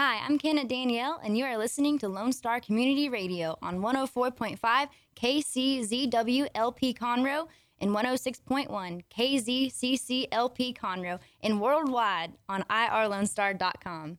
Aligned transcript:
Hi, 0.00 0.20
I'm 0.24 0.38
Kenna 0.38 0.64
Danielle, 0.64 1.18
and 1.24 1.36
you 1.36 1.44
are 1.44 1.58
listening 1.58 1.98
to 1.98 2.08
Lone 2.08 2.32
Star 2.32 2.60
Community 2.60 3.08
Radio 3.08 3.58
on 3.60 3.80
104.5 3.80 4.88
KCZWLP 5.16 6.96
Conroe 6.96 7.48
and 7.80 7.90
106.1 7.90 9.02
KZCCLP 9.10 10.78
Conroe 10.78 11.18
and 11.42 11.60
worldwide 11.60 12.34
on 12.48 12.62
irlonestar.com. 12.70 14.18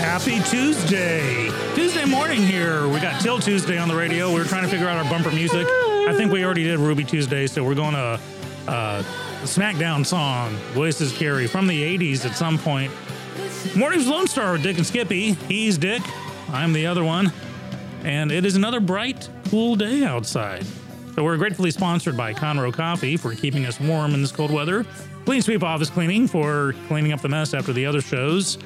Happy 0.00 0.40
Tuesday. 0.50 1.50
Tuesday 1.74 2.04
morning 2.04 2.42
here. 2.42 2.86
We 2.88 3.00
got 3.00 3.20
'Til 3.22 3.38
Tuesday 3.38 3.78
on 3.78 3.88
the 3.88 3.94
radio. 3.96 4.28
We 4.28 4.40
were 4.40 4.44
trying 4.44 4.64
to 4.64 4.68
figure 4.68 4.88
out 4.88 4.98
our 4.98 5.10
bumper 5.10 5.30
music. 5.30 5.66
I 6.06 6.12
think 6.14 6.30
we 6.30 6.44
already 6.44 6.64
did 6.64 6.78
Ruby 6.80 7.04
Tuesday, 7.04 7.46
so 7.46 7.64
we're 7.64 7.74
going 7.74 7.94
to 7.94 8.20
uh, 8.68 9.02
SmackDown 9.42 10.04
song, 10.04 10.54
Voices 10.72 11.12
Carry, 11.12 11.46
from 11.46 11.66
the 11.66 11.98
80s 11.98 12.24
at 12.24 12.36
some 12.36 12.58
point. 12.58 12.92
Morning's 13.76 14.08
Lone 14.08 14.26
Star 14.26 14.52
with 14.52 14.62
Dick 14.62 14.76
and 14.76 14.86
Skippy. 14.86 15.32
He's 15.32 15.78
Dick. 15.78 16.02
I'm 16.50 16.72
the 16.72 16.86
other 16.86 17.04
one. 17.04 17.32
And 18.04 18.30
it 18.30 18.44
is 18.44 18.56
another 18.56 18.80
bright, 18.80 19.28
cool 19.48 19.76
day 19.76 20.04
outside. 20.04 20.64
So 21.14 21.24
we're 21.24 21.36
gratefully 21.36 21.70
sponsored 21.70 22.16
by 22.16 22.34
Conroe 22.34 22.72
Coffee 22.72 23.16
for 23.16 23.34
keeping 23.34 23.66
us 23.66 23.80
warm 23.80 24.14
in 24.14 24.22
this 24.22 24.32
cold 24.32 24.50
weather. 24.50 24.84
Clean 25.24 25.40
Sweep 25.40 25.62
Office 25.62 25.88
Cleaning 25.88 26.26
for 26.26 26.74
cleaning 26.88 27.12
up 27.12 27.22
the 27.22 27.28
mess 27.28 27.54
after 27.54 27.72
the 27.72 27.86
other 27.86 28.00
shows 28.00 28.58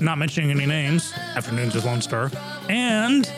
not 0.00 0.18
mentioning 0.18 0.50
any 0.50 0.66
names, 0.66 1.12
Afternoons 1.36 1.74
with 1.74 1.84
Lone 1.84 2.02
Star, 2.02 2.30
and 2.68 3.30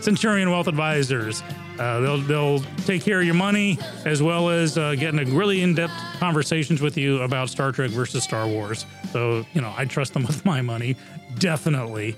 Centurion 0.00 0.50
Wealth 0.50 0.66
Advisors. 0.66 1.42
Uh, 1.80 1.98
they'll 2.00 2.18
they'll 2.18 2.60
take 2.84 3.02
care 3.02 3.20
of 3.20 3.24
your 3.24 3.34
money 3.34 3.78
as 4.04 4.22
well 4.22 4.50
as 4.50 4.76
uh, 4.76 4.94
getting 4.96 5.18
a 5.18 5.24
really 5.34 5.62
in-depth 5.62 5.94
conversations 6.18 6.82
with 6.82 6.98
you 6.98 7.22
about 7.22 7.48
Star 7.48 7.72
Trek 7.72 7.90
versus 7.90 8.22
Star 8.22 8.46
Wars. 8.46 8.84
So 9.12 9.46
you 9.54 9.62
know 9.62 9.72
I 9.74 9.86
trust 9.86 10.12
them 10.12 10.22
with 10.26 10.44
my 10.44 10.60
money, 10.60 10.94
definitely. 11.38 12.16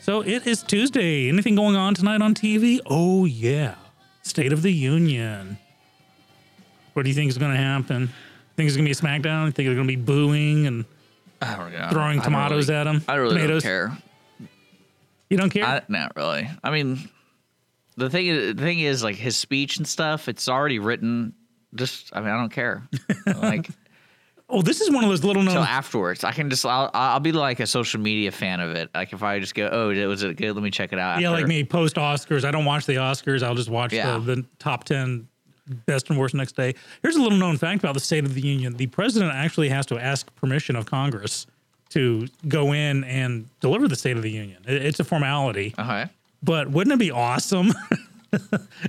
So 0.00 0.22
it 0.22 0.44
is 0.44 0.64
Tuesday. 0.64 1.28
Anything 1.28 1.54
going 1.54 1.76
on 1.76 1.94
tonight 1.94 2.20
on 2.20 2.34
TV? 2.34 2.80
Oh 2.84 3.26
yeah, 3.26 3.76
State 4.22 4.52
of 4.52 4.62
the 4.62 4.72
Union. 4.72 5.56
What 6.94 7.04
do 7.04 7.10
you 7.10 7.14
think 7.14 7.30
is 7.30 7.38
going 7.38 7.52
to 7.52 7.56
happen? 7.56 8.08
Think 8.56 8.66
it's 8.66 8.76
going 8.76 8.84
to 8.84 8.88
be 8.88 9.08
a 9.08 9.18
SmackDown? 9.20 9.54
Think 9.54 9.68
they're 9.68 9.76
going 9.76 9.86
to 9.86 9.96
be 9.96 10.02
booing 10.02 10.66
and 10.66 10.84
throwing 11.92 12.20
tomatoes 12.20 12.68
really- 12.68 12.80
at 12.80 12.86
him? 12.88 13.02
I 13.06 13.14
really 13.14 13.36
tomatoes? 13.36 13.62
don't 13.62 13.70
care. 13.70 13.98
You 15.28 15.36
don't 15.36 15.50
care? 15.50 15.64
I, 15.64 15.82
not 15.86 16.16
really. 16.16 16.50
I 16.64 16.70
mean, 16.72 17.08
the 18.00 18.10
thing 18.10 18.26
is, 18.26 18.54
the 18.56 18.62
thing 18.62 18.80
is, 18.80 19.02
like 19.04 19.16
his 19.16 19.36
speech 19.36 19.76
and 19.78 19.86
stuff. 19.86 20.28
It's 20.28 20.48
already 20.48 20.78
written. 20.78 21.32
Just, 21.74 22.10
I 22.14 22.20
mean, 22.20 22.30
I 22.30 22.36
don't 22.36 22.52
care. 22.52 22.82
like 23.26 23.68
oh, 24.52 24.62
this 24.62 24.80
is 24.80 24.90
one 24.90 25.04
of 25.04 25.10
those 25.10 25.22
little 25.22 25.44
known. 25.44 25.58
afterwards, 25.58 26.24
I 26.24 26.32
can 26.32 26.50
just, 26.50 26.66
I'll, 26.66 26.90
I'll 26.92 27.20
be 27.20 27.30
like 27.30 27.60
a 27.60 27.66
social 27.68 28.00
media 28.00 28.32
fan 28.32 28.58
of 28.58 28.72
it. 28.74 28.90
Like 28.92 29.12
if 29.12 29.22
I 29.22 29.38
just 29.38 29.54
go, 29.54 29.68
oh, 29.70 30.08
was 30.08 30.24
it 30.24 30.36
good? 30.36 30.52
Let 30.54 30.64
me 30.64 30.70
check 30.72 30.92
it 30.92 30.98
out. 30.98 31.20
yeah, 31.20 31.30
like 31.30 31.46
me, 31.46 31.62
post 31.62 31.94
Oscars. 31.94 32.44
I 32.44 32.50
don't 32.50 32.64
watch 32.64 32.84
the 32.86 32.96
Oscars. 32.96 33.44
I'll 33.44 33.54
just 33.54 33.68
watch 33.70 33.92
Yeah. 33.92 34.14
the, 34.18 34.34
the 34.34 34.44
top 34.58 34.82
10 34.82 35.28
best 35.86 36.10
and 36.10 36.18
worst 36.18 36.34
next 36.34 36.56
day. 36.56 36.74
Here's 37.02 37.14
a 37.14 37.22
little 37.22 37.38
known 37.38 37.56
fact 37.58 37.78
about 37.84 37.94
the 37.94 38.00
State 38.00 38.24
of 38.24 38.34
the 38.34 38.40
Union 38.40 38.76
the 38.76 38.88
president 38.88 39.32
actually 39.32 39.68
has 39.68 39.86
to 39.86 39.98
ask 40.00 40.34
permission 40.34 40.74
of 40.74 40.84
Congress 40.84 41.46
to 41.90 42.26
go 42.48 42.72
in 42.72 43.04
and 43.04 43.48
deliver 43.60 43.86
the 43.86 43.94
State 43.94 44.16
of 44.16 44.24
the 44.24 44.30
Union. 44.32 44.64
It- 44.66 44.84
It's 44.84 44.98
a 44.98 45.04
formality. 45.04 45.74
Okay. 45.78 46.06
But 46.42 46.70
wouldn't 46.70 46.94
it 46.94 46.98
be 46.98 47.10
awesome? 47.10 47.72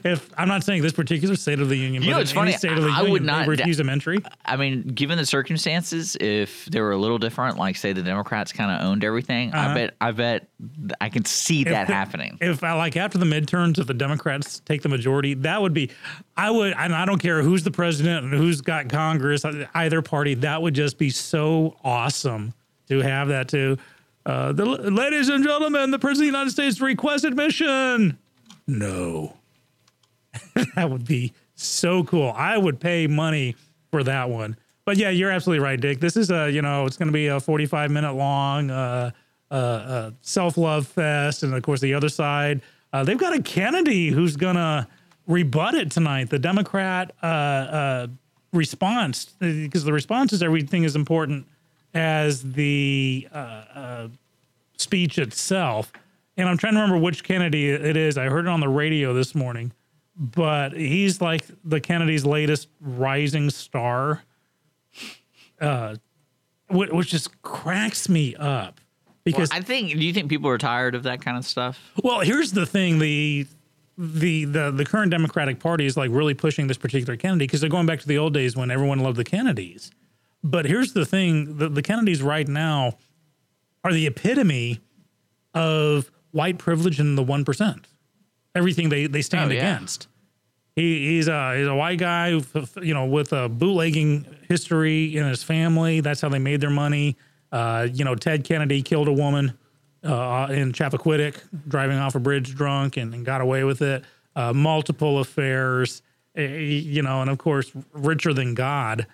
if 0.03 0.29
I'm 0.37 0.47
not 0.47 0.63
saying 0.63 0.83
this 0.83 0.93
particular 0.93 1.35
State 1.35 1.59
of 1.59 1.67
the 1.67 1.75
Union, 1.75 2.03
You 2.03 2.09
but 2.11 2.15
know, 2.15 2.21
it's 2.21 2.31
funny, 2.31 2.51
State 2.51 2.73
of 2.73 2.83
the 2.83 2.89
I- 2.89 2.93
I 2.93 2.97
Union, 2.99 3.11
would 3.11 3.23
not- 3.23 3.47
refuse 3.47 3.75
them 3.77 3.89
entry. 3.89 4.19
I 4.45 4.55
mean, 4.55 4.83
given 4.83 5.17
the 5.17 5.25
circumstances, 5.25 6.15
if 6.21 6.65
they 6.65 6.79
were 6.79 6.91
a 6.91 6.97
little 6.97 7.17
different, 7.17 7.57
like 7.57 7.75
say 7.75 7.91
the 7.91 8.03
Democrats 8.03 8.51
kind 8.53 8.71
of 8.71 8.87
owned 8.87 9.03
everything, 9.03 9.51
Uh-huh. 9.53 9.69
I 9.69 9.73
bet, 9.73 9.93
I 9.99 10.11
bet, 10.11 10.47
I 11.01 11.09
can 11.09 11.25
see 11.25 11.63
that 11.65 11.83
If- 11.83 11.87
happening. 11.93 12.37
If 12.39 12.63
uh, 12.63 12.77
like 12.77 12.95
after 12.97 13.17
the 13.17 13.25
midterms, 13.25 13.79
if 13.79 13.87
the 13.87 13.93
Democrats 13.95 14.61
take 14.63 14.83
the 14.83 14.89
majority, 14.89 15.33
that 15.33 15.61
would 15.61 15.73
be, 15.73 15.89
I 16.37 16.51
would, 16.51 16.73
and 16.77 16.93
I 16.93 17.05
don't 17.05 17.19
care 17.19 17.41
who's 17.41 17.63
the 17.63 17.71
president 17.71 18.23
and 18.25 18.33
who's 18.33 18.61
got 18.61 18.89
Congress, 18.89 19.43
uh, 19.43 19.65
either 19.73 20.01
party, 20.03 20.35
that 20.35 20.61
would 20.61 20.75
just 20.75 20.97
be 20.99 21.09
so 21.09 21.75
awesome 21.83 22.53
to 22.89 22.99
have 22.99 23.27
that 23.29 23.47
too. 23.47 23.77
Uh, 24.25 24.51
the 24.51 24.65
ladies 24.65 25.29
and 25.29 25.43
gentlemen, 25.43 25.91
the 25.91 25.99
president 25.99 26.27
of 26.27 26.33
the 26.33 26.37
United 26.37 26.51
States 26.51 26.79
requests 26.79 27.23
admission. 27.23 28.17
No, 28.67 29.37
that 30.75 30.89
would 30.89 31.05
be 31.05 31.33
so 31.55 32.03
cool. 32.03 32.31
I 32.35 32.57
would 32.57 32.79
pay 32.79 33.07
money 33.07 33.55
for 33.89 34.03
that 34.03 34.29
one. 34.29 34.57
But 34.85 34.97
yeah, 34.97 35.09
you're 35.09 35.31
absolutely 35.31 35.63
right, 35.63 35.79
Dick. 35.79 35.99
This 35.99 36.17
is 36.17 36.31
a, 36.31 36.49
you 36.49 36.61
know, 36.61 36.85
it's 36.85 36.97
going 36.97 37.07
to 37.07 37.13
be 37.13 37.27
a 37.27 37.39
45 37.39 37.91
minute 37.91 38.13
long 38.13 38.71
uh, 38.71 39.11
uh, 39.49 39.53
uh, 39.53 40.11
self 40.21 40.57
love 40.57 40.87
fest. 40.87 41.43
And 41.43 41.53
of 41.53 41.61
course, 41.63 41.81
the 41.81 41.93
other 41.93 42.09
side, 42.09 42.61
uh, 42.93 43.03
they've 43.03 43.17
got 43.17 43.33
a 43.33 43.41
Kennedy 43.41 44.09
who's 44.09 44.35
going 44.35 44.55
to 44.55 44.87
rebut 45.27 45.75
it 45.75 45.91
tonight. 45.91 46.29
The 46.29 46.39
Democrat 46.39 47.13
uh, 47.21 47.25
uh, 47.25 48.07
response, 48.53 49.25
because 49.39 49.83
the 49.83 49.93
response 49.93 50.33
is 50.33 50.41
everything 50.41 50.83
is 50.83 50.95
important 50.95 51.47
as 51.93 52.41
the 52.53 53.27
uh, 53.33 53.37
uh, 53.37 54.07
speech 54.77 55.17
itself. 55.17 55.91
And 56.37 56.47
I'm 56.47 56.57
trying 56.57 56.73
to 56.73 56.79
remember 56.79 57.01
which 57.01 57.23
Kennedy 57.23 57.69
it 57.69 57.97
is. 57.97 58.17
I 58.17 58.25
heard 58.25 58.45
it 58.45 58.49
on 58.49 58.61
the 58.61 58.69
radio 58.69 59.13
this 59.13 59.35
morning, 59.35 59.73
but 60.15 60.73
he's 60.73 61.21
like 61.21 61.45
the 61.63 61.79
Kennedy's 61.79 62.25
latest 62.25 62.69
rising 62.79 63.49
star, 63.49 64.23
uh, 65.59 65.95
wh- 66.67 66.91
which 66.91 67.09
just 67.09 67.41
cracks 67.41 68.09
me 68.09 68.35
up. 68.35 68.79
Because 69.23 69.51
I 69.51 69.61
think. 69.61 69.91
Do 69.91 70.03
you 70.03 70.13
think 70.13 70.29
people 70.29 70.49
are 70.49 70.57
tired 70.57 70.95
of 70.95 71.03
that 71.03 71.21
kind 71.21 71.37
of 71.37 71.45
stuff? 71.45 71.91
well, 72.03 72.21
here's 72.21 72.53
the 72.53 72.65
thing: 72.65 72.97
the 72.97 73.45
the 73.97 74.45
the 74.45 74.71
the 74.71 74.85
current 74.85 75.11
Democratic 75.11 75.59
Party 75.59 75.85
is 75.85 75.95
like 75.95 76.09
really 76.11 76.33
pushing 76.33 76.65
this 76.65 76.77
particular 76.77 77.15
Kennedy 77.17 77.45
because 77.45 77.61
they're 77.61 77.69
going 77.69 77.85
back 77.85 77.99
to 77.99 78.07
the 78.07 78.17
old 78.17 78.33
days 78.33 78.55
when 78.55 78.71
everyone 78.71 78.99
loved 78.99 79.17
the 79.17 79.23
Kennedys. 79.23 79.91
But 80.43 80.65
here's 80.65 80.93
the 80.93 81.05
thing: 81.05 81.57
the, 81.57 81.69
the 81.69 81.81
Kennedys 81.81 82.21
right 82.21 82.47
now 82.47 82.97
are 83.83 83.93
the 83.93 84.07
epitome 84.07 84.79
of 85.53 86.11
white 86.31 86.57
privilege 86.57 86.99
and 86.99 87.17
the 87.17 87.23
one 87.23 87.45
percent. 87.45 87.87
Everything 88.55 88.89
they 88.89 89.07
they 89.07 89.21
stand 89.21 89.51
Oh, 89.51 89.53
yeah. 89.55 89.75
against. 89.75 90.07
He, 90.75 91.15
he's 91.15 91.27
a 91.27 91.57
he's 91.57 91.67
a 91.67 91.75
white 91.75 91.99
guy, 91.99 92.31
who, 92.31 92.43
you 92.81 92.93
know, 92.93 93.05
with 93.05 93.33
a 93.33 93.49
bootlegging 93.49 94.25
history 94.47 95.15
in 95.17 95.25
his 95.27 95.43
family. 95.43 95.99
That's 95.99 96.21
how 96.21 96.29
they 96.29 96.39
made 96.39 96.61
their 96.61 96.69
money. 96.69 97.17
Uh, 97.51 97.87
you 97.93 98.05
know, 98.05 98.15
Ted 98.15 98.43
Kennedy 98.45 98.81
killed 98.81 99.09
a 99.09 99.13
woman 99.13 99.57
uh, 100.03 100.47
in 100.49 100.71
Chappaquiddick, 100.71 101.41
driving 101.67 101.97
off 101.97 102.15
a 102.15 102.19
bridge 102.19 102.55
drunk, 102.55 102.95
and, 102.97 103.13
and 103.13 103.25
got 103.25 103.41
away 103.41 103.65
with 103.65 103.81
it. 103.81 104.05
Uh, 104.33 104.53
multiple 104.53 105.19
affairs, 105.19 106.01
eh, 106.37 106.45
you 106.57 107.01
know, 107.01 107.19
and 107.21 107.29
of 107.29 107.37
course, 107.37 107.69
richer 107.91 108.33
than 108.33 108.53
God. 108.53 109.05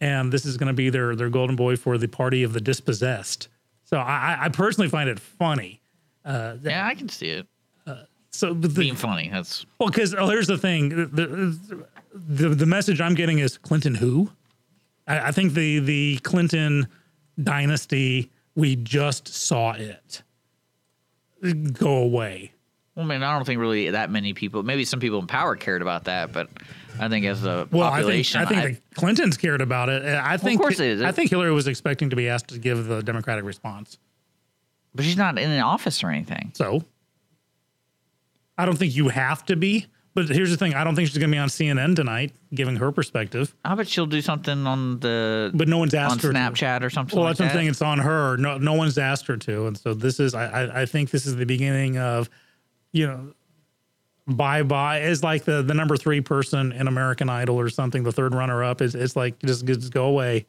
And 0.00 0.32
this 0.32 0.46
is 0.46 0.56
going 0.56 0.68
to 0.68 0.72
be 0.72 0.88
their 0.90 1.14
their 1.14 1.28
golden 1.28 1.56
boy 1.56 1.76
for 1.76 1.98
the 1.98 2.08
party 2.08 2.42
of 2.42 2.52
the 2.52 2.60
dispossessed. 2.60 3.48
So 3.84 3.98
I, 3.98 4.38
I- 4.42 4.48
personally 4.48 4.88
find 4.88 5.08
it 5.08 5.18
funny. 5.18 5.80
Uh, 6.24 6.56
yeah, 6.62 6.86
I 6.86 6.94
can 6.94 7.08
see 7.08 7.30
it 7.30 7.46
uh, 7.86 8.02
So 8.30 8.54
but 8.54 8.74
the, 8.74 8.80
being 8.80 8.94
funny. 8.94 9.30
That's 9.32 9.66
well, 9.78 9.88
because 9.88 10.14
oh, 10.14 10.28
here's 10.28 10.46
the 10.46 10.58
thing: 10.58 10.90
the, 10.90 11.58
the 12.14 12.48
the 12.50 12.66
message 12.66 13.00
I'm 13.00 13.14
getting 13.14 13.38
is 13.38 13.58
Clinton 13.58 13.94
who? 13.94 14.30
I, 15.06 15.28
I 15.28 15.32
think 15.32 15.54
the 15.54 15.78
the 15.80 16.18
Clinton 16.22 16.88
dynasty 17.42 18.30
we 18.54 18.76
just 18.76 19.28
saw 19.28 19.72
it 19.72 20.22
go 21.72 21.96
away. 21.96 22.52
Well, 22.94 23.06
I 23.06 23.08
mean, 23.08 23.22
I 23.22 23.34
don't 23.34 23.44
think 23.44 23.60
really 23.60 23.90
that 23.90 24.10
many 24.10 24.34
people. 24.34 24.62
Maybe 24.62 24.84
some 24.84 25.00
people 25.00 25.18
in 25.20 25.26
power 25.26 25.56
cared 25.56 25.82
about 25.82 26.04
that, 26.04 26.32
but 26.32 26.48
I 26.98 27.08
think 27.08 27.24
as 27.26 27.44
a 27.44 27.68
Well, 27.70 27.88
population, 27.90 28.40
I 28.40 28.44
think 28.46 28.60
I 28.60 28.64
think 28.64 28.82
the 28.90 28.94
Clintons 28.96 29.36
cared 29.36 29.60
about 29.60 29.88
it. 29.88 30.04
Uh, 30.04 30.20
I 30.24 30.36
think 30.36 30.60
of 30.60 30.64
course 30.64 30.78
they 30.78 30.96
did. 30.96 31.04
I 31.04 31.12
think 31.12 31.30
Hillary 31.30 31.52
was 31.52 31.66
expecting 31.68 32.10
to 32.10 32.16
be 32.16 32.28
asked 32.28 32.48
to 32.48 32.58
give 32.58 32.86
the 32.86 33.02
Democratic 33.02 33.44
response. 33.44 33.98
but 34.94 35.04
she's 35.04 35.16
not 35.16 35.38
in 35.38 35.50
an 35.50 35.60
office 35.60 36.02
or 36.02 36.10
anything. 36.10 36.52
So 36.54 36.84
I 38.58 38.66
don't 38.66 38.76
think 38.78 38.94
you 38.94 39.08
have 39.08 39.44
to 39.46 39.56
be, 39.56 39.86
But 40.14 40.28
here's 40.28 40.50
the 40.50 40.56
thing: 40.56 40.74
I 40.74 40.84
don't 40.84 40.96
think 40.96 41.08
she's 41.08 41.16
going 41.18 41.30
to 41.30 41.34
be 41.34 41.38
on 41.38 41.48
CNN 41.48 41.94
tonight, 41.96 42.32
giving 42.52 42.76
her 42.76 42.90
perspective. 42.92 43.54
I 43.64 43.74
bet 43.76 43.88
she'll 43.88 44.06
do 44.06 44.20
something 44.20 44.66
on 44.66 44.98
the 45.00 45.50
But 45.54 45.68
no 45.68 45.78
one's 45.78 45.94
on 45.94 46.00
asked 46.00 46.22
her. 46.22 46.32
to. 46.32 46.38
Snapchat 46.38 46.82
or 46.82 46.90
something. 46.90 47.16
Well, 47.16 47.24
like 47.26 47.36
that's 47.36 47.40
what 47.40 47.44
I'm 47.44 47.48
that. 47.48 47.54
saying. 47.60 47.68
It's 47.68 47.82
on 47.82 47.98
her. 48.00 48.36
No, 48.36 48.58
no 48.58 48.74
one's 48.74 48.98
asked 48.98 49.26
her 49.28 49.36
to, 49.36 49.66
and 49.68 49.78
so 49.78 49.94
this 49.94 50.18
is. 50.20 50.34
I, 50.34 50.46
I, 50.64 50.82
I 50.82 50.86
think 50.86 51.10
this 51.10 51.26
is 51.26 51.36
the 51.36 51.46
beginning 51.46 51.96
of, 51.98 52.28
you 52.92 53.06
know, 53.06 53.32
bye 54.36 54.62
bye. 54.62 55.00
Is 55.02 55.22
like 55.22 55.44
the 55.44 55.62
the 55.62 55.74
number 55.74 55.96
three 55.96 56.20
person 56.20 56.72
in 56.72 56.86
American 56.88 57.28
Idol 57.28 57.58
or 57.60 57.68
something. 57.68 58.02
The 58.02 58.12
third 58.12 58.34
runner 58.34 58.62
up 58.64 58.80
is. 58.80 58.94
It's 58.94 59.16
like 59.16 59.38
just 59.40 59.64
just 59.66 59.92
go 59.92 60.06
away. 60.06 60.46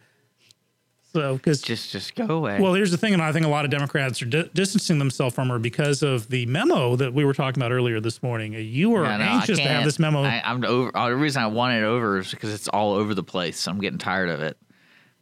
So 1.14 1.36
because 1.36 1.62
Just 1.62 1.92
just 1.92 2.16
go 2.16 2.26
away. 2.38 2.62
well, 2.62 2.74
here's 2.74 2.90
the 2.92 2.98
thing, 2.98 3.12
and 3.14 3.22
I 3.22 3.34
think 3.34 3.46
a 3.46 3.50
lot 3.50 3.66
of 3.66 3.72
Democrats 3.72 4.22
are 4.22 4.28
di- 4.28 4.50
distancing 4.54 4.98
themselves 4.98 5.36
from 5.36 5.50
her 5.50 5.60
because 5.60 6.04
of 6.04 6.30
the 6.30 6.46
memo 6.46 6.96
that 6.96 7.14
we 7.14 7.26
were 7.26 7.34
talking 7.34 7.62
about 7.62 7.74
earlier 7.74 8.00
this 8.00 8.24
morning. 8.24 8.54
You 8.54 8.92
were 8.92 9.04
Yeah, 9.04 9.18
no, 9.18 9.24
anxious 9.26 9.58
to 9.60 9.64
have 9.68 9.84
this 9.84 10.00
memo. 10.00 10.24
I, 10.24 10.42
I'm 10.46 10.64
over. 10.64 10.96
uh, 10.98 11.10
The 11.10 11.18
reason 11.18 11.44
I 11.44 11.48
want 11.48 11.76
it 11.76 11.84
over 11.84 12.20
is 12.20 12.32
because 12.32 12.54
it's 12.54 12.70
all 12.70 12.94
over 12.94 13.14
the 13.14 13.24
place. 13.24 13.68
I'm 13.68 13.82
getting 13.82 14.00
tired 14.00 14.30
of 14.30 14.42
it. 14.42 14.58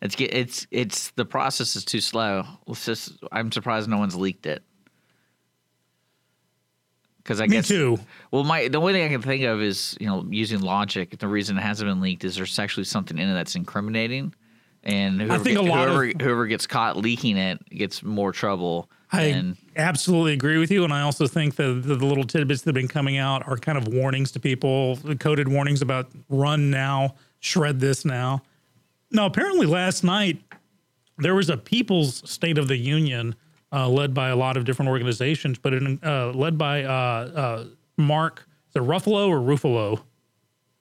It's 0.04 0.16
it's 0.20 0.68
it's 0.70 1.10
the 1.16 1.26
process 1.26 1.76
is 1.76 1.84
too 1.84 2.02
slow. 2.02 2.44
Let's 2.68 2.86
just. 2.86 3.14
I'm 3.32 3.52
surprised 3.52 3.90
no 3.90 3.98
one's 3.98 4.16
leaked 4.16 4.46
it. 4.46 4.62
Because 7.30 7.42
I 7.42 7.46
Me 7.46 7.58
guess 7.58 7.68
too. 7.68 8.00
Well, 8.32 8.44
my 8.44 8.70
the 8.70 8.80
only 8.80 8.92
thing 8.92 9.06
I 9.06 9.10
can 9.10 9.22
think 9.22 9.44
of 9.44 9.62
is 9.62 9.96
you 10.00 10.08
know 10.08 10.26
using 10.32 10.62
logic. 10.62 11.16
The 11.20 11.28
reason 11.28 11.60
it 11.60 11.62
hasn't 11.62 11.88
been 11.88 12.02
leaked 12.02 12.24
is 12.24 12.36
there's 12.36 12.58
actually 12.58 12.86
something 12.86 13.20
in 13.20 13.30
it 13.30 13.34
that's 13.36 13.56
incriminating, 13.56 14.34
and 14.84 15.22
whoever, 15.22 15.44
think 15.44 15.60
a 15.60 15.62
lot 15.62 15.88
of- 15.88 15.94
whoever, 15.94 16.24
whoever 16.24 16.48
gets 16.48 16.66
caught 16.66 16.98
leaking 16.98 17.38
it 17.38 17.64
gets 17.70 18.02
more 18.02 18.32
trouble. 18.32 18.90
I 19.12 19.26
and 19.26 19.58
absolutely 19.76 20.34
agree 20.34 20.58
with 20.58 20.72
you, 20.72 20.84
and 20.84 20.92
I 20.92 21.02
also 21.02 21.28
think 21.28 21.56
that 21.58 21.84
the, 21.86 21.96
the 21.98 22.06
little 22.06 22.24
tidbits 22.24 22.64
that 22.64 22.70
have 22.70 22.74
been 22.76 22.88
coming 22.88 23.18
out 23.18 23.48
are 23.48 23.58
kind 23.58 23.78
of 23.78 23.88
warnings 23.88 24.32
to 24.32 24.40
people, 24.40 24.98
coded 25.20 25.48
warnings 25.48 25.84
about 25.84 26.10
run 26.30 26.72
now, 26.72 27.14
shred 27.42 27.80
this 27.80 28.06
now. 28.06 28.42
Now, 29.12 29.28
apparently, 29.28 29.68
last 29.68 30.04
night 30.04 30.42
there 31.20 31.36
was 31.36 31.52
a 31.52 31.58
People's 31.58 32.28
State 32.28 32.58
of 32.58 32.68
the 32.68 32.78
Union 32.78 33.36
uh, 33.72 33.88
led 33.88 34.14
by 34.14 34.30
a 34.30 34.36
lot 34.36 34.58
of 34.58 34.66
different 34.66 34.90
organizations, 34.90 35.58
but 35.58 35.74
in, 35.74 36.00
uh, 36.04 36.32
led 36.34 36.58
by 36.58 36.84
uh, 36.84 36.90
uh, 36.90 37.64
Mark, 37.98 38.48
the 38.74 38.80
Ruffalo 38.80 39.28
or 39.30 39.40
Ruffalo, 39.40 40.02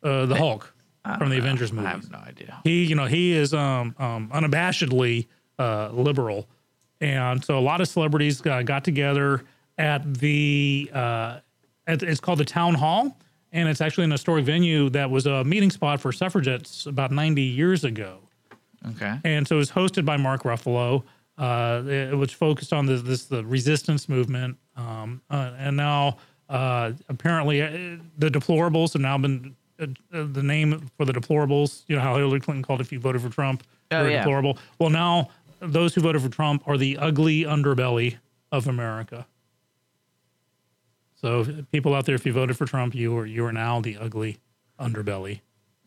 uh, 0.02 0.26
the 0.26 0.36
Hulk 0.36 0.74
from 1.18 1.30
the 1.30 1.38
Avengers 1.38 1.72
movie. 1.72 1.86
I 1.86 1.90
have 1.90 2.10
no 2.10 2.18
idea. 2.18 2.60
he 2.64 2.84
you 2.84 2.94
know 2.94 3.06
he 3.06 3.32
is 3.32 3.54
um, 3.54 3.94
um 3.98 4.28
unabashedly 4.28 5.26
uh 5.58 5.88
liberal 5.90 6.46
and 7.00 7.42
so 7.44 7.58
a 7.58 7.60
lot 7.60 7.80
of 7.80 7.88
celebrities 7.88 8.44
uh, 8.46 8.62
got 8.62 8.84
together 8.84 9.42
at 9.78 10.14
the 10.14 10.90
uh 10.92 11.38
at, 11.86 12.02
it's 12.02 12.20
called 12.20 12.38
the 12.40 12.44
town 12.44 12.74
hall 12.74 13.16
and 13.52 13.68
it's 13.70 13.80
actually 13.80 14.04
an 14.04 14.10
historic 14.10 14.44
venue 14.44 14.90
that 14.90 15.10
was 15.10 15.24
a 15.26 15.42
meeting 15.44 15.70
spot 15.70 15.98
for 16.00 16.12
suffragettes 16.12 16.84
about 16.86 17.10
90 17.10 17.40
years 17.42 17.84
ago 17.84 18.18
Okay. 18.90 19.18
and 19.24 19.48
so 19.48 19.54
it 19.56 19.58
was 19.58 19.70
hosted 19.70 20.04
by 20.04 20.16
Mark 20.18 20.42
Ruffalo, 20.42 21.02
uh, 21.38 21.82
which 22.16 22.34
focused 22.34 22.72
on 22.72 22.86
this, 22.86 23.02
this 23.02 23.24
the 23.26 23.44
resistance 23.44 24.08
movement. 24.08 24.58
Um, 24.76 25.22
uh, 25.30 25.52
and 25.58 25.76
now 25.76 26.18
uh, 26.48 26.92
apparently 27.08 27.62
uh, 27.62 27.96
the 28.18 28.28
deplorables 28.28 28.92
have 28.92 29.02
now 29.02 29.16
been 29.18 29.56
uh, 29.80 29.86
uh, 30.12 30.24
the 30.32 30.42
name 30.42 30.90
for 30.96 31.04
the 31.04 31.12
deplorables. 31.12 31.84
You 31.86 31.96
know 31.96 32.02
how 32.02 32.16
Hillary 32.16 32.40
Clinton 32.40 32.62
called 32.62 32.80
if 32.80 32.90
you 32.92 32.98
voted 33.00 33.22
for 33.22 33.28
Trump, 33.28 33.62
Oh, 33.90 34.02
you're 34.02 34.10
yeah. 34.10 34.18
deplorable. 34.18 34.58
Well, 34.78 34.90
now 34.90 35.30
those 35.60 35.94
who 35.94 36.00
voted 36.00 36.22
for 36.22 36.28
Trump 36.28 36.62
are 36.66 36.76
the 36.76 36.98
ugly 36.98 37.44
underbelly 37.44 38.16
of 38.52 38.66
America. 38.68 39.26
So 41.14 41.44
people 41.72 41.94
out 41.94 42.06
there, 42.06 42.14
if 42.14 42.24
you 42.26 42.32
voted 42.32 42.56
for 42.56 42.66
Trump, 42.66 42.94
you 42.94 43.16
are 43.18 43.26
you 43.26 43.44
are 43.44 43.52
now 43.52 43.80
the 43.80 43.96
ugly 43.96 44.38
underbelly. 44.78 45.40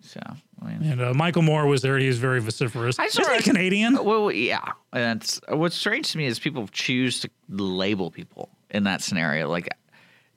So 0.04 0.20
I 0.62 0.66
mean, 0.66 0.92
And 0.92 1.02
uh, 1.02 1.14
Michael 1.14 1.44
Moore 1.44 1.68
was 1.68 1.82
there. 1.82 1.98
He 1.98 2.08
was 2.08 2.18
very 2.18 2.42
vociferous. 2.42 2.98
I 3.00 3.06
Isn't 3.06 3.24
saw 3.24 3.32
he. 3.34 3.44
Canadian? 3.44 4.04
Well, 4.04 4.32
yeah, 4.32 4.74
and 4.94 5.22
it's 5.22 5.40
what's 5.48 5.76
strange 5.76 6.12
to 6.14 6.18
me 6.18 6.26
is 6.26 6.40
people 6.40 6.68
choose 6.70 7.22
to 7.22 7.30
label 7.50 8.10
people 8.12 8.50
in 8.72 8.84
that 8.86 9.02
scenario. 9.02 9.48
Like, 9.50 9.70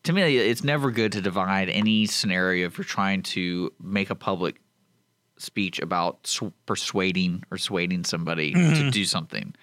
to 0.05 0.13
me, 0.13 0.37
it's 0.37 0.63
never 0.65 0.91
good 0.91 1.13
to 1.13 1.21
divide 1.23 1.71
any 1.71 2.05
scenario 2.07 2.67
if 2.67 2.77
you're 2.77 2.85
trying 2.85 3.23
to 3.23 3.73
make 3.83 4.11
a 4.11 4.15
public 4.15 4.61
speech 5.39 5.81
about 5.81 6.27
sw- 6.27 6.53
persuading 6.67 7.43
or 7.51 7.57
swaying 7.59 8.05
somebody 8.05 8.53
to 8.53 8.91
do 8.91 9.05
something. 9.05 9.55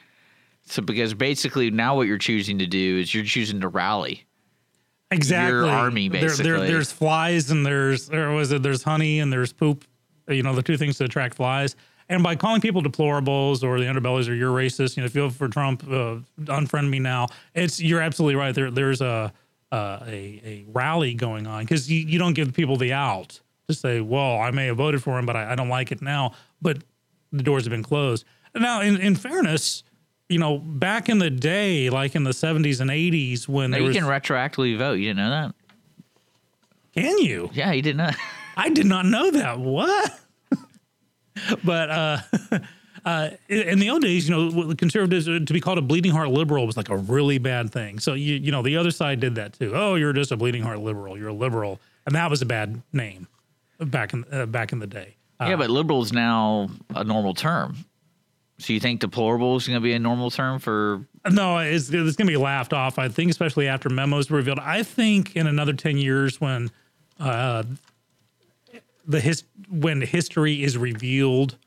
So, 0.65 0.81
because 0.81 1.13
basically 1.13 1.69
now 1.71 1.95
what 1.95 2.07
you're 2.07 2.17
choosing 2.17 2.57
to 2.59 2.67
do 2.67 2.99
is 2.99 3.13
you're 3.13 3.23
choosing 3.23 3.61
to 3.61 3.67
rally. 3.67 4.25
exactly 5.11 5.69
army, 5.69 6.07
There- 6.09 6.21
there- 6.21 6.29
basically. 6.29 6.67
there's 6.67 6.91
flies 6.91 7.51
and 7.51 7.65
there's 7.65 8.09
or 8.09 8.31
was 8.31 8.51
it 8.51 8.63
there's 8.63 8.83
honey 8.83 9.19
and 9.19 9.31
there's 9.31 9.51
poop 9.53 9.85
you 10.35 10.43
know 10.43 10.55
the 10.55 10.63
two 10.63 10.77
things 10.77 10.97
that 10.97 11.05
attract 11.05 11.35
flies 11.35 11.75
and 12.09 12.23
by 12.23 12.35
calling 12.35 12.61
people 12.61 12.81
deplorables 12.81 13.63
or 13.63 13.79
the 13.79 13.85
underbellies 13.85 14.29
or 14.29 14.33
you're 14.33 14.51
racist 14.51 14.97
you 14.97 15.01
know 15.01 15.05
if 15.05 15.15
you 15.15 15.21
vote 15.21 15.33
for 15.33 15.47
trump 15.47 15.83
uh, 15.83 16.17
unfriend 16.45 16.89
me 16.89 16.99
now 16.99 17.27
it's 17.53 17.81
you're 17.81 18.01
absolutely 18.01 18.35
right 18.35 18.55
there 18.55 18.71
there's 18.71 19.01
a 19.01 19.31
uh, 19.71 19.99
a, 20.05 20.41
a 20.43 20.65
rally 20.73 21.13
going 21.13 21.47
on 21.47 21.63
because 21.63 21.89
you, 21.89 21.99
you 21.99 22.19
don't 22.19 22.33
give 22.33 22.53
people 22.53 22.75
the 22.75 22.91
out 22.91 23.39
to 23.67 23.73
say 23.73 24.01
well 24.01 24.39
i 24.39 24.51
may 24.51 24.65
have 24.65 24.77
voted 24.77 25.01
for 25.01 25.17
him 25.17 25.25
but 25.25 25.35
i, 25.35 25.53
I 25.53 25.55
don't 25.55 25.69
like 25.69 25.91
it 25.91 26.01
now 26.01 26.33
but 26.61 26.83
the 27.31 27.43
doors 27.43 27.63
have 27.63 27.71
been 27.71 27.83
closed 27.83 28.25
now 28.53 28.81
in, 28.81 28.97
in 28.97 29.15
fairness 29.15 29.83
you 30.27 30.39
know 30.39 30.57
back 30.57 31.09
in 31.09 31.19
the 31.19 31.29
day 31.29 31.89
like 31.89 32.15
in 32.15 32.23
the 32.23 32.31
70s 32.31 32.81
and 32.81 32.89
80s 32.89 33.47
when 33.47 33.71
Now, 33.71 33.75
there 33.75 33.81
you 33.81 33.87
was 33.87 33.97
can 33.97 34.05
retroactively 34.05 34.77
vote. 34.77 34.93
You 34.93 35.09
didn't 35.09 35.17
know 35.17 35.29
that? 35.29 35.55
can 36.93 37.17
you 37.19 37.49
Yeah, 37.53 37.71
you 37.71 37.81
didn't 37.81 37.97
know. 37.97 38.11
I 38.61 38.69
did 38.69 38.85
not 38.85 39.07
know 39.07 39.31
that. 39.31 39.59
What? 39.59 40.19
but 41.63 41.89
uh, 41.89 42.17
uh, 43.05 43.29
in 43.49 43.79
the 43.79 43.89
old 43.89 44.03
days, 44.03 44.29
you 44.29 44.35
know, 44.35 44.67
the 44.67 44.75
conservatives 44.75 45.27
uh, 45.27 45.39
to 45.43 45.53
be 45.53 45.59
called 45.59 45.79
a 45.79 45.81
bleeding 45.81 46.11
heart 46.11 46.29
liberal 46.29 46.67
was 46.67 46.77
like 46.77 46.89
a 46.89 46.97
really 46.97 47.39
bad 47.39 47.71
thing. 47.71 47.97
So 47.97 48.13
you 48.13 48.35
you 48.35 48.51
know 48.51 48.61
the 48.61 48.77
other 48.77 48.91
side 48.91 49.19
did 49.19 49.35
that 49.35 49.53
too. 49.53 49.71
Oh, 49.73 49.95
you're 49.95 50.13
just 50.13 50.31
a 50.31 50.37
bleeding 50.37 50.61
heart 50.61 50.79
liberal. 50.79 51.17
You're 51.17 51.29
a 51.29 51.33
liberal, 51.33 51.79
and 52.05 52.13
that 52.13 52.29
was 52.29 52.43
a 52.43 52.45
bad 52.45 52.83
name 52.93 53.27
back 53.79 54.13
in 54.13 54.25
uh, 54.31 54.45
back 54.45 54.71
in 54.71 54.79
the 54.79 54.87
day. 54.87 55.15
Uh, 55.39 55.47
yeah, 55.49 55.55
but 55.55 55.71
liberal 55.71 56.03
is 56.03 56.13
now 56.13 56.69
a 56.93 57.03
normal 57.03 57.33
term. 57.33 57.77
So 58.59 58.73
you 58.73 58.79
think 58.79 58.99
deplorable 58.99 59.55
is 59.55 59.67
going 59.67 59.79
to 59.79 59.83
be 59.83 59.93
a 59.93 59.99
normal 59.99 60.29
term 60.29 60.59
for? 60.59 61.03
No, 61.27 61.57
it's, 61.57 61.89
it's 61.89 62.15
going 62.15 62.27
to 62.27 62.31
be 62.31 62.37
laughed 62.37 62.73
off. 62.73 62.99
I 62.99 63.09
think, 63.09 63.31
especially 63.31 63.67
after 63.67 63.89
memos 63.89 64.29
were 64.29 64.37
revealed. 64.37 64.59
I 64.59 64.83
think 64.83 65.35
in 65.35 65.47
another 65.47 65.73
ten 65.73 65.97
years, 65.97 66.39
when 66.39 66.69
uh, 67.19 67.63
the 69.05 69.19
his 69.19 69.43
when 69.69 70.01
history 70.01 70.63
is 70.63 70.77
revealed, 70.77 71.57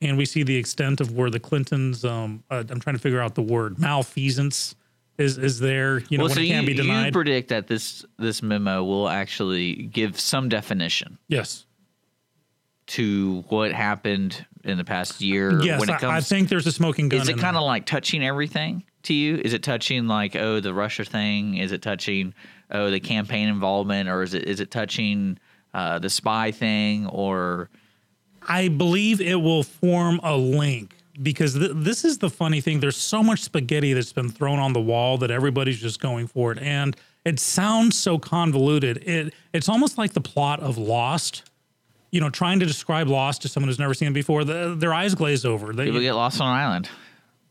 and 0.00 0.16
we 0.16 0.24
see 0.24 0.42
the 0.42 0.56
extent 0.56 1.00
of 1.00 1.12
where 1.12 1.30
the 1.30 1.40
Clintons, 1.40 2.04
um, 2.04 2.44
uh, 2.50 2.64
I'm 2.68 2.80
trying 2.80 2.96
to 2.96 3.00
figure 3.00 3.20
out 3.20 3.34
the 3.34 3.42
word 3.42 3.78
malfeasance 3.78 4.74
is 5.18 5.38
is 5.38 5.60
there. 5.60 6.00
You 6.08 6.18
know, 6.18 6.24
well, 6.24 6.34
so 6.34 6.40
it 6.40 6.48
can't 6.48 6.66
you, 6.66 6.74
be 6.76 6.82
you 6.82 7.12
predict 7.12 7.48
that 7.48 7.66
this 7.66 8.04
this 8.18 8.42
memo 8.42 8.82
will 8.84 9.08
actually 9.08 9.74
give 9.74 10.18
some 10.18 10.48
definition 10.48 11.18
yes, 11.28 11.66
to 12.86 13.44
what 13.48 13.72
happened 13.72 14.44
in 14.64 14.78
the 14.78 14.84
past 14.84 15.20
year. 15.20 15.62
yes. 15.62 15.78
when 15.78 15.88
it 15.88 15.94
I, 15.94 15.98
comes, 15.98 16.12
I 16.12 16.20
think 16.20 16.48
there's 16.48 16.66
a 16.66 16.72
smoking 16.72 17.08
gun. 17.08 17.20
is 17.20 17.28
it 17.28 17.38
kind 17.38 17.56
of 17.56 17.62
like 17.62 17.86
touching 17.86 18.24
everything 18.24 18.84
to 19.04 19.14
you? 19.14 19.36
Is 19.36 19.52
it 19.52 19.62
touching 19.62 20.06
like 20.06 20.36
oh 20.36 20.60
the 20.60 20.74
Russia 20.74 21.04
thing? 21.04 21.56
Is 21.56 21.72
it 21.72 21.82
touching 21.82 22.34
oh 22.70 22.90
the 22.90 23.00
campaign 23.00 23.48
involvement, 23.48 24.08
or 24.08 24.22
is 24.22 24.34
it 24.34 24.44
is 24.44 24.60
it 24.60 24.70
touching 24.70 25.38
uh, 25.74 25.98
the 25.98 26.08
spy 26.08 26.52
thing, 26.52 27.06
or 27.06 27.68
I 28.48 28.68
believe 28.68 29.20
it 29.20 29.34
will 29.34 29.64
form 29.64 30.20
a 30.22 30.36
link 30.36 30.96
because 31.20 31.54
th- 31.54 31.72
this 31.74 32.04
is 32.04 32.18
the 32.18 32.30
funny 32.30 32.60
thing. 32.60 32.80
There's 32.80 32.96
so 32.96 33.22
much 33.22 33.42
spaghetti 33.42 33.92
that's 33.92 34.12
been 34.12 34.30
thrown 34.30 34.58
on 34.58 34.72
the 34.72 34.80
wall 34.80 35.18
that 35.18 35.30
everybody's 35.30 35.80
just 35.80 36.00
going 36.00 36.28
for 36.28 36.52
it, 36.52 36.58
and 36.58 36.96
it 37.24 37.40
sounds 37.40 37.98
so 37.98 38.18
convoluted. 38.18 38.98
It 38.98 39.34
it's 39.52 39.68
almost 39.68 39.98
like 39.98 40.12
the 40.12 40.20
plot 40.20 40.60
of 40.60 40.78
Lost. 40.78 41.42
You 42.10 42.20
know, 42.20 42.30
trying 42.30 42.60
to 42.60 42.66
describe 42.66 43.08
Lost 43.08 43.42
to 43.42 43.48
someone 43.48 43.68
who's 43.68 43.80
never 43.80 43.92
seen 43.92 44.06
it 44.06 44.14
before, 44.14 44.44
the, 44.44 44.76
their 44.78 44.94
eyes 44.94 45.16
glaze 45.16 45.44
over. 45.44 45.72
They, 45.72 45.86
people 45.86 46.00
get 46.00 46.12
lost 46.12 46.40
on 46.40 46.46
an 46.46 46.54
island? 46.54 46.88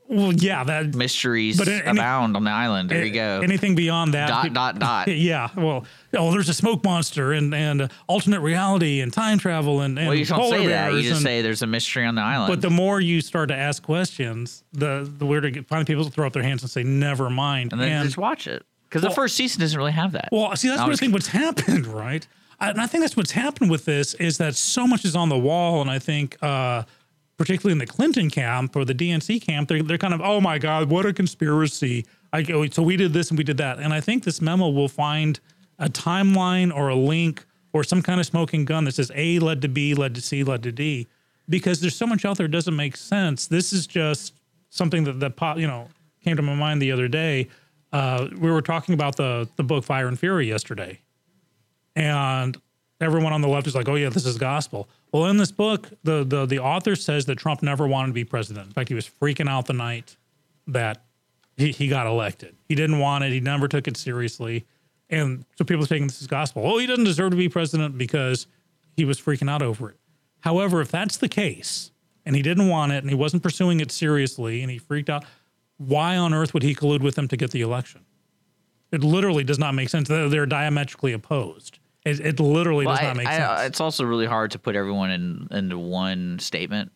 Well, 0.07 0.33
yeah, 0.33 0.63
that 0.63 0.93
Mysteries 0.95 1.57
But 1.57 1.67
any- 1.69 1.85
abound 1.85 2.35
on 2.35 2.43
the 2.43 2.51
island. 2.51 2.89
There 2.89 3.03
you 3.05 3.13
go. 3.13 3.41
Anything 3.41 3.73
beyond 3.75 4.13
that, 4.13 4.27
dot 4.27 4.53
dot 4.53 4.79
dot. 4.79 5.07
Yeah, 5.13 5.49
well, 5.55 5.85
oh, 6.15 6.31
there's 6.31 6.49
a 6.49 6.53
smoke 6.53 6.83
monster 6.83 7.31
and 7.33 7.53
and 7.55 7.83
uh, 7.83 7.87
alternate 8.07 8.41
reality 8.41 8.99
and 9.01 9.11
time 9.13 9.37
travel 9.39 9.81
and, 9.81 9.97
and 9.97 10.07
Well, 10.07 10.17
you 10.17 10.25
don't 10.25 10.49
say 10.49 10.67
that. 10.67 10.93
You 10.93 11.01
just 11.01 11.13
and- 11.15 11.21
say 11.21 11.41
there's 11.41 11.61
a 11.61 11.67
mystery 11.67 12.05
on 12.05 12.15
the 12.15 12.21
island. 12.21 12.51
But 12.51 12.61
the 12.61 12.69
more 12.69 12.99
you 12.99 13.21
start 13.21 13.47
to 13.49 13.55
ask 13.55 13.81
questions, 13.81 14.63
the 14.73 15.09
the 15.17 15.25
weirder 15.25 15.47
it 15.47 15.51
get- 15.51 15.67
finally 15.67 15.85
people 15.85 16.03
throw 16.09 16.27
up 16.27 16.33
their 16.33 16.43
hands 16.43 16.61
and 16.63 16.69
say, 16.69 16.83
"Never 16.83 17.29
mind." 17.29 17.71
and 17.71 17.81
then 17.81 17.91
And- 17.91 18.05
just 18.05 18.17
watch 18.17 18.45
it 18.47 18.65
because 18.89 19.01
the 19.01 19.09
first 19.09 19.35
season 19.35 19.61
doesn't 19.61 19.77
really 19.77 19.91
have 19.93 20.11
that. 20.11 20.29
well, 20.31 20.55
see, 20.55 20.67
that's 20.67 20.79
No, 20.81 20.87
what 20.87 20.93
I 20.93 20.97
think. 20.97 21.13
What's 21.13 21.27
happened, 21.27 21.87
right? 22.05 22.27
I, 22.59 22.69
and 22.69 22.79
I 22.81 22.85
think 22.87 23.03
that's 23.03 23.17
what's 23.17 23.31
happened 23.31 23.71
with 23.71 23.85
this 23.85 24.13
is 24.15 24.37
that 24.37 24.55
so 24.55 24.85
much 24.85 25.05
is 25.05 25.15
on 25.15 25.29
the 25.29 25.39
wall, 25.39 25.81
and 25.81 25.89
I 25.89 25.99
think. 25.99 26.37
uh 26.41 26.83
Particularly 27.37 27.71
in 27.71 27.79
the 27.79 27.87
Clinton 27.87 28.29
camp 28.29 28.75
or 28.75 28.85
the 28.85 28.93
DNC 28.93 29.41
camp, 29.41 29.67
they're, 29.67 29.81
they're 29.81 29.97
kind 29.97 30.13
of, 30.13 30.21
oh 30.21 30.39
my 30.39 30.59
God, 30.59 30.89
what 30.89 31.05
a 31.05 31.13
conspiracy. 31.13 32.05
I 32.31 32.43
so 32.69 32.83
we 32.83 32.95
did 32.95 33.13
this 33.13 33.29
and 33.29 33.37
we 33.37 33.43
did 33.43 33.57
that. 33.57 33.79
And 33.79 33.93
I 33.93 34.01
think 34.01 34.23
this 34.23 34.41
memo 34.41 34.69
will 34.69 34.87
find 34.87 35.39
a 35.79 35.89
timeline 35.89 36.73
or 36.73 36.89
a 36.89 36.95
link 36.95 37.45
or 37.73 37.83
some 37.83 38.01
kind 38.01 38.19
of 38.19 38.25
smoking 38.25 38.65
gun 38.65 38.85
that 38.85 38.95
says 38.95 39.11
A 39.15 39.39
led 39.39 39.61
to 39.63 39.67
B, 39.67 39.93
led 39.93 40.15
to 40.15 40.21
C, 40.21 40.43
led 40.43 40.63
to 40.63 40.71
D, 40.71 41.07
because 41.49 41.81
there's 41.81 41.95
so 41.95 42.05
much 42.05 42.23
out 42.23 42.37
there 42.37 42.47
doesn't 42.47 42.75
make 42.75 42.95
sense. 42.95 43.47
This 43.47 43.73
is 43.73 43.87
just 43.87 44.33
something 44.69 45.03
that 45.03 45.19
that 45.19 45.57
you 45.57 45.67
know 45.67 45.89
came 46.23 46.35
to 46.35 46.41
my 46.41 46.55
mind 46.55 46.81
the 46.81 46.91
other 46.91 47.07
day. 47.07 47.49
Uh, 47.91 48.29
we 48.39 48.51
were 48.51 48.61
talking 48.61 48.93
about 48.93 49.15
the 49.15 49.47
the 49.55 49.63
book 49.63 49.83
Fire 49.83 50.07
and 50.07 50.17
Fury 50.17 50.47
yesterday, 50.47 50.99
and 51.95 52.59
everyone 53.01 53.33
on 53.33 53.41
the 53.41 53.47
left 53.47 53.67
is 53.67 53.75
like, 53.75 53.89
"Oh 53.89 53.95
yeah, 53.95 54.09
this 54.09 54.25
is 54.25 54.37
gospel." 54.37 54.87
Well, 55.13 55.27
in 55.27 55.37
this 55.37 55.51
book, 55.51 55.89
the 56.03 56.23
the 56.23 56.45
the 56.45 56.59
author 56.59 56.95
says 56.95 57.25
that 57.27 57.37
Trump 57.37 57.61
never 57.61 57.87
wanted 57.87 58.07
to 58.07 58.13
be 58.13 58.25
president. 58.25 58.67
In 58.67 58.73
fact, 58.73 58.89
he 58.89 58.95
was 58.95 59.07
freaking 59.07 59.47
out 59.47 59.67
the 59.67 59.73
night 59.73 60.17
that 60.67 61.03
he, 61.55 61.71
he 61.71 61.87
got 61.87 62.07
elected. 62.07 62.55
He 62.67 62.73
didn't 62.73 62.97
want 62.97 63.23
it. 63.23 63.31
He 63.31 63.39
never 63.39 63.67
took 63.67 63.87
it 63.87 63.95
seriously, 63.95 64.65
and 65.11 65.45
so 65.55 65.63
people 65.63 65.83
are 65.83 65.87
taking 65.87 66.07
this 66.07 66.19
as 66.19 66.27
gospel. 66.27 66.63
Oh, 66.65 66.79
he 66.79 66.87
doesn't 66.87 67.03
deserve 67.03 67.29
to 67.29 67.37
be 67.37 67.47
president 67.47 67.95
because 67.95 68.47
he 68.97 69.05
was 69.05 69.21
freaking 69.21 69.49
out 69.49 69.61
over 69.61 69.91
it. 69.91 69.97
However, 70.39 70.81
if 70.81 70.89
that's 70.89 71.17
the 71.17 71.29
case, 71.29 71.91
and 72.25 72.35
he 72.35 72.41
didn't 72.41 72.67
want 72.67 72.91
it, 72.91 73.03
and 73.03 73.09
he 73.09 73.15
wasn't 73.15 73.43
pursuing 73.43 73.81
it 73.81 73.91
seriously, 73.91 74.61
and 74.61 74.71
he 74.71 74.79
freaked 74.79 75.11
out, 75.11 75.25
why 75.77 76.17
on 76.17 76.33
earth 76.33 76.53
would 76.55 76.63
he 76.63 76.73
collude 76.73 77.01
with 77.01 77.15
them 77.15 77.27
to 77.27 77.37
get 77.37 77.51
the 77.51 77.61
election? 77.61 78.01
It 78.91 79.03
literally 79.03 79.43
does 79.43 79.59
not 79.59 79.75
make 79.75 79.89
sense. 79.89 80.07
They're, 80.07 80.27
they're 80.27 80.45
diametrically 80.45 81.13
opposed. 81.13 81.79
It, 82.05 82.19
it 82.19 82.39
literally 82.39 82.85
Well, 82.85 82.95
does 82.95 83.03
I- 83.03 83.07
not 83.07 83.17
make 83.17 83.27
I- 83.27 83.37
sense. 83.37 83.61
it's 83.69 83.81
also 83.81 84.03
really 84.03 84.25
hard 84.25 84.51
to 84.51 84.59
put 84.59 84.75
everyone 84.75 85.09
in 85.11 85.47
into 85.51 85.77
one 85.77 86.39
statement 86.39 86.91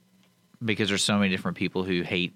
because 0.64 0.90
there's 0.90 1.04
so 1.04 1.18
many 1.18 1.30
different 1.30 1.58
people 1.58 1.84
who 1.84 2.02
hate 2.02 2.36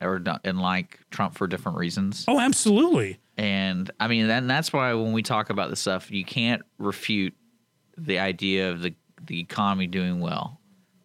or 0.00 0.18
don't, 0.18 0.40
and 0.44 0.60
like 0.60 0.98
Trump 1.10 1.34
for 1.36 1.46
different 1.46 1.78
reasons. 1.78 2.24
oh, 2.26 2.40
absolutely. 2.40 3.18
And 3.38 3.90
I 4.00 4.08
mean, 4.08 4.26
then 4.26 4.46
that's 4.48 4.72
why 4.72 4.92
when 4.94 5.12
we 5.12 5.22
talk 5.22 5.48
about 5.50 5.70
this 5.70 5.80
stuff, 5.80 6.10
you 6.10 6.24
can't 6.24 6.62
refute 6.78 7.34
the 7.96 8.18
idea 8.18 8.70
of 8.70 8.82
the 8.82 8.94
the 9.24 9.38
economy 9.38 9.86
doing 9.86 10.18
well 10.18 10.60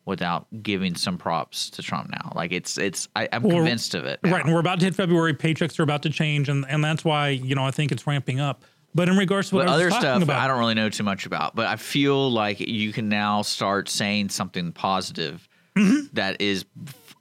without 0.06 0.48
giving 0.64 0.96
some 0.96 1.18
props 1.18 1.70
to 1.70 1.84
Trump 1.84 2.10
now. 2.10 2.32
Like 2.34 2.52
it's 2.52 2.78
it's 2.80 3.08
I, 3.16 3.30
I'm 3.32 3.44
Well, 3.44 3.58
convinced 3.58 3.94
of 3.94 4.06
it. 4.06 4.20
now. 4.24 4.32
Right, 4.32 4.44
and 4.46 4.54
we're 4.54 4.60
about 4.60 4.80
to 4.80 4.86
hit 4.86 4.96
February. 4.96 5.34
Paychecks 5.36 5.80
are 5.80 5.84
about 5.84 6.02
to 6.04 6.10
change, 6.10 6.50
and 6.50 6.66
and 6.68 6.84
that's 6.84 7.06
why 7.06 7.30
you 7.30 7.54
know 7.54 7.66
I 7.66 7.72
think 7.72 7.92
it's 7.92 8.08
ramping 8.08 8.40
up. 8.40 8.64
But 8.98 9.10
in 9.10 9.16
regards 9.16 9.50
to 9.50 9.56
what 9.56 9.68
But 9.68 9.74
other 9.76 9.90
talking 9.90 10.02
stuff 10.02 10.24
about, 10.24 10.42
I 10.42 10.48
don't 10.48 10.58
really 10.58 10.74
know 10.74 10.90
too 10.90 11.04
much 11.04 11.28
about, 11.28 11.56
but 11.56 11.68
I 11.68 11.76
feel 11.76 12.32
like 12.32 12.60
you 12.60 12.92
can 12.92 13.08
now 13.10 13.44
start 13.44 13.88
saying 13.90 14.30
something 14.30 14.72
positive 14.72 15.48
Mm-hmm. 15.76 16.08
that 16.14 16.42
is, 16.42 16.66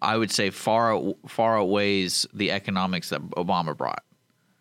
I 0.01 0.17
would 0.17 0.31
say, 0.31 0.49
far 0.49 0.99
far 1.27 1.59
outweighs 1.61 2.27
the 2.33 2.51
economics 2.51 3.11
that 3.11 3.21
Obama 3.33 3.77
brought. 3.77 4.03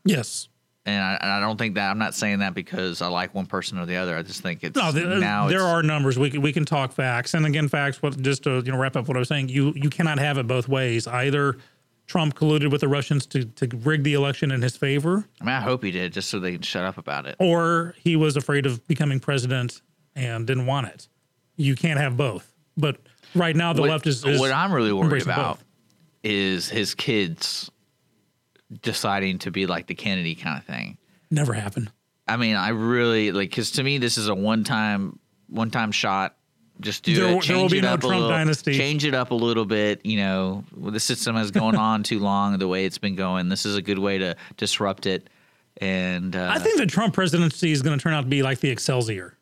yes, 0.04 0.50
And 0.86 1.02
I, 1.02 1.18
and 1.22 1.32
I 1.32 1.40
don't 1.40 1.56
think 1.58 1.76
that 1.76 1.92
I'm 1.92 1.98
not 1.98 2.14
saying 2.14 2.40
that 2.40 2.54
because 2.54 3.02
I 3.02 3.08
like 3.08 3.34
one 3.34 3.46
person 3.46 3.80
or 3.80 3.86
the 3.86 3.96
other. 3.96 4.18
I 4.18 4.22
just 4.22 4.42
think 4.42 4.66
it's 4.66 4.76
no, 4.76 4.92
there, 4.92 5.18
now 5.18 5.48
there 5.48 5.62
are 5.64 5.82
numbers. 5.82 6.20
We 6.20 6.30
can, 6.30 6.42
we 6.42 6.52
can 6.52 6.66
talk 6.66 6.92
facts, 6.92 7.34
and 7.34 7.46
again, 7.46 7.70
facts. 7.70 8.02
What 8.02 8.22
just 8.22 8.44
to 8.44 8.62
you 8.66 8.74
know 8.74 8.78
wrap 8.78 8.98
up 8.98 9.08
what 9.08 9.16
I 9.16 9.20
was 9.20 9.30
saying, 9.30 9.48
you 9.48 9.72
you 9.78 9.90
cannot 9.90 10.20
have 10.20 10.38
it 10.38 10.46
both 10.46 10.68
ways. 10.68 11.08
Either 11.08 11.56
Trump 12.08 12.36
colluded 12.36 12.72
with 12.72 12.82
the 12.82 12.88
Russians 12.88 13.26
to 13.28 13.46
to 13.46 13.68
rig 13.78 14.04
the 14.04 14.14
election 14.14 14.52
in 14.52 14.62
his 14.62 14.78
favor, 14.78 15.28
I 15.42 15.44
mean, 15.44 15.56
I 15.56 15.62
hope 15.62 15.84
he 15.84 15.92
did 15.92 16.14
just 16.14 16.30
so 16.30 16.40
they 16.40 16.52
can 16.52 16.62
shut 16.62 16.84
up 16.84 16.98
about 16.98 17.26
it. 17.26 17.36
or 17.40 17.96
he 17.98 18.16
was 18.16 18.38
afraid 18.38 18.66
of 18.66 18.86
becoming 18.88 19.20
president 19.20 19.82
and 20.16 20.46
didn't 20.46 20.66
want 20.66 20.88
it. 20.88 21.08
You 21.56 21.76
can't 21.76 22.00
have 22.00 22.16
both. 22.18 22.52
But 22.78 22.98
right 23.34 23.56
now, 23.56 23.74
the 23.74 23.82
what, 23.82 23.90
left 23.90 24.08
is, 24.08 24.24
is 24.26 24.40
what 24.40 24.52
I'm 24.52 24.72
really 24.72 24.94
worried 24.94 25.24
about 25.24 25.58
both. 25.58 25.66
is 26.24 26.70
his 26.70 26.94
kids 26.94 27.72
deciding 28.82 29.40
to 29.40 29.52
be 29.52 29.66
like 29.66 29.88
the 29.88 29.96
Kennedy 29.96 30.36
kind 30.36 30.58
of 30.58 30.66
thing. 30.66 30.98
never 31.32 31.54
happened. 31.54 31.92
I 32.28 32.38
mean, 32.38 32.56
I 32.56 32.70
really 32.70 33.32
like 33.32 33.50
because 33.50 33.72
to 33.72 33.84
me 33.84 33.98
this 33.98 34.18
is 34.18 34.28
a 34.28 34.36
one 34.36 34.64
time 34.64 35.20
one 35.48 35.72
time 35.72 35.92
shot. 35.92 36.36
Just 36.82 37.04
do 37.04 37.14
There- 37.16 37.24
there 37.24 37.32
it. 37.32 37.36
will 37.36 37.42
Change 37.42 37.72
be 37.72 37.78
it 37.78 37.82
no 37.84 37.94
up 37.94 38.00
a 38.00 38.02
Trump 38.02 38.14
little. 38.16 38.30
dynasty. 38.30 38.78
Change 38.78 39.06
it 39.06 39.14
up 39.14 39.32
a 39.32 39.36
little 39.36 39.66
bit. 39.66 40.06
You 40.06 40.18
know, 40.18 40.64
the 40.76 41.00
system 41.00 41.36
has 41.36 41.50
gone 41.52 41.76
on 41.78 42.04
too 42.04 42.20
long. 42.20 42.58
The 42.58 42.68
way 42.68 42.86
it's 42.86 42.98
been 42.98 43.16
going, 43.16 43.48
this 43.50 43.66
is 43.66 43.76
a 43.78 43.82
good 43.82 44.00
way 44.00 44.18
to 44.18 44.36
disrupt 44.58 45.06
it. 45.06 45.30
And 45.78 46.36
uh, 46.36 46.52
I 46.54 46.60
think 46.60 46.78
the 46.78 46.86
Trump 46.86 47.14
presidency 47.14 47.72
is 47.72 47.82
going 47.82 47.98
to 47.98 48.02
turn 48.04 48.14
out 48.14 48.22
to 48.22 48.28
be 48.28 48.44
like 48.44 48.60
the 48.60 48.70
Excelsior 48.70 49.38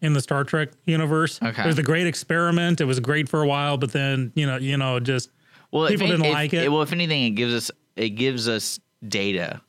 in 0.00 0.12
the 0.12 0.20
Star 0.20 0.44
Trek 0.44 0.70
universe. 0.84 1.40
Okay. 1.42 1.62
It 1.62 1.66
was 1.66 1.78
a 1.78 1.82
great 1.82 2.06
experiment. 2.06 2.80
It 2.80 2.84
was 2.84 3.00
great 3.00 3.28
for 3.28 3.42
a 3.42 3.46
while, 3.46 3.76
but 3.78 3.92
then 3.92 4.32
you 4.34 4.46
know, 4.46 4.56
you 4.56 4.76
know, 4.76 4.98
just 5.00 5.30
well, 5.70 5.88
people 5.88 6.06
didn't 6.08 6.24
if- 6.26 6.32
like 6.32 6.54
it. 6.54 6.70
Well, 6.70 6.82
if 6.82 6.92
anything, 6.92 7.24
it 7.24 7.30
gives 7.30 7.54
us 7.54 7.70
it 7.96 8.10
gives 8.10 8.48
us 8.48 8.78
data 9.06 9.60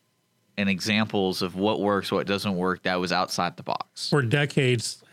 and 0.58 0.70
examples 0.70 1.42
of 1.42 1.56
what 1.56 1.80
works, 1.80 2.12
what 2.12 2.26
doesn't 2.26 2.56
work. 2.56 2.82
That 2.84 3.00
was 3.00 3.12
outside 3.12 3.58
the 3.58 3.64
box. 3.64 4.10
for 4.10 4.22
decades, 4.22 5.04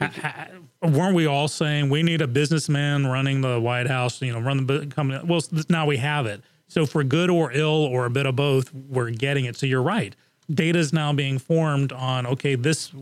weren't 0.82 1.14
we 1.14 1.26
all 1.26 1.48
saying 1.48 1.90
we 1.90 2.02
need 2.02 2.22
a 2.22 2.26
businessman 2.26 3.06
running 3.06 3.42
the 3.42 3.60
White 3.60 3.86
House? 3.86 4.20
You 4.22 4.32
know, 4.32 4.40
run 4.40 4.66
the 4.66 4.86
company. 4.86 5.22
Well, 5.24 5.42
now 5.68 5.86
we 5.86 5.98
have 5.98 6.26
it. 6.26 6.42
So 6.68 6.86
for 6.86 7.04
good 7.04 7.30
or 7.30 7.52
ill 7.52 7.84
or 7.84 8.06
a 8.06 8.10
bit 8.10 8.26
of 8.26 8.36
both, 8.36 8.72
we're 8.72 9.10
getting 9.10 9.44
it. 9.44 9.56
So 9.56 9.66
you're 9.66 9.82
right. 9.82 10.16
Data 10.50 10.78
is 10.78 10.92
now 10.92 11.12
being 11.12 11.38
formed 11.38 11.92
on 11.92 12.26
okay, 12.26 12.54
this 12.54 12.92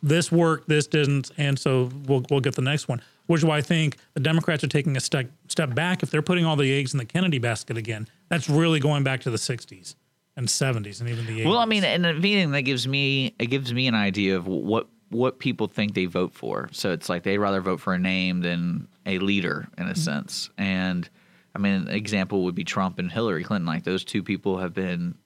this 0.00 0.30
worked, 0.30 0.68
this 0.68 0.86
didn't, 0.86 1.32
and 1.36 1.58
so 1.58 1.90
we'll 2.06 2.24
we'll 2.30 2.40
get 2.40 2.54
the 2.54 2.62
next 2.62 2.86
one. 2.88 3.02
Which 3.26 3.40
is 3.40 3.44
why 3.44 3.58
I 3.58 3.62
think 3.62 3.98
the 4.14 4.20
Democrats 4.20 4.64
are 4.64 4.68
taking 4.68 4.96
a 4.96 5.00
step 5.00 5.30
step 5.48 5.74
back. 5.74 6.02
If 6.02 6.10
they're 6.10 6.22
putting 6.22 6.44
all 6.44 6.56
the 6.56 6.72
eggs 6.72 6.94
in 6.94 6.98
the 6.98 7.04
Kennedy 7.04 7.38
basket 7.38 7.76
again, 7.76 8.08
that's 8.28 8.48
really 8.48 8.78
going 8.78 9.02
back 9.02 9.20
to 9.22 9.30
the 9.30 9.36
'60s 9.36 9.96
and 10.38 10.46
'70s 10.46 11.00
and 11.00 11.10
even 11.10 11.26
the 11.26 11.40
'80s. 11.40 11.44
Well, 11.44 11.58
I 11.58 11.66
mean, 11.66 11.84
and 11.84 12.06
if 12.06 12.16
anything, 12.16 12.52
that 12.52 12.62
gives 12.62 12.88
me 12.88 13.34
it 13.38 13.46
gives 13.46 13.74
me 13.74 13.88
an 13.88 13.94
idea 13.94 14.36
of 14.36 14.46
what 14.46 14.88
what 15.10 15.38
people 15.38 15.66
think 15.66 15.94
they 15.94 16.06
vote 16.06 16.32
for. 16.32 16.68
So 16.72 16.92
it's 16.92 17.08
like 17.08 17.24
they'd 17.24 17.38
rather 17.38 17.60
vote 17.60 17.80
for 17.80 17.92
a 17.92 17.98
name 17.98 18.40
than 18.40 18.88
a 19.04 19.18
leader 19.18 19.68
in 19.76 19.84
a 19.84 19.88
mm-hmm. 19.88 20.00
sense. 20.00 20.50
And 20.56 21.08
I 21.54 21.58
mean, 21.58 21.74
an 21.74 21.88
example 21.88 22.44
would 22.44 22.54
be 22.54 22.64
Trump 22.64 22.98
and 22.98 23.10
Hillary 23.10 23.42
Clinton. 23.42 23.66
Like 23.66 23.84
those 23.84 24.04
two 24.04 24.22
people 24.22 24.58
have 24.58 24.72
been 24.72 25.16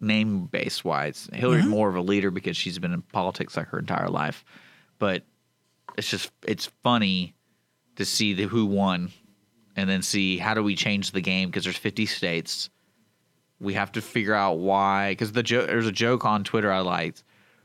name 0.00 0.46
based 0.46 0.84
wise. 0.84 1.28
Hillary's 1.32 1.62
mm-hmm. 1.64 1.70
more 1.70 1.88
of 1.88 1.96
a 1.96 2.00
leader 2.00 2.30
because 2.30 2.56
she's 2.56 2.78
been 2.78 2.94
in 2.94 3.02
politics 3.02 3.56
like 3.56 3.68
her 3.68 3.78
entire 3.78 4.08
life. 4.08 4.44
But 4.98 5.24
it's 5.98 6.08
just 6.08 6.32
it's 6.46 6.70
funny 6.82 7.34
to 7.96 8.06
see 8.06 8.32
the 8.32 8.44
who 8.44 8.64
won 8.64 9.10
and 9.76 9.90
then 9.90 10.00
see 10.00 10.38
how 10.38 10.54
do 10.54 10.62
we 10.62 10.74
change 10.74 11.10
the 11.10 11.20
game 11.20 11.50
because 11.50 11.64
there's 11.64 11.76
50 11.76 12.06
states 12.06 12.70
we 13.62 13.74
have 13.74 13.92
to 13.92 14.02
figure 14.02 14.34
out 14.34 14.58
why 14.58 15.12
because 15.12 15.32
the 15.32 15.42
jo- 15.42 15.66
there's 15.66 15.86
a 15.86 15.92
joke 15.92 16.24
on 16.24 16.44
Twitter 16.44 16.70
I 16.70 16.80
liked 16.80 17.22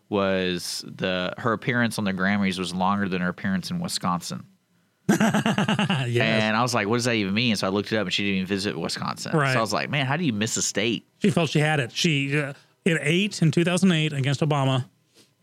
was 0.10 0.86
the 0.88 1.34
her 1.38 1.54
appearance 1.54 1.98
on 1.98 2.06
the 2.06 2.14
Grammys 2.14 2.60
was 2.60 2.74
longer 2.74 3.10
than 3.10 3.22
her 3.22 3.30
appearance 3.30 3.72
in 3.72 3.80
Wisconsin. 3.80 4.46
yes. 5.10 6.18
And 6.18 6.56
I 6.56 6.62
was 6.62 6.74
like, 6.74 6.88
what 6.88 6.98
does 6.98 7.06
that 7.06 7.16
even 7.16 7.34
mean? 7.34 7.56
So 7.56 7.66
I 7.68 7.70
looked 7.70 7.92
it 7.92 7.98
up 7.98 8.06
and 8.06 8.14
she 8.14 8.24
didn't 8.24 8.36
even 8.38 8.48
visit 8.48 8.78
Wisconsin. 8.78 9.36
Right. 9.36 9.54
So 9.54 9.60
I 9.60 9.62
was 9.62 9.72
like, 9.72 9.90
man, 9.90 10.06
how 10.06 10.18
do 10.18 10.26
you 10.26 10.34
miss 10.34 10.58
a 10.58 10.62
state? 10.62 11.06
she 11.20 11.30
felt 11.30 11.50
she 11.50 11.60
had 11.60 11.80
it. 11.80 11.92
She 11.92 12.38
uh, 12.38 12.54
hit 12.84 13.00
eight 13.02 13.42
in 13.42 13.52
2008 13.52 14.14
against 14.14 14.42
Obama, 14.42 14.86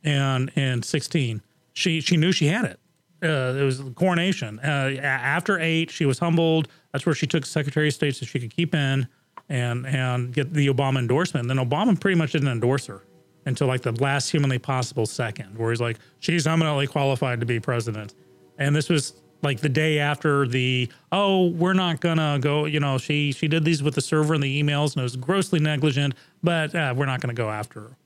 and 0.02 0.50
in 0.54 0.82
16, 0.82 1.42
she 1.72 2.00
she 2.00 2.16
knew 2.16 2.30
she 2.30 2.46
had 2.46 2.64
it. 2.66 2.80
Uh, 3.22 3.58
it 3.58 3.64
was 3.64 3.82
the 3.82 3.90
coronation. 3.90 4.60
Uh, 4.60 5.00
after 5.02 5.58
eight, 5.58 5.90
she 5.90 6.04
was 6.04 6.18
humbled. 6.18 6.68
That's 6.92 7.06
where 7.06 7.14
she 7.14 7.26
took 7.26 7.46
Secretary 7.46 7.88
of 7.88 7.94
State 7.94 8.16
so 8.16 8.26
she 8.26 8.38
could 8.38 8.54
keep 8.54 8.74
in 8.74 9.08
and 9.48 9.86
and 9.86 10.32
get 10.32 10.52
the 10.52 10.66
Obama 10.68 10.98
endorsement. 10.98 11.48
Then 11.48 11.58
Obama 11.58 11.98
pretty 11.98 12.16
much 12.18 12.32
didn't 12.32 12.48
endorse 12.48 12.86
her 12.86 13.02
until 13.46 13.66
like 13.66 13.82
the 13.82 13.92
last 13.92 14.30
humanly 14.30 14.58
possible 14.58 15.04
second, 15.06 15.58
where 15.58 15.70
he's 15.70 15.80
like, 15.80 15.98
she's 16.20 16.46
eminently 16.46 16.86
qualified 16.86 17.40
to 17.40 17.46
be 17.46 17.60
president. 17.60 18.14
And 18.58 18.74
this 18.74 18.88
was 18.88 19.14
like 19.42 19.60
the 19.60 19.68
day 19.68 19.98
after 19.98 20.46
the 20.46 20.88
oh 21.12 21.48
we're 21.48 21.74
not 21.74 22.00
gonna 22.00 22.38
go 22.40 22.64
you 22.64 22.80
know 22.80 22.96
she 22.96 23.30
she 23.32 23.46
did 23.46 23.62
these 23.62 23.82
with 23.82 23.94
the 23.94 24.00
server 24.00 24.32
and 24.32 24.42
the 24.42 24.62
emails 24.62 24.92
and 24.94 25.00
it 25.00 25.02
was 25.02 25.16
grossly 25.16 25.60
negligent 25.60 26.14
but 26.42 26.74
uh, 26.74 26.94
we're 26.96 27.04
not 27.04 27.20
gonna 27.20 27.34
go 27.34 27.50
after 27.50 27.80
her 27.82 27.96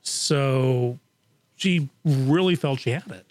so 0.00 0.98
she 1.56 1.88
really 2.04 2.54
felt 2.54 2.80
she 2.80 2.90
had 2.90 3.06
it 3.10 3.26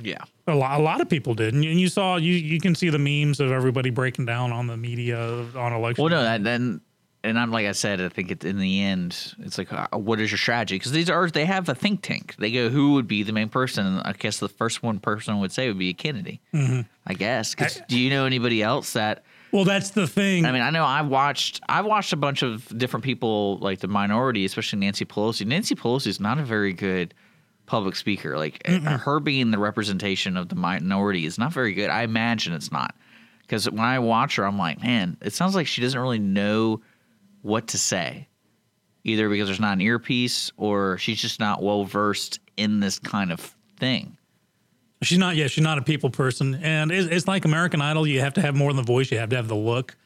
Yeah. 0.00 0.18
a 0.46 0.54
lot, 0.54 0.78
a 0.78 0.82
lot 0.82 1.00
of 1.00 1.08
people 1.08 1.34
did 1.34 1.54
and 1.54 1.64
you, 1.64 1.70
and 1.72 1.80
you 1.80 1.88
saw 1.88 2.16
you 2.16 2.34
you 2.34 2.60
can 2.60 2.74
see 2.76 2.88
the 2.88 2.98
memes 3.00 3.40
of 3.40 3.50
everybody 3.50 3.90
breaking 3.90 4.26
down 4.26 4.52
on 4.52 4.68
the 4.68 4.76
media 4.76 5.18
on 5.56 5.72
election 5.72 6.04
Well, 6.04 6.10
no, 6.10 6.22
that, 6.22 6.44
then, 6.44 6.80
and 7.24 7.38
I'm 7.38 7.50
like 7.50 7.66
I 7.66 7.72
said, 7.72 8.00
I 8.00 8.08
think 8.08 8.30
it, 8.30 8.44
in 8.44 8.58
the 8.58 8.82
end, 8.82 9.34
it's 9.40 9.56
like, 9.58 9.72
uh, 9.72 9.86
what 9.92 10.20
is 10.20 10.30
your 10.30 10.38
strategy? 10.38 10.76
Because 10.76 10.92
these 10.92 11.08
are 11.10 11.28
they 11.30 11.44
have 11.44 11.68
a 11.68 11.74
think 11.74 12.02
tank. 12.02 12.34
They 12.38 12.50
go, 12.50 12.68
who 12.68 12.94
would 12.94 13.06
be 13.06 13.22
the 13.22 13.32
main 13.32 13.48
person? 13.48 13.86
And 13.86 14.02
I 14.04 14.12
guess 14.12 14.38
the 14.38 14.48
first 14.48 14.82
one 14.82 14.98
person 14.98 15.38
would 15.40 15.52
say 15.52 15.68
would 15.68 15.78
be 15.78 15.94
Kennedy. 15.94 16.40
Mm-hmm. 16.52 16.80
I 17.06 17.14
guess. 17.14 17.54
'Cause 17.54 17.80
do 17.88 17.98
you 17.98 18.10
know 18.10 18.26
anybody 18.26 18.62
else 18.62 18.92
that? 18.94 19.24
well 19.52 19.64
that's 19.64 19.90
the 19.90 20.06
thing 20.06 20.46
I 20.46 20.52
mean, 20.52 20.62
I 20.62 20.70
know 20.70 20.84
I 20.84 21.02
watched 21.02 21.60
I 21.68 21.82
watched 21.82 22.12
a 22.14 22.16
bunch 22.16 22.42
of 22.42 22.66
different 22.78 23.04
people 23.04 23.58
like 23.58 23.80
the 23.80 23.88
minority, 23.88 24.44
especially 24.44 24.78
Nancy 24.78 25.04
Pelosi. 25.04 25.44
Nancy 25.46 25.74
Pelosi 25.74 26.06
is 26.06 26.20
not 26.20 26.38
a 26.38 26.42
very 26.42 26.72
good 26.72 27.12
public 27.66 27.94
speaker. 27.96 28.36
Like 28.38 28.66
her 28.66 29.20
being 29.20 29.50
the 29.50 29.58
representation 29.58 30.36
of 30.36 30.48
the 30.48 30.54
minority 30.56 31.26
is 31.26 31.38
not 31.38 31.52
very 31.52 31.74
good. 31.74 31.90
I 31.90 32.02
imagine 32.02 32.52
it's 32.54 32.72
not. 32.72 32.94
Because 33.42 33.68
when 33.70 33.80
I 33.84 33.98
watch 33.98 34.36
her, 34.36 34.46
I'm 34.46 34.56
like, 34.58 34.82
man, 34.82 35.16
it 35.20 35.34
sounds 35.34 35.54
like 35.54 35.66
she 35.66 35.82
doesn't 35.82 36.00
really 36.00 36.18
know 36.18 36.80
what 37.42 37.68
to 37.68 37.78
say. 37.78 38.28
Either 39.04 39.28
because 39.28 39.48
there's 39.48 39.60
not 39.60 39.74
an 39.74 39.80
earpiece 39.80 40.52
or 40.56 40.96
she's 40.98 41.20
just 41.20 41.40
not 41.40 41.62
well 41.62 41.84
versed 41.84 42.38
in 42.56 42.80
this 42.80 42.98
kind 42.98 43.32
of 43.32 43.54
thing. 43.78 44.16
She's 45.02 45.18
not. 45.18 45.34
Yeah, 45.34 45.48
she's 45.48 45.64
not 45.64 45.78
a 45.78 45.82
people 45.82 46.10
person, 46.10 46.54
and 46.62 46.92
it's, 46.92 47.08
it's 47.08 47.26
like 47.26 47.44
American 47.44 47.80
Idol. 47.80 48.06
You 48.06 48.20
have 48.20 48.34
to 48.34 48.40
have 48.40 48.54
more 48.54 48.72
than 48.72 48.76
the 48.76 48.86
voice. 48.86 49.10
You 49.10 49.18
have 49.18 49.30
to 49.30 49.36
have 49.36 49.48
the 49.48 49.56
look. 49.56 49.96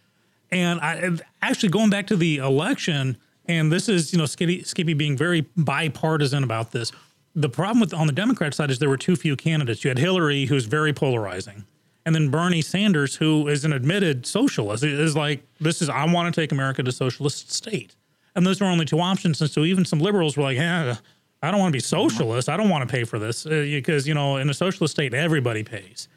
And 0.51 0.81
I 0.81 1.11
actually 1.43 1.69
going 1.69 1.91
back 1.91 2.07
to 2.09 2.17
the 2.17 2.39
election, 2.39 3.19
and 3.47 3.71
this 3.71 3.89
is 3.89 4.13
you 4.13 4.19
know 4.19 4.25
Skippy, 4.27 4.63
Skippy 4.63 4.95
being 4.95 5.17
very 5.17 5.43
bipartisan 5.57 6.43
about 6.43 6.73
this. 6.73 6.93
The 7.35 7.51
problem 7.51 7.81
with 7.81 7.93
on 7.93 8.07
the 8.07 8.13
Democrat 8.13 8.55
side 8.55 8.71
is 8.71 8.79
there 8.79 8.89
were 8.89 8.97
too 8.97 9.17
few 9.17 9.37
candidates. 9.37 9.85
You 9.85 9.91
had 9.91 9.99
Hillary, 9.99 10.47
who's 10.47 10.65
very 10.65 10.95
polarizing, 10.95 11.67
and 12.07 12.15
then 12.15 12.31
Bernie 12.31 12.63
Sanders, 12.63 13.17
who 13.17 13.49
is 13.49 13.67
an 13.67 13.73
admitted 13.75 14.25
socialist, 14.25 14.83
is 14.83 15.15
like 15.15 15.43
this 15.61 15.83
is 15.83 15.91
I 15.91 16.07
want 16.11 16.35
to 16.35 16.41
take 16.41 16.53
America 16.53 16.83
to 16.83 16.91
socialist 16.93 17.53
state, 17.53 17.95
and 18.35 18.47
those 18.47 18.61
were 18.61 18.67
only 18.69 18.87
two 18.87 19.01
options. 19.01 19.43
And 19.43 19.51
so 19.51 19.65
even 19.65 19.85
some 19.85 19.99
liberals 19.99 20.39
were 20.39 20.45
like, 20.45 20.57
yeah. 20.57 20.97
I 21.43 21.51
don't 21.51 21.61
want 21.61 21.71
to 21.71 21.77
be 21.77 21.81
socialist. 21.81 22.49
I 22.49 22.57
don't 22.57 22.71
want 22.71 22.89
to 22.89 22.91
pay 22.91 23.05
for 23.05 23.19
this 23.19 23.45
uh, 23.45 23.51
because 23.51 24.09
you 24.09 24.15
know 24.15 24.39
in 24.39 24.49
a 24.49 24.55
socialist 24.55 24.93
state 24.95 25.13
everybody 25.13 25.63
pays. 25.63 26.09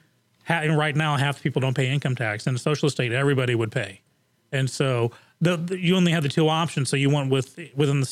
Ha- 0.48 0.62
and 0.64 0.78
right 0.78 0.96
now, 0.96 1.18
half 1.18 1.36
the 1.36 1.44
people 1.44 1.60
don't 1.60 1.76
pay 1.76 1.90
income 1.92 2.16
tax. 2.16 2.48
In 2.48 2.56
a 2.56 2.58
socialist 2.58 2.96
state, 2.96 3.12
everybody 3.12 3.54
would 3.54 3.70
pay, 3.72 4.02
and 4.54 4.70
so 4.70 5.12
the, 5.42 5.58
the- 5.58 5.78
you 5.78 5.98
only 5.98 6.14
have 6.14 6.24
the 6.24 6.30
two 6.30 6.48
options. 6.48 6.90
So 6.90 6.96
you 6.96 7.10
went 7.10 7.30
with 7.30 7.60
within. 7.76 8.04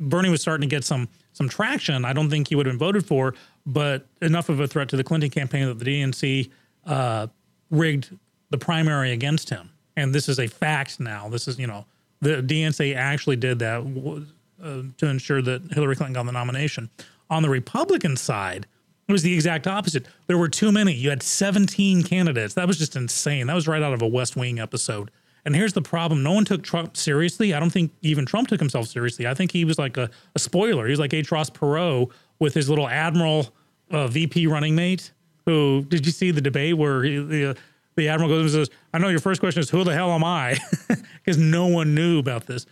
Bernie 0.00 0.30
was 0.30 0.40
starting 0.40 0.68
to 0.68 0.74
get 0.74 0.82
some 0.82 1.08
some 1.36 1.48
traction. 1.50 2.04
I 2.06 2.14
don't 2.14 2.30
think 2.30 2.48
he 2.48 2.54
would 2.54 2.64
have 2.64 2.72
been 2.72 2.78
voted 2.78 3.04
for, 3.04 3.34
but 3.66 4.06
enough 4.22 4.48
of 4.48 4.58
a 4.60 4.66
threat 4.66 4.88
to 4.88 4.96
the 4.96 5.04
Clinton 5.04 5.28
campaign 5.28 5.66
that 5.66 5.78
the 5.78 5.84
DNC 5.84 6.50
uh, 6.86 7.26
rigged 7.70 8.16
the 8.48 8.56
primary 8.56 9.12
against 9.12 9.50
him. 9.50 9.70
And 9.96 10.14
this 10.14 10.28
is 10.30 10.38
a 10.38 10.46
fact 10.46 10.98
now. 10.98 11.28
This 11.28 11.46
is 11.46 11.58
you 11.58 11.66
know 11.66 11.84
the 12.20 12.42
DNC 12.42 12.96
actually 12.96 13.36
did 13.36 13.58
that 13.58 14.22
uh, 14.62 14.82
to 14.96 15.06
ensure 15.06 15.42
that 15.42 15.72
Hillary 15.72 15.94
Clinton 15.94 16.14
got 16.14 16.24
the 16.24 16.32
nomination. 16.32 16.88
On 17.28 17.42
the 17.42 17.50
Republican 17.50 18.16
side, 18.16 18.66
it 19.06 19.12
was 19.12 19.22
the 19.22 19.34
exact 19.34 19.66
opposite. 19.66 20.06
There 20.26 20.38
were 20.38 20.48
too 20.48 20.72
many. 20.72 20.92
You 20.92 21.10
had 21.10 21.22
17 21.22 22.02
candidates. 22.04 22.54
That 22.54 22.66
was 22.66 22.78
just 22.78 22.96
insane. 22.96 23.46
That 23.46 23.54
was 23.54 23.68
right 23.68 23.82
out 23.82 23.92
of 23.92 24.02
a 24.02 24.06
West 24.06 24.36
Wing 24.36 24.58
episode. 24.58 25.10
And 25.46 25.54
here's 25.54 25.72
the 25.72 25.80
problem 25.80 26.24
no 26.24 26.32
one 26.32 26.44
took 26.44 26.62
Trump 26.62 26.96
seriously. 26.96 27.54
I 27.54 27.60
don't 27.60 27.70
think 27.70 27.92
even 28.02 28.26
Trump 28.26 28.48
took 28.48 28.58
himself 28.58 28.88
seriously. 28.88 29.28
I 29.28 29.32
think 29.32 29.52
he 29.52 29.64
was 29.64 29.78
like 29.78 29.96
a, 29.96 30.10
a 30.34 30.40
spoiler. 30.40 30.86
He 30.86 30.90
was 30.90 30.98
like 30.98 31.14
H. 31.14 31.30
Ross 31.30 31.48
Perot 31.48 32.10
with 32.40 32.52
his 32.52 32.68
little 32.68 32.88
Admiral 32.88 33.54
uh, 33.92 34.08
VP 34.08 34.48
running 34.48 34.74
mate. 34.74 35.12
Who 35.46 35.84
did 35.88 36.04
you 36.04 36.10
see 36.10 36.32
the 36.32 36.40
debate 36.40 36.76
where 36.76 37.04
he, 37.04 37.18
the, 37.18 37.56
the 37.94 38.08
Admiral 38.08 38.28
goes 38.28 38.54
and 38.54 38.66
says, 38.66 38.76
I 38.92 38.98
know 38.98 39.08
your 39.08 39.20
first 39.20 39.38
question 39.38 39.60
is, 39.60 39.70
who 39.70 39.84
the 39.84 39.94
hell 39.94 40.10
am 40.10 40.24
I? 40.24 40.58
Because 41.24 41.38
no 41.38 41.66
one 41.66 41.92
knew 41.92 42.20
about 42.20 42.46
this. 42.46 42.66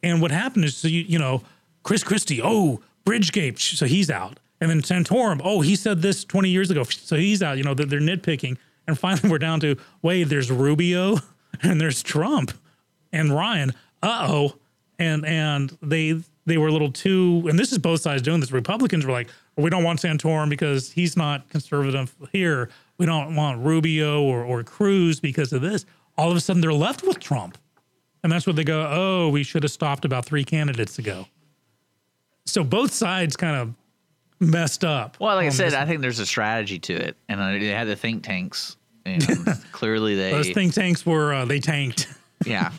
And 0.00 0.22
what 0.22 0.30
happened 0.30 0.64
is, 0.64 0.76
so 0.76 0.86
you, 0.86 1.00
you 1.02 1.18
know, 1.18 1.42
Chris 1.82 2.04
Christie, 2.04 2.40
oh, 2.40 2.80
Bridgegate, 3.04 3.58
so 3.58 3.84
he's 3.84 4.10
out. 4.10 4.38
And 4.60 4.70
then 4.70 4.82
Santorum, 4.82 5.40
oh, 5.42 5.60
he 5.60 5.74
said 5.74 6.02
this 6.02 6.24
20 6.24 6.48
years 6.48 6.70
ago, 6.70 6.84
so 6.84 7.16
he's 7.16 7.42
out. 7.42 7.58
You 7.58 7.64
know, 7.64 7.74
they're, 7.74 7.86
they're 7.86 7.98
nitpicking. 7.98 8.58
And 8.86 8.96
finally, 8.96 9.28
we're 9.28 9.38
down 9.38 9.58
to 9.60 9.76
wait, 10.02 10.24
there's 10.24 10.52
Rubio 10.52 11.16
and 11.62 11.80
there's 11.80 12.02
Trump 12.02 12.52
and 13.12 13.32
Ryan. 13.32 13.72
Uh 14.02 14.28
oh. 14.30 14.54
And 14.98 15.26
and 15.26 15.76
they 15.82 16.20
they 16.46 16.58
were 16.58 16.68
a 16.68 16.72
little 16.72 16.92
too. 16.92 17.44
And 17.48 17.58
this 17.58 17.72
is 17.72 17.78
both 17.78 18.00
sides 18.00 18.22
doing 18.22 18.40
this. 18.40 18.52
Republicans 18.52 19.04
were 19.04 19.12
like, 19.12 19.28
we 19.56 19.70
don't 19.70 19.84
want 19.84 20.00
Santorum 20.00 20.48
because 20.48 20.90
he's 20.92 21.16
not 21.16 21.48
conservative 21.50 22.14
here. 22.32 22.70
We 22.98 23.06
don't 23.06 23.34
want 23.34 23.64
Rubio 23.64 24.22
or 24.22 24.44
or 24.44 24.62
Cruz 24.62 25.20
because 25.20 25.52
of 25.52 25.62
this. 25.62 25.84
All 26.18 26.30
of 26.30 26.36
a 26.36 26.40
sudden, 26.40 26.62
they're 26.62 26.72
left 26.72 27.02
with 27.02 27.20
Trump. 27.20 27.58
And 28.22 28.32
that's 28.32 28.46
where 28.46 28.54
they 28.54 28.64
go, 28.64 28.88
oh, 28.90 29.28
we 29.28 29.42
should 29.42 29.62
have 29.62 29.70
stopped 29.70 30.04
about 30.04 30.24
three 30.24 30.44
candidates 30.44 30.98
ago. 30.98 31.26
So 32.44 32.64
both 32.64 32.92
sides 32.92 33.36
kind 33.36 33.56
of 33.56 33.74
messed 34.40 34.84
up. 34.84 35.16
Well, 35.20 35.36
like 35.36 35.46
I 35.46 35.50
said. 35.50 35.74
I 35.74 35.86
think 35.86 36.00
there's 36.00 36.18
a 36.18 36.26
strategy 36.26 36.78
to 36.80 36.94
it, 36.94 37.16
and 37.28 37.40
uh, 37.40 37.50
they 37.52 37.66
had 37.66 37.86
the 37.86 37.96
think 37.96 38.24
tanks. 38.24 38.76
And 39.26 39.62
clearly, 39.72 40.16
they 40.16 40.32
those 40.32 40.50
think 40.50 40.74
tanks 40.74 41.06
were 41.06 41.32
uh, 41.32 41.44
they 41.44 41.60
tanked. 41.60 42.08
yeah. 42.46 42.72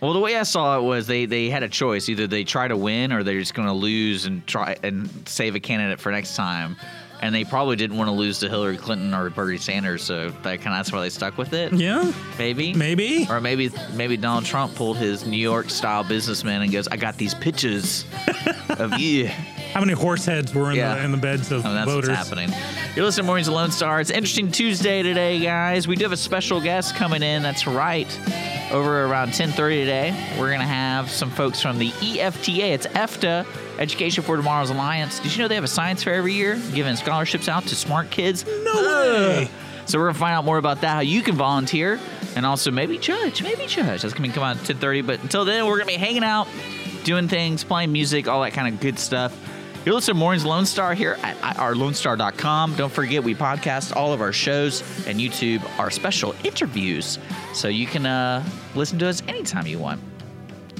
Well, 0.00 0.12
the 0.12 0.20
way 0.20 0.36
I 0.36 0.42
saw 0.42 0.78
it 0.78 0.82
was 0.82 1.06
they 1.06 1.26
they 1.26 1.50
had 1.50 1.62
a 1.62 1.68
choice: 1.68 2.08
either 2.08 2.26
they 2.26 2.44
try 2.44 2.68
to 2.68 2.76
win 2.76 3.12
or 3.12 3.22
they're 3.22 3.40
just 3.40 3.54
going 3.54 3.68
to 3.68 3.74
lose 3.74 4.26
and 4.26 4.46
try 4.46 4.76
and 4.82 5.08
save 5.26 5.54
a 5.54 5.60
candidate 5.60 5.98
for 5.98 6.12
next 6.12 6.36
time. 6.36 6.76
And 7.24 7.34
they 7.34 7.42
probably 7.44 7.76
didn't 7.76 7.96
want 7.96 8.08
to 8.08 8.12
lose 8.12 8.38
to 8.40 8.50
Hillary 8.50 8.76
Clinton 8.76 9.14
or 9.14 9.30
Bernie 9.30 9.56
Sanders, 9.56 10.02
so 10.02 10.28
that 10.28 10.60
kind 10.60 10.68
of 10.68 10.72
that's 10.74 10.92
why 10.92 11.00
they 11.00 11.08
stuck 11.08 11.38
with 11.38 11.54
it. 11.54 11.72
yeah, 11.72 12.12
Maybe, 12.38 12.74
maybe. 12.74 13.26
or 13.30 13.40
maybe 13.40 13.70
maybe 13.94 14.18
Donald 14.18 14.44
Trump 14.44 14.74
pulled 14.74 14.98
his 14.98 15.24
New 15.24 15.38
York 15.38 15.70
style 15.70 16.04
businessman 16.04 16.60
and 16.60 16.70
goes, 16.70 16.86
"I 16.88 16.98
got 16.98 17.16
these 17.16 17.32
pitches 17.32 18.04
of 18.78 18.98
you." 19.00 19.28
How 19.72 19.80
many 19.80 19.94
horse 19.94 20.26
heads 20.26 20.54
were 20.54 20.70
in, 20.70 20.76
Yeah. 20.76 20.96
the, 20.96 21.04
in 21.04 21.10
the 21.12 21.16
beds 21.16 21.50
of 21.50 21.64
Oh, 21.64 21.72
that's 21.72 21.90
voters? 21.90 22.10
what's 22.10 22.28
happening. 22.28 22.54
You're 22.94 23.06
listening 23.06 23.24
to 23.24 23.26
Mornings 23.26 23.48
of 23.48 23.54
Lone 23.54 23.70
Star. 23.72 24.00
It's 24.00 24.10
interesting 24.10 24.50
Tuesday 24.52 25.02
today, 25.02 25.40
guys. 25.40 25.88
We 25.88 25.96
do 25.96 26.04
have 26.04 26.12
a 26.12 26.16
special 26.18 26.60
guest 26.60 26.94
coming 26.94 27.22
in. 27.22 27.42
That's 27.42 27.66
right. 27.66 28.06
Over 28.70 29.06
around 29.06 29.30
10:30 29.32 29.76
today, 29.80 30.36
we're 30.38 30.50
gonna 30.52 30.64
have 30.66 31.10
some 31.10 31.30
folks 31.30 31.62
from 31.62 31.78
the 31.78 31.90
EFTA. 32.02 32.72
It's 32.74 32.86
EFTA, 32.88 33.46
Education 33.78 34.22
for 34.22 34.36
Tomorrow's 34.36 34.70
Alliance. 34.70 35.20
Did 35.20 35.34
you 35.34 35.42
know 35.42 35.48
they 35.48 35.54
have 35.56 35.64
a 35.64 35.68
science 35.68 36.02
fair 36.02 36.14
every 36.14 36.32
year, 36.32 36.60
giving 36.74 36.96
scholarships 36.96 37.48
out 37.48 37.64
to 37.64 37.74
smart 37.74 38.10
kids? 38.10 38.44
No 38.46 38.74
way. 38.74 39.48
So 39.86 39.98
we're 39.98 40.06
gonna 40.06 40.18
find 40.18 40.34
out 40.34 40.44
more 40.44 40.58
about 40.58 40.80
that, 40.80 40.94
how 40.94 41.00
you 41.00 41.22
can 41.22 41.34
volunteer, 41.34 42.00
and 42.36 42.46
also 42.46 42.70
maybe 42.70 42.98
judge, 42.98 43.42
maybe 43.42 43.66
judge. 43.66 44.02
That's 44.02 44.14
gonna 44.14 44.28
be 44.28 44.32
come 44.32 44.42
on 44.42 44.56
at 44.56 44.64
10:30. 44.64 45.02
But 45.02 45.22
until 45.22 45.44
then, 45.44 45.66
we're 45.66 45.78
gonna 45.78 45.88
be 45.90 45.96
hanging 45.96 46.24
out, 46.24 46.48
doing 47.04 47.28
things, 47.28 47.64
playing 47.64 47.92
music, 47.92 48.28
all 48.28 48.42
that 48.42 48.52
kind 48.52 48.72
of 48.72 48.80
good 48.80 48.98
stuff. 48.98 49.36
You're 49.84 49.94
listening 49.94 50.14
to 50.14 50.20
Mornings 50.20 50.46
Lone 50.46 50.64
Star 50.64 50.94
here 50.94 51.18
at 51.22 51.36
ourlonestar.com. 51.56 52.76
Don't 52.76 52.92
forget, 52.92 53.22
we 53.22 53.34
podcast 53.34 53.94
all 53.94 54.14
of 54.14 54.22
our 54.22 54.32
shows 54.32 54.80
and 55.06 55.20
YouTube 55.20 55.62
our 55.78 55.90
special 55.90 56.34
interviews, 56.42 57.18
so 57.52 57.68
you 57.68 57.86
can 57.86 58.06
uh, 58.06 58.42
listen 58.74 58.98
to 59.00 59.08
us 59.08 59.22
anytime 59.28 59.66
you 59.66 59.78
want. 59.78 60.00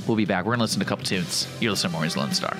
We'll 0.06 0.16
be 0.16 0.24
back. 0.24 0.44
We're 0.44 0.52
gonna 0.52 0.64
listen 0.64 0.80
to 0.80 0.86
a 0.86 0.88
couple 0.88 1.04
tunes. 1.04 1.48
You're 1.60 1.72
listening 1.72 1.92
to 1.92 1.96
Mornings 1.96 2.16
Lone 2.16 2.32
Star. 2.32 2.56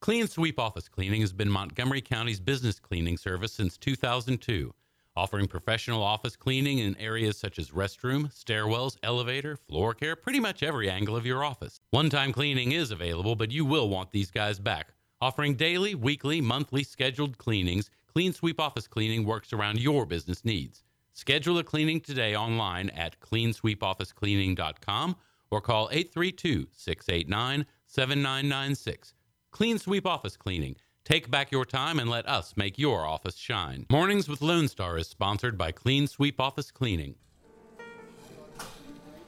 Clean 0.00 0.28
Sweep 0.28 0.60
Office 0.60 0.86
Cleaning 0.86 1.22
has 1.22 1.32
been 1.32 1.48
Montgomery 1.48 2.02
County's 2.02 2.38
business 2.38 2.78
cleaning 2.78 3.16
service 3.16 3.54
since 3.54 3.78
2002, 3.78 4.74
offering 5.16 5.46
professional 5.46 6.02
office 6.02 6.36
cleaning 6.36 6.78
in 6.78 6.94
areas 6.98 7.38
such 7.38 7.58
as 7.58 7.70
restroom, 7.70 8.30
stairwells, 8.30 8.98
elevator, 9.02 9.56
floor 9.56 9.94
care, 9.94 10.14
pretty 10.14 10.40
much 10.40 10.62
every 10.62 10.90
angle 10.90 11.16
of 11.16 11.24
your 11.24 11.42
office. 11.42 11.80
One 11.88 12.10
time 12.10 12.32
cleaning 12.32 12.72
is 12.72 12.90
available, 12.90 13.34
but 13.34 13.50
you 13.50 13.64
will 13.64 13.88
want 13.88 14.10
these 14.10 14.30
guys 14.30 14.58
back. 14.58 14.88
Offering 15.22 15.54
daily, 15.54 15.94
weekly, 15.94 16.42
monthly 16.42 16.84
scheduled 16.84 17.38
cleanings, 17.38 17.88
Clean 18.12 18.34
Sweep 18.34 18.60
Office 18.60 18.86
Cleaning 18.86 19.24
works 19.24 19.54
around 19.54 19.80
your 19.80 20.04
business 20.04 20.44
needs. 20.44 20.84
Schedule 21.14 21.58
a 21.58 21.64
cleaning 21.64 22.00
today 22.00 22.34
online 22.34 22.90
at 22.90 23.20
cleansweepofficecleaning.com 23.20 25.16
or 25.50 25.60
call 25.60 25.88
832 25.92 26.66
689 26.72 27.66
7996. 27.86 29.14
Clean 29.52 29.78
Sweep 29.78 30.04
Office 30.06 30.36
Cleaning. 30.36 30.74
Take 31.04 31.30
back 31.30 31.52
your 31.52 31.64
time 31.64 32.00
and 32.00 32.10
let 32.10 32.28
us 32.28 32.54
make 32.56 32.78
your 32.78 33.06
office 33.06 33.36
shine. 33.36 33.86
Mornings 33.90 34.28
with 34.28 34.42
Lone 34.42 34.66
Star 34.66 34.98
is 34.98 35.06
sponsored 35.06 35.56
by 35.56 35.70
Clean 35.70 36.08
Sweep 36.08 36.40
Office 36.40 36.72
Cleaning. 36.72 37.14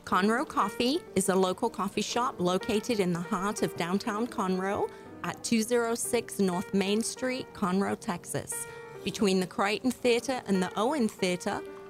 Conroe 0.05 0.49
Coffee 0.49 0.99
is 1.15 1.29
a 1.29 1.35
local 1.37 1.71
coffee 1.71 2.03
shop 2.03 2.37
located 2.41 2.99
in 2.99 3.13
the 3.13 3.21
heart 3.21 3.63
of 3.63 3.77
downtown 3.77 4.27
Conroe 4.27 4.91
at 5.23 5.43
206 5.45 6.41
North 6.41 6.75
Main 6.75 7.03
Street, 7.03 7.47
Conroe, 7.55 7.99
Texas. 7.99 8.67
Between 9.05 9.39
the 9.39 9.47
Crighton 9.47 9.93
Theater 9.93 10.43
and 10.47 10.61
the 10.61 10.71
Owen 10.77 11.09
Theater, 11.09 11.61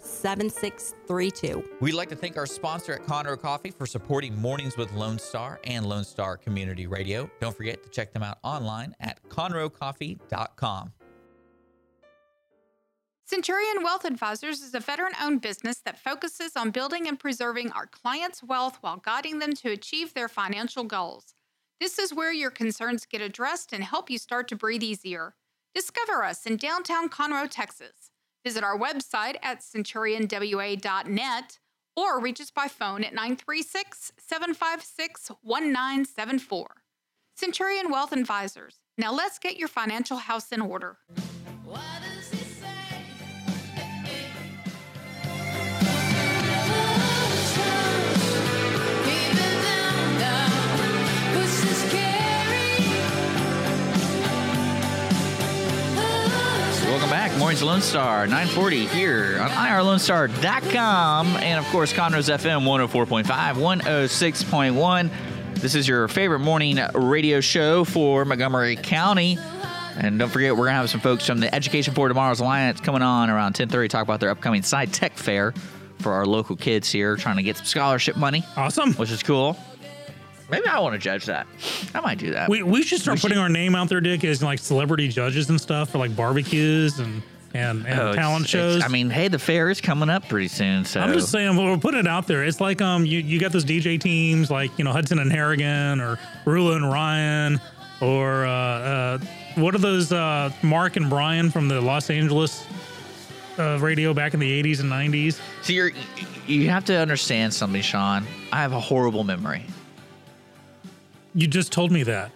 7632. 0.00 1.62
We'd 1.80 1.92
like 1.92 2.08
to 2.08 2.16
thank 2.16 2.36
our 2.36 2.46
sponsor 2.46 2.92
at 2.92 3.06
Conroe 3.06 3.40
Coffee 3.40 3.70
for 3.70 3.86
supporting 3.86 4.38
Mornings 4.40 4.76
with 4.76 4.92
Lone 4.92 5.18
Star 5.18 5.60
and 5.64 5.86
Lone 5.86 6.04
Star 6.04 6.36
Community 6.36 6.86
Radio. 6.86 7.30
Don't 7.40 7.56
forget 7.56 7.82
to 7.82 7.88
check 7.88 8.12
them 8.12 8.22
out 8.22 8.38
online 8.42 8.94
at 9.00 9.22
conroecoffee.com. 9.28 10.92
Centurion 13.24 13.82
Wealth 13.84 14.06
Advisors 14.06 14.62
is 14.62 14.74
a 14.74 14.80
veteran 14.80 15.12
owned 15.20 15.42
business 15.42 15.80
that 15.80 15.98
focuses 15.98 16.56
on 16.56 16.70
building 16.70 17.06
and 17.06 17.18
preserving 17.18 17.70
our 17.72 17.86
clients' 17.86 18.42
wealth 18.42 18.78
while 18.80 18.96
guiding 18.96 19.38
them 19.38 19.52
to 19.52 19.70
achieve 19.70 20.14
their 20.14 20.28
financial 20.28 20.82
goals. 20.82 21.34
This 21.78 21.98
is 21.98 22.14
where 22.14 22.32
your 22.32 22.50
concerns 22.50 23.04
get 23.04 23.20
addressed 23.20 23.74
and 23.74 23.84
help 23.84 24.08
you 24.08 24.16
start 24.16 24.48
to 24.48 24.56
breathe 24.56 24.82
easier. 24.82 25.34
Discover 25.74 26.24
us 26.24 26.46
in 26.46 26.56
downtown 26.56 27.10
Conroe, 27.10 27.48
Texas. 27.50 28.10
Visit 28.48 28.64
our 28.64 28.78
website 28.78 29.36
at 29.42 29.60
centurionwa.net 29.60 31.58
or 31.94 32.18
reach 32.18 32.40
us 32.40 32.50
by 32.50 32.66
phone 32.66 33.04
at 33.04 33.12
936 33.12 34.12
756 34.16 35.32
1974. 35.42 36.66
Centurion 37.36 37.90
Wealth 37.90 38.14
Advisors. 38.14 38.76
Now 38.96 39.12
let's 39.12 39.38
get 39.38 39.58
your 39.58 39.68
financial 39.68 40.16
house 40.16 40.50
in 40.50 40.62
order. 40.62 40.96
Back. 57.28 57.38
Morning's 57.38 57.62
Lone 57.62 57.80
Star, 57.80 58.26
940 58.26 58.86
here 58.86 59.38
on 59.40 59.50
IRLoneStar.com. 59.50 61.26
And 61.36 61.58
of 61.64 61.70
course, 61.70 61.92
Conroe's 61.92 62.28
FM 62.28 62.62
104.5, 62.64 63.24
106.1. 63.54 65.10
This 65.56 65.74
is 65.74 65.88
your 65.88 66.08
favorite 66.08 66.38
morning 66.40 66.78
radio 66.94 67.40
show 67.40 67.84
for 67.84 68.24
Montgomery 68.24 68.76
County. 68.76 69.38
And 69.96 70.18
don't 70.18 70.28
forget, 70.30 70.52
we're 70.52 70.66
going 70.66 70.74
to 70.74 70.78
have 70.80 70.90
some 70.90 71.00
folks 71.00 71.26
from 71.26 71.40
the 71.40 71.52
Education 71.52 71.92
for 71.94 72.06
Tomorrow's 72.08 72.40
Alliance 72.40 72.80
coming 72.80 73.02
on 73.02 73.30
around 73.30 73.56
1030 73.58 73.88
talk 73.88 74.02
about 74.04 74.20
their 74.20 74.30
upcoming 74.30 74.62
Sci-Tech 74.62 75.14
Fair 75.16 75.52
for 75.98 76.12
our 76.12 76.24
local 76.24 76.54
kids 76.54 76.90
here 76.92 77.16
trying 77.16 77.36
to 77.36 77.42
get 77.42 77.56
some 77.56 77.66
scholarship 77.66 78.16
money, 78.16 78.44
Awesome. 78.56 78.92
which 78.94 79.10
is 79.10 79.22
cool. 79.24 79.56
Maybe 80.50 80.66
I 80.66 80.78
want 80.80 80.94
to 80.94 80.98
judge 80.98 81.26
that. 81.26 81.46
I 81.94 82.00
might 82.00 82.18
do 82.18 82.32
that. 82.32 82.48
We, 82.48 82.62
we 82.62 82.82
should 82.82 83.00
start 83.00 83.18
We 83.18 83.20
putting 83.22 83.36
should- 83.36 83.42
our 83.42 83.48
name 83.48 83.74
out 83.74 83.88
there, 83.88 84.00
Dick, 84.00 84.24
as 84.24 84.42
like 84.42 84.58
celebrity 84.58 85.08
judges 85.08 85.50
and 85.50 85.60
stuff 85.60 85.90
for 85.90 85.98
like 85.98 86.14
barbecues 86.16 86.98
and 86.98 87.22
and, 87.54 87.86
and 87.86 87.98
Oh, 87.98 88.10
it's- 88.10 88.16
talent 88.16 88.44
it's- 88.44 88.50
shows. 88.50 88.82
I 88.82 88.88
mean, 88.88 89.08
hey, 89.08 89.28
the 89.28 89.38
fair 89.38 89.70
is 89.70 89.80
coming 89.80 90.10
up 90.10 90.28
pretty 90.28 90.48
soon, 90.48 90.84
so 90.84 91.00
I'm 91.00 91.14
just 91.14 91.30
saying, 91.30 91.56
we'll 91.56 91.78
put 91.78 91.94
it 91.94 92.06
out 92.06 92.26
there. 92.26 92.44
It's 92.44 92.60
like 92.60 92.82
um, 92.82 93.06
you, 93.06 93.20
you 93.20 93.40
got 93.40 93.52
those 93.52 93.64
DJ 93.64 93.98
teams 93.98 94.50
like 94.50 94.70
you 94.78 94.84
know 94.84 94.92
Hudson 94.92 95.18
and 95.18 95.32
Harrigan 95.32 95.98
or 96.00 96.18
Rula 96.44 96.76
and 96.76 96.90
Ryan 96.90 97.58
or 98.02 98.44
uh, 98.44 98.50
uh, 98.50 99.18
what 99.56 99.74
are 99.74 99.78
those 99.78 100.12
uh, 100.12 100.50
Mark 100.62 100.96
and 100.96 101.08
Brian 101.10 101.50
from 101.50 101.68
the 101.68 101.80
Los 101.80 102.10
Angeles 102.10 102.66
uh, 103.58 103.78
radio 103.80 104.12
back 104.14 104.34
in 104.34 104.40
the 104.40 104.62
80s 104.62 104.80
and 104.80 104.90
90s. 104.92 105.40
So 105.62 105.72
you're 105.72 105.90
you 106.46 106.68
have 106.68 106.84
to 106.86 106.96
understand 106.98 107.52
something, 107.54 107.82
Sean. 107.82 108.26
I 108.52 108.58
have 108.60 108.72
a 108.72 108.80
horrible 108.80 109.24
memory. 109.24 109.64
You 111.34 111.46
just 111.46 111.72
told 111.72 111.92
me 111.92 112.02
that. 112.04 112.30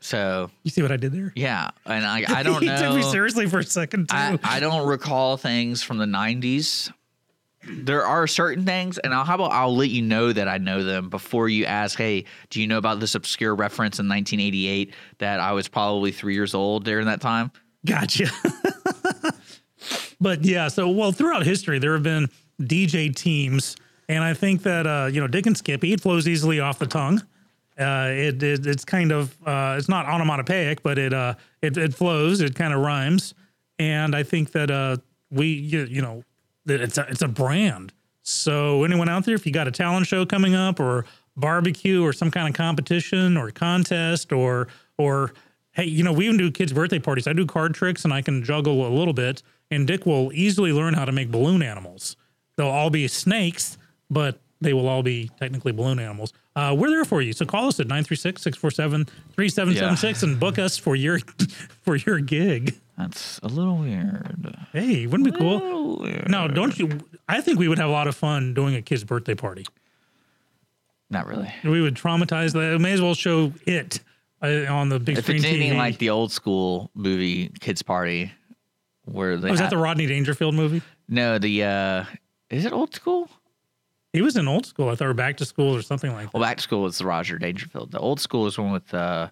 So 0.00 0.50
You 0.64 0.70
see 0.70 0.82
what 0.82 0.90
I 0.90 0.96
did 0.96 1.12
there? 1.12 1.32
yeah, 1.36 1.70
and 1.86 2.04
I 2.04 2.24
I 2.28 2.42
don't 2.42 2.60
he 2.60 2.66
know. 2.68 2.76
took 2.76 2.96
me 2.96 3.02
seriously 3.02 3.46
for 3.48 3.60
a 3.60 3.64
second 3.64 4.08
too. 4.08 4.16
I, 4.16 4.38
I 4.42 4.60
don't 4.60 4.86
recall 4.88 5.36
things 5.36 5.82
from 5.82 5.98
the 5.98 6.06
'90s. 6.06 6.90
There 7.68 8.04
are 8.04 8.26
certain 8.26 8.64
things, 8.64 8.98
and 8.98 9.14
I'll, 9.14 9.22
how 9.24 9.36
about 9.36 9.52
I'll 9.52 9.76
let 9.76 9.90
you 9.90 10.02
know 10.02 10.32
that 10.32 10.48
I 10.48 10.58
know 10.58 10.82
them 10.82 11.08
before 11.08 11.48
you 11.48 11.64
ask. 11.66 11.96
Hey, 11.96 12.24
do 12.50 12.60
you 12.60 12.66
know 12.66 12.78
about 12.78 12.98
this 12.98 13.14
obscure 13.14 13.54
reference 13.54 14.00
in 14.00 14.08
1988 14.08 14.92
that 15.18 15.38
I 15.38 15.52
was 15.52 15.68
probably 15.68 16.10
three 16.10 16.34
years 16.34 16.54
old 16.54 16.84
during 16.84 17.06
that 17.06 17.20
time? 17.20 17.52
Gotcha. 17.86 18.26
but 20.20 20.44
yeah, 20.44 20.66
so 20.68 20.88
well, 20.88 21.12
throughout 21.12 21.44
history, 21.46 21.78
there 21.78 21.92
have 21.92 22.02
been 22.02 22.28
DJ 22.60 23.14
teams, 23.14 23.76
and 24.08 24.24
I 24.24 24.34
think 24.34 24.62
that 24.64 24.86
uh, 24.86 25.08
you 25.12 25.20
know 25.20 25.28
Dick 25.28 25.46
and 25.46 25.56
Skippy, 25.56 25.92
it 25.92 26.00
flows 26.00 26.26
easily 26.26 26.58
off 26.58 26.80
the 26.80 26.86
tongue. 26.88 27.22
Uh, 27.82 28.06
it, 28.08 28.42
it 28.42 28.66
it's 28.66 28.84
kind 28.84 29.12
of 29.12 29.36
uh, 29.46 29.76
it's 29.78 29.88
not 29.88 30.06
onomatopoeic, 30.06 30.82
but 30.82 30.98
it 30.98 31.12
uh 31.12 31.34
it, 31.60 31.76
it 31.76 31.94
flows, 31.94 32.40
it 32.40 32.54
kind 32.54 32.72
of 32.72 32.80
rhymes, 32.80 33.34
and 33.78 34.14
I 34.14 34.22
think 34.22 34.52
that 34.52 34.70
uh 34.70 34.96
we 35.30 35.48
you, 35.48 35.84
you 35.84 36.02
know 36.02 36.24
it's 36.66 36.98
a 36.98 37.06
it's 37.08 37.22
a 37.22 37.28
brand. 37.28 37.92
So 38.22 38.84
anyone 38.84 39.08
out 39.08 39.24
there, 39.24 39.34
if 39.34 39.46
you 39.46 39.52
got 39.52 39.66
a 39.66 39.72
talent 39.72 40.06
show 40.06 40.24
coming 40.24 40.54
up 40.54 40.78
or 40.78 41.04
barbecue 41.36 42.02
or 42.02 42.12
some 42.12 42.30
kind 42.30 42.48
of 42.48 42.54
competition 42.54 43.36
or 43.36 43.50
contest 43.50 44.32
or 44.32 44.68
or 44.98 45.32
hey, 45.72 45.84
you 45.84 46.04
know, 46.04 46.12
we 46.12 46.26
even 46.26 46.36
do 46.36 46.50
kids' 46.50 46.72
birthday 46.72 46.98
parties. 46.98 47.26
I 47.26 47.32
do 47.32 47.46
card 47.46 47.74
tricks 47.74 48.04
and 48.04 48.12
I 48.12 48.22
can 48.22 48.44
juggle 48.44 48.86
a 48.86 48.92
little 48.92 49.14
bit. 49.14 49.42
And 49.70 49.86
Dick 49.86 50.04
will 50.04 50.30
easily 50.34 50.72
learn 50.72 50.94
how 50.94 51.06
to 51.06 51.12
make 51.12 51.30
balloon 51.30 51.62
animals. 51.62 52.16
They'll 52.56 52.68
all 52.68 52.90
be 52.90 53.08
snakes, 53.08 53.78
but 54.10 54.38
they 54.62 54.72
will 54.72 54.88
all 54.88 55.02
be 55.02 55.30
technically 55.38 55.72
balloon 55.72 55.98
animals. 55.98 56.32
Uh, 56.56 56.74
we're 56.78 56.90
there 56.90 57.04
for 57.04 57.20
you. 57.22 57.32
So 57.32 57.44
call 57.46 57.68
us 57.68 57.80
at 57.80 57.88
936-647-3776 59.36 60.22
and 60.22 60.38
book 60.40 60.58
us 60.58 60.76
for 60.76 60.94
your 60.96 61.18
for 61.82 61.96
your 61.96 62.18
gig. 62.20 62.78
That's 62.98 63.38
a 63.42 63.48
little 63.48 63.78
weird. 63.78 64.54
Hey, 64.72 65.06
wouldn't 65.06 65.26
it 65.28 65.32
be 65.34 65.38
cool? 65.38 65.98
Weird. 65.98 66.28
No, 66.30 66.46
don't 66.48 66.78
you? 66.78 67.00
I 67.28 67.40
think 67.40 67.58
we 67.58 67.68
would 67.68 67.78
have 67.78 67.88
a 67.88 67.92
lot 67.92 68.06
of 68.06 68.14
fun 68.14 68.54
doing 68.54 68.74
a 68.74 68.82
kid's 68.82 69.04
birthday 69.04 69.34
party. 69.34 69.64
Not 71.10 71.26
really. 71.26 71.52
We 71.64 71.80
would 71.82 71.94
traumatize 71.94 72.52
that. 72.52 72.78
May 72.80 72.92
as 72.92 73.00
well 73.02 73.14
show 73.14 73.52
it 73.66 74.00
uh, 74.42 74.64
on 74.72 74.88
the 74.88 74.98
big 75.00 75.18
If 75.18 75.24
screen 75.24 75.36
it's 75.38 75.46
anything 75.46 75.72
TV. 75.72 75.76
like 75.78 75.98
the 75.98 76.10
old 76.10 76.32
school 76.32 76.90
movie 76.94 77.48
Kids 77.60 77.82
Party, 77.82 78.32
where 79.04 79.36
they 79.36 79.50
was 79.50 79.60
that 79.60 79.70
the 79.70 79.76
Rodney 79.78 80.06
Dangerfield 80.06 80.54
movie? 80.54 80.82
no 81.08 81.38
the 81.38 81.64
uh 81.64 82.04
is 82.50 82.64
it 82.64 82.72
old 82.72 82.94
school? 82.94 83.28
He 84.12 84.20
was 84.22 84.36
in 84.36 84.46
old 84.46 84.66
school. 84.66 84.88
I 84.90 84.94
thought, 84.94 85.08
or 85.08 85.14
back 85.14 85.38
to 85.38 85.44
school 85.46 85.74
or 85.74 85.80
something 85.82 86.12
like 86.12 86.26
that. 86.26 86.34
Well, 86.34 86.42
back 86.42 86.58
to 86.58 86.62
school 86.62 86.82
was 86.82 86.98
the 86.98 87.06
Roger 87.06 87.38
Dangerfield. 87.38 87.90
The 87.92 87.98
old 87.98 88.20
school 88.20 88.46
is 88.46 88.58
one 88.58 88.70
with 88.72 88.92
uh 88.92 89.30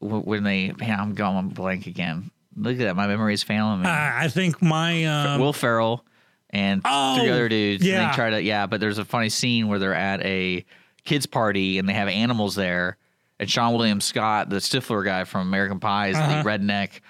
when 0.00 0.42
they 0.42 0.72
man, 0.72 0.98
I'm 1.00 1.14
going 1.14 1.48
blank 1.50 1.86
again. 1.86 2.30
Look 2.56 2.74
at 2.74 2.78
that, 2.80 2.96
my 2.96 3.06
memory 3.06 3.34
is 3.34 3.42
failing 3.42 3.80
me. 3.82 3.86
Uh, 3.88 3.90
I 3.92 4.28
think 4.28 4.60
my 4.60 5.04
um, 5.04 5.40
Will 5.40 5.52
Ferrell 5.52 6.04
and 6.50 6.82
three 6.82 6.90
Oh, 6.92 7.18
other 7.32 7.48
dudes. 7.48 7.82
And 7.82 7.90
yeah. 7.92 8.10
they 8.10 8.14
try 8.16 8.30
to 8.30 8.42
yeah, 8.42 8.66
but 8.66 8.80
there's 8.80 8.98
a 8.98 9.04
funny 9.04 9.28
scene 9.30 9.68
where 9.68 9.78
they're 9.78 9.94
at 9.94 10.22
a 10.22 10.64
kids 11.04 11.26
party 11.26 11.78
and 11.78 11.88
they 11.88 11.94
have 11.94 12.08
animals 12.08 12.54
there, 12.54 12.96
and 13.40 13.48
Seann 13.48 13.72
William 13.76 14.00
Scott, 14.00 14.50
the 14.50 14.56
Stifler 14.56 15.04
guy 15.04 15.24
from 15.24 15.42
American 15.48 15.80
Pie, 15.80 16.08
is 16.08 16.16
Uh-huh. 16.16 16.42
the 16.42 16.48
redneck 16.48 17.00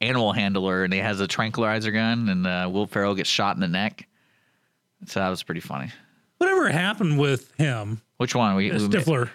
animal 0.00 0.32
handler, 0.32 0.84
and 0.84 0.92
he 0.92 0.98
has 1.00 1.20
a 1.20 1.26
tranquilizer 1.28 1.90
gun, 1.92 2.28
and 2.28 2.46
uh, 2.46 2.68
Will 2.72 2.86
Ferrell 2.86 3.14
gets 3.14 3.28
shot 3.30 3.54
in 3.56 3.60
the 3.60 3.68
neck. 3.68 4.06
So 5.06 5.20
that 5.20 5.28
was 5.28 5.42
pretty 5.42 5.60
funny. 5.60 5.90
whatever 6.38 6.68
happened 6.68 7.18
with 7.18 7.52
him, 7.56 8.00
Which 8.18 8.34
one? 8.34 8.54
We, 8.56 8.70
we- 8.70 8.78
Stifler. 8.78 9.30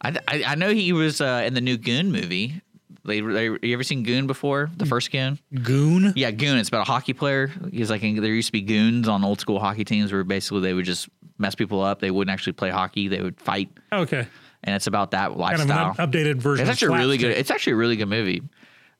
I, 0.00 0.16
I 0.28 0.44
I 0.48 0.54
know 0.54 0.72
he 0.72 0.92
was 0.92 1.20
uh, 1.20 1.42
in 1.44 1.54
the 1.54 1.60
new 1.60 1.76
Goon 1.76 2.12
movie. 2.12 2.60
They, 3.04 3.20
they 3.20 3.44
you 3.46 3.72
ever 3.72 3.82
seen 3.82 4.02
Goon 4.04 4.26
before? 4.26 4.70
The 4.76 4.86
first 4.86 5.10
Goon? 5.10 5.38
Goon. 5.62 6.12
Yeah, 6.14 6.30
Goon. 6.30 6.58
It's 6.58 6.68
about 6.68 6.82
a 6.82 6.90
hockey 6.90 7.14
player. 7.14 7.50
He's 7.72 7.90
like 7.90 8.02
there 8.02 8.10
used 8.32 8.48
to 8.48 8.52
be 8.52 8.60
goons 8.60 9.08
on 9.08 9.24
old 9.24 9.40
school 9.40 9.58
hockey 9.58 9.84
teams 9.84 10.12
where 10.12 10.22
basically 10.24 10.60
they 10.60 10.74
would 10.74 10.84
just 10.84 11.08
mess 11.38 11.54
people 11.54 11.80
up. 11.82 12.00
They 12.00 12.10
wouldn't 12.10 12.32
actually 12.32 12.52
play 12.52 12.70
hockey. 12.70 13.08
They 13.08 13.20
would 13.22 13.40
fight, 13.40 13.70
Okay, 13.92 14.26
and 14.62 14.76
it's 14.76 14.86
about 14.86 15.10
that 15.12 15.30
kind 15.36 15.54
of 15.54 15.60
an 15.62 15.68
lifestyle. 15.68 15.94
updated 16.06 16.36
version. 16.36 16.66
it's 16.68 16.70
actually 16.70 16.96
a 16.96 16.98
really 17.00 17.16
good. 17.18 17.32
It's 17.32 17.50
actually 17.50 17.72
a 17.72 17.76
really 17.76 17.96
good 17.96 18.08
movie 18.08 18.42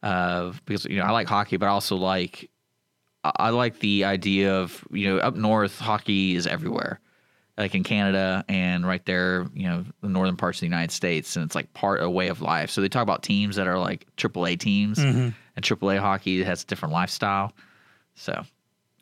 uh, 0.03 0.53
because 0.65 0.85
you 0.87 0.97
know 0.97 1.05
I 1.05 1.11
like 1.11 1.29
hockey, 1.29 1.57
but 1.59 1.67
I 1.67 1.71
also 1.71 1.95
like 1.97 2.51
I 3.25 3.33
I 3.37 3.51
like 3.51 3.81
the 3.81 4.05
idea 4.05 4.55
of 4.55 4.85
you 4.91 5.09
know 5.09 5.19
up 5.19 5.35
north 5.37 5.79
hockey 5.79 6.35
is 6.37 6.47
everywhere, 6.47 7.01
like 7.57 7.75
in 7.75 7.83
Canada 7.85 8.45
and 8.49 8.87
right 8.87 9.05
there 9.07 9.47
you 9.55 9.69
know 9.69 9.85
the 10.03 10.09
northern 10.09 10.37
parts 10.37 10.59
of 10.59 10.61
the 10.61 10.67
United 10.67 10.93
States, 10.93 11.37
and 11.37 11.45
it's 11.45 11.55
like 11.55 11.73
part 11.75 12.01
of 12.01 12.07
a 12.07 12.11
way 12.11 12.29
of 12.29 12.41
life. 12.41 12.71
So 12.71 12.81
they 12.81 12.89
talk 12.89 13.03
about 13.03 13.23
teams 13.23 13.57
that 13.57 13.67
are 13.67 13.79
like 13.79 14.07
AAA 14.17 14.59
teams, 14.61 14.99
Mm-hmm. 14.99 15.29
and 15.57 15.65
AAA 15.65 15.99
hockey 15.99 16.43
has 16.45 16.63
a 16.63 16.67
different 16.67 16.93
lifestyle. 16.95 17.53
So 18.15 18.45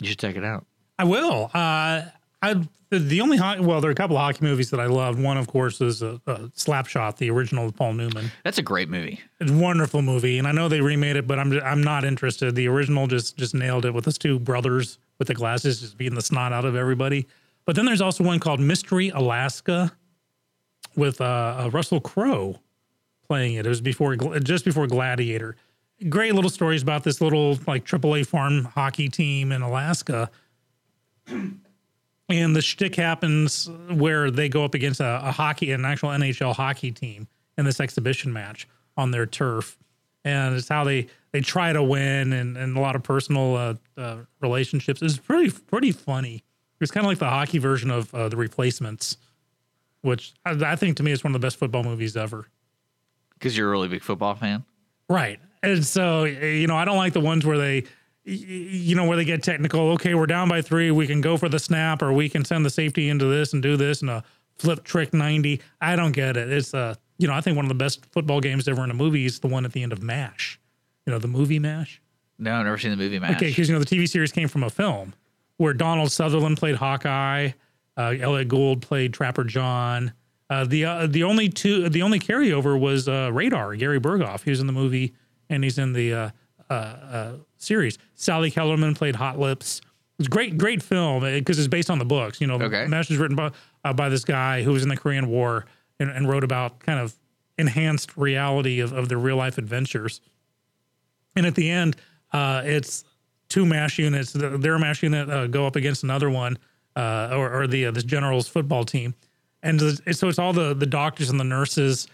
you 0.01 0.09
should 0.09 0.19
check 0.19 0.37
it 0.37 0.45
out. 0.45 0.67
I 0.99 1.05
will. 1.05 1.51
Uh, 1.53 2.03
I 2.47 2.69
the, 2.91 3.01
the 3.01 3.21
only 3.21 3.37
ho- 3.37 3.61
well, 3.63 3.81
there 3.81 3.91
are 3.91 3.93
a 3.93 3.97
couple 3.97 4.17
of 4.17 4.23
hockey 4.23 4.45
movies 4.45 4.71
that 4.71 4.79
I 4.79 4.87
loved. 4.87 5.21
One, 5.21 5.37
of 5.37 5.49
course, 5.49 5.81
is 5.81 6.03
uh, 6.03 6.19
uh, 6.27 6.39
Slapshot, 6.57 7.17
the 7.17 7.31
original 7.31 7.67
with 7.67 7.77
Paul 7.77 7.95
Newman. 7.95 8.31
That's 8.45 8.59
a 8.59 8.63
great 8.63 8.89
movie. 8.89 9.21
It's 9.41 9.51
a 9.51 9.55
wonderful 9.55 10.03
movie, 10.03 10.39
and 10.39 10.47
I 10.47 10.53
know 10.53 10.69
they 10.69 10.81
remade 10.81 11.17
it, 11.17 11.27
but 11.27 11.39
I'm 11.39 11.53
I'm 11.61 11.83
not 11.83 12.05
interested. 12.05 12.55
The 12.55 12.69
original 12.69 13.09
just 13.09 13.37
just 13.37 13.55
nailed 13.55 13.85
it 13.85 13.93
with 13.93 14.05
his 14.05 14.19
two 14.19 14.39
brothers 14.39 14.99
with 15.19 15.29
the 15.29 15.35
glasses 15.35 15.81
just 15.81 15.99
beating 15.99 16.15
the 16.15 16.23
snot 16.23 16.53
out 16.53 16.65
of 16.65 16.77
everybody. 16.77 17.27
But 17.65 17.75
then 17.75 17.87
there's 17.87 18.01
also 18.01 18.23
one 18.23 18.39
called 18.39 18.61
Mystery 18.61 19.09
Alaska 19.09 19.93
with 20.95 21.21
uh, 21.21 21.65
uh, 21.65 21.71
Russell 21.73 22.01
Crowe 22.01 22.61
playing 23.27 23.55
it. 23.55 23.67
It 23.67 23.69
was 23.69 23.81
before 23.81 24.15
just 24.15 24.65
before 24.65 24.87
Gladiator. 24.87 25.57
Great 26.09 26.35
little 26.35 26.51
stories 26.51 26.83
about 26.83 27.03
this 27.03 27.21
little 27.21 27.59
like 27.67 27.85
AAA 27.85 28.27
farm 28.27 28.65
hockey 28.65 29.09
team 29.09 29.51
in 29.51 29.63
Alaska. 29.63 30.31
And 32.29 32.57
the 32.57 32.63
shtick 32.63 32.97
happens 32.97 33.71
where 33.91 34.31
they 34.31 34.49
go 34.49 34.65
up 34.65 34.75
against 34.75 35.01
a, 35.01 35.21
a 35.23 35.31
hockey, 35.31 35.71
an 35.73 35.85
actual 35.85 36.11
NHL 36.11 36.55
hockey 36.55 36.91
team 36.91 37.29
in 37.57 37.65
this 37.65 37.81
exhibition 37.81 38.33
match 38.33 38.67
on 38.97 39.13
their 39.13 39.27
turf. 39.27 39.79
And 40.25 40.57
it's 40.57 40.69
how 40.69 40.83
they, 40.83 41.07
they 41.31 41.41
try 41.41 41.73
to 41.73 41.83
win 41.83 42.33
and, 42.33 42.57
and 42.57 42.77
a 42.77 42.81
lot 42.81 42.97
of 42.97 43.05
personal 43.05 43.55
uh, 43.55 43.75
uh, 43.97 44.17
relationships. 44.41 45.03
It's 45.03 45.19
pretty, 45.19 45.51
pretty 45.51 45.93
funny. 45.93 46.43
It's 46.81 46.91
kind 46.91 47.07
of 47.07 47.09
like 47.09 47.19
the 47.19 47.31
hockey 47.31 47.59
version 47.59 47.93
of 47.93 48.13
uh, 48.13 48.29
The 48.29 48.37
Replacements, 48.37 49.19
which 50.03 50.35
I, 50.45 50.73
I 50.73 50.77
think 50.77 50.97
to 50.97 51.05
me 51.05 51.13
is 51.13 51.23
one 51.23 51.33
of 51.35 51.41
the 51.41 51.47
best 51.47 51.59
football 51.59 51.85
movies 51.85 52.17
ever. 52.17 52.49
Because 53.35 53.57
you're 53.57 53.69
a 53.69 53.71
really 53.71 53.89
big 53.89 54.03
football 54.03 54.35
fan. 54.35 54.65
Right. 55.09 55.39
And 55.63 55.85
so, 55.85 56.25
you 56.25 56.67
know, 56.67 56.77
I 56.77 56.85
don't 56.85 56.97
like 56.97 57.13
the 57.13 57.21
ones 57.21 57.47
where 57.47 57.59
they, 57.59 57.85
you 58.27 58.97
know, 58.97 59.05
where 59.05 59.17
they 59.17 59.25
get 59.25 59.43
technical. 59.43 59.93
Okay, 59.93 60.15
we're 60.15 60.27
down 60.27 60.49
by 60.49 60.61
three. 60.61 60.91
We 60.91 61.07
can 61.07 61.21
go 61.21 61.37
for 61.37 61.49
the 61.49 61.61
snap, 61.61 62.03
or 62.03 62.13
we 62.13 62.29
can 62.29 62.45
send 62.45 62.65
the 62.65 62.71
safety 62.71 63.09
into 63.09 63.27
this 63.27 63.53
and 63.53 63.63
do 63.63 63.77
this 63.77 64.01
and 64.01 64.11
a 64.11 64.25
flip 64.57 64.83
trick 64.83 65.15
ninety. 65.15 65.61
I 65.81 65.95
don't 65.95 66.13
get 66.13 66.37
it. 66.37 66.53
It's 66.53 66.75
uh, 66.75 66.97
you 67.19 67.29
know, 67.29 67.35
I 67.35 67.41
think 67.41 67.57
one 67.57 67.65
of 67.65 67.69
the 67.69 67.77
best 67.77 68.05
football 68.07 68.41
games 68.41 68.67
ever 68.67 68.83
in 68.83 68.91
a 68.91 68.95
movie 68.95 69.25
is 69.25 69.39
the 69.39 69.47
one 69.47 69.65
at 69.65 69.73
the 69.73 69.83
end 69.83 69.93
of 69.93 70.03
Mash. 70.03 70.59
You 71.07 71.13
know, 71.13 71.19
the 71.21 71.29
movie 71.29 71.61
Mash. 71.61 72.03
No, 72.39 72.55
I've 72.57 72.65
never 72.65 72.79
seen 72.79 72.91
the 72.91 72.97
movie 72.97 73.19
Mash. 73.19 73.37
Okay, 73.37 73.49
because 73.49 73.69
you 73.69 73.75
know 73.75 73.81
the 73.81 73.87
TV 73.87 74.09
series 74.09 74.33
came 74.33 74.49
from 74.49 74.65
a 74.65 74.71
film 74.71 75.15
where 75.59 75.73
Donald 75.73 76.11
Sutherland 76.11 76.57
played 76.59 76.75
Hawkeye, 76.75 77.51
uh, 77.97 78.15
Elliott 78.21 78.49
Gould 78.49 78.83
played 78.83 79.15
Trapper 79.15 79.45
John. 79.45 80.13
Uh, 80.51 80.65
the 80.65 80.85
uh, 80.85 81.07
the 81.07 81.23
only 81.23 81.49
two 81.49 81.89
the 81.89 82.03
only 82.03 82.19
carryover 82.19 82.79
was 82.79 83.09
uh, 83.09 83.31
Radar 83.33 83.77
Gary 83.77 84.01
Burghoff. 84.01 84.43
He 84.43 84.51
was 84.51 84.61
in 84.61 84.67
the 84.67 84.73
movie 84.73 85.15
and 85.49 85.65
he's 85.65 85.79
in 85.79 85.93
the 85.93 86.13
uh, 86.13 86.31
uh, 86.69 86.73
uh, 86.73 87.33
series. 87.59 87.99
Sally 88.15 88.51
Kellerman 88.51 88.95
played 88.95 89.17
Hot 89.17 89.39
Lips. 89.39 89.81
It's 90.19 90.29
great 90.29 90.57
great 90.57 90.83
film 90.83 91.23
because 91.23 91.59
it's 91.59 91.69
based 91.69 91.91
on 91.91 91.99
the 91.99 92.05
books. 92.05 92.41
You 92.41 92.47
know, 92.47 92.55
Okay. 92.61 92.87
Mash 92.87 93.11
is 93.11 93.19
written 93.19 93.37
by 93.37 93.51
uh, 93.85 93.93
by 93.93 94.09
this 94.09 94.25
guy 94.25 94.63
who 94.63 94.73
was 94.73 94.83
in 94.83 94.89
the 94.89 94.97
Korean 94.97 95.29
War 95.29 95.67
and, 96.01 96.11
and 96.11 96.29
wrote 96.29 96.45
about 96.45 96.81
kind 96.81 96.99
of 96.99 97.15
enhanced 97.59 98.17
reality 98.17 98.81
of, 98.81 98.93
of 98.93 99.09
their 99.09 99.19
real 99.19 99.37
life 99.37 99.59
adventures. 99.59 100.21
And 101.37 101.47
at 101.47 101.55
the 101.55 101.71
end, 101.71 101.97
uh, 102.33 102.63
it's 102.65 103.05
two 103.49 103.67
mash 103.67 103.99
units. 103.99 104.33
Their 104.33 104.79
mash 104.79 105.03
unit 105.03 105.29
uh, 105.29 105.47
go 105.47 105.67
up 105.67 105.77
against 105.77 106.03
another 106.03 106.31
one, 106.31 106.59
uh, 106.97 107.31
or, 107.33 107.63
or 107.63 107.67
the 107.67 107.87
uh, 107.87 107.91
this 107.91 108.05
general's 108.05 108.49
football 108.49 108.85
team, 108.85 109.15
and 109.63 109.81
so 109.81 110.29
it's 110.29 110.39
all 110.39 110.53
the 110.55 110.73
the 110.75 110.87
doctors 110.87 111.29
and 111.29 111.39
the 111.39 111.45
nurses, 111.45 112.09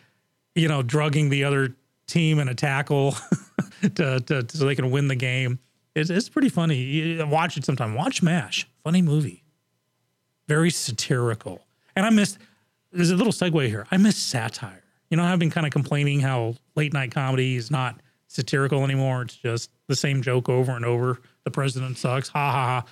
you 0.57 0.67
know, 0.67 0.83
drugging 0.83 1.29
the 1.29 1.45
other 1.45 1.75
team 2.13 2.39
and 2.39 2.51
a 2.51 2.55
tackle 2.55 3.17
to, 3.95 4.21
to 4.21 4.47
so 4.49 4.67
they 4.67 4.75
can 4.75 4.91
win 4.91 5.09
the 5.09 5.17
game. 5.17 5.59
It's 5.95 6.11
it's 6.11 6.29
pretty 6.29 6.49
funny. 6.49 6.77
You 6.77 7.27
watch 7.27 7.57
it 7.57 7.65
sometime. 7.65 7.95
Watch 7.95 8.23
Mash. 8.23 8.69
Funny 8.85 9.03
movie. 9.03 9.45
Very 10.49 10.71
satirical. 10.71 11.61
And 11.97 12.07
I 12.07 12.11
missed. 12.11 12.39
There's 12.93 13.11
a 13.11 13.17
little 13.17 13.33
segue 13.33 13.67
here. 13.69 13.87
I 13.91 13.97
miss 13.97 14.17
satire. 14.17 14.83
You 15.11 15.17
know, 15.17 15.25
I've 15.25 15.39
been 15.39 15.51
kind 15.51 15.67
of 15.67 15.73
complaining 15.73 16.21
how 16.21 16.55
late 16.75 16.93
night 16.93 17.13
comedy 17.13 17.57
is 17.57 17.71
not 17.71 18.01
satirical 18.29 18.85
anymore. 18.85 19.23
It's 19.23 19.37
just 19.37 19.71
the 19.89 19.97
same 19.97 20.23
joke 20.23 20.49
over 20.49 20.73
and 20.73 20.85
over. 20.85 21.21
The 21.45 21.51
president 21.51 21.99
sucks. 21.99 22.29
Ha 22.29 22.53
ha 22.53 22.67
ha. 22.67 22.85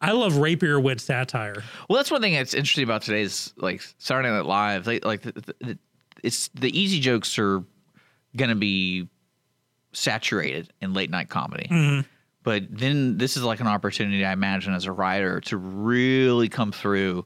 I 0.00 0.10
love 0.12 0.38
rapier 0.38 0.80
wit 0.80 1.00
satire. 1.00 1.62
Well, 1.88 1.96
that's 1.96 2.10
one 2.10 2.20
thing 2.20 2.34
that's 2.34 2.54
interesting 2.54 2.82
about 2.82 3.02
today's 3.02 3.52
like 3.56 3.82
Saturday 3.98 4.30
Night 4.30 4.46
Live. 4.46 4.88
Like, 4.88 5.04
like 5.04 5.22
the, 5.22 5.32
the, 5.32 5.78
it's 6.24 6.48
the 6.54 6.76
easy 6.76 6.98
jokes 6.98 7.38
are 7.38 7.62
gonna 8.36 8.56
be 8.56 9.08
saturated 9.92 10.72
in 10.80 10.94
late 10.94 11.10
night 11.10 11.28
comedy. 11.28 11.68
Mm-hmm. 11.70 12.00
But 12.42 12.64
then 12.70 13.18
this 13.18 13.36
is 13.36 13.44
like 13.44 13.60
an 13.60 13.68
opportunity, 13.68 14.24
I 14.24 14.32
imagine, 14.32 14.74
as 14.74 14.86
a 14.86 14.92
writer 14.92 15.40
to 15.42 15.56
really 15.56 16.48
come 16.48 16.72
through 16.72 17.24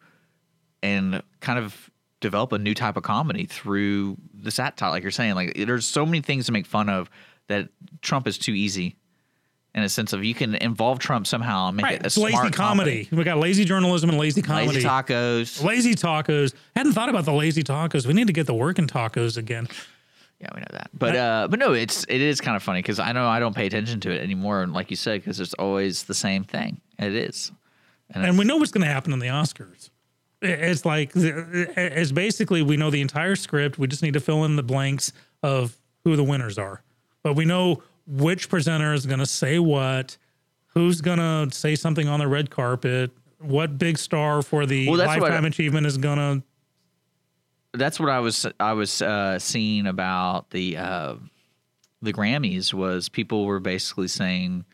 and 0.83 1.23
kind 1.41 1.59
of 1.59 1.91
develop 2.21 2.53
a 2.53 2.59
new 2.59 2.75
type 2.75 2.97
of 2.97 3.03
comedy 3.03 3.47
through 3.47 4.17
the 4.35 4.51
satire. 4.51 4.91
Like 4.91 5.03
you're 5.03 5.11
saying, 5.11 5.35
like 5.35 5.55
there's 5.57 5.87
so 5.87 6.05
many 6.05 6.21
things 6.21 6.47
to 6.47 6.53
make 6.53 6.67
fun 6.67 6.89
of 6.89 7.09
that 7.49 7.69
Trump 8.03 8.27
is 8.27 8.37
too 8.37 8.53
easy. 8.53 8.97
In 9.75 9.83
a 9.83 9.91
sense 9.91 10.15
of 10.15 10.25
you 10.25 10.35
can 10.35 10.55
involve 10.55 10.99
Trump 10.99 11.27
somehow 11.27 11.69
and 11.69 11.77
make 11.77 11.87
it 11.93 12.03
a 12.03 12.07
It's 12.07 12.17
lazy 12.17 12.35
smart 12.35 12.55
comedy. 12.55 13.09
We 13.13 13.25
got 13.25 13.37
lazy 13.37 13.67
journalism 13.67 14.09
and 14.09 14.19
lazy 14.19 14.41
comedy. 14.41 14.69
Lazy 14.69 14.89
tacos. 14.89 15.63
Lazy 15.63 15.95
tacos. 15.95 16.55
Hadn't 16.75 16.95
thought 16.95 17.11
about 17.11 17.27
the 17.27 17.33
lazy 17.35 17.63
tacos. 17.63 18.07
We 18.07 18.15
need 18.15 18.27
to 18.27 18.33
get 18.33 18.47
the 18.47 18.55
working 18.55 18.87
tacos 18.87 19.37
again. 19.37 19.69
Yeah, 20.41 20.49
we 20.55 20.61
know 20.61 20.67
that. 20.73 20.91
But 20.93 21.17
uh, 21.17 21.49
but 21.51 21.59
no, 21.59 21.73
it's 21.73 22.05
it 22.09 22.21
is 22.21 22.41
kind 22.41 22.57
of 22.57 22.63
funny 22.63 22.81
because 22.81 22.99
I 22.99 23.13
know 23.13 23.27
I 23.27 23.41
don't 23.41 23.55
pay 23.57 23.67
attention 23.67 24.01
to 24.01 24.11
it 24.11 24.23
anymore. 24.23 24.63
And 24.63 24.73
like 24.73 24.91
you 24.91 24.97
said, 24.97 25.21
because 25.21 25.41
it's 25.41 25.55
always 25.55 26.05
the 26.05 26.15
same 26.15 26.45
thing. 26.45 26.81
It 26.99 27.15
is. 27.15 27.53
And 28.11 28.39
we 28.39 28.45
know 28.45 28.57
what's 28.59 28.71
going 28.71 28.87
to 28.87 28.93
happen 28.93 29.13
in 29.13 29.19
the 29.19 29.27
Oscars. 29.29 29.91
It's 30.43 30.85
like 30.85 31.13
it's 31.15 32.13
basically 32.13 32.63
we 32.63 32.77
know 32.77 32.91
the 32.91 33.01
entire 33.01 33.35
script. 33.35 33.79
We 33.79 33.87
just 33.87 34.03
need 34.03 34.13
to 34.15 34.21
fill 34.21 34.45
in 34.45 34.57
the 34.57 34.63
blanks 34.63 35.13
of 35.43 35.77
who 36.05 36.15
the 36.17 36.23
winners 36.23 36.59
are. 36.59 36.83
But 37.23 37.35
we 37.35 37.45
know 37.47 37.83
which 38.07 38.49
presenter 38.49 38.93
is 38.93 39.07
going 39.07 39.19
to 39.19 39.27
say 39.27 39.59
what, 39.59 40.17
who's 40.67 41.01
going 41.01 41.19
to 41.19 41.49
say 41.57 41.75
something 41.75 42.07
on 42.07 42.21
the 42.21 42.29
red 42.29 42.51
carpet, 42.51 43.11
what 43.41 43.79
big 43.79 43.99
star 43.99 44.43
for 44.43 44.67
the 44.67 44.89
Well, 44.89 44.99
lifetime 44.99 45.45
I- 45.45 45.49
achievement 45.49 45.87
is 45.87 45.97
going 45.99 46.19
to. 46.19 46.47
That's 47.77 48.01
what 48.01 48.11
I 48.11 48.21
was 48.21 48.47
I 48.59 48.73
was 48.73 49.03
uh, 49.03 49.39
seeing 49.39 49.87
about 49.87 50.51
the 50.51 50.77
uh, 50.77 51.15
the 52.03 52.13
Grammys 52.13 52.73
was 52.73 53.09
people 53.09 53.47
were 53.47 53.61
basically 53.61 54.09
saying 54.09 54.65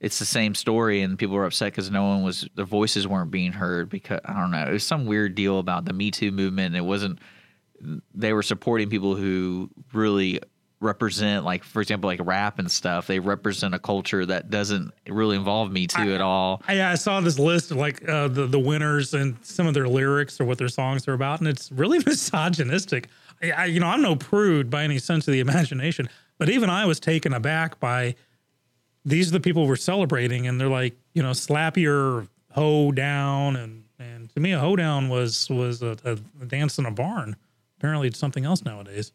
it's 0.00 0.18
the 0.18 0.24
same 0.24 0.54
story 0.54 1.00
and 1.02 1.18
people 1.18 1.34
were 1.34 1.46
upset 1.46 1.72
because 1.72 1.90
no 1.90 2.04
one 2.04 2.22
was 2.22 2.48
their 2.54 2.66
voices 2.66 3.08
weren't 3.08 3.30
being 3.30 3.52
heard 3.52 3.88
because 3.88 4.20
I 4.24 4.34
don't 4.34 4.50
know 4.50 4.64
it 4.66 4.72
was 4.72 4.86
some 4.86 5.06
weird 5.06 5.34
deal 5.34 5.58
about 5.58 5.84
the 5.84 5.92
Me 5.92 6.10
Too 6.10 6.30
movement. 6.30 6.74
And 6.74 6.76
it 6.76 6.86
wasn't 6.86 7.18
they 8.14 8.32
were 8.32 8.42
supporting 8.42 8.88
people 8.88 9.14
who 9.14 9.70
really 9.92 10.40
represent 10.84 11.44
like 11.44 11.64
for 11.64 11.80
example 11.82 12.08
like 12.08 12.20
rap 12.22 12.58
and 12.58 12.70
stuff 12.70 13.06
they 13.06 13.18
represent 13.18 13.74
a 13.74 13.78
culture 13.78 14.24
that 14.24 14.50
doesn't 14.50 14.92
really 15.08 15.36
involve 15.36 15.72
me 15.72 15.86
too 15.86 16.14
at 16.14 16.20
all 16.20 16.62
I, 16.68 16.82
I 16.82 16.94
saw 16.94 17.20
this 17.20 17.38
list 17.38 17.70
of 17.70 17.78
like 17.78 18.06
uh, 18.08 18.28
the 18.28 18.46
the 18.46 18.58
winners 18.58 19.14
and 19.14 19.36
some 19.42 19.66
of 19.66 19.74
their 19.74 19.88
lyrics 19.88 20.40
or 20.40 20.44
what 20.44 20.58
their 20.58 20.68
songs 20.68 21.06
are 21.08 21.12
about, 21.12 21.40
and 21.40 21.48
it's 21.48 21.72
really 21.72 21.98
misogynistic. 22.06 23.08
I, 23.42 23.50
I, 23.50 23.64
you 23.66 23.80
know, 23.80 23.86
I'm 23.86 24.02
no 24.02 24.16
prude 24.16 24.70
by 24.70 24.84
any 24.84 24.98
sense 24.98 25.26
of 25.26 25.32
the 25.32 25.40
imagination, 25.40 26.08
but 26.38 26.48
even 26.48 26.70
I 26.70 26.86
was 26.86 27.00
taken 27.00 27.32
aback 27.32 27.80
by 27.80 28.14
these 29.04 29.28
are 29.28 29.32
the 29.32 29.40
people 29.40 29.66
we're 29.66 29.76
celebrating, 29.76 30.46
and 30.46 30.60
they're 30.60 30.68
like, 30.68 30.94
you 31.12 31.22
know, 31.22 31.32
slap 31.32 31.76
your 31.76 32.26
hoe 32.50 32.92
down, 32.92 33.56
and 33.56 33.84
and 33.98 34.32
to 34.34 34.40
me, 34.40 34.52
a 34.52 34.58
hoe 34.58 34.76
down 34.76 35.08
was 35.08 35.48
was 35.50 35.82
a, 35.82 35.96
a 36.04 36.16
dance 36.46 36.78
in 36.78 36.86
a 36.86 36.90
barn. 36.90 37.36
Apparently, 37.78 38.08
it's 38.08 38.18
something 38.18 38.44
else 38.44 38.64
nowadays. 38.64 39.12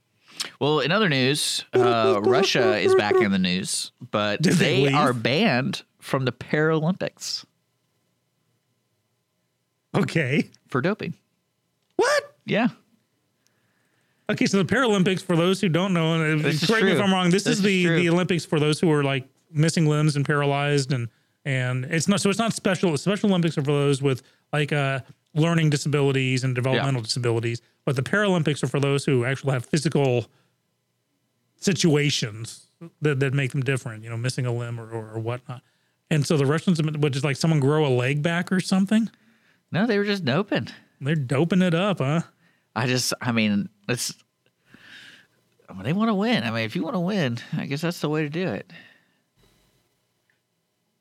Well, 0.60 0.80
in 0.80 0.92
other 0.92 1.10
news, 1.10 1.66
uh, 1.74 2.20
Russia 2.24 2.78
is 2.78 2.96
back 2.96 3.16
in 3.16 3.32
the 3.32 3.38
news, 3.40 3.92
but 4.12 4.42
Did 4.42 4.54
they 4.54 4.86
they, 4.86 4.94
are 4.94 5.14
banned 5.14 5.84
from 6.00 6.26
the 6.26 6.32
Paralympics 6.32 7.46
Okay, 9.96 10.50
for 10.68 10.82
doping. 10.82 11.14
what? 11.96 12.36
Yeah. 12.46 12.68
Okay, 14.30 14.46
so 14.46 14.62
the 14.62 14.66
Paralympics, 14.76 15.22
for 15.24 15.36
those 15.36 15.60
who 15.60 15.70
don't 15.70 15.94
know, 15.94 16.22
and 16.22 16.46
is 16.46 16.64
correct 16.66 16.86
me 16.86 16.92
if. 16.92 17.00
I'm 17.02 17.12
wrong, 17.12 17.32
this, 17.32 17.44
This 17.44 17.54
is 17.54 17.60
is 17.60 17.64
the 17.64 17.86
true. 17.86 18.00
the 18.00 18.10
Olympics 18.10 18.46
for 18.46 18.60
those 18.60 18.80
who 18.80 18.92
are 18.92 19.04
like 19.04 19.28
missing 19.52 19.88
limbs 19.88 20.16
and 20.16 20.24
paralyzed, 20.24 20.94
and 20.94 21.10
and 21.46 21.86
it's 21.86 22.08
not 22.08 22.22
so 22.22 22.30
it's 22.30 22.38
not 22.38 22.54
special. 22.54 22.96
Special 22.98 23.30
Olympics 23.30 23.58
are 23.58 23.64
for 23.64 23.72
those 23.72 24.02
with 24.04 24.22
like 24.54 24.72
uh, 24.72 25.00
learning 25.34 25.72
disabilities 25.72 26.44
and 26.44 26.54
developmental 26.54 27.02
disabilities, 27.02 27.62
but 27.90 27.96
the 27.96 28.04
Paralympics 28.04 28.62
are 28.62 28.68
for 28.68 28.80
those 28.80 29.04
who 29.04 29.26
actually 29.26 29.52
have 29.52 29.66
physical 29.66 30.28
situations 31.56 32.68
that, 33.02 33.20
that 33.20 33.34
make 33.34 33.50
them 33.50 33.62
different. 33.62 34.04
You 34.04 34.12
know, 34.12 34.16
missing 34.16 34.46
a 34.46 34.54
limb 34.54 34.80
or, 34.80 34.88
or, 34.92 35.16
or 35.16 35.20
whatnot. 35.20 35.64
And 36.12 36.24
so 36.24 36.38
the 36.38 36.46
Russians, 36.46 36.80
would 36.80 37.12
just 37.12 37.26
like 37.26 37.36
someone 37.36 37.60
grow 37.60 37.88
a 37.88 37.90
leg 37.90 38.22
back 38.22 38.52
or 38.52 38.60
something. 38.60 39.10
No, 39.72 39.88
they 39.88 39.98
were 39.98 40.04
just 40.04 40.24
doping. 40.24 40.68
They're 41.02 41.16
doping 41.16 41.64
it 41.64 41.74
up, 41.74 41.98
huh? 41.98 42.22
I 42.76 42.86
just, 42.86 43.12
I 43.22 43.32
mean, 43.32 43.70
it's. 43.88 44.14
I 45.68 45.74
mean, 45.74 45.82
they 45.82 45.94
want 45.94 46.10
to 46.10 46.14
win. 46.14 46.44
I 46.44 46.52
mean, 46.52 46.66
if 46.66 46.76
you 46.76 46.84
want 46.84 46.96
to 46.96 47.00
win, 47.00 47.40
I 47.58 47.66
guess 47.66 47.82
that's 47.82 48.02
the 48.02 48.10
way 48.10 48.22
to 48.22 48.30
do 48.30 48.50
it. 48.50 48.72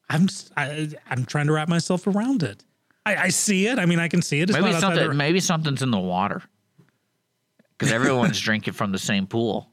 I'm 0.08 0.26
I, 0.56 0.88
am 1.10 1.26
trying 1.26 1.48
to 1.48 1.52
wrap 1.52 1.68
myself 1.68 2.06
around 2.06 2.42
it. 2.42 2.64
I, 3.04 3.16
I 3.16 3.28
see 3.28 3.66
it. 3.66 3.78
I 3.78 3.84
mean, 3.84 3.98
I 3.98 4.08
can 4.08 4.22
see 4.22 4.40
it. 4.40 4.48
It's 4.48 4.58
maybe 4.58 4.72
something. 4.80 5.14
Maybe 5.18 5.40
something's 5.40 5.82
in 5.82 5.90
the 5.90 5.98
water 5.98 6.42
because 7.78 7.92
everyone's 7.92 8.40
drinking 8.48 8.74
from 8.74 8.90
the 8.92 8.98
same 8.98 9.26
pool. 9.26 9.70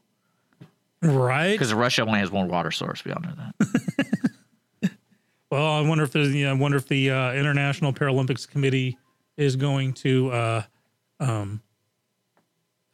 right. 1.02 1.52
Because 1.52 1.74
Russia 1.74 2.02
only 2.06 2.20
has 2.20 2.30
one 2.30 2.48
water 2.48 2.70
source. 2.70 3.04
We 3.04 3.12
all 3.12 3.20
know 3.22 3.34
that. 3.36 4.90
Well, 5.48 5.64
I 5.64 5.80
wonder 5.80 6.02
if 6.02 6.10
the 6.10 6.20
you 6.22 6.44
know, 6.44 6.50
I 6.50 6.54
wonder 6.54 6.76
if 6.76 6.88
the 6.88 7.10
uh, 7.12 7.32
International 7.32 7.92
Paralympics 7.92 8.48
Committee 8.50 8.98
is 9.36 9.54
going 9.54 9.92
to 9.94 10.30
uh, 10.32 10.62
um, 11.20 11.62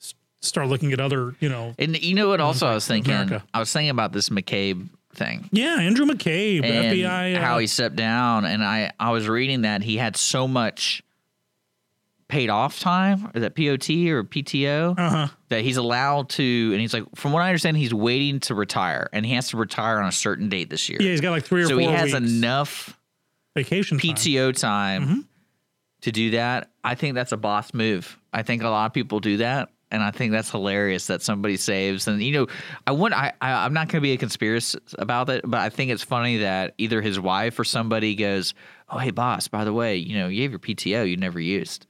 s- 0.03 0.13
start 0.43 0.69
looking 0.69 0.93
at 0.93 1.01
other, 1.01 1.35
you 1.41 1.49
know. 1.49 1.75
And 1.79 2.01
you 2.03 2.15
know 2.15 2.29
what? 2.29 2.41
Also, 2.41 2.67
I 2.67 2.75
was 2.75 2.87
thinking. 2.87 3.15
America. 3.15 3.43
I 3.55 3.59
was 3.59 3.73
thinking 3.73 3.89
about 3.89 4.13
this 4.13 4.29
McCabe 4.29 4.87
thing. 5.15 5.49
Yeah, 5.51 5.79
Andrew 5.81 6.05
McCabe, 6.05 6.63
and 6.63 6.95
FBI. 6.99 7.37
Uh, 7.37 7.41
how 7.41 7.57
he 7.57 7.67
stepped 7.67 7.97
down. 7.97 8.45
And 8.45 8.63
I, 8.63 8.93
I 9.01 9.13
was 9.13 9.27
reading 9.29 9.63
that 9.63 9.83
he 9.83 9.97
had 9.97 10.19
so 10.19 10.47
much 10.47 11.03
paid 12.33 12.49
off 12.49 12.81
time, 12.81 13.31
or 13.35 13.41
that 13.41 13.55
POT 13.55 13.91
or 14.09 14.25
PTO, 14.25 14.99
uh-huh. 14.99 15.29
that 15.51 15.61
he's 15.61 15.77
allowed 15.77 16.31
to. 16.31 16.71
And 16.73 16.81
he's 16.81 16.95
like, 16.95 17.05
from 17.15 17.33
what 17.33 17.43
I 17.43 17.49
understand, 17.49 17.77
he's 17.77 17.93
waiting 17.93 18.41
to 18.41 18.55
retire, 18.55 19.11
and 19.13 19.27
he 19.27 19.35
has 19.35 19.49
to 19.51 19.59
retire 19.59 19.99
on 19.99 20.09
a 20.09 20.13
certain 20.13 20.49
date 20.49 20.71
this 20.71 20.89
year. 20.89 20.97
Yeah, 21.01 21.11
he's 21.11 21.21
got 21.21 21.33
like 21.33 21.45
three 21.45 21.63
or 21.63 21.67
so 21.67 21.73
four 21.73 21.81
he 21.81 21.87
has 21.87 22.15
enough 22.15 22.99
vacation 23.55 23.99
time. 23.99 24.15
PTO 24.15 24.59
time 24.59 25.03
Mm-hmm. 25.03 25.21
to 26.01 26.11
do 26.13 26.31
that. 26.31 26.71
I 26.83 26.95
think 26.95 27.15
that's 27.17 27.33
a 27.33 27.37
boss 27.37 27.75
move. 27.75 28.19
I 28.33 28.43
think 28.43 28.63
a 28.63 28.69
lot 28.71 28.87
of 28.87 28.95
people 28.95 29.21
do 29.21 29.37
that, 29.37 29.69
and 29.91 30.03
I 30.03 30.11
think 30.11 30.33
that's 30.33 30.51
hilarious 30.51 31.09
that 31.09 31.21
somebody 31.21 31.59
saves. 31.59 32.09
And 32.09 32.23
you 32.23 32.33
know, 32.33 32.47
I 32.87 32.93
want 32.93 33.13
I, 33.13 33.35
I 33.43 33.53
I'm 33.67 33.75
not 33.75 33.89
going 33.89 34.01
to 34.01 34.01
be 34.01 34.13
a 34.13 34.17
conspiracy 34.17 34.79
about 34.99 35.29
it, 35.29 35.43
but 35.47 35.61
I 35.61 35.69
think 35.69 35.91
it's 35.91 36.03
funny 36.03 36.39
that 36.39 36.73
either 36.79 37.03
his 37.03 37.21
wife 37.21 37.59
or 37.59 37.65
somebody 37.65 38.15
goes, 38.15 38.55
"Oh, 38.89 38.97
hey, 38.97 39.11
boss, 39.11 39.49
by 39.49 39.65
the 39.65 39.73
way, 39.75 39.97
you 39.97 40.17
know, 40.19 40.29
you 40.29 40.43
have 40.45 40.51
your 40.53 40.61
PTO 40.61 41.07
you 41.09 41.19
never 41.19 41.39
used," 41.39 41.87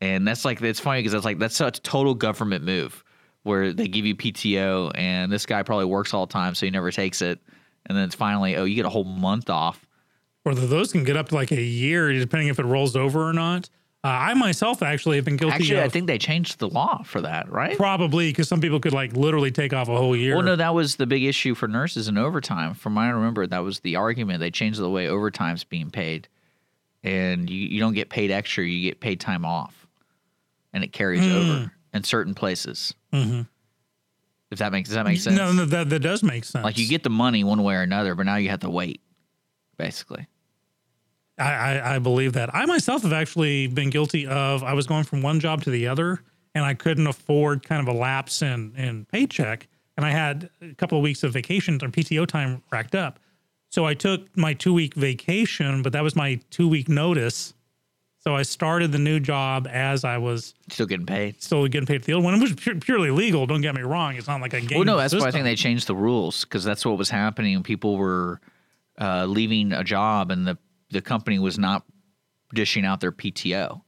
and 0.00 0.26
that's 0.26 0.44
like 0.44 0.60
it's 0.62 0.80
funny 0.80 1.00
because 1.00 1.12
that's 1.12 1.24
like 1.24 1.38
that's 1.38 1.56
such 1.56 1.78
a 1.78 1.82
total 1.82 2.14
government 2.14 2.64
move 2.64 3.04
where 3.42 3.72
they 3.72 3.88
give 3.88 4.04
you 4.04 4.14
PTO, 4.14 4.92
and 4.94 5.32
this 5.32 5.46
guy 5.46 5.62
probably 5.62 5.86
works 5.86 6.12
all 6.12 6.26
the 6.26 6.32
time, 6.32 6.54
so 6.54 6.66
he 6.66 6.70
never 6.70 6.90
takes 6.90 7.22
it, 7.22 7.40
and 7.86 7.96
then 7.96 8.04
it's 8.04 8.14
finally, 8.14 8.56
oh, 8.56 8.64
you 8.64 8.74
get 8.74 8.84
a 8.84 8.90
whole 8.90 9.04
month 9.04 9.48
off. 9.48 9.86
Or 10.44 10.54
those 10.54 10.92
can 10.92 11.04
get 11.04 11.16
up 11.16 11.28
to 11.30 11.34
like 11.34 11.50
a 11.50 11.62
year, 11.62 12.12
depending 12.12 12.48
if 12.48 12.58
it 12.58 12.64
rolls 12.64 12.96
over 12.96 13.26
or 13.26 13.32
not. 13.32 13.68
Uh, 14.02 14.08
I 14.08 14.34
myself 14.34 14.82
actually 14.82 15.16
have 15.16 15.26
been 15.26 15.36
guilty 15.36 15.54
Actually, 15.54 15.78
of 15.78 15.84
I 15.84 15.88
think 15.90 16.06
they 16.06 16.16
changed 16.16 16.58
the 16.58 16.68
law 16.70 17.02
for 17.02 17.20
that, 17.20 17.50
right? 17.52 17.76
probably 17.76 18.30
because 18.30 18.48
some 18.48 18.62
people 18.62 18.80
could 18.80 18.94
like 18.94 19.12
literally 19.12 19.50
take 19.50 19.74
off 19.74 19.90
a 19.90 19.96
whole 19.96 20.16
year. 20.16 20.36
Well, 20.36 20.44
no, 20.44 20.56
that 20.56 20.74
was 20.74 20.96
the 20.96 21.06
big 21.06 21.22
issue 21.22 21.54
for 21.54 21.68
nurses 21.68 22.08
in 22.08 22.16
overtime. 22.16 22.72
From 22.72 22.94
what 22.94 23.02
I 23.02 23.10
remember, 23.10 23.46
that 23.46 23.58
was 23.58 23.80
the 23.80 23.96
argument. 23.96 24.40
They 24.40 24.50
changed 24.50 24.80
the 24.80 24.88
way 24.88 25.08
overtime's 25.08 25.64
being 25.64 25.90
paid, 25.90 26.28
and 27.02 27.50
you, 27.50 27.68
you 27.68 27.78
don't 27.78 27.92
get 27.92 28.08
paid 28.08 28.30
extra; 28.30 28.64
you 28.64 28.88
get 28.88 29.00
paid 29.00 29.20
time 29.20 29.44
off, 29.44 29.86
and 30.72 30.84
it 30.84 30.92
carries 30.92 31.20
Hmm. 31.24 31.32
over 31.32 31.72
in 31.92 32.04
certain 32.04 32.34
places. 32.34 32.94
Mhm. 33.12 33.46
If 34.50 34.58
that 34.58 34.72
makes 34.72 34.88
does 34.88 34.96
that 34.96 35.04
make 35.04 35.20
sense? 35.20 35.36
No, 35.36 35.52
no, 35.52 35.64
that, 35.64 35.90
that 35.90 36.00
does 36.00 36.22
make 36.22 36.44
sense. 36.44 36.64
Like 36.64 36.76
you 36.78 36.88
get 36.88 37.02
the 37.04 37.10
money 37.10 37.44
one 37.44 37.62
way 37.62 37.74
or 37.76 37.82
another, 37.82 38.14
but 38.14 38.26
now 38.26 38.36
you 38.36 38.48
have 38.50 38.60
to 38.60 38.70
wait, 38.70 39.00
basically. 39.76 40.26
I, 41.38 41.52
I, 41.78 41.94
I 41.96 41.98
believe 42.00 42.32
that. 42.34 42.54
I 42.54 42.66
myself 42.66 43.02
have 43.02 43.12
actually 43.12 43.66
been 43.68 43.90
guilty 43.90 44.26
of. 44.26 44.62
I 44.62 44.74
was 44.74 44.86
going 44.86 45.04
from 45.04 45.22
one 45.22 45.40
job 45.40 45.62
to 45.64 45.70
the 45.70 45.86
other, 45.86 46.20
and 46.54 46.64
I 46.64 46.74
couldn't 46.74 47.06
afford 47.06 47.62
kind 47.62 47.86
of 47.86 47.94
a 47.94 47.96
lapse 47.96 48.42
in 48.42 48.74
in 48.76 49.04
paycheck, 49.06 49.68
and 49.96 50.04
I 50.04 50.10
had 50.10 50.50
a 50.60 50.74
couple 50.74 50.98
of 50.98 51.02
weeks 51.02 51.22
of 51.22 51.32
vacation 51.32 51.76
or 51.82 51.88
PTO 51.88 52.26
time 52.26 52.62
racked 52.70 52.94
up. 52.94 53.20
So 53.70 53.86
I 53.86 53.94
took 53.94 54.36
my 54.36 54.52
two 54.52 54.74
week 54.74 54.94
vacation, 54.94 55.82
but 55.82 55.92
that 55.92 56.02
was 56.02 56.16
my 56.16 56.40
two 56.50 56.66
week 56.68 56.88
notice. 56.88 57.54
So 58.22 58.36
I 58.36 58.42
started 58.42 58.92
the 58.92 58.98
new 58.98 59.18
job 59.18 59.66
as 59.66 60.04
I 60.04 60.18
was 60.18 60.54
Still 60.70 60.84
getting 60.86 61.06
paid. 61.06 61.42
still 61.42 61.66
getting 61.68 61.86
paid 61.86 62.02
for 62.02 62.06
the 62.06 62.12
old 62.12 62.24
one. 62.24 62.34
It 62.34 62.40
was 62.40 62.52
purely 62.80 63.10
legal. 63.10 63.46
Don't 63.46 63.62
get 63.62 63.74
me 63.74 63.80
wrong. 63.82 64.14
It's 64.16 64.28
not 64.28 64.40
like 64.42 64.52
a 64.52 64.60
game. 64.60 64.78
Well, 64.78 64.84
no, 64.84 64.98
that's 64.98 65.14
why 65.14 65.26
I 65.26 65.30
think 65.30 65.44
they 65.44 65.56
changed 65.56 65.86
the 65.86 65.96
rules 65.96 66.44
because 66.44 66.62
that's 66.62 66.84
what 66.84 66.98
was 66.98 67.08
happening. 67.08 67.62
People 67.62 67.96
were 67.96 68.40
uh, 69.00 69.24
leaving 69.24 69.72
a 69.72 69.82
job, 69.82 70.30
and 70.30 70.46
the 70.46 70.58
the 70.90 71.00
company 71.00 71.38
was 71.38 71.58
not 71.58 71.84
dishing 72.52 72.84
out 72.84 73.00
their 73.00 73.12
PTO 73.12 73.80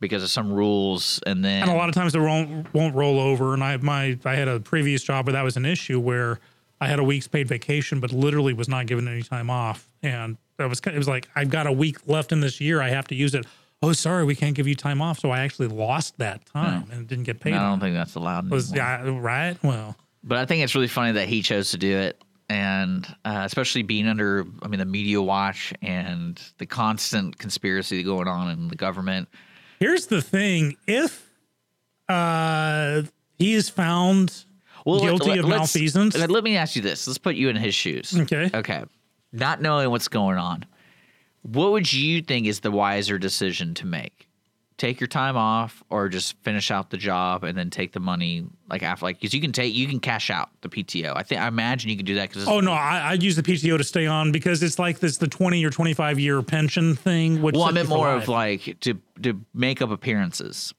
because 0.00 0.22
of 0.22 0.30
some 0.30 0.52
rules, 0.52 1.20
and 1.26 1.44
then 1.44 1.62
Mm-hmm. 1.62 1.70
and 1.70 1.76
a 1.76 1.78
lot 1.78 1.88
of 1.88 1.94
times 1.94 2.12
they 2.14 2.20
won't 2.20 2.72
won't 2.72 2.94
roll 2.94 3.18
over. 3.20 3.52
And 3.52 3.62
I 3.62 3.76
my 3.78 4.18
I 4.24 4.36
had 4.36 4.48
a 4.48 4.58
previous 4.60 5.02
job 5.02 5.26
where 5.26 5.32
that 5.34 5.42
was 5.42 5.56
an 5.58 5.66
issue 5.66 5.98
where 6.00 6.38
I 6.80 6.86
had 6.88 6.98
a 6.98 7.04
week's 7.04 7.28
paid 7.28 7.46
vacation, 7.48 8.00
but 8.00 8.10
literally 8.12 8.54
was 8.54 8.68
not 8.68 8.86
given 8.86 9.06
any 9.06 9.22
time 9.22 9.50
off. 9.50 9.86
And 10.02 10.38
that 10.60 10.68
was 10.68 10.80
it 10.80 10.94
was 10.96 11.08
like 11.08 11.28
I've 11.34 11.50
got 11.50 11.66
a 11.66 11.72
week 11.72 11.98
left 12.06 12.32
in 12.32 12.40
this 12.40 12.60
year. 12.60 12.80
I 12.80 12.88
have 12.90 13.08
to 13.08 13.14
use 13.14 13.34
it. 13.34 13.46
Oh, 13.82 13.92
sorry, 13.92 14.24
we 14.24 14.34
can't 14.36 14.54
give 14.54 14.68
you 14.68 14.74
time 14.74 15.00
off. 15.00 15.18
So 15.18 15.30
I 15.30 15.40
actually 15.40 15.68
lost 15.68 16.18
that 16.18 16.44
time 16.46 16.86
and 16.92 17.06
didn't 17.08 17.24
get 17.24 17.40
paid. 17.40 17.54
I 17.54 17.68
don't 17.70 17.80
think 17.80 17.94
that's 17.94 18.14
allowed. 18.14 18.50
Was 18.50 18.72
yeah, 18.74 19.02
right. 19.18 19.56
Well, 19.62 19.96
But 20.22 20.38
I 20.38 20.44
think 20.44 20.62
it's 20.62 20.74
really 20.74 20.86
funny 20.88 21.12
that 21.12 21.28
he 21.28 21.40
chose 21.42 21.70
to 21.70 21.78
do 21.78 21.96
it, 21.96 22.22
and 22.50 23.06
uh, 23.24 23.42
especially 23.46 23.82
being 23.82 24.06
under, 24.06 24.44
I 24.62 24.68
mean, 24.68 24.80
the 24.80 24.84
media 24.84 25.22
watch 25.22 25.72
and 25.80 26.38
the 26.58 26.66
constant 26.66 27.38
conspiracy 27.38 28.02
going 28.02 28.28
on 28.28 28.50
in 28.50 28.68
the 28.68 28.76
government. 28.76 29.28
here's 29.78 30.06
the 30.08 30.20
thing: 30.20 30.76
if 30.86 31.26
uh, 32.08 33.02
he 33.38 33.54
is 33.54 33.68
found 33.70 34.44
Well, 34.84 35.00
guilty 35.00 35.38
of 35.38 35.46
let's- 35.46 35.58
malfeasance, 35.74 36.16
Let, 36.18 36.30
let 36.30 36.44
me 36.44 36.56
ask 36.56 36.76
you 36.76 36.82
this. 36.82 37.06
Let's 37.06 37.18
put 37.18 37.34
you 37.36 37.48
in 37.48 37.56
his 37.56 37.74
shoes. 37.74 38.14
Okay. 38.14 38.50
Okay. 38.52 38.84
Not 39.32 39.60
knowing 39.62 39.90
what's 39.90 40.08
going 40.08 40.38
on, 40.38 40.64
what 41.42 41.72
would 41.72 41.92
you 41.92 42.20
think 42.22 42.46
is 42.46 42.60
the 42.60 42.70
wiser 42.70 43.18
decision 43.18 43.74
to 43.74 43.86
make? 43.86 44.26
Take 44.76 44.98
your 44.98 45.08
time 45.08 45.36
off, 45.36 45.82
or 45.90 46.08
just 46.08 46.36
finish 46.42 46.70
out 46.70 46.88
the 46.88 46.96
job 46.96 47.44
and 47.44 47.56
then 47.56 47.68
take 47.68 47.92
the 47.92 48.00
money 48.00 48.46
like 48.70 48.82
after, 48.82 49.04
like 49.04 49.20
because 49.20 49.34
you 49.34 49.40
can 49.42 49.52
take 49.52 49.74
you 49.74 49.86
can 49.86 50.00
cash 50.00 50.30
out 50.30 50.48
the 50.62 50.70
PTO. 50.70 51.12
I 51.14 51.22
think 51.22 51.38
I 51.42 51.48
imagine 51.48 51.90
you 51.90 51.96
can 51.98 52.06
do 52.06 52.14
that 52.14 52.30
because 52.30 52.48
Oh 52.48 52.60
no, 52.60 52.72
I, 52.72 53.10
I'd 53.10 53.22
use 53.22 53.36
the 53.36 53.42
PTO 53.42 53.76
to 53.76 53.84
stay 53.84 54.06
on 54.06 54.32
because 54.32 54.62
it's 54.62 54.78
like 54.78 54.98
this 55.00 55.18
the 55.18 55.28
twenty 55.28 55.62
or 55.66 55.68
twenty 55.70 55.92
five 55.92 56.18
year 56.18 56.40
pension 56.40 56.96
thing. 56.96 57.42
Which 57.42 57.54
Well, 57.56 57.64
I 57.64 57.68
you 57.68 57.74
meant 57.74 57.90
more 57.90 58.06
life. 58.14 58.22
of 58.22 58.28
like 58.30 58.80
to 58.80 58.94
to 59.22 59.38
make 59.52 59.82
up 59.82 59.90
appearances 59.90 60.72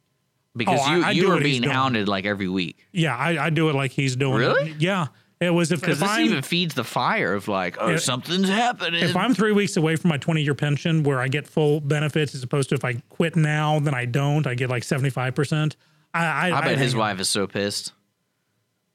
because 0.57 0.79
Oh, 0.83 0.95
you 0.95 1.03
I 1.03 1.11
you 1.11 1.21
do 1.21 1.29
were 1.29 1.39
being 1.39 1.61
hounded 1.61 2.07
like 2.07 2.25
every 2.25 2.47
week. 2.49 2.87
yeah, 2.91 3.15
I, 3.15 3.45
I 3.45 3.49
do 3.51 3.69
it 3.69 3.75
like 3.75 3.91
he's 3.91 4.15
doing. 4.15 4.33
Really? 4.39 4.71
It. 4.71 4.81
Yeah, 4.81 5.07
it 5.41 5.49
was 5.49 5.71
if, 5.71 5.81
Because 5.81 5.95
if 5.97 5.99
this 6.01 6.09
I'm 6.09 6.25
even 6.25 6.41
feeds 6.43 6.75
the 6.75 6.83
fire 6.83 7.33
of 7.33 7.47
like, 7.47 7.75
oh, 7.79 7.89
Yeah. 7.89 7.97
something's 7.97 8.47
happening. 8.47 9.03
if 9.03 9.15
I'm 9.15 9.33
three 9.33 9.51
weeks 9.51 9.75
away 9.75 9.95
from 9.97 10.09
my 10.09 10.17
twenty 10.17 10.43
year 10.43 10.53
pension 10.55 11.03
where 11.03 11.19
I 11.19 11.27
get 11.27 11.47
full 11.47 11.81
benefits 11.81 12.33
as 12.35 12.43
opposed 12.43 12.69
to 12.69 12.75
if 12.75 12.85
I 12.85 12.93
quit 13.09 13.35
now 13.35 13.79
then 13.79 13.93
I 13.93 14.05
don't 14.05 14.45
I 14.47 14.53
get 14.55 14.69
like 14.69 14.83
seventy 14.83 15.09
five 15.09 15.35
percent. 15.35 15.75
I 16.13 16.51
I, 16.51 16.57
I 16.59 16.61
bet 16.61 16.77
his 16.77 16.91
think- 16.91 16.99
wife 16.99 17.19
is 17.19 17.27
so 17.29 17.47
pissed 17.47 17.91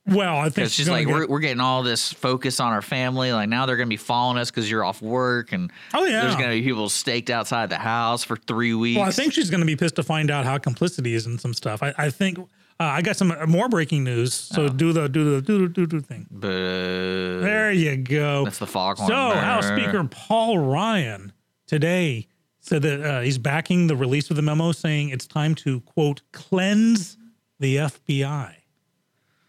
Well, 0.07 0.37
I 0.39 0.51
think 0.51 0.71
she's 0.71 0.89
like, 0.89 1.09
get- 1.09 1.13
we're, 1.15 1.27
we're 1.27 1.41
getting 1.41 1.61
all 1.61 1.83
this 1.83 2.13
focus 2.13 2.61
on 2.61 2.73
our 2.73 2.83
family. 2.83 3.33
Like 3.33 3.49
now 3.49 3.67
they're 3.67 3.77
gonna 3.77 3.89
be 3.89 3.97
following 3.97 4.39
us 4.39 4.51
because 4.53 4.71
you're 4.71 4.85
off 4.85 5.03
work, 5.03 5.51
and 5.53 5.73
Oh, 5.95 6.05
yeah. 6.05 6.21
there's 6.23 6.37
gonna 6.37 6.51
be 6.51 6.63
people 6.63 6.89
staked 6.89 7.29
outside 7.29 7.71
the 7.71 7.77
house 7.79 8.23
for 8.23 8.37
three 8.37 8.73
weeks. 8.73 8.99
Well, 8.99 9.09
I 9.09 9.11
think 9.11 9.33
she's 9.33 9.51
going 9.51 9.61
to 9.63 9.67
be 9.67 9.75
pissed 9.75 9.97
to 9.97 10.05
find 10.05 10.31
out 10.31 10.45
how 10.45 10.59
complicity 10.59 11.15
is 11.15 11.27
in 11.27 11.39
some 11.41 11.53
stuff. 11.55 11.83
I, 11.83 11.93
I 11.99 12.11
think 12.11 12.39
uh, 12.79 12.85
I 12.85 13.03
got 13.03 13.17
some 13.17 13.33
more 13.49 13.69
breaking 13.69 14.05
news. 14.05 14.35
So 14.35 14.65
Oh. 14.65 14.69
do 14.69 14.93
the 14.93 15.09
do 15.09 15.35
the 15.37 15.41
do 15.43 15.69
do 15.69 15.87
do 15.87 16.01
thing. 16.01 16.27
but 16.31 16.49
There 16.51 17.73
you 17.73 17.97
go. 17.97 18.45
that's 18.45 18.59
the 18.59 18.67
foghorn. 18.67 19.09
So, 19.09 19.15
House 19.15 19.67
Speaker 19.69 20.05
Paul 20.05 20.59
Ryan 20.59 21.33
today 21.67 22.29
said 22.61 22.83
that 22.83 23.01
uh, 23.01 23.21
he's 23.21 23.39
backing 23.39 23.87
the 23.87 23.97
release 23.97 24.29
of 24.31 24.37
the 24.37 24.43
memo, 24.43 24.73
saying 24.73 25.11
it's 25.11 25.27
time 25.27 25.55
to 25.57 25.81
quote 25.81 26.23
cleanse 26.33 27.17
the 27.61 27.77
FBI, 27.77 28.55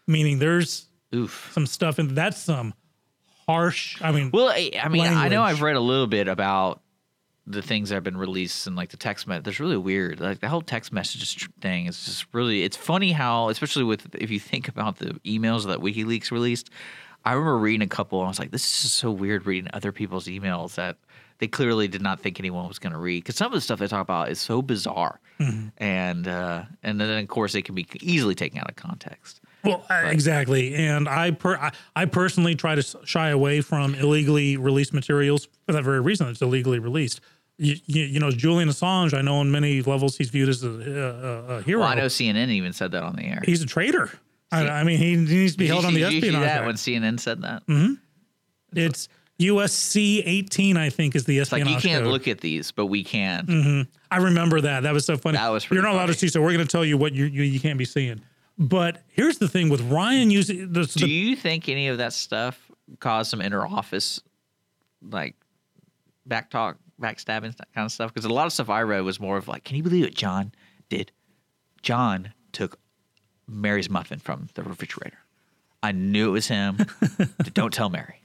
meaning 0.06 0.38
there's 0.38 0.86
Oof. 1.14 1.50
some 1.52 1.66
stuff 1.66 1.98
and 1.98 2.10
that's 2.12 2.38
some 2.38 2.72
harsh. 3.46 4.00
I 4.00 4.12
mean, 4.12 4.30
Well, 4.32 4.48
I, 4.48 4.70
I 4.82 4.88
mean, 4.88 5.04
I 5.06 5.28
know. 5.28 5.42
I've 5.42 5.62
read 5.62 5.76
a 5.76 5.80
little 5.80 6.06
bit 6.06 6.28
about 6.28 6.80
the 7.50 7.62
things 7.62 7.88
that 7.88 7.96
have 7.96 8.04
been 8.04 8.16
released 8.16 8.66
and 8.66 8.76
like 8.76 8.90
the 8.90 8.96
text 8.96 9.26
message. 9.26 9.44
That's 9.44 9.60
really 9.60 9.76
weird. 9.76 10.20
Like 10.20 10.40
the 10.40 10.48
whole 10.48 10.60
text 10.60 10.92
messages 10.92 11.48
thing 11.60 11.86
is 11.86 12.04
just 12.04 12.26
really. 12.32 12.62
It's 12.62 12.76
funny 12.76 13.12
how, 13.12 13.48
especially 13.48 13.84
with 13.84 14.14
if 14.14 14.30
you 14.30 14.38
think 14.38 14.68
about 14.68 14.98
the 14.98 15.14
emails 15.24 15.66
that 15.66 15.80
WikiLeaks 15.80 16.30
released. 16.30 16.70
I 17.24 17.32
remember 17.32 17.58
reading 17.58 17.82
a 17.82 17.88
couple, 17.88 18.20
and 18.20 18.26
I 18.26 18.28
was 18.28 18.38
like, 18.38 18.52
"This 18.52 18.64
is 18.64 18.82
just 18.82 18.94
so 18.94 19.10
weird." 19.10 19.46
Reading 19.46 19.70
other 19.72 19.92
people's 19.92 20.26
emails 20.26 20.76
that 20.76 20.96
they 21.38 21.48
clearly 21.48 21.88
did 21.88 22.02
not 22.02 22.20
think 22.20 22.38
anyone 22.38 22.66
was 22.68 22.78
going 22.78 22.92
to 22.92 22.98
read 22.98 23.22
because 23.22 23.36
some 23.36 23.46
of 23.46 23.52
the 23.52 23.60
stuff 23.60 23.78
they 23.78 23.86
talk 23.86 24.02
about 24.02 24.30
is 24.30 24.40
so 24.40 24.62
bizarre, 24.62 25.20
and 25.78 26.28
uh, 26.28 26.64
and 26.82 27.00
then 27.00 27.22
of 27.22 27.28
course 27.28 27.54
it 27.54 27.62
can 27.62 27.74
be 27.74 27.86
easily 28.00 28.34
taken 28.34 28.58
out 28.58 28.68
of 28.68 28.76
context. 28.76 29.40
Well, 29.64 29.84
uh, 29.90 30.04
exactly, 30.06 30.74
and 30.74 31.08
I, 31.08 31.32
per, 31.32 31.56
I 31.56 31.72
I 31.94 32.04
personally 32.06 32.54
try 32.54 32.74
to 32.74 32.98
shy 33.04 33.30
away 33.30 33.60
from 33.60 33.94
illegally 33.94 34.56
released 34.56 34.92
materials 34.92 35.48
for 35.66 35.72
that 35.72 35.84
very 35.84 36.00
reason. 36.00 36.28
It's 36.28 36.42
illegally 36.42 36.78
released. 36.78 37.20
You, 37.58 37.74
you, 37.86 38.02
you 38.04 38.20
know, 38.20 38.30
Julian 38.30 38.68
Assange. 38.68 39.12
I 39.14 39.20
know 39.22 39.36
on 39.36 39.50
many 39.50 39.82
levels 39.82 40.16
he's 40.16 40.30
viewed 40.30 40.48
as 40.48 40.62
a, 40.62 40.68
a, 40.70 41.54
a 41.56 41.62
hero. 41.62 41.80
Well, 41.80 41.88
I 41.88 41.94
know 41.96 42.06
CNN 42.06 42.48
even 42.50 42.72
said 42.72 42.92
that 42.92 43.02
on 43.02 43.16
the 43.16 43.24
air. 43.24 43.42
he's 43.44 43.62
a 43.62 43.66
traitor. 43.66 44.10
I, 44.52 44.66
I 44.68 44.84
mean, 44.84 44.98
he, 44.98 45.16
needs 45.16 45.52
to 45.52 45.58
be 45.58 45.64
Did 45.66 45.72
held 45.72 45.82
you 45.82 45.88
on 45.88 45.94
the 45.94 46.00
see- 46.00 46.04
did 46.04 46.12
you 46.14 46.20
see 46.20 46.26
espionage. 46.28 46.48
that 46.48 46.64
when 46.66 46.74
CNN 46.76 47.20
said 47.20 47.42
that? 47.42 47.66
Mm-hmm. 47.66 47.94
It's 48.78 49.08
USC 49.40 50.22
18, 50.24 50.76
I 50.76 50.88
think, 50.90 51.14
is 51.16 51.24
the 51.24 51.38
It's 51.38 51.52
like 51.52 51.60
espionage 51.62 51.84
you 51.84 51.90
can't 51.90 52.04
code. 52.04 52.12
look 52.12 52.28
at 52.28 52.40
these, 52.40 52.70
but 52.72 52.86
we 52.86 53.02
can. 53.04 53.86
I 54.10 54.16
remember 54.18 54.60
that. 54.62 54.84
That 54.84 54.92
was 54.92 55.04
so 55.04 55.16
funny. 55.16 55.36
That 55.38 55.48
was 55.50 55.68
You're 55.70 55.82
not 55.82 55.92
allowed 55.94 56.06
to 56.06 56.14
see, 56.14 56.28
so 56.28 56.40
we're 56.40 56.52
going 56.52 56.66
to 56.66 56.70
tell 56.70 56.84
you 56.84 56.96
what 56.96 57.12
you, 57.12 57.24
you 57.26 57.42
you 57.42 57.60
can't 57.60 57.78
be 57.78 57.84
seeing. 57.84 58.20
But 58.56 59.02
here's 59.08 59.38
the 59.38 59.48
thing 59.48 59.68
with 59.68 59.80
Ryan 59.82 60.30
using 60.30 60.72
the, 60.72 60.84
Do 60.84 61.06
the 61.06 61.08
you 61.10 61.36
think 61.36 61.68
any 61.68 61.88
of 61.88 61.98
that 61.98 62.12
stuff 62.12 62.70
caused 63.00 63.30
some 63.30 63.40
inter 63.40 63.64
office, 63.64 64.20
like 65.02 65.36
back 66.26 66.50
talk, 66.50 66.76
backstabbing, 67.00 67.56
that 67.56 67.72
kind 67.74 67.84
of 67.84 67.92
stuff? 67.92 68.12
Because 68.12 68.24
a 68.24 68.32
lot 68.32 68.46
of 68.46 68.52
stuff 68.52 68.68
I 68.68 68.82
read 68.82 69.00
was 69.00 69.18
more 69.20 69.36
of 69.36 69.48
like, 69.48 69.64
can 69.64 69.76
you 69.76 69.82
believe 69.82 70.04
what 70.04 70.14
John 70.14 70.52
did? 70.88 71.12
John 71.82 72.32
took 72.52 72.78
Mary's 73.46 73.88
muffin 73.90 74.18
from 74.18 74.48
the 74.54 74.62
refrigerator. 74.62 75.18
I 75.82 75.92
knew 75.92 76.28
it 76.28 76.32
was 76.32 76.48
him. 76.48 76.78
Don't 77.54 77.72
tell 77.72 77.88
Mary. 77.88 78.22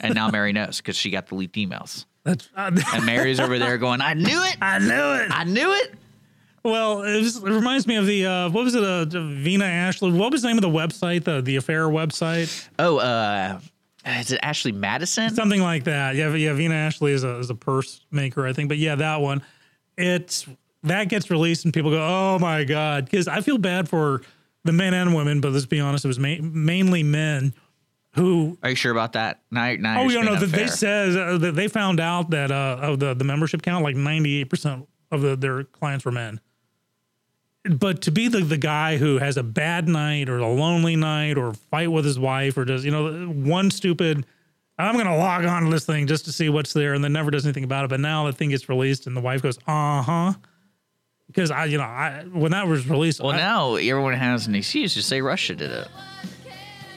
And 0.00 0.14
now 0.14 0.28
Mary 0.30 0.52
knows 0.52 0.78
because 0.78 0.96
she 0.96 1.10
got 1.10 1.26
the 1.26 1.34
leaked 1.34 1.56
emails. 1.56 2.06
that's, 2.24 2.48
And 2.56 3.04
Mary's 3.04 3.40
over 3.40 3.58
there 3.58 3.76
going, 3.78 4.00
I 4.00 4.14
knew 4.14 4.42
it. 4.44 4.56
I 4.62 4.78
knew 4.78 5.24
it. 5.24 5.30
I 5.30 5.44
knew 5.44 5.72
it. 5.72 5.94
Well, 6.62 7.02
it, 7.02 7.18
was, 7.18 7.36
it 7.36 7.42
reminds 7.44 7.86
me 7.86 7.96
of 7.96 8.06
the 8.06 8.26
uh, 8.26 8.50
what 8.50 8.64
was 8.64 8.74
it? 8.74 8.82
Uh, 8.82 9.04
Vina 9.06 9.64
Ashley. 9.64 10.12
What 10.12 10.32
was 10.32 10.42
the 10.42 10.48
name 10.48 10.58
of 10.58 10.62
the 10.62 10.68
website? 10.68 11.24
The 11.24 11.40
the 11.40 11.56
affair 11.56 11.86
website, 11.86 12.68
Oh, 12.78 12.98
uh, 12.98 13.60
is 14.08 14.32
it 14.32 14.40
Ashley 14.42 14.72
Madison? 14.72 15.34
something 15.34 15.60
like 15.62 15.84
that. 15.84 16.14
Yeah, 16.14 16.34
yeah. 16.34 16.52
Vina 16.52 16.74
Ashley 16.74 17.12
is 17.12 17.24
a 17.24 17.38
is 17.38 17.50
a 17.50 17.54
purse 17.54 18.00
maker, 18.10 18.46
I 18.46 18.52
think. 18.52 18.68
But 18.68 18.78
yeah, 18.78 18.94
that 18.96 19.20
one. 19.20 19.42
It's 19.96 20.46
that 20.84 21.08
gets 21.08 21.30
released 21.30 21.64
and 21.64 21.74
people 21.74 21.90
go, 21.90 22.00
"Oh 22.00 22.38
my 22.38 22.64
god!" 22.64 23.04
Because 23.04 23.28
I 23.28 23.40
feel 23.40 23.58
bad 23.58 23.88
for 23.88 24.22
the 24.64 24.72
men 24.72 24.94
and 24.94 25.14
women, 25.14 25.40
but 25.40 25.52
let's 25.52 25.66
be 25.66 25.80
honest, 25.80 26.04
it 26.04 26.08
was 26.08 26.18
ma- 26.18 26.36
mainly 26.40 27.02
men 27.02 27.54
who. 28.12 28.58
Are 28.62 28.70
you 28.70 28.76
sure 28.76 28.92
about 28.92 29.12
that? 29.14 29.40
Now, 29.50 29.74
now 29.74 30.02
Oh, 30.02 30.08
you 30.08 30.22
know 30.22 30.36
that 30.36 30.46
they 30.46 30.66
says 30.66 31.16
uh, 31.16 31.38
that 31.38 31.54
they 31.54 31.68
found 31.68 32.00
out 32.00 32.30
that 32.30 32.50
uh, 32.50 32.78
of 32.80 32.98
the 33.00 33.14
the 33.14 33.24
membership 33.24 33.62
count, 33.62 33.84
like 33.84 33.96
ninety 33.96 34.40
eight 34.40 34.50
percent 34.50 34.86
of 35.10 35.22
the, 35.22 35.36
their 35.36 35.64
clients 35.64 36.04
were 36.04 36.12
men. 36.12 36.40
But 37.64 38.02
to 38.02 38.10
be 38.10 38.28
the, 38.28 38.40
the 38.40 38.56
guy 38.56 38.96
who 38.96 39.18
has 39.18 39.36
a 39.36 39.42
bad 39.42 39.88
night 39.88 40.28
or 40.28 40.38
a 40.38 40.48
lonely 40.48 40.96
night 40.96 41.36
or 41.36 41.52
fight 41.52 41.90
with 41.90 42.04
his 42.04 42.18
wife 42.18 42.56
or 42.56 42.64
does 42.64 42.84
you 42.84 42.90
know 42.90 43.26
one 43.26 43.70
stupid 43.70 44.24
I'm 44.78 44.96
gonna 44.96 45.16
log 45.16 45.44
on 45.44 45.64
to 45.64 45.70
this 45.70 45.84
thing 45.84 46.06
just 46.06 46.24
to 46.26 46.32
see 46.32 46.48
what's 46.48 46.72
there 46.72 46.94
and 46.94 47.02
then 47.02 47.12
never 47.12 47.30
does 47.32 47.44
anything 47.44 47.64
about 47.64 47.84
it. 47.84 47.88
But 47.90 47.98
now 48.00 48.26
the 48.26 48.32
thing 48.32 48.50
gets 48.50 48.68
released 48.68 49.06
and 49.08 49.16
the 49.16 49.20
wife 49.20 49.42
goes, 49.42 49.58
uh 49.66 50.02
huh. 50.02 50.32
Because 51.26 51.50
I, 51.50 51.64
you 51.66 51.78
know, 51.78 51.84
I 51.84 52.24
when 52.32 52.52
that 52.52 52.68
was 52.68 52.88
released, 52.88 53.20
Well, 53.20 53.32
I- 53.32 53.38
now 53.38 53.74
everyone 53.74 54.14
has 54.14 54.46
an 54.46 54.54
excuse. 54.54 54.94
to 54.94 55.02
say 55.02 55.20
Russia 55.20 55.54
did 55.56 55.70
it. 55.72 55.88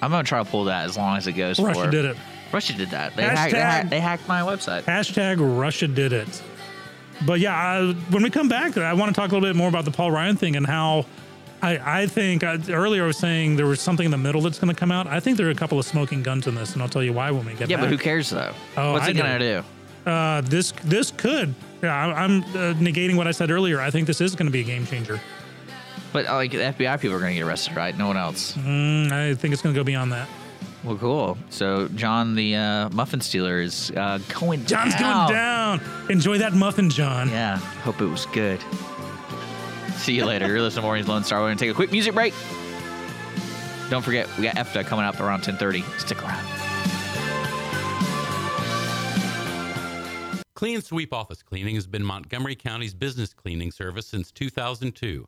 I'm 0.02 0.12
gonna 0.12 0.24
try 0.24 0.44
to 0.44 0.50
pull 0.50 0.66
that 0.66 0.86
as 0.86 0.96
long 0.96 1.18
as 1.18 1.26
it 1.28 1.34
goes 1.34 1.60
Russia 1.60 1.86
for. 1.86 1.90
did 1.92 2.06
it. 2.06 2.18
Russia 2.54 2.74
did 2.74 2.92
that. 2.92 3.16
They, 3.16 3.24
hacked, 3.24 3.52
they, 3.52 3.60
hacked, 3.60 3.90
they 3.90 4.00
hacked 4.00 4.28
my 4.28 4.42
website. 4.42 4.84
Hashtag 4.84 5.38
Russia 5.40 5.88
did 5.88 6.14
it. 6.14 6.44
But 7.26 7.40
yeah, 7.40 7.56
I, 7.56 7.94
when 8.10 8.24
we 8.24 8.30
come 8.30 8.50
back, 8.50 8.78
I 8.78 8.94
want 8.94 9.14
to 9.14 9.20
talk 9.20 9.32
a 9.32 9.34
little 9.34 9.48
bit 9.48 9.56
more 9.56 9.70
about 9.70 9.86
the 9.86 9.92
Paul 9.92 10.12
Ryan 10.12 10.36
thing 10.36 10.56
and 10.56 10.66
how 10.66 11.06
I, 11.62 12.02
I 12.02 12.08
think 12.08 12.44
uh, 12.44 12.58
earlier 12.70 13.04
I 13.04 13.08
was 13.08 13.18
saying 13.18 13.56
there 13.56 13.68
was 13.68 13.80
something 13.80 14.06
in 14.06 14.12
the 14.12 14.18
middle 14.18 14.42
that's 14.42 14.60
going 14.60 14.74
to 14.74 14.80
come 14.80 14.92
out. 14.92 15.08
I 15.08 15.20
think 15.20 15.38
there 15.38 15.48
are 15.48 15.52
a 15.52 15.56
couple 15.56 15.78
of 15.78 15.86
smoking 15.86 16.24
guns 16.24 16.48
in 16.48 16.56
this, 16.56 16.74
and 16.74 16.82
I'll 16.82 16.90
tell 16.90 17.04
you 17.04 17.14
why 17.14 17.30
when 17.32 17.46
we 17.46 17.52
get 17.52 17.62
back. 17.62 17.70
Yeah, 17.70 17.76
back. 17.78 17.86
but 17.86 17.90
who 17.92 17.98
cares 17.98 18.30
though? 18.30 18.54
Oh, 18.78 18.94
What's 18.94 19.06
I 19.06 19.12
it 19.12 19.18
gonna 19.18 19.40
do? 19.40 19.64
Uh, 20.10 20.42
this 20.42 20.72
this 20.84 21.12
could. 21.12 21.54
Yeah, 21.84 21.96
I, 21.96 22.24
I'm 22.24 22.42
uh, 22.44 22.74
negating 22.80 23.16
what 23.16 23.28
I 23.28 23.32
said 23.32 23.52
earlier. 23.52 23.80
I 23.80 23.92
think 23.92 24.08
this 24.08 24.22
is 24.22 24.36
going 24.36 24.48
to 24.48 24.52
be 24.52 24.62
a 24.62 24.64
game 24.64 24.86
changer. 24.86 25.22
But 26.14 26.28
uh, 26.28 26.36
like 26.36 26.52
the 26.52 26.58
FBI 26.58 27.00
people 27.00 27.16
are 27.16 27.20
gonna 27.20 27.34
get 27.34 27.44
arrested, 27.44 27.76
right? 27.76 27.96
No 27.96 28.08
one 28.08 28.18
else. 28.18 28.54
Mm, 28.54 29.12
I 29.12 29.36
think 29.36 29.54
it's 29.54 29.62
going 29.62 29.74
to 29.74 29.80
go 29.80 29.84
beyond 29.84 30.12
that. 30.12 30.28
Well, 30.84 30.98
cool. 30.98 31.38
So 31.50 31.88
John, 31.90 32.34
the 32.36 32.56
uh, 32.56 32.90
muffin 32.90 33.22
stealer, 33.22 33.62
is 33.62 33.92
uh, 33.92 34.20
going 34.40 34.66
John's 34.66 34.96
down. 34.96 35.28
going 35.28 35.38
down. 35.38 35.82
Enjoy 36.10 36.38
that 36.40 36.54
muffin, 36.54 36.90
John. 36.90 37.30
Yeah. 37.30 37.58
Hope 37.58 38.02
it 38.02 38.08
was 38.08 38.26
good. 38.28 38.60
See 39.98 40.16
you 40.16 40.26
later. 40.26 40.48
You're 40.48 40.62
listening 40.62 40.82
to 40.82 40.88
Mornings 40.88 41.08
Lone 41.08 41.24
Star. 41.24 41.40
We're 41.42 41.50
gonna 41.50 41.60
take 41.60 41.70
a 41.70 41.76
quick 41.76 41.92
music 41.92 42.16
break. 42.16 42.34
Don't 43.92 44.02
forget, 44.04 44.28
we 44.38 44.44
got 44.44 44.56
EFTA 44.56 44.86
coming 44.86 45.06
up 45.06 45.20
around 45.20 45.42
10:30. 45.44 45.84
Stick 46.00 46.24
around. 46.24 46.44
Clean 50.56 50.82
Sweep 50.82 51.12
Office 51.14 51.42
Cleaning 51.42 51.76
has 51.76 51.88
been 51.88 52.04
Montgomery 52.04 52.56
County's 52.56 52.94
business 52.94 53.34
cleaning 53.34 53.72
service 53.72 54.06
since 54.08 54.32
2002, 54.32 55.28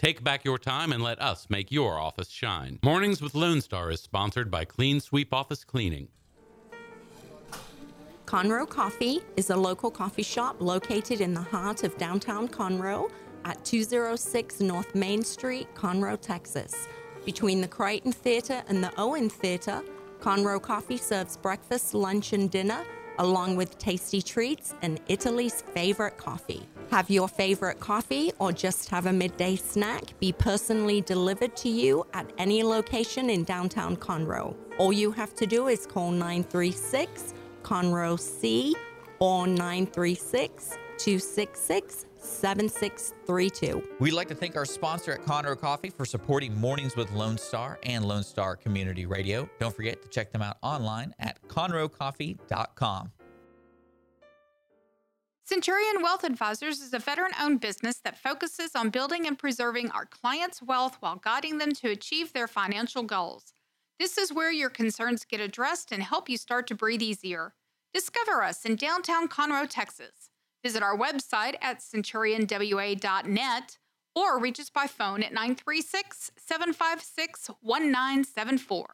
Take 0.00 0.24
back 0.24 0.46
your 0.46 0.56
time 0.56 0.92
and 0.92 1.02
let 1.02 1.20
us 1.20 1.46
make 1.50 1.70
your 1.70 1.98
office 1.98 2.30
shine. 2.30 2.78
Mornings 2.82 3.20
with 3.20 3.34
Lone 3.34 3.60
Star 3.60 3.90
is 3.90 4.00
sponsored 4.00 4.50
by 4.50 4.64
Clean 4.64 4.98
Sweep 4.98 5.34
Office 5.34 5.62
Cleaning. 5.62 6.08
Conroe 8.24 8.66
Coffee 8.66 9.20
is 9.36 9.50
a 9.50 9.56
local 9.56 9.90
coffee 9.90 10.22
shop 10.22 10.56
located 10.58 11.20
in 11.20 11.34
the 11.34 11.42
heart 11.42 11.84
of 11.84 11.98
downtown 11.98 12.48
Conroe 12.48 13.10
at 13.44 13.62
206 13.66 14.60
North 14.60 14.94
Main 14.94 15.22
Street, 15.22 15.68
Conroe, 15.74 16.18
Texas. 16.18 16.88
Between 17.26 17.60
the 17.60 17.68
Crighton 17.68 18.12
Theater 18.12 18.62
and 18.68 18.82
the 18.82 18.92
Owen 18.96 19.28
Theater, 19.28 19.82
Conroe 20.18 20.62
Coffee 20.62 20.96
serves 20.96 21.36
breakfast, 21.36 21.92
lunch, 21.92 22.32
and 22.32 22.50
dinner, 22.50 22.86
along 23.18 23.54
with 23.54 23.76
tasty 23.76 24.22
treats 24.22 24.72
and 24.80 24.98
Italy's 25.08 25.60
favorite 25.60 26.16
coffee. 26.16 26.66
Have 26.90 27.08
your 27.08 27.28
favorite 27.28 27.78
coffee 27.78 28.32
or 28.40 28.50
just 28.50 28.88
have 28.88 29.06
a 29.06 29.12
midday 29.12 29.54
snack 29.54 30.18
be 30.18 30.32
personally 30.32 31.00
delivered 31.00 31.54
to 31.58 31.68
you 31.68 32.04
at 32.14 32.28
any 32.36 32.64
location 32.64 33.30
in 33.30 33.44
downtown 33.44 33.96
Conroe. 33.96 34.56
All 34.76 34.92
you 34.92 35.12
have 35.12 35.32
to 35.36 35.46
do 35.46 35.68
is 35.68 35.86
call 35.86 36.10
936 36.10 37.34
Conroe 37.62 38.18
C 38.18 38.74
or 39.20 39.46
936 39.46 40.78
266 40.98 42.06
7632. 42.18 43.82
We'd 44.00 44.12
like 44.12 44.28
to 44.28 44.34
thank 44.34 44.56
our 44.56 44.64
sponsor 44.64 45.12
at 45.12 45.22
Conroe 45.22 45.58
Coffee 45.58 45.90
for 45.90 46.04
supporting 46.04 46.54
Mornings 46.60 46.96
with 46.96 47.10
Lone 47.12 47.38
Star 47.38 47.78
and 47.84 48.04
Lone 48.04 48.24
Star 48.24 48.56
Community 48.56 49.06
Radio. 49.06 49.48
Don't 49.60 49.74
forget 49.74 50.02
to 50.02 50.08
check 50.08 50.32
them 50.32 50.42
out 50.42 50.56
online 50.60 51.14
at 51.20 51.40
conroecoffee.com. 51.46 53.12
Centurion 55.50 56.00
Wealth 56.00 56.22
Advisors 56.22 56.80
is 56.80 56.94
a 56.94 57.00
veteran 57.00 57.32
owned 57.40 57.58
business 57.60 57.96
that 58.04 58.16
focuses 58.16 58.76
on 58.76 58.88
building 58.88 59.26
and 59.26 59.36
preserving 59.36 59.90
our 59.90 60.06
clients' 60.06 60.62
wealth 60.62 60.96
while 61.00 61.16
guiding 61.16 61.58
them 61.58 61.72
to 61.72 61.90
achieve 61.90 62.32
their 62.32 62.46
financial 62.46 63.02
goals. 63.02 63.52
This 63.98 64.16
is 64.16 64.32
where 64.32 64.52
your 64.52 64.70
concerns 64.70 65.24
get 65.24 65.40
addressed 65.40 65.90
and 65.90 66.04
help 66.04 66.28
you 66.28 66.36
start 66.36 66.68
to 66.68 66.76
breathe 66.76 67.02
easier. 67.02 67.54
Discover 67.92 68.44
us 68.44 68.64
in 68.64 68.76
downtown 68.76 69.26
Conroe, 69.26 69.68
Texas. 69.68 70.30
Visit 70.62 70.84
our 70.84 70.96
website 70.96 71.56
at 71.60 71.80
centurionwa.net 71.80 73.78
or 74.14 74.38
reach 74.38 74.60
us 74.60 74.70
by 74.70 74.86
phone 74.86 75.24
at 75.24 75.32
936 75.32 76.30
756 76.36 77.50
1974. 77.60 78.86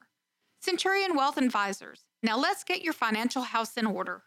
Centurion 0.63 1.17
Wealth 1.17 1.37
Advisors. 1.37 2.07
Now 2.23 2.39
let's 2.39 2.65
get 2.65 2.81
your 2.81 2.95
financial 2.95 3.43
house 3.43 3.77
in 3.77 3.85
order. 3.85 4.23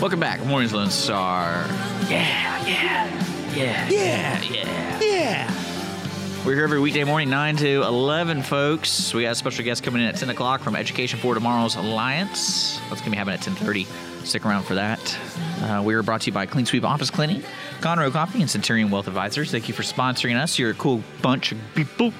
Welcome 0.00 0.18
back, 0.18 0.42
Mornings 0.46 0.72
Lone 0.72 0.88
Star. 0.88 1.66
Yeah, 2.08 2.66
yeah, 2.66 3.54
yeah, 3.54 3.88
yeah, 3.90 4.42
yeah, 4.42 4.98
Yeah. 4.98 6.42
We're 6.46 6.54
here 6.54 6.64
every 6.64 6.80
weekday 6.80 7.04
morning, 7.04 7.28
9 7.28 7.56
to 7.58 7.82
11, 7.82 8.40
folks. 8.40 9.12
We 9.12 9.24
got 9.24 9.32
a 9.32 9.34
special 9.34 9.62
guest 9.62 9.82
coming 9.82 10.00
in 10.00 10.08
at 10.08 10.16
10 10.16 10.30
o'clock 10.30 10.62
from 10.62 10.74
Education 10.74 11.18
for 11.18 11.34
Tomorrow's 11.34 11.76
Alliance. 11.76 12.80
That's 12.88 13.02
going 13.02 13.04
to 13.04 13.10
be 13.10 13.16
happening 13.18 13.34
at 13.34 13.44
10.30. 13.44 14.24
Stick 14.24 14.46
around 14.46 14.62
for 14.62 14.74
that. 14.76 15.18
Uh, 15.60 15.82
we 15.84 15.92
are 15.92 16.02
brought 16.02 16.22
to 16.22 16.28
you 16.28 16.32
by 16.32 16.46
Clean 16.46 16.64
Sweep 16.64 16.82
Office 16.82 17.10
Cleaning, 17.10 17.42
Conroe 17.80 18.10
Coffee, 18.10 18.40
and 18.40 18.48
Centurion 18.48 18.90
Wealth 18.90 19.06
Advisors. 19.06 19.50
Thank 19.50 19.68
you 19.68 19.74
for 19.74 19.82
sponsoring 19.82 20.40
us. 20.40 20.58
You're 20.58 20.70
a 20.70 20.74
cool 20.74 21.02
bunch 21.20 21.52
of 21.52 21.58
people. 21.74 22.14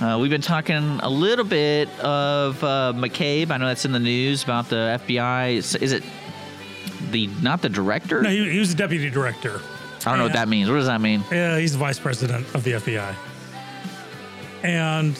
Uh, 0.00 0.18
we've 0.20 0.30
been 0.30 0.40
talking 0.40 1.00
a 1.02 1.10
little 1.10 1.44
bit 1.44 1.88
of 1.98 2.62
uh, 2.62 2.92
McCabe. 2.94 3.50
I 3.50 3.56
know 3.56 3.66
that's 3.66 3.84
in 3.84 3.92
the 3.92 3.98
news 3.98 4.44
about 4.44 4.68
the 4.68 5.00
FBI. 5.04 5.54
Is, 5.56 5.74
is 5.74 5.92
it 5.92 6.04
the 7.12 7.28
not 7.40 7.62
the 7.62 7.68
director? 7.68 8.22
No, 8.22 8.30
he, 8.30 8.50
he 8.50 8.58
was 8.58 8.70
the 8.70 8.76
deputy 8.76 9.08
director. 9.10 9.60
I 10.00 10.10
don't 10.10 10.18
know 10.18 10.24
what 10.24 10.32
that 10.32 10.48
means. 10.48 10.68
What 10.68 10.76
does 10.76 10.86
that 10.86 11.00
mean? 11.00 11.22
Yeah, 11.30 11.58
he's 11.58 11.72
the 11.72 11.78
vice 11.78 11.98
president 11.98 12.52
of 12.54 12.64
the 12.64 12.72
FBI. 12.72 13.14
And 14.64 15.16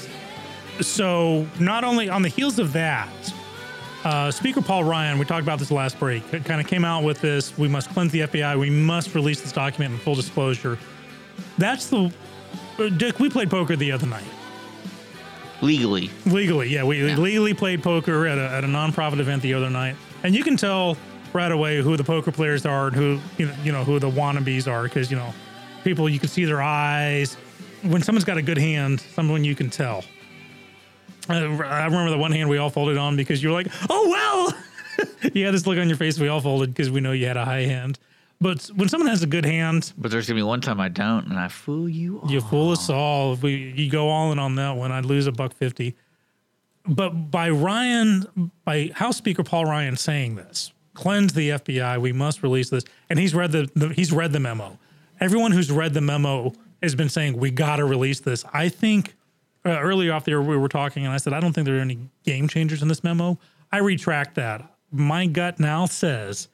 so, 0.81 1.47
not 1.61 1.85
only 1.85 2.09
on 2.09 2.23
the 2.23 2.29
heels 2.29 2.59
of 2.59 2.73
that, 2.73 3.09
uh, 4.05 4.31
Speaker 4.33 4.61
Paul 4.61 4.85
Ryan, 4.85 5.19
we 5.19 5.25
talked 5.25 5.43
about 5.43 5.61
this 5.61 5.71
last 5.71 5.99
break, 6.01 6.29
kind 6.45 6.61
of 6.61 6.67
came 6.67 6.85
out 6.85 7.05
with 7.05 7.21
this 7.21 7.57
we 7.57 7.69
must 7.69 7.91
cleanse 7.91 8.11
the 8.11 8.21
FBI, 8.21 8.59
we 8.59 8.71
must 8.71 9.15
release 9.15 9.41
this 9.41 9.53
document 9.53 9.93
in 9.95 10.01
full 10.01 10.15
disclosure. 10.17 10.79
That's 11.59 11.89
the. 11.89 12.13
uh, 12.79 12.89
Dick, 12.89 13.21
we 13.21 13.31
played 13.31 13.51
poker 13.51 13.77
the 13.77 13.93
other 13.93 14.07
night. 14.07 14.25
Legally. 15.61 16.11
Legally, 16.27 16.69
yeah. 16.71 16.83
We 16.83 17.15
legally 17.15 17.55
played 17.55 17.85
poker 17.85 18.27
at 18.27 18.37
a, 18.37 18.51
at 18.51 18.65
a 18.65 18.67
nonprofit 18.67 19.21
event 19.21 19.43
the 19.43 19.55
other 19.55 19.71
night. 19.71 19.95
And 20.25 20.35
you 20.35 20.43
can 20.43 20.57
tell 20.57 20.97
right 21.35 21.51
away 21.51 21.81
who 21.81 21.97
the 21.97 22.05
poker 22.05 22.33
players 22.33 22.67
are 22.67 22.89
and 22.89 22.97
who, 22.97 23.21
you 23.39 23.47
know, 23.47 23.55
you 23.63 23.73
know 23.73 23.85
who 23.85 23.99
the 23.99 24.11
wannabes 24.11 24.71
are 24.71 24.85
because, 24.85 25.11
you 25.11 25.17
know, 25.17 25.33
people, 25.85 26.09
you 26.09 26.19
can 26.19 26.29
see 26.29 26.45
their 26.45 26.63
eyes. 26.63 27.35
When 27.83 28.03
someone's 28.03 28.25
got 28.25 28.39
a 28.39 28.43
good 28.43 28.59
hand, 28.59 29.01
someone 29.15 29.45
you 29.45 29.55
can 29.55 29.71
tell. 29.71 30.05
Uh, 31.29 31.35
I 31.35 31.85
remember 31.85 32.11
the 32.11 32.19
one 32.19 32.33
hand 32.33 32.49
we 32.49 32.59
all 32.59 32.71
folded 32.71 32.97
on 32.97 33.17
because 33.17 33.43
you 33.43 33.49
were 33.49 33.55
like, 33.55 33.69
oh, 33.91 34.09
well. 34.09 35.09
you 35.33 35.45
had 35.45 35.55
this 35.55 35.67
look 35.67 35.79
on 35.79 35.89
your 35.89 35.97
face. 35.97 36.19
We 36.19 36.29
all 36.29 36.41
folded 36.41 36.71
because 36.71 36.91
we 36.91 37.01
know 37.01 37.13
you 37.13 37.27
had 37.27 37.37
a 37.37 37.45
high 37.45 37.63
hand. 37.63 37.99
But 38.41 38.65
when 38.75 38.89
someone 38.89 39.09
has 39.09 39.23
a 39.23 39.29
good 39.29 39.45
hand, 39.45 39.93
But 39.97 40.11
there's 40.11 40.27
gonna 40.27 40.39
be 40.39 40.43
one 40.43 40.61
time 40.61 40.81
I 40.81 40.89
don't, 40.89 41.27
and 41.29 41.39
I 41.39 41.47
fool 41.47 41.89
you. 41.89 42.19
All. 42.19 42.31
you 42.31 42.41
fool 42.41 42.73
us 42.73 42.91
all. 42.91 43.35
If 43.35 43.43
we 43.43 43.73
you 43.77 43.89
go 43.89 44.09
all 44.09 44.33
in 44.33 44.41
on 44.41 44.57
that 44.57 44.73
one, 44.73 44.91
I'd 44.91 45.05
lose 45.05 45.29
a 45.29 45.33
buck 45.33 45.55
fifty. 45.55 45.95
But 46.85 47.31
by 47.31 47.51
Ryan, 47.51 48.51
by 48.65 48.91
House 48.95 49.17
Speaker 49.17 49.45
Paul 49.45 49.67
Ryan 49.67 49.97
saying 49.97 50.35
this, 50.35 50.72
cleanse 50.95 51.33
the 51.33 51.51
FBI. 51.51 52.01
We 52.01 52.13
must 52.13 52.43
release 52.43 52.71
this, 52.71 52.85
and 53.09 53.19
he's 53.19 53.35
read 53.35 53.53
the, 53.53 53.71
the 53.75 53.89
he's 53.89 54.13
read 54.13 54.33
the 54.33 54.41
memo. 54.41 54.79
Everyone 55.21 55.53
who's 55.53 55.71
read 55.71 55.95
the 55.95 56.01
memo 56.01 56.53
has 56.83 56.95
been 56.95 57.09
saying 57.09 57.37
we 57.37 57.51
got 57.51 57.77
to 57.77 57.85
release 57.85 58.21
this. 58.21 58.45
I 58.53 58.69
think 58.69 59.15
uh, 59.65 59.71
earlier 59.71 60.13
off 60.13 60.25
the 60.25 60.33
air 60.33 60.43
we 60.43 60.57
were 60.57 60.69
talking, 60.69 61.05
and 61.05 61.15
I 61.15 61.19
said 61.19 61.33
I 61.33 61.41
don't 61.41 61.53
think 61.53 61.67
there 61.67 61.77
are 61.79 61.81
any 61.81 61.99
game 62.25 62.49
changers 62.49 62.83
in 62.83 62.89
this 62.89 63.05
memo. 63.05 63.39
I 63.71 63.79
retract 63.79 64.35
that. 64.35 64.69
My 64.91 65.27
gut 65.27 65.59
now 65.59 65.87
says 65.87 66.49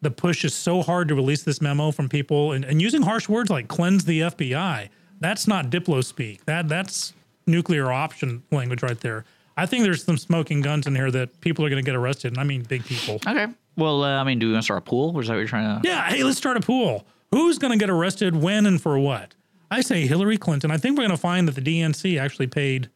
the 0.00 0.10
push 0.10 0.44
is 0.44 0.54
so 0.54 0.82
hard 0.82 1.08
to 1.08 1.14
release 1.14 1.42
this 1.42 1.60
memo 1.60 1.90
from 1.90 2.08
people 2.08 2.52
and, 2.52 2.64
and 2.64 2.80
using 2.80 3.02
harsh 3.02 3.28
words 3.28 3.50
like 3.50 3.68
cleanse 3.68 4.04
the 4.04 4.20
FBI. 4.20 4.88
That's 5.20 5.48
not 5.48 5.70
diplo 5.70 6.04
speak. 6.04 6.44
That 6.44 6.68
that's 6.68 7.14
nuclear 7.46 7.90
option 7.90 8.42
language 8.50 8.82
right 8.82 9.00
there. 9.00 9.24
I 9.56 9.66
think 9.66 9.84
there's 9.84 10.02
some 10.04 10.16
smoking 10.18 10.60
guns 10.62 10.86
in 10.86 10.94
here 10.96 11.10
that 11.10 11.40
people 11.40 11.64
are 11.64 11.70
going 11.70 11.82
to 11.82 11.86
get 11.88 11.94
arrested, 11.96 12.32
and 12.32 12.40
I 12.40 12.44
mean 12.44 12.62
big 12.62 12.84
people. 12.84 13.20
Okay. 13.26 13.46
Well, 13.76 14.02
uh, 14.04 14.20
I 14.20 14.24
mean, 14.24 14.38
do 14.38 14.46
we 14.46 14.52
want 14.52 14.62
to 14.62 14.66
start 14.66 14.78
a 14.78 14.88
pool? 14.88 15.12
Or 15.16 15.20
is 15.20 15.28
that 15.28 15.34
what 15.34 15.38
you're 15.40 15.48
trying 15.48 15.80
to? 15.82 15.88
Yeah, 15.88 16.04
hey, 16.08 16.22
let's 16.24 16.38
start 16.38 16.56
a 16.56 16.60
pool. 16.60 17.06
Who's 17.32 17.58
going 17.58 17.72
to 17.72 17.78
get 17.78 17.90
arrested 17.90 18.36
when 18.36 18.66
and 18.66 18.80
for 18.80 18.98
what? 18.98 19.34
I 19.70 19.80
say 19.80 20.06
Hillary 20.06 20.36
Clinton. 20.38 20.70
I 20.70 20.76
think 20.76 20.96
we're 20.96 21.02
going 21.02 21.10
to 21.16 21.16
find 21.16 21.48
that 21.48 21.56
the 21.56 21.60
DNC 21.60 22.20
actually 22.20 22.46
paid 22.46 22.90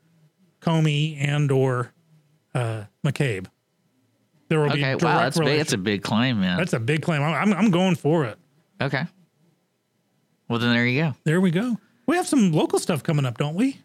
Comey 0.61 1.17
and 1.21 1.51
or 1.51 1.93
uh, 2.55 2.85
McCabe. 3.05 3.47
There 4.49 4.61
will 4.61 4.67
be 4.67 4.73
Okay. 4.75 4.81
direct 4.83 5.03
Wow, 5.03 5.19
that's 5.19 5.39
big. 5.39 5.59
That's 5.59 5.73
a 5.73 5.79
big 5.79 6.03
claim, 6.03 6.41
man. 6.41 6.57
That's 6.57 6.73
a 6.73 6.81
big 6.81 7.03
claim. 7.03 7.23
I'm, 7.23 7.35
I'm, 7.35 7.55
I'm 7.55 7.71
going 7.71 7.97
for 7.97 8.25
it. 8.25 8.39
okay. 8.81 9.05
Well, 10.49 10.59
then 10.59 10.73
there 10.73 10.87
you 10.87 11.03
go. 11.03 11.15
There 11.25 11.41
we 11.41 11.51
go. 11.51 11.77
We 12.07 12.17
have 12.17 12.27
some 12.27 12.53
local 12.53 12.79
stuff 12.79 13.03
coming 13.03 13.27
up, 13.27 13.37
don't 13.37 13.55
we? 13.55 13.81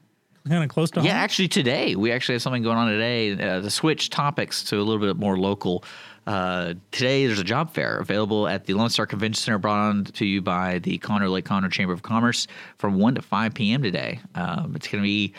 Kind 0.47 0.63
of 0.63 0.69
close 0.69 0.91
to 0.91 0.99
home? 0.99 1.07
Yeah, 1.07 1.13
actually, 1.13 1.47
today 1.47 1.95
we 1.95 2.11
actually 2.11 2.35
have 2.35 2.41
something 2.41 2.63
going 2.63 2.77
on 2.77 2.89
today 2.89 3.31
uh, 3.31 3.61
to 3.61 3.69
switch 3.69 4.09
topics 4.09 4.63
to 4.65 4.77
a 4.77 4.83
little 4.83 4.99
bit 4.99 5.15
more 5.15 5.37
local. 5.37 5.83
Uh, 6.27 6.73
today, 6.91 7.25
there's 7.27 7.39
a 7.39 7.45
job 7.45 7.73
fair 7.73 7.97
available 7.97 8.47
at 8.47 8.65
the 8.65 8.73
Lone 8.73 8.89
Star 8.89 9.05
Convention 9.05 9.41
Center, 9.41 9.57
brought 9.57 9.89
on 9.89 10.03
to 10.05 10.25
you 10.25 10.41
by 10.41 10.79
the 10.79 10.97
Conroe 10.99 11.31
Lake 11.31 11.45
Conroe 11.45 11.71
Chamber 11.71 11.93
of 11.93 12.01
Commerce 12.01 12.47
from 12.77 12.99
1 12.99 13.15
to 13.15 13.21
5 13.21 13.53
p.m. 13.53 13.81
today. 13.81 14.19
Um, 14.35 14.73
it's 14.75 14.87
going 14.87 15.01
to 15.01 15.05
be 15.05 15.33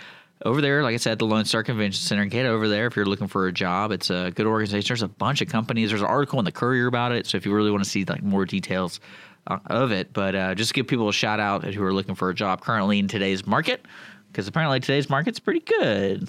over 0.44 0.60
there, 0.60 0.82
like 0.82 0.94
I 0.94 0.98
said, 0.98 1.18
the 1.18 1.26
Lone 1.26 1.44
Star 1.44 1.62
Convention 1.62 2.00
Center. 2.00 2.24
Get 2.26 2.46
over 2.46 2.68
there 2.68 2.86
if 2.86 2.96
you're 2.96 3.06
looking 3.06 3.28
for 3.28 3.46
a 3.46 3.52
job. 3.52 3.92
It's 3.92 4.10
a 4.10 4.30
good 4.34 4.46
organization. 4.46 4.88
There's 4.88 5.02
a 5.02 5.08
bunch 5.08 5.40
of 5.40 5.48
companies. 5.48 5.90
There's 5.90 6.02
an 6.02 6.06
article 6.06 6.38
in 6.38 6.44
the 6.44 6.52
Courier 6.52 6.86
about 6.86 7.12
it. 7.12 7.26
So 7.26 7.36
if 7.36 7.46
you 7.46 7.54
really 7.54 7.70
want 7.70 7.84
to 7.84 7.88
see 7.88 8.04
like 8.04 8.22
more 8.22 8.44
details 8.44 9.00
uh, 9.46 9.58
of 9.66 9.90
it, 9.90 10.12
but 10.12 10.34
uh, 10.34 10.54
just 10.54 10.74
give 10.74 10.86
people 10.86 11.08
a 11.08 11.12
shout 11.14 11.40
out 11.40 11.64
who 11.64 11.82
are 11.82 11.94
looking 11.94 12.14
for 12.14 12.28
a 12.28 12.34
job 12.34 12.60
currently 12.60 12.98
in 12.98 13.08
today's 13.08 13.46
market, 13.46 13.86
because 14.34 14.48
apparently 14.48 14.80
today's 14.80 15.08
market's 15.08 15.38
pretty 15.38 15.60
good. 15.60 16.28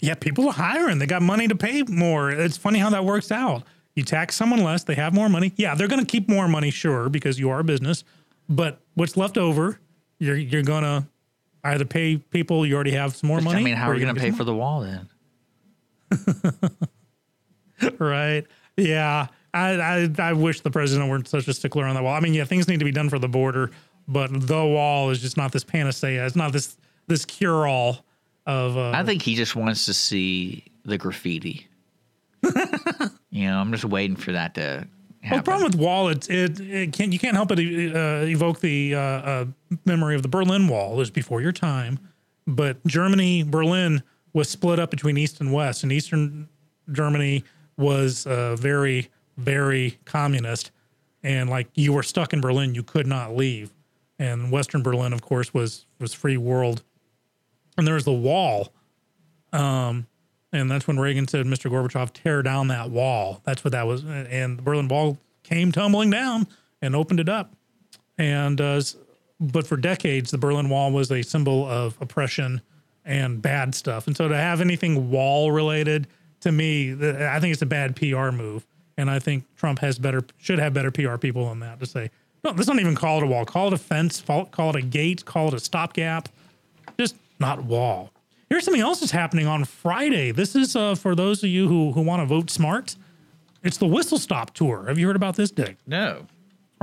Yeah, 0.00 0.14
people 0.14 0.46
are 0.46 0.52
hiring. 0.52 0.98
They 0.98 1.06
got 1.06 1.22
money 1.22 1.48
to 1.48 1.56
pay 1.56 1.82
more. 1.82 2.30
It's 2.30 2.56
funny 2.56 2.78
how 2.78 2.90
that 2.90 3.04
works 3.04 3.32
out. 3.32 3.64
You 3.94 4.04
tax 4.04 4.36
someone 4.36 4.62
less, 4.62 4.84
they 4.84 4.94
have 4.94 5.12
more 5.12 5.28
money. 5.28 5.52
Yeah, 5.56 5.74
they're 5.74 5.88
going 5.88 6.00
to 6.00 6.06
keep 6.06 6.28
more 6.28 6.48
money, 6.48 6.70
sure, 6.70 7.08
because 7.08 7.38
you 7.38 7.50
are 7.50 7.58
a 7.58 7.64
business. 7.64 8.04
But 8.48 8.80
what's 8.94 9.16
left 9.16 9.36
over, 9.36 9.78
you're 10.18 10.36
you're 10.36 10.62
going 10.62 10.84
to 10.84 11.04
either 11.64 11.84
pay 11.84 12.16
people 12.16 12.64
you 12.64 12.74
already 12.74 12.92
have 12.92 13.14
some 13.16 13.28
more 13.28 13.40
money. 13.40 13.60
I 13.60 13.64
mean, 13.64 13.76
how 13.76 13.88
are 13.88 13.92
we 13.92 13.98
you're 14.00 14.06
going 14.06 14.14
to 14.14 14.20
pay 14.20 14.30
for 14.30 14.44
the 14.44 14.54
wall 14.54 14.80
then? 14.80 15.08
right? 17.98 18.46
Yeah, 18.76 19.26
I, 19.52 19.70
I 19.74 20.10
I 20.18 20.32
wish 20.32 20.60
the 20.62 20.70
president 20.70 21.10
weren't 21.10 21.28
such 21.28 21.48
a 21.48 21.54
stickler 21.54 21.84
on 21.84 21.94
that 21.94 22.02
wall. 22.02 22.14
I 22.14 22.20
mean, 22.20 22.34
yeah, 22.34 22.44
things 22.44 22.68
need 22.68 22.78
to 22.78 22.84
be 22.84 22.92
done 22.92 23.10
for 23.10 23.18
the 23.18 23.28
border, 23.28 23.70
but 24.08 24.30
the 24.32 24.64
wall 24.64 25.10
is 25.10 25.20
just 25.20 25.36
not 25.36 25.52
this 25.52 25.64
panacea. 25.64 26.24
It's 26.24 26.36
not 26.36 26.52
this 26.52 26.76
this 27.12 27.24
cure 27.24 27.66
all 27.66 28.04
of. 28.46 28.76
Uh, 28.76 28.90
I 28.90 29.04
think 29.04 29.22
he 29.22 29.34
just 29.34 29.54
wants 29.54 29.86
to 29.86 29.94
see 29.94 30.64
the 30.84 30.98
graffiti. 30.98 31.68
you 33.30 33.46
know, 33.46 33.58
I'm 33.58 33.70
just 33.72 33.84
waiting 33.84 34.16
for 34.16 34.32
that 34.32 34.54
to 34.56 34.86
Well, 35.30 35.38
the 35.38 35.44
problem 35.44 35.70
with 35.70 35.76
wall, 35.76 36.08
it 36.08 36.28
it, 36.28 36.58
it 36.60 36.92
can't 36.92 37.12
you 37.12 37.18
can't 37.18 37.36
help 37.36 37.48
but 37.48 37.58
uh, 37.58 38.26
evoke 38.26 38.60
the 38.60 38.94
uh, 38.94 38.98
uh, 38.98 39.44
memory 39.84 40.16
of 40.16 40.22
the 40.22 40.28
Berlin 40.28 40.66
Wall. 40.66 40.94
It 40.94 40.96
was 40.96 41.10
before 41.10 41.40
your 41.40 41.52
time, 41.52 41.98
but 42.46 42.84
Germany, 42.86 43.44
Berlin 43.44 44.02
was 44.32 44.48
split 44.48 44.78
up 44.78 44.90
between 44.90 45.16
East 45.16 45.40
and 45.40 45.52
West, 45.52 45.82
and 45.82 45.92
Eastern 45.92 46.48
Germany 46.90 47.44
was 47.76 48.26
uh, 48.26 48.56
very 48.56 49.08
very 49.38 49.98
communist, 50.04 50.72
and 51.22 51.48
like 51.48 51.68
you 51.74 51.92
were 51.92 52.02
stuck 52.02 52.32
in 52.32 52.40
Berlin, 52.40 52.74
you 52.74 52.82
could 52.82 53.06
not 53.06 53.36
leave, 53.36 53.72
and 54.18 54.50
Western 54.50 54.82
Berlin, 54.82 55.12
of 55.12 55.22
course, 55.22 55.54
was 55.54 55.86
was 56.00 56.12
free 56.12 56.36
world, 56.36 56.82
and 57.76 57.86
there 57.86 57.94
was 57.94 58.04
the 58.04 58.12
wall. 58.12 58.72
Um, 59.52 60.06
and 60.52 60.70
that's 60.70 60.86
when 60.86 60.98
Reagan 60.98 61.26
said, 61.28 61.46
"Mr. 61.46 61.70
Gorbachev, 61.70 62.12
tear 62.12 62.42
down 62.42 62.68
that 62.68 62.90
wall." 62.90 63.40
That's 63.44 63.64
what 63.64 63.72
that 63.72 63.86
was, 63.86 64.04
and 64.04 64.58
the 64.58 64.62
Berlin 64.62 64.88
Wall 64.88 65.18
came 65.42 65.72
tumbling 65.72 66.10
down 66.10 66.46
and 66.80 66.94
opened 66.94 67.20
it 67.20 67.28
up. 67.28 67.54
And 68.18 68.60
uh, 68.60 68.82
but 69.40 69.66
for 69.66 69.76
decades, 69.76 70.30
the 70.30 70.38
Berlin 70.38 70.68
Wall 70.68 70.92
was 70.92 71.10
a 71.10 71.22
symbol 71.22 71.66
of 71.66 71.96
oppression 72.00 72.60
and 73.04 73.42
bad 73.42 73.74
stuff. 73.74 74.06
And 74.06 74.16
so 74.16 74.28
to 74.28 74.36
have 74.36 74.60
anything 74.60 75.10
wall 75.10 75.50
related, 75.50 76.06
to 76.40 76.52
me, 76.52 76.92
I 76.92 77.40
think 77.40 77.52
it's 77.52 77.62
a 77.62 77.66
bad 77.66 77.96
PR 77.96 78.30
move. 78.30 78.66
And 78.96 79.10
I 79.10 79.18
think 79.18 79.44
Trump 79.56 79.80
has 79.80 79.98
better, 79.98 80.22
should 80.38 80.58
have 80.58 80.74
better 80.74 80.90
PR 80.90 81.16
people 81.16 81.48
than 81.48 81.60
that 81.60 81.80
to 81.80 81.86
say, 81.86 82.10
no, 82.44 82.50
let's 82.50 82.68
not 82.68 82.78
even 82.78 82.94
call 82.94 83.18
it 83.18 83.24
a 83.24 83.26
wall. 83.26 83.44
Call 83.44 83.68
it 83.68 83.72
a 83.72 83.78
fence. 83.78 84.20
Call 84.20 84.70
it 84.70 84.76
a 84.76 84.82
gate. 84.82 85.24
Call 85.24 85.48
it 85.48 85.54
a 85.54 85.60
stopgap 85.60 86.28
not 87.42 87.64
wall. 87.64 88.10
Here's 88.48 88.64
something 88.64 88.80
else 88.80 89.00
that's 89.00 89.12
happening 89.12 89.46
on 89.46 89.64
Friday. 89.64 90.30
This 90.30 90.56
is 90.56 90.74
uh, 90.74 90.94
for 90.94 91.14
those 91.14 91.42
of 91.42 91.50
you 91.50 91.68
who 91.68 91.92
who 91.92 92.00
want 92.00 92.22
to 92.22 92.26
vote 92.26 92.48
smart. 92.48 92.96
It's 93.62 93.76
the 93.76 93.86
Whistle 93.86 94.18
Stop 94.18 94.54
Tour. 94.54 94.86
Have 94.88 94.98
you 94.98 95.06
heard 95.06 95.16
about 95.16 95.36
this, 95.36 95.50
Dick? 95.50 95.76
no. 95.86 96.26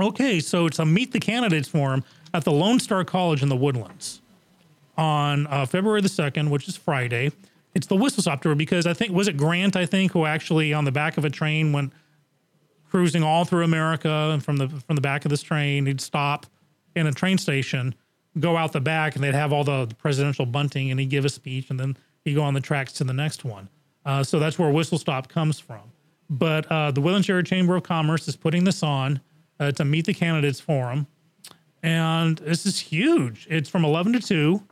Okay, 0.00 0.40
so 0.40 0.64
it's 0.64 0.78
a 0.78 0.86
Meet 0.86 1.12
the 1.12 1.20
Candidates 1.20 1.68
forum 1.68 2.04
at 2.32 2.44
the 2.44 2.52
Lone 2.52 2.80
Star 2.80 3.04
College 3.04 3.42
in 3.42 3.50
the 3.50 3.56
Woodlands 3.56 4.22
on 4.96 5.46
uh, 5.48 5.66
February 5.66 6.00
the 6.00 6.08
2nd, 6.08 6.48
which 6.48 6.66
is 6.68 6.74
Friday. 6.74 7.32
It's 7.74 7.86
the 7.86 7.96
Whistle 7.96 8.22
Stop 8.22 8.40
Tour 8.40 8.54
because 8.54 8.86
I 8.86 8.94
think, 8.94 9.12
was 9.12 9.28
it 9.28 9.36
Grant, 9.36 9.76
I 9.76 9.84
think, 9.84 10.12
who 10.12 10.24
actually 10.24 10.72
on 10.72 10.86
the 10.86 10.90
back 10.90 11.18
of 11.18 11.26
a 11.26 11.30
train 11.30 11.72
went 11.72 11.92
cruising 12.90 13.22
all 13.22 13.44
through 13.44 13.62
America 13.62 14.30
and 14.32 14.42
from 14.42 14.56
the 14.56 14.68
from 14.68 14.96
the 14.96 15.02
back 15.02 15.24
of 15.24 15.30
this 15.30 15.42
train, 15.42 15.84
he'd 15.84 16.00
stop 16.00 16.46
in 16.96 17.06
a 17.06 17.12
train 17.12 17.38
station, 17.38 17.94
go 18.40 18.56
out 18.56 18.72
the 18.72 18.80
back, 18.80 19.14
and 19.14 19.24
they'd 19.24 19.34
have 19.34 19.52
all 19.52 19.64
the, 19.64 19.86
the 19.86 19.94
presidential 19.94 20.46
bunting, 20.46 20.90
and 20.90 20.98
he'd 21.00 21.10
give 21.10 21.24
a 21.24 21.28
speech, 21.28 21.70
and 21.70 21.78
then 21.78 21.96
he'd 22.24 22.34
go 22.34 22.42
on 22.42 22.54
the 22.54 22.60
tracks 22.60 22.92
to 22.94 23.04
the 23.04 23.12
next 23.12 23.44
one. 23.44 23.68
Uh, 24.04 24.22
so 24.22 24.38
that's 24.38 24.58
where 24.58 24.70
Whistle 24.70 24.98
Stop 24.98 25.28
comes 25.28 25.58
from. 25.60 25.82
But 26.28 26.66
uh, 26.70 26.90
the 26.90 27.00
Woodlands 27.00 27.28
Area 27.28 27.42
Chamber 27.42 27.76
of 27.76 27.82
Commerce 27.82 28.28
is 28.28 28.36
putting 28.36 28.64
this 28.64 28.82
on 28.82 29.20
uh, 29.58 29.72
to 29.72 29.84
meet 29.84 30.06
the 30.06 30.14
candidates 30.14 30.60
forum, 30.60 31.06
and 31.82 32.38
this 32.38 32.66
is 32.66 32.78
huge. 32.80 33.46
It's 33.50 33.68
from 33.68 33.84
11 33.84 34.12
to 34.14 34.20
2 34.20 34.62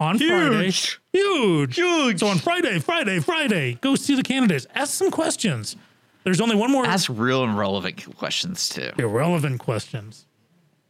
on 0.00 0.18
Friday. 0.18 0.64
Huge. 0.64 1.00
Huge. 1.12 1.76
Huge. 1.76 2.20
So 2.20 2.26
on 2.28 2.38
Friday, 2.38 2.78
Friday, 2.78 3.18
Friday, 3.20 3.78
go 3.80 3.94
see 3.96 4.14
the 4.14 4.22
candidates. 4.22 4.66
Ask 4.74 4.94
some 4.94 5.10
questions. 5.10 5.76
There's 6.24 6.40
only 6.40 6.56
one 6.56 6.70
more 6.72 6.84
Ask 6.84 7.08
real 7.12 7.44
and 7.44 7.56
relevant 7.56 8.04
questions 8.16 8.68
too. 8.68 8.90
irrelevant 8.98 9.60
questions. 9.60 10.26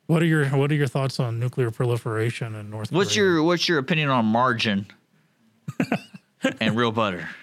What 0.07 0.22
are 0.22 0.26
your 0.26 0.46
What 0.48 0.70
are 0.70 0.74
your 0.74 0.86
thoughts 0.86 1.18
on 1.18 1.38
nuclear 1.40 1.70
proliferation 1.70 2.54
in 2.54 2.70
North 2.70 2.92
What's 2.92 3.14
Korea? 3.14 3.24
your 3.24 3.42
What's 3.42 3.68
your 3.68 3.78
opinion 3.78 4.09
on 4.09 4.24
margin 4.26 4.86
and 6.61 6.76
real 6.76 6.92
butter? 6.92 7.28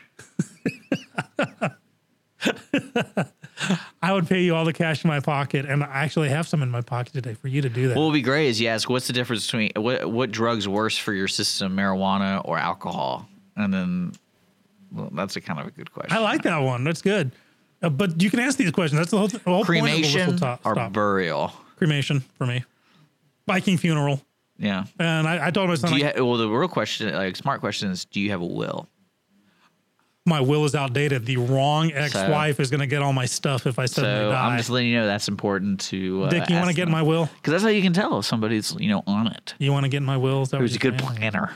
I 4.02 4.12
would 4.12 4.28
pay 4.28 4.44
you 4.44 4.56
all 4.56 4.66
the 4.66 4.74
cash 4.74 5.04
in 5.06 5.08
my 5.08 5.22
pocket, 5.22 5.66
and 5.66 5.84
I 5.84 6.04
actually 6.04 6.30
have 6.30 6.48
some 6.48 6.62
in 6.62 6.70
my 6.70 6.82
pocket 6.82 7.14
today 7.14 7.34
for 7.34 7.48
you 7.48 7.62
to 7.62 7.70
do 7.70 7.88
that. 7.88 7.96
What 7.98 8.06
would 8.06 8.14
be 8.14 8.22
great 8.22 8.48
is 8.48 8.60
you 8.60 8.68
ask, 8.68 8.90
what's 8.90 9.08
the 9.08 9.14
difference 9.14 9.46
between 9.46 9.72
what 9.78 10.10
what 10.12 10.32
drugs 10.32 10.68
worse 10.68 10.98
for 10.98 11.14
your 11.14 11.28
system, 11.28 11.76
marijuana 11.76 12.42
or 12.46 12.58
alcohol? 12.58 13.28
And 13.56 13.74
then, 13.74 14.14
well, 14.92 15.10
that's 15.14 15.36
a 15.36 15.42
kind 15.42 15.60
of 15.60 15.68
a 15.68 15.72
good 15.72 15.92
question. 15.94 16.16
I 16.16 16.20
like 16.20 16.44
that 16.44 16.58
one. 16.60 16.84
That's 16.84 17.02
good. 17.02 17.32
Uh, 17.82 17.90
but 17.90 18.22
you 18.22 18.30
can 18.30 18.40
ask 18.40 18.58
these 18.58 18.72
questions. 18.72 19.00
That's 19.00 19.12
the 19.12 19.18
whole, 19.18 19.28
the 19.28 19.40
whole 19.46 19.64
point 19.66 19.80
of 19.80 19.86
the 19.86 19.92
cremation 19.92 20.20
whistle 20.32 20.40
top, 20.40 20.62
or 20.66 20.74
stop. 20.74 20.94
burial. 20.94 21.54
Cremation 21.84 22.22
for 22.38 22.46
me. 22.48 22.64
Viking 23.48 23.78
funeral, 23.78 24.22
Yeah. 24.58 24.86
and 25.00 25.28
I, 25.28 25.48
I 25.48 25.52
told 25.52 25.68
my 25.70 25.76
son 25.76 25.92
Do 25.92 25.98
you 25.98 26.06
like, 26.06 26.16
ha- 26.18 26.24
well, 26.24 26.38
the 26.38 26.48
real 26.48 26.70
question, 26.70 27.14
like 27.14 27.36
smart 27.36 27.60
question, 27.60 27.92
is, 27.92 28.06
do 28.06 28.22
you 28.22 28.32
have 28.32 28.42
a 28.42 28.46
will? 28.46 28.88
my 30.26 30.40
will 30.40 30.64
is 30.64 30.74
outdated. 30.74 31.26
The 31.26 31.36
wrong 31.36 31.92
ex-wife 31.92 32.62
is 32.62 32.70
going 32.70 32.80
to 32.80 32.88
get 32.88 33.02
all 33.02 33.12
my 33.12 33.26
stuff 33.26 33.68
if 33.68 33.78
I 33.78 33.86
suddenly 33.88 34.16
So 34.28 34.32
die. 34.32 34.48
I'm 34.48 34.58
just 34.58 34.70
letting 34.70 34.88
you 34.90 34.96
know 35.00 35.06
that's 35.06 35.28
important 35.28 35.82
to. 35.82 36.24
Uh, 36.24 36.30
Dick, 36.30 36.50
you 36.50 36.56
want 36.56 36.70
to 36.70 36.74
get 36.74 36.88
my 36.88 37.02
will? 37.02 37.26
Because 37.36 37.52
that's 37.52 37.64
how 37.64 37.70
you 37.70 37.82
can 37.82 37.92
tell 37.92 38.20
if 38.20 38.26
somebody's 38.26 38.74
you 38.80 38.88
know 38.88 39.04
on 39.06 39.28
it. 39.28 39.54
You 39.60 39.74
want 39.74 39.84
to 39.84 39.90
get 39.90 40.02
my 40.02 40.16
will? 40.16 40.44
Is 40.44 40.50
that 40.52 40.62
Who's 40.62 40.78
a 40.78 40.80
good 40.80 40.98
saying? 40.98 41.14
planner? 41.18 41.54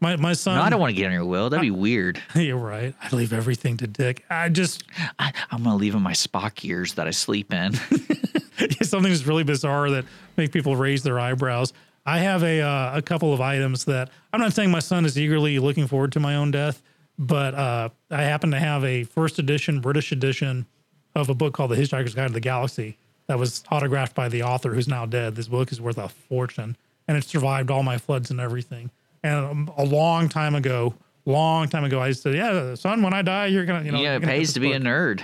My 0.00 0.16
my 0.16 0.32
son. 0.32 0.56
No, 0.56 0.62
I 0.62 0.70
don't 0.70 0.80
want 0.80 0.90
to 0.90 0.96
get 0.96 1.06
on 1.06 1.12
your 1.12 1.24
will. 1.24 1.48
That'd 1.48 1.62
be 1.62 1.70
weird. 1.70 2.20
You're 2.34 2.56
right. 2.56 2.92
I 3.00 3.14
leave 3.14 3.32
everything 3.32 3.76
to 3.76 3.86
Dick. 3.86 4.24
I 4.28 4.48
just 4.48 4.82
I, 5.20 5.32
I'm 5.52 5.62
gonna 5.62 5.76
leave 5.76 5.94
him 5.94 6.02
my 6.02 6.10
Spock 6.14 6.64
years 6.64 6.94
that 6.94 7.06
I 7.06 7.12
sleep 7.12 7.52
in. 7.52 7.74
something 8.82 9.10
that's 9.10 9.26
really 9.26 9.44
bizarre 9.44 9.90
that 9.90 10.04
make 10.36 10.52
people 10.52 10.76
raise 10.76 11.02
their 11.02 11.18
eyebrows. 11.18 11.72
I 12.06 12.18
have 12.18 12.42
a 12.42 12.60
uh, 12.60 12.96
a 12.96 13.02
couple 13.02 13.32
of 13.32 13.40
items 13.40 13.84
that 13.84 14.10
I'm 14.32 14.40
not 14.40 14.52
saying 14.52 14.70
my 14.70 14.80
son 14.80 15.04
is 15.04 15.18
eagerly 15.18 15.58
looking 15.58 15.86
forward 15.86 16.12
to 16.12 16.20
my 16.20 16.36
own 16.36 16.50
death, 16.50 16.82
but 17.18 17.54
uh, 17.54 17.90
I 18.10 18.22
happen 18.22 18.50
to 18.52 18.58
have 18.58 18.84
a 18.84 19.04
first 19.04 19.38
edition 19.38 19.80
British 19.80 20.10
edition 20.12 20.66
of 21.14 21.28
a 21.28 21.34
book 21.34 21.54
called 21.54 21.70
The 21.70 21.76
Hitchhiker's 21.76 22.14
Guide 22.14 22.28
to 22.28 22.32
the 22.32 22.40
Galaxy 22.40 22.96
that 23.26 23.38
was 23.38 23.62
autographed 23.70 24.14
by 24.14 24.28
the 24.28 24.42
author 24.42 24.74
who's 24.74 24.88
now 24.88 25.06
dead. 25.06 25.36
This 25.36 25.48
book 25.48 25.70
is 25.72 25.80
worth 25.80 25.98
a 25.98 26.08
fortune, 26.08 26.76
and 27.06 27.16
it 27.16 27.24
survived 27.24 27.70
all 27.70 27.82
my 27.82 27.98
floods 27.98 28.30
and 28.30 28.40
everything. 28.40 28.90
And 29.22 29.44
um, 29.44 29.72
a 29.76 29.84
long 29.84 30.28
time 30.28 30.54
ago, 30.54 30.94
long 31.26 31.68
time 31.68 31.84
ago, 31.84 32.00
I 32.00 32.12
said, 32.12 32.34
"Yeah, 32.34 32.74
son, 32.74 33.02
when 33.02 33.12
I 33.12 33.22
die, 33.22 33.46
you're 33.46 33.66
gonna, 33.66 33.84
you 33.84 33.92
know, 33.92 34.00
yeah, 34.00 34.16
it 34.16 34.22
pays 34.22 34.54
to 34.54 34.60
be 34.60 34.72
a 34.72 34.80
nerd. 34.80 35.22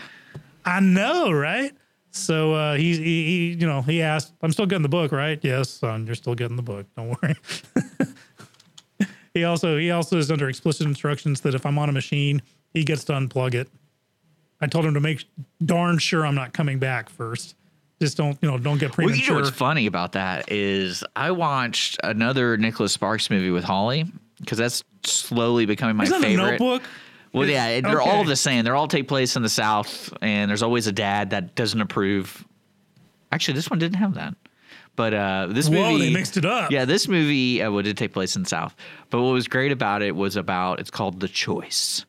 I 0.65 0.81
know, 0.81 1.31
right? 1.31 1.73
So 2.17 2.55
uh, 2.55 2.75
he, 2.77 2.97
he, 2.97 3.03
he, 3.03 3.57
you 3.61 3.67
know, 3.67 3.83
he 3.83 4.03
asked, 4.03 4.33
"I'm 4.43 4.53
still 4.53 4.67
getting 4.67 4.83
the 4.83 4.89
book, 4.89 5.13
right?" 5.13 5.39
Yes, 5.43 5.69
son, 5.69 6.07
you're 6.07 6.15
still 6.15 6.35
getting 6.35 6.57
the 6.57 6.63
book. 6.63 6.87
Don't 6.97 7.17
worry. 7.23 7.35
he 9.35 9.45
also 9.45 9.77
he 9.79 9.91
also 9.91 10.17
is 10.19 10.31
under 10.31 10.49
explicit 10.49 10.87
instructions 10.87 11.43
that 11.43 11.55
if 11.55 11.67
I'm 11.67 11.79
on 11.79 11.89
a 11.89 11.93
machine, 11.93 12.43
he 12.73 12.85
gets 12.85 13.05
to 13.05 13.13
unplug 13.13 13.55
it. 13.55 13.69
I 14.61 14.67
told 14.67 14.87
him 14.87 14.95
to 14.95 15.01
make 15.01 15.25
darn 15.65 15.99
sure 15.99 16.25
I'm 16.25 16.35
not 16.35 16.53
coming 16.55 16.79
back 16.79 17.11
first. 17.11 17.55
Just 18.01 18.17
don't, 18.17 18.39
you 18.43 18.51
know, 18.51 18.59
don't 18.59 18.79
get 18.79 18.91
Well, 18.97 19.07
premature. 19.07 19.23
you 19.25 19.31
know 19.33 19.37
what's 19.37 19.51
funny 19.57 19.87
about 19.87 20.13
that 20.13 20.51
is 20.53 21.03
I 21.15 21.31
watched 21.31 21.99
another 22.05 22.57
Nicholas 22.57 22.93
Sparks 22.93 23.31
movie 23.31 23.51
with 23.51 23.65
Holly 23.65 24.07
because 24.41 24.59
that's 24.59 24.83
slowly 25.05 25.67
becoming 25.67 25.97
my 25.97 26.05
Is 26.05 26.11
that 26.11 26.21
the 26.21 26.27
favorite. 26.27 26.59
Notebook? 26.61 26.83
Well, 27.37 27.49
yeah, 27.49 27.81
they're 27.81 28.01
all 28.01 28.25
the 28.25 28.37
same. 28.37 28.65
They're 28.65 28.75
all 28.75 28.89
take 28.89 29.09
place 29.09 29.37
in 29.37 29.43
the 29.43 29.49
South, 29.49 30.13
and 30.23 30.49
there's 30.49 30.63
always 30.63 30.87
a 30.87 30.93
dad 30.93 31.31
that 31.31 31.55
doesn't 31.55 31.81
approve. 31.81 32.45
Actually, 33.31 33.55
this 33.55 33.71
one 33.71 33.79
didn't 33.79 33.99
have 33.99 34.15
that. 34.15 34.35
But 34.97 35.13
uh, 35.13 35.49
this 35.51 35.69
Whoa, 35.69 35.93
movie, 35.93 36.07
they 36.07 36.13
mixed 36.13 36.39
it 36.39 36.47
up. 36.47 36.71
Yeah, 36.71 36.87
this 36.87 37.07
movie 37.07 37.63
uh, 37.63 37.71
well, 37.71 37.83
did 37.83 37.99
take 37.99 38.15
place 38.15 38.35
in 38.35 38.43
the 38.45 38.49
South. 38.49 38.75
But 39.11 39.21
what 39.21 39.33
was 39.33 39.47
great 39.47 39.71
about 39.71 40.01
it 40.01 40.17
was 40.17 40.37
about 40.37 40.81
it's 40.81 40.91
called 40.91 41.21
The 41.21 41.29
Choice. 41.29 42.07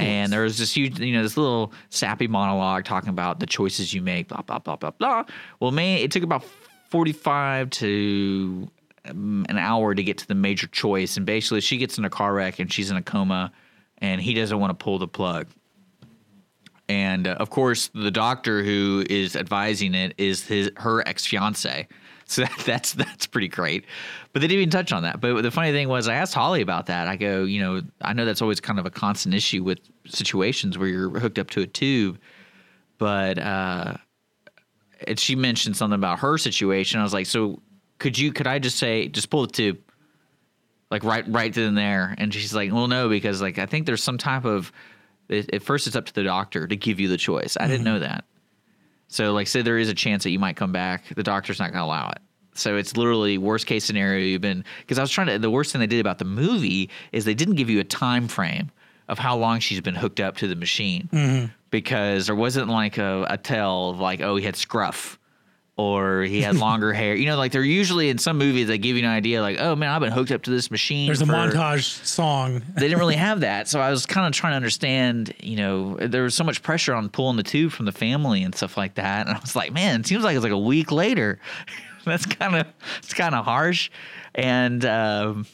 And 0.00 0.32
there 0.32 0.42
was 0.42 0.58
this 0.58 0.76
huge, 0.76 0.98
you 0.98 1.12
know, 1.12 1.22
this 1.22 1.36
little 1.36 1.72
sappy 1.90 2.26
monologue 2.26 2.84
talking 2.84 3.08
about 3.08 3.38
the 3.38 3.46
choices 3.46 3.94
you 3.94 4.02
make, 4.02 4.26
blah 4.26 4.42
blah 4.42 4.58
blah 4.58 4.74
blah 4.74 4.90
blah. 4.90 5.24
Well, 5.60 5.70
man, 5.70 6.00
it 6.00 6.10
took 6.10 6.24
about 6.24 6.44
forty-five 6.90 7.70
to 7.70 8.68
um, 9.04 9.46
an 9.48 9.58
hour 9.58 9.94
to 9.94 10.02
get 10.02 10.18
to 10.18 10.26
the 10.26 10.34
major 10.34 10.66
choice, 10.66 11.16
and 11.16 11.24
basically, 11.24 11.60
she 11.60 11.76
gets 11.76 11.98
in 11.98 12.04
a 12.04 12.10
car 12.10 12.34
wreck 12.34 12.58
and 12.58 12.72
she's 12.72 12.90
in 12.90 12.96
a 12.96 13.02
coma, 13.02 13.52
and 13.98 14.20
he 14.20 14.34
doesn't 14.34 14.58
want 14.58 14.76
to 14.76 14.82
pull 14.82 14.98
the 14.98 15.08
plug. 15.08 15.48
And 16.88 17.26
uh, 17.26 17.32
of 17.32 17.50
course, 17.50 17.90
the 17.94 18.10
doctor 18.10 18.62
who 18.62 19.04
is 19.08 19.36
advising 19.36 19.94
it 19.94 20.14
is 20.18 20.46
his 20.46 20.70
her 20.76 21.06
ex 21.06 21.26
fiance. 21.26 21.88
So 22.28 22.42
that, 22.42 22.62
that's 22.66 22.92
that's 22.94 23.28
pretty 23.28 23.46
great. 23.46 23.84
But 24.32 24.40
they 24.40 24.48
didn't 24.48 24.62
even 24.62 24.70
touch 24.70 24.90
on 24.92 25.04
that. 25.04 25.20
But 25.20 25.42
the 25.42 25.50
funny 25.52 25.70
thing 25.70 25.88
was, 25.88 26.08
I 26.08 26.14
asked 26.14 26.34
Holly 26.34 26.60
about 26.60 26.86
that. 26.86 27.06
I 27.06 27.14
go, 27.14 27.44
you 27.44 27.60
know, 27.60 27.82
I 28.00 28.14
know 28.14 28.24
that's 28.24 28.42
always 28.42 28.58
kind 28.58 28.80
of 28.80 28.84
a 28.84 28.90
constant 28.90 29.32
issue 29.32 29.62
with 29.62 29.78
situations 30.08 30.76
where 30.76 30.88
you're 30.88 31.20
hooked 31.20 31.38
up 31.38 31.50
to 31.50 31.60
a 31.60 31.68
tube, 31.68 32.18
but 32.98 33.38
uh, 33.38 33.94
and 35.06 35.20
she 35.20 35.36
mentioned 35.36 35.76
something 35.76 35.94
about 35.94 36.18
her 36.18 36.36
situation. 36.36 36.98
I 36.98 37.04
was 37.04 37.12
like, 37.12 37.26
so 37.26 37.62
could 38.00 38.18
you? 38.18 38.32
Could 38.32 38.48
I 38.48 38.58
just 38.58 38.78
say, 38.78 39.06
just 39.06 39.30
pull 39.30 39.46
the 39.46 39.52
tube? 39.52 39.78
Like 40.90 41.04
right 41.04 41.24
right 41.28 41.52
then 41.52 41.64
and 41.64 41.78
there. 41.78 42.14
And 42.18 42.32
she's 42.32 42.54
like 42.54 42.72
well 42.72 42.88
no 42.88 43.08
because 43.08 43.40
like 43.42 43.58
i 43.58 43.66
think 43.66 43.86
there's 43.86 44.02
some 44.02 44.18
type 44.18 44.44
of 44.44 44.72
at 45.30 45.52
at 45.54 45.62
first 45.62 45.86
it's 45.86 45.96
up 45.96 46.06
to 46.06 46.14
the 46.14 46.24
doctor 46.24 46.66
to 46.66 46.76
give 46.76 47.00
you 47.00 47.08
the 47.08 47.16
choice. 47.16 47.56
I 47.58 47.66
didn't 47.66 47.84
know 47.84 47.94
mm-hmm. 47.94 48.04
that. 48.04 48.24
So 49.08 49.32
like 49.32 49.46
say 49.46 49.62
there 49.62 49.78
is 49.78 49.88
a 49.88 49.94
chance 49.94 50.24
that 50.24 50.30
you 50.30 50.38
might 50.38 50.56
come 50.56 50.72
back 50.72 51.04
the 51.14 51.22
doctor's 51.22 51.58
not 51.58 51.72
going 51.72 51.82
to 51.82 51.86
allow 51.86 52.10
it. 52.10 52.18
So 52.54 52.76
it's 52.76 52.96
literally 52.96 53.36
worst 53.36 53.66
case 53.66 53.84
scenario 53.84 54.24
you've 54.24 54.40
been 54.40 54.64
because 54.80 54.98
i 54.98 55.02
was 55.02 55.10
trying 55.10 55.26
to 55.26 55.38
the 55.38 55.50
worst 55.50 55.72
thing 55.72 55.80
they 55.80 55.86
did 55.86 56.00
about 56.00 56.18
the 56.18 56.24
movie 56.24 56.90
is 57.12 57.24
they 57.24 57.34
didn't 57.34 57.56
give 57.56 57.68
you 57.68 57.80
a 57.80 57.84
time 57.84 58.28
frame 58.28 58.70
of 59.08 59.18
how 59.18 59.36
long 59.36 59.60
she's 59.60 59.80
been 59.80 59.94
hooked 59.94 60.20
up 60.20 60.36
to 60.38 60.48
the 60.48 60.56
machine. 60.56 61.08
Mm-hmm. 61.12 61.46
Because 61.70 62.26
there 62.26 62.34
wasn't 62.34 62.68
like 62.68 62.98
a, 62.98 63.26
a 63.28 63.36
tell 63.36 63.90
of 63.90 64.00
like 64.00 64.20
oh 64.20 64.36
he 64.36 64.44
had 64.44 64.56
scruff 64.56 65.18
or 65.76 66.22
he 66.22 66.40
had 66.40 66.56
longer 66.58 66.92
hair. 66.92 67.14
You 67.14 67.26
know, 67.26 67.36
like 67.36 67.52
they're 67.52 67.62
usually 67.62 68.08
in 68.08 68.18
some 68.18 68.38
movies 68.38 68.68
they 68.68 68.78
give 68.78 68.96
you 68.96 69.04
an 69.04 69.10
idea, 69.10 69.42
like, 69.42 69.60
oh 69.60 69.76
man, 69.76 69.90
I've 69.90 70.00
been 70.00 70.12
hooked 70.12 70.32
up 70.32 70.42
to 70.42 70.50
this 70.50 70.70
machine. 70.70 71.06
There's 71.06 71.22
a 71.22 71.26
montage 71.26 72.04
song. 72.04 72.62
They 72.74 72.82
didn't 72.82 72.98
really 72.98 73.16
have 73.16 73.40
that, 73.40 73.68
so 73.68 73.80
I 73.80 73.90
was 73.90 74.06
kind 74.06 74.26
of 74.26 74.32
trying 74.32 74.52
to 74.52 74.56
understand. 74.56 75.34
You 75.40 75.56
know, 75.56 75.96
there 75.96 76.22
was 76.22 76.34
so 76.34 76.44
much 76.44 76.62
pressure 76.62 76.94
on 76.94 77.08
pulling 77.08 77.36
the 77.36 77.42
tube 77.42 77.72
from 77.72 77.86
the 77.86 77.92
family 77.92 78.42
and 78.42 78.54
stuff 78.54 78.76
like 78.76 78.94
that, 78.96 79.26
and 79.26 79.36
I 79.36 79.40
was 79.40 79.56
like, 79.56 79.72
man, 79.72 80.00
it 80.00 80.06
seems 80.06 80.24
like 80.24 80.36
it's 80.36 80.42
like 80.42 80.52
a 80.52 80.58
week 80.58 80.92
later. 80.92 81.38
That's 82.04 82.26
kind 82.26 82.54
of 82.54 82.66
it's 82.98 83.14
kind 83.14 83.34
of 83.34 83.44
harsh, 83.44 83.90
and. 84.34 84.84
um 84.84 85.46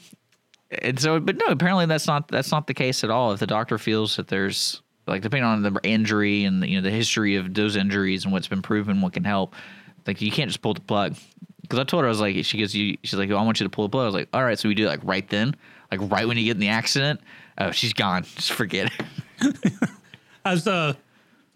and 0.80 0.98
so, 0.98 1.20
but 1.20 1.36
no, 1.36 1.46
apparently 1.48 1.84
that's 1.84 2.06
not 2.06 2.28
that's 2.28 2.50
not 2.50 2.66
the 2.66 2.72
case 2.72 3.04
at 3.04 3.10
all. 3.10 3.32
If 3.32 3.40
the 3.40 3.46
doctor 3.46 3.76
feels 3.76 4.16
that 4.16 4.28
there's 4.28 4.80
like 5.06 5.20
depending 5.22 5.44
on 5.44 5.62
the 5.62 5.78
injury 5.82 6.44
and 6.44 6.64
you 6.64 6.76
know 6.76 6.82
the 6.82 6.90
history 6.90 7.36
of 7.36 7.52
those 7.52 7.76
injuries 7.76 8.24
and 8.24 8.32
what's 8.32 8.48
been 8.48 8.62
proven, 8.62 9.00
what 9.02 9.12
can 9.12 9.24
help, 9.24 9.54
like 10.07 10.20
you 10.20 10.30
can't 10.30 10.48
just 10.48 10.62
pull 10.62 10.74
the 10.74 10.80
plug. 10.80 11.16
Because 11.62 11.78
I 11.78 11.84
told 11.84 12.03
her 12.03 12.07
I 12.07 12.11
was 12.11 12.20
like, 12.20 12.44
she 12.44 12.59
goes, 12.59 12.74
you, 12.74 12.96
she's 13.03 13.14
like, 13.14 13.30
oh, 13.30 13.36
I 13.36 13.42
want 13.42 13.61
you 13.61 13.64
to 13.64 13.70
pull 13.70 13.84
the 13.84 13.90
plug. 13.90 14.03
I 14.03 14.07
was 14.07 14.14
like, 14.14 14.28
all 14.32 14.44
right, 14.44 14.59
so 14.59 14.68
we 14.68 14.74
do 14.74 14.84
it 14.84 14.88
like 14.88 15.00
right 15.05 15.26
then, 15.28 15.55
like 15.90 16.00
right 16.11 16.26
when 16.26 16.36
you 16.36 16.44
get 16.44 16.53
in 16.53 16.61
the 16.61 16.68
accident. 16.68 17.20
Oh, 17.59 17.70
she's 17.70 17.92
gone. 17.92 18.22
Just 18.36 18.53
forget 18.53 18.90
it. 19.40 19.72
As 20.44 20.66
uh, 20.66 20.94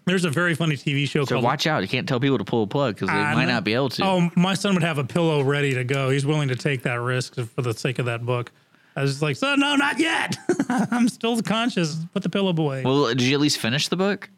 there's 0.04 0.24
a 0.24 0.30
very 0.30 0.54
funny 0.54 0.76
TV 0.76 1.08
show 1.08 1.24
So 1.24 1.34
called 1.34 1.44
watch 1.44 1.66
out. 1.66 1.82
You 1.82 1.88
can't 1.88 2.08
tell 2.08 2.20
people 2.20 2.38
to 2.38 2.44
pull 2.44 2.62
a 2.62 2.66
plug 2.66 2.94
because 2.94 3.08
they 3.08 3.14
I 3.14 3.34
might 3.34 3.46
know. 3.46 3.54
not 3.54 3.64
be 3.64 3.74
able 3.74 3.88
to. 3.90 4.04
Oh, 4.04 4.30
my 4.36 4.54
son 4.54 4.74
would 4.74 4.84
have 4.84 4.98
a 4.98 5.04
pillow 5.04 5.42
ready 5.42 5.74
to 5.74 5.82
go. 5.82 6.10
He's 6.10 6.24
willing 6.24 6.48
to 6.48 6.56
take 6.56 6.82
that 6.82 7.00
risk 7.00 7.34
for 7.34 7.62
the 7.62 7.74
sake 7.74 7.98
of 7.98 8.06
that 8.06 8.24
book. 8.24 8.52
I 8.94 9.02
was 9.02 9.20
like, 9.20 9.36
so 9.36 9.54
no, 9.56 9.74
not 9.76 9.98
yet. 9.98 10.36
I'm 10.68 11.08
still 11.08 11.42
conscious. 11.42 11.96
Put 12.14 12.22
the 12.22 12.30
pillow 12.30 12.54
away. 12.56 12.82
Well, 12.84 13.08
did 13.08 13.22
you 13.22 13.34
at 13.34 13.40
least 13.40 13.58
finish 13.58 13.88
the 13.88 13.96
book? 13.96 14.30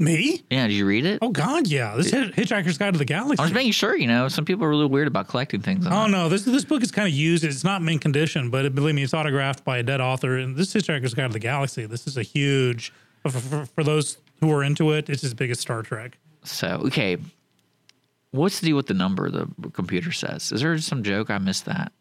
Me? 0.00 0.42
Yeah, 0.50 0.66
did 0.66 0.72
you 0.72 0.86
read 0.86 1.04
it? 1.04 1.18
Oh 1.20 1.28
God, 1.28 1.66
yeah. 1.68 1.94
This 1.94 2.10
Hitch- 2.10 2.34
Hitchhiker's 2.34 2.78
Guide 2.78 2.94
to 2.94 2.98
the 2.98 3.04
Galaxy. 3.04 3.38
I 3.38 3.42
was 3.44 3.52
making 3.52 3.72
sure. 3.72 3.94
You 3.96 4.06
know, 4.06 4.28
some 4.28 4.44
people 4.46 4.64
are 4.64 4.68
really 4.70 4.86
weird 4.86 5.06
about 5.06 5.28
collecting 5.28 5.60
things. 5.60 5.86
Oh 5.86 6.06
no, 6.06 6.28
this 6.30 6.42
this 6.44 6.64
book 6.64 6.82
is 6.82 6.90
kind 6.90 7.06
of 7.06 7.12
used. 7.14 7.44
It's 7.44 7.62
not 7.64 7.82
mint 7.82 8.00
condition, 8.00 8.48
but 8.50 8.64
it, 8.64 8.74
believe 8.74 8.94
me, 8.94 9.02
it's 9.02 9.12
autographed 9.14 9.64
by 9.64 9.78
a 9.78 9.82
dead 9.82 10.00
author. 10.00 10.38
And 10.38 10.56
this 10.56 10.72
Hitchhiker's 10.72 11.12
Guide 11.14 11.26
to 11.26 11.32
the 11.34 11.38
Galaxy. 11.38 11.84
This 11.86 12.06
is 12.06 12.16
a 12.16 12.22
huge 12.22 12.92
for, 13.22 13.30
for, 13.30 13.66
for 13.66 13.84
those 13.84 14.16
who 14.40 14.50
are 14.50 14.64
into 14.64 14.92
it. 14.92 15.10
It's 15.10 15.22
as 15.22 15.34
big 15.34 15.50
as 15.50 15.60
Star 15.60 15.82
Trek. 15.82 16.16
So 16.44 16.80
okay, 16.86 17.18
what's 18.30 18.60
the 18.60 18.68
deal 18.68 18.76
with 18.76 18.86
the 18.86 18.94
number 18.94 19.30
the 19.30 19.46
computer 19.74 20.12
says? 20.12 20.50
Is 20.50 20.62
there 20.62 20.78
some 20.78 21.02
joke 21.02 21.28
I 21.30 21.36
missed 21.38 21.66
that? 21.66 21.92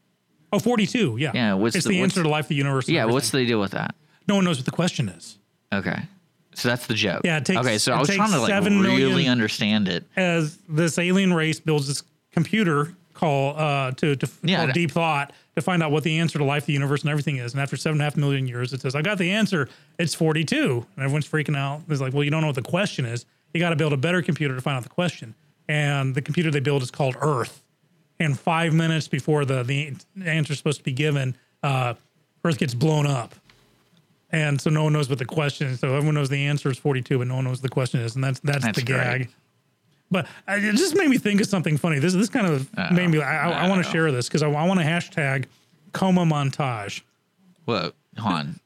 Oh, 0.54 0.58
42, 0.60 1.18
Yeah. 1.20 1.32
Yeah, 1.36 1.54
what's 1.56 1.76
it's 1.76 1.86
the- 1.86 1.92
the, 1.92 2.00
what's- 2.02 2.14
answer 2.14 2.24
to 2.24 2.30
life, 2.30 2.48
the 2.48 2.56
universe. 2.56 2.88
and 2.88 2.96
Yeah, 2.96 3.06
what's 3.06 3.28
everything. 3.30 3.46
the 3.46 3.52
deal 3.52 3.60
with 3.60 3.72
that? 3.72 3.94
No 4.28 4.36
one 4.36 4.46
knows 4.46 4.58
what 4.58 4.66
the 4.66 4.72
question 4.72 5.08
is. 5.10 5.38
Okay, 5.72 6.00
so 6.60 6.70
that's 6.70 6.88
the 6.88 6.94
joke. 6.94 7.22
Yeah, 7.24 7.38
it 7.38 7.46
takes- 7.46 7.60
okay, 7.60 7.78
so 7.78 7.94
I 7.94 8.00
was 8.00 8.10
trying 8.10 8.32
to 8.32 8.40
like 8.40 8.64
really 8.64 9.28
understand 9.28 9.88
it. 9.88 10.06
As 10.16 10.58
this 10.70 10.98
alien 11.00 11.34
race 11.34 11.60
builds 11.60 11.88
this 11.88 12.04
computer 12.32 12.94
call 13.14 13.58
uh, 13.58 13.92
to, 13.92 14.16
to 14.16 14.30
Yeah, 14.44 14.58
called 14.64 14.74
Deep 14.74 14.92
Thought 14.92 15.34
to 15.56 15.62
find 15.62 15.84
out 15.84 15.92
what 15.92 16.04
the 16.04 16.20
answer 16.20 16.38
to 16.38 16.46
life, 16.46 16.66
the 16.66 16.74
universe, 16.74 17.02
and 17.02 17.10
everything 17.10 17.38
is. 17.38 17.54
And 17.54 17.62
after 17.62 17.76
seven 17.76 17.96
and 17.96 18.02
a 18.02 18.04
half 18.06 18.16
million 18.16 18.48
years, 18.48 18.72
it 18.74 18.82
says, 18.82 18.96
"I 18.96 19.02
got 19.02 19.18
the 19.18 19.32
answer. 19.32 19.68
It's 19.98 20.14
42." 20.16 20.86
And 20.96 21.04
everyone's 21.04 21.28
freaking 21.28 21.58
out. 21.58 21.82
It's 21.90 22.00
like, 22.02 22.14
well, 22.14 22.24
you 22.24 22.32
don't 22.32 22.42
know 22.42 22.48
what 22.48 22.56
the 22.56 22.62
question 22.62 23.06
is. 23.06 23.26
You 23.54 23.60
got 23.60 23.72
to 23.72 23.76
build 23.76 23.92
a 23.94 23.98
better 23.98 24.22
computer 24.22 24.56
to 24.56 24.62
find 24.62 24.78
out 24.78 24.84
the 24.84 24.90
question. 24.90 25.36
And 25.68 26.16
the 26.16 26.22
computer 26.22 26.50
they 26.52 26.60
build 26.60 26.82
is 26.82 26.92
called 26.92 27.16
Earth. 27.20 27.62
And 28.20 28.38
five 28.40 28.74
minutes 28.74 29.08
before 29.08 29.44
the 29.46 29.64
the 29.64 29.94
answer 30.26 30.54
is 30.54 30.58
supposed 30.60 30.78
to 30.80 30.84
be 30.84 30.92
given, 30.94 31.36
uh, 31.64 31.94
Earth 32.46 32.58
gets 32.58 32.74
blown 32.74 33.06
up. 33.06 33.36
And 34.32 34.62
so 34.62 34.70
no 34.70 34.84
one 34.84 34.94
knows 34.94 35.10
what 35.10 35.18
the 35.18 35.26
question 35.26 35.68
is. 35.68 35.80
So 35.80 35.96
everyone 35.96 36.16
knows 36.16 36.30
the 36.30 36.46
answer 36.46 36.70
is 36.70 36.78
42, 36.78 37.18
but 37.18 37.28
no 37.28 37.36
one 37.36 37.46
knows 37.46 37.58
what 37.58 37.64
the 37.64 37.70
question 37.70 38.02
is. 38.02 38.16
And 38.16 38.24
that's 38.24 38.40
that's, 38.42 38.64
That's 38.64 38.78
the 38.78 38.86
great. 38.86 38.98
gag. 38.98 39.30
But 40.12 40.28
it 40.48 40.76
just 40.76 40.96
made 40.96 41.10
me 41.10 41.18
think 41.18 41.40
of 41.42 41.48
something 41.48 41.78
funny. 41.78 42.00
This 42.00 42.14
this 42.14 42.30
kind 42.30 42.48
of 42.48 42.70
made 42.92 43.08
me. 43.08 43.22
I, 43.22 43.50
I, 43.50 43.66
I 43.66 43.70
want 43.70 43.84
to 43.84 43.92
share 43.92 44.12
this 44.12 44.28
because 44.28 44.42
I, 44.42 44.50
I 44.50 44.68
want 44.68 44.80
to 44.80 44.86
hashtag 44.86 45.46
coma 45.94 46.26
montage. 46.26 47.02
Hold 47.68 47.94
on. 48.18 48.60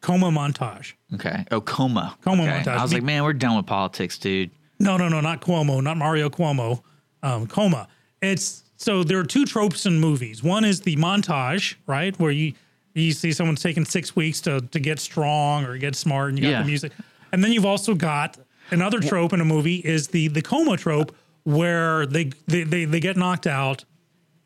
Coma 0.00 0.30
montage. 0.30 0.94
Okay. 1.14 1.44
Oh, 1.50 1.60
coma. 1.60 2.16
Coma 2.22 2.44
okay. 2.44 2.52
montage. 2.52 2.76
I 2.78 2.82
was 2.82 2.92
like, 2.92 3.02
man, 3.02 3.24
we're 3.24 3.32
done 3.32 3.56
with 3.56 3.66
politics, 3.66 4.18
dude. 4.18 4.50
No, 4.80 4.96
no, 4.96 5.08
no, 5.08 5.20
not 5.20 5.40
Cuomo, 5.40 5.82
not 5.82 5.96
Mario 5.96 6.28
Cuomo. 6.28 6.82
Um, 7.22 7.46
coma. 7.46 7.88
It's 8.22 8.62
so 8.76 9.02
there 9.02 9.18
are 9.18 9.24
two 9.24 9.44
tropes 9.44 9.86
in 9.86 9.98
movies. 9.98 10.42
One 10.42 10.64
is 10.64 10.82
the 10.82 10.96
montage, 10.96 11.74
right, 11.86 12.18
where 12.18 12.30
you 12.30 12.54
you 13.00 13.12
see 13.12 13.32
someone's 13.32 13.62
taking 13.62 13.84
six 13.84 14.14
weeks 14.16 14.40
to 14.42 14.60
to 14.60 14.80
get 14.80 14.98
strong 15.00 15.64
or 15.64 15.76
get 15.78 15.94
smart, 15.96 16.30
and 16.30 16.38
you 16.38 16.44
got 16.44 16.50
Yeah. 16.50 16.62
the 16.62 16.66
music. 16.68 16.92
And 17.32 17.42
then 17.44 17.52
you've 17.52 17.66
also 17.66 17.94
got 17.94 18.36
another 18.70 19.00
trope 19.00 19.32
in 19.32 19.40
a 19.40 19.44
movie 19.44 19.76
is 19.76 20.08
the 20.08 20.28
the 20.28 20.42
coma 20.42 20.76
trope 20.76 21.14
where 21.44 22.06
they 22.06 22.30
they 22.46 22.64
they, 22.64 22.84
they 22.84 23.00
get 23.00 23.16
knocked 23.16 23.46
out, 23.46 23.84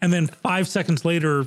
and 0.00 0.12
then 0.12 0.26
five 0.26 0.68
seconds 0.68 1.05
later 1.05 1.46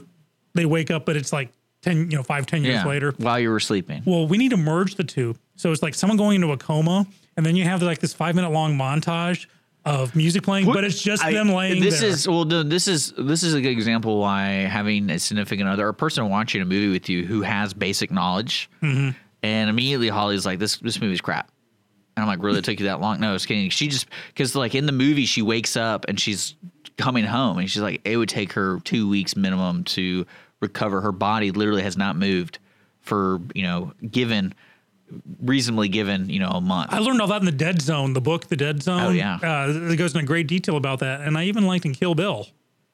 they 0.53 0.65
wake 0.65 0.89
up, 0.91 1.05
but 1.05 1.15
it's 1.17 1.33
like 1.33 1.49
ten, 1.81 2.09
you 2.09 2.17
know, 2.17 2.23
five 2.23 2.45
ten 2.45 2.63
years 2.63 2.75
Yeah. 2.75 2.85
later. 2.87 3.13
While 3.17 3.39
you 3.39 3.49
were 3.49 3.59
sleeping. 3.59 4.01
Well, 4.05 4.27
we 4.27 4.37
need 4.37 4.49
to 4.51 4.57
merge 4.57 4.95
the 4.95 5.03
two. 5.03 5.35
So 5.57 5.71
it's 5.71 5.81
like 5.83 5.93
someone 5.93 6.17
going 6.17 6.35
into 6.35 6.51
a 6.51 6.57
coma, 6.57 7.05
and 7.37 7.45
then 7.45 7.55
you 7.55 7.63
have 7.65 7.81
like 7.81 7.99
this 7.99 8.13
five 8.13 8.35
minute 8.35 8.51
long 8.51 8.77
montage 8.77 9.45
of 9.85 10.15
music 10.15 10.43
playing, 10.43 10.65
but 10.65 10.83
it's 10.83 11.01
just 11.01 11.23
I- 11.23 11.31
them 11.33 11.49
laying 11.49 11.81
This 11.81 11.99
there. 12.01 12.09
is 12.09 12.27
well. 12.27 12.45
This 12.45 12.87
is 12.87 13.13
this 13.17 13.43
is 13.43 13.53
a 13.53 13.61
good 13.61 13.69
example 13.71 14.19
why 14.19 14.47
having 14.67 15.09
a 15.09 15.19
significant 15.19 15.69
other, 15.69 15.85
or 15.85 15.89
a 15.89 15.93
person 15.93 16.27
watching 16.29 16.61
a 16.61 16.65
movie 16.65 16.89
with 16.91 17.07
you 17.09 17.25
who 17.25 17.41
has 17.43 17.73
basic 17.73 18.11
knowledge, 18.11 18.69
Mm-hmm. 18.81 19.11
and 19.43 19.69
immediately 19.69 20.09
Holly's 20.09 20.45
like, 20.45 20.59
"This 20.59 20.77
this 20.77 20.99
movie's 20.99 21.21
crap," 21.21 21.51
and 22.17 22.23
I'm 22.23 22.27
like, 22.27 22.41
"Really? 22.43 22.59
It 22.59 22.65
took 22.65 22.79
you 22.79 22.87
that 22.87 22.99
long?" 22.99 23.19
No, 23.19 23.35
it's 23.35 23.45
kidding. 23.45 23.69
She 23.69 23.87
just 23.87 24.07
because 24.29 24.55
like 24.55 24.73
in 24.75 24.85
the 24.87 24.91
movie 24.91 25.25
she 25.25 25.41
wakes 25.41 25.77
up 25.77 26.05
and 26.07 26.19
she's 26.19 26.55
coming 26.97 27.25
home, 27.25 27.57
and 27.59 27.69
she's 27.69 27.81
like, 27.81 28.01
it 28.05 28.15
would 28.17 28.29
take 28.29 28.53
her 28.53 28.79
two 28.85 29.07
weeks 29.09 29.35
minimum 29.35 29.83
to 29.83 30.25
recover. 30.61 31.01
Her 31.01 31.11
body 31.11 31.51
literally 31.51 31.81
has 31.83 31.95
not 31.97 32.15
moved 32.15 32.57
for 33.01 33.39
you 33.53 33.61
know 33.63 33.91
given 34.09 34.53
reasonably 35.41 35.89
given 35.89 36.29
you 36.29 36.39
know 36.39 36.49
a 36.49 36.61
month. 36.61 36.93
I 36.93 36.99
learned 36.99 37.21
all 37.21 37.27
that 37.27 37.41
in 37.41 37.45
the 37.45 37.51
Dead 37.51 37.81
Zone, 37.81 38.13
the 38.13 38.21
book, 38.21 38.47
The 38.47 38.55
Dead 38.55 38.81
Zone. 38.81 39.01
Oh, 39.01 39.09
yeah. 39.09 39.35
uh, 39.35 39.91
it 39.91 39.97
goes 39.97 40.13
into 40.13 40.25
great 40.25 40.47
detail 40.47 40.77
about 40.77 40.99
that, 40.99 41.21
and 41.21 41.37
I 41.37 41.45
even 41.45 41.65
liked 41.65 41.85
in 41.85 41.93
Kill 41.93 42.15
Bill. 42.15 42.47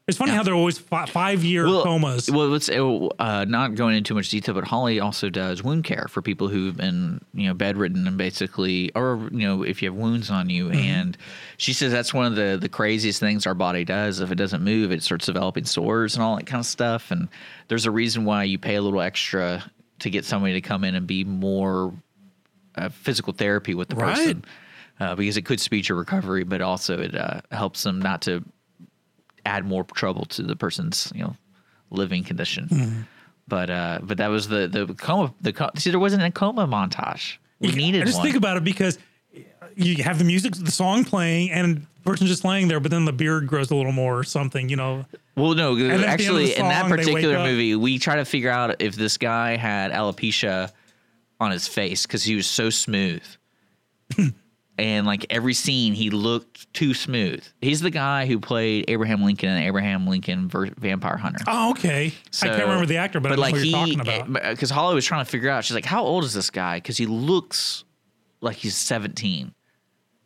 It's 0.08 0.18
funny 0.18 0.32
how 0.32 0.42
they're 0.44 0.56
always 0.56 0.78
fi- 0.80 1.06
five 1.06 1.44
year 1.44 1.64
comas. 1.64 2.30
Well, 2.30 2.48
let's 2.48 2.70
uh, 2.70 3.46
not 3.48 3.76
going 3.76 3.96
into 3.96 4.10
too 4.10 4.16
much 4.16 4.30
detail, 4.30 4.56
but 4.56 4.66
Holly 4.66 5.00
also 5.00 5.30
does 5.30 5.64
wound 5.64 5.84
care 5.84 6.08
for 6.10 6.22
people 6.22 6.48
who've 6.48 6.76
been 6.76 7.22
you 7.34 7.48
know 7.48 7.54
bedridden 7.54 8.08
and 8.08 8.18
basically, 8.18 8.92
or 8.94 9.30
you 9.32 9.48
know, 9.48 9.64
if 9.64 9.82
you 9.82 9.90
have 9.90 9.96
wounds 9.96 10.30
on 10.32 10.50
you. 10.50 10.66
Mm-hmm. 10.66 10.76
And 10.76 11.18
she 11.58 11.72
says 11.72 11.92
that's 11.92 12.14
one 12.14 12.26
of 12.26 12.36
the 12.36 12.58
the 12.60 12.68
craziest 12.68 13.20
things 13.20 13.46
our 13.46 13.54
body 13.54 13.86
does. 13.86 14.20
If 14.20 14.32
it 14.32 14.36
doesn't 14.36 14.64
move, 14.64 14.92
it 14.92 15.04
starts 15.04 15.28
developing 15.28 15.66
sores 15.66 16.16
and 16.16 16.24
all 16.24 16.36
that 16.36 16.48
kind 16.48 16.60
of 16.60 16.66
stuff. 16.66 17.12
And 17.12 17.30
there's 17.68 17.86
a 17.86 17.92
reason 17.92 18.26
why 18.26 18.44
you 18.44 18.58
pay 18.58 18.76
a 18.76 18.82
little 18.82 19.02
extra 19.02 19.64
to 20.02 20.10
get 20.10 20.26
somebody 20.26 20.54
to 20.54 20.62
come 20.62 20.84
in 20.84 20.94
and 20.96 21.08
be 21.08 21.24
more 21.24 21.94
uh, 22.76 22.90
physical 22.90 23.34
therapy 23.34 23.74
with 23.74 23.90
the 23.90 23.96
Right. 23.96 24.16
person. 24.16 24.46
Uh, 25.00 25.16
because 25.16 25.36
it 25.36 25.42
could 25.46 25.60
speed 25.60 25.90
your 25.90 25.98
recovery, 25.98 26.44
but 26.44 26.62
also 26.62 27.00
it 27.00 27.16
uh, 27.16 27.42
helps 27.52 27.82
them 27.82 28.00
not 28.00 28.22
to 28.22 28.44
add 29.48 29.66
more 29.66 29.84
trouble 29.84 30.26
to 30.26 30.44
the 30.44 30.56
person's 30.56 31.12
you 31.16 31.24
know 31.24 31.36
living 31.90 32.24
condition. 32.24 32.68
Mm-hmm. 32.68 33.02
But 33.48 33.70
uh, 33.72 34.00
but 34.04 34.18
that 34.18 34.28
was 34.28 34.48
the 34.48 34.68
the 34.68 34.94
coma. 34.94 35.34
The 35.42 35.54
co- 35.54 35.72
see, 35.76 35.90
there 35.90 36.00
wasn't 36.00 36.22
a 36.22 36.30
coma 36.30 36.68
montage. 36.68 37.38
We 37.60 37.70
You- 37.70 37.76
needed 37.78 38.04
I 38.04 38.06
just 38.06 38.18
one. 38.20 38.26
think 38.28 38.36
about 38.38 38.58
it 38.58 38.64
because 38.64 39.00
you 39.76 40.04
have 40.04 40.18
the 40.18 40.24
music, 40.24 40.56
the 40.56 40.72
song 40.72 41.06
playing, 41.06 41.52
and 41.52 41.78
the 41.78 42.02
person's 42.04 42.30
just 42.30 42.44
laying 42.44 42.68
there, 42.68 42.80
but 42.80 42.92
then 42.92 43.06
the 43.06 43.14
beard 43.14 43.48
grows 43.48 43.72
a 43.72 43.76
little 43.76 43.92
more 43.92 44.18
or 44.18 44.24
something, 44.24 44.70
you 44.70 44.76
know. 44.76 45.06
well, 45.36 45.54
no, 45.54 45.76
then 45.76 45.86
at 45.86 45.88
the 45.88 45.94
end 45.94 46.04
of 46.04 46.10
actually, 46.10 46.46
the 46.48 46.60
in 46.60 46.68
that 46.68 46.82
song, 46.82 46.90
particular 46.90 47.40
movie, 47.40 47.76
we 47.76 48.00
try 48.00 48.16
to 48.18 48.26
figure 48.26 48.50
out 48.50 48.82
if 48.82 48.96
this 48.96 49.18
guy 49.18 49.56
had 49.56 49.92
alopecia 49.92 50.72
on 51.40 51.52
his 51.52 51.68
face 51.68 52.06
because 52.06 52.24
he 52.24 52.36
was 52.36 52.48
so 52.48 52.70
smooth. 52.70 53.24
And 54.82 55.06
like 55.06 55.28
every 55.30 55.54
scene, 55.54 55.94
he 55.94 56.10
looked 56.10 56.74
too 56.74 56.96
smooth. 56.96 57.46
He's 57.62 57.82
the 57.82 57.92
guy 57.92 58.26
who 58.26 58.40
played 58.40 58.86
Abraham 58.88 59.24
Lincoln 59.24 59.50
in 59.50 59.58
Abraham 59.62 60.08
Lincoln 60.08 60.48
Ver- 60.48 60.72
Vampire 60.76 61.18
Hunter. 61.18 61.44
Oh, 61.46 61.70
okay. 61.72 62.12
I 62.42 62.48
can't 62.48 62.62
remember 62.64 62.88
the 62.88 62.98
actor, 62.98 63.20
but, 63.20 63.32
I 63.32 63.36
know 63.36 63.42
like 63.42 63.52
what 63.54 63.64
you're 63.64 63.86
he, 63.86 63.96
talking 63.96 64.00
about. 64.00 64.50
because 64.50 64.72
uh, 64.72 64.76
Holly 64.76 64.96
was 64.96 65.06
trying 65.06 65.24
to 65.24 65.30
figure 65.30 65.50
out. 65.52 65.66
She's 65.66 65.76
like, 65.76 65.86
"How 65.86 66.04
old 66.04 66.24
is 66.24 66.34
this 66.34 66.50
guy?" 66.50 66.78
Because 66.78 66.98
he 66.98 67.06
looks 67.06 67.84
like 68.42 68.58
he's 68.58 68.76
17, 68.76 69.54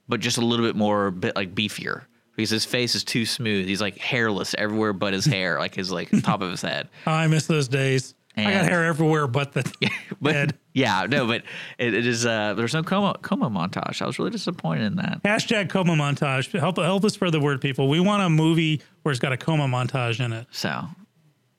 but 0.07 0.19
just 0.19 0.37
a 0.37 0.41
little 0.45 0.65
bit 0.65 0.75
more, 0.75 1.11
bit 1.11 1.35
like 1.35 1.53
beefier. 1.53 2.03
Because 2.35 2.49
his 2.49 2.65
face 2.65 2.95
is 2.95 3.03
too 3.05 3.25
smooth. 3.25 3.65
He's 3.65 3.79
like 3.79 3.97
hairless 3.97 4.53
everywhere 4.57 4.91
but 4.91 5.13
his 5.13 5.25
hair, 5.25 5.57
like 5.57 5.73
his 5.73 5.89
like 5.91 6.09
top 6.23 6.41
of 6.41 6.51
his 6.51 6.61
head. 6.61 6.89
I 7.05 7.27
miss 7.27 7.45
those 7.47 7.67
days. 7.69 8.13
I 8.37 8.43
got 8.51 8.65
hair 8.65 8.83
everywhere 8.83 9.27
but 9.27 9.53
the 9.53 9.63
But 10.21 10.35
head. 10.35 10.57
yeah, 10.73 11.05
no, 11.09 11.25
but 11.25 11.43
it, 11.77 11.93
it 11.93 12.05
is. 12.05 12.25
uh 12.25 12.53
There's 12.53 12.73
no 12.73 12.83
coma 12.83 13.15
coma 13.21 13.49
montage. 13.49 14.01
I 14.01 14.05
was 14.05 14.19
really 14.19 14.31
disappointed 14.31 14.83
in 14.87 14.95
that. 14.97 15.23
Hashtag 15.23 15.69
coma 15.69 15.93
montage. 15.93 16.51
Help 16.59 16.75
help 16.75 17.05
us 17.05 17.13
spread 17.13 17.31
the 17.31 17.39
word, 17.39 17.61
people. 17.61 17.87
We 17.87 18.01
want 18.01 18.23
a 18.23 18.29
movie 18.29 18.81
where 19.03 19.11
it's 19.11 19.21
got 19.21 19.31
a 19.31 19.37
coma 19.37 19.67
montage 19.67 20.19
in 20.23 20.33
it. 20.33 20.47
So, 20.51 20.83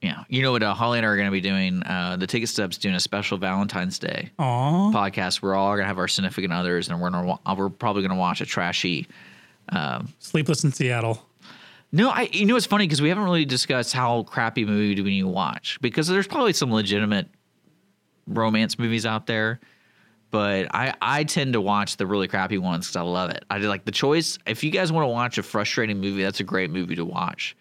yeah, 0.07 0.25
you 0.29 0.43
know 0.43 0.53
what? 0.53 0.63
Uh, 0.63 0.73
Holly 0.73 0.99
and 0.99 1.07
I 1.07 1.11
are 1.11 1.17
going 1.17 1.27
to 1.27 1.33
be 1.33 1.41
doing. 1.41 1.83
Uh, 1.83 2.17
the 2.17 2.27
Ticket 2.27 2.49
Stubs 2.49 2.79
doing 2.79 2.95
a 2.95 3.01
special 3.01 3.39
Valentine's 3.39 3.99
Day 3.99 4.31
Aw. 4.39 4.93
podcast. 4.93 5.43
We're 5.43 5.57
all 5.57 5.73
going 5.73 5.83
to 5.83 5.87
have 5.87 5.99
our 5.99 6.07
significant 6.07 6.53
others, 6.53 6.89
and 6.89 7.01
we're 7.01 7.11
gonna 7.11 7.39
we're 7.57 7.71
probably 7.71 8.03
going 8.03 8.11
to 8.11 8.17
watch 8.17 8.41
a 8.41 8.47
trashy. 8.47 9.09
Sleepless 10.21 10.63
in 10.63 10.71
Seattle. 10.73 11.27
No, 11.91 12.11
I 12.11 12.29
you 12.33 12.47
know 12.47 12.57
it's 12.57 12.67
funny 12.67 12.85
because 12.85 13.03
we 13.03 13.09
haven't 13.09 13.25
really 13.25 13.45
discussed 13.45 13.93
how 13.93 14.23
crappy 14.25 14.65
movie 14.65 14.95
do 14.95 15.03
we 15.03 15.11
need 15.11 15.23
to 15.23 15.29
watch 15.29 15.79
because 15.81 16.07
there's 16.07 16.27
probably 16.27 16.53
some 16.53 16.71
legitimate 16.73 17.29
romance 18.27 18.79
movies 18.79 19.07
out 19.07 19.27
there, 19.27 19.61
but 20.31 20.67
I 20.75 20.95
I 21.01 21.25
tend 21.25 21.55
to 21.55 21.61
watch 21.61 21.97
the 21.97 22.07
really 22.07 22.29
crappy 22.29 22.59
ones 22.59 22.87
because 22.87 22.97
I 22.97 23.03
love 23.03 23.31
it. 23.31 23.45
I 23.51 23.59
do 23.59 23.69
like 23.69 23.85
the 23.85 23.93
choice. 23.93 24.39
If 24.47 24.63
you 24.63 24.71
guys 24.71 24.93
want 24.93 25.05
to 25.05 25.09
watch 25.09 25.39
a 25.39 25.43
frustrating 25.43 26.01
movie, 26.01 26.23
that's 26.23 26.41
a 26.41 26.45
great 26.45 26.71
movie 26.71 26.97
to 26.97 27.05
watch 27.05 27.57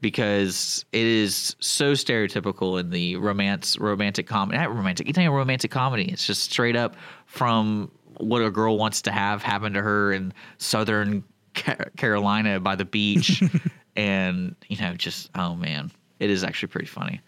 because 0.00 0.84
it 0.92 1.06
is 1.06 1.56
so 1.60 1.92
stereotypical 1.92 2.78
in 2.78 2.90
the 2.90 3.16
romance 3.16 3.78
romantic 3.78 4.26
comedy. 4.26 4.58
Not 4.58 4.74
romantic. 4.74 5.06
You 5.06 5.12
think 5.12 5.28
of 5.28 5.34
romantic 5.34 5.70
comedy? 5.70 6.04
It's 6.04 6.26
just 6.26 6.42
straight 6.42 6.76
up 6.76 6.96
from 7.26 7.90
what 8.18 8.42
a 8.42 8.50
girl 8.50 8.78
wants 8.78 9.02
to 9.02 9.10
have 9.10 9.42
happen 9.42 9.72
to 9.72 9.82
her 9.82 10.12
in 10.12 10.32
Southern 10.58 11.24
Ca- 11.54 11.86
Carolina 11.96 12.60
by 12.60 12.76
the 12.76 12.84
beach, 12.84 13.42
and 13.96 14.54
you 14.68 14.76
know, 14.76 14.94
just 14.94 15.30
oh 15.34 15.54
man, 15.54 15.90
it 16.20 16.30
is 16.30 16.44
actually 16.44 16.68
pretty 16.68 16.88
funny. 16.88 17.20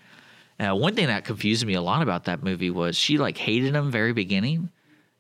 Uh, 0.59 0.75
one 0.75 0.95
thing 0.95 1.07
that 1.07 1.25
confused 1.25 1.67
me 1.67 1.75
a 1.75 1.83
lot 1.83 2.03
about 2.03 2.25
that 2.25 2.43
movie 2.43 2.71
was 2.71 2.97
she 2.97 3.19
like 3.19 3.37
hated 3.37 3.75
him 3.75 3.91
very 3.91 4.12
beginning, 4.12 4.71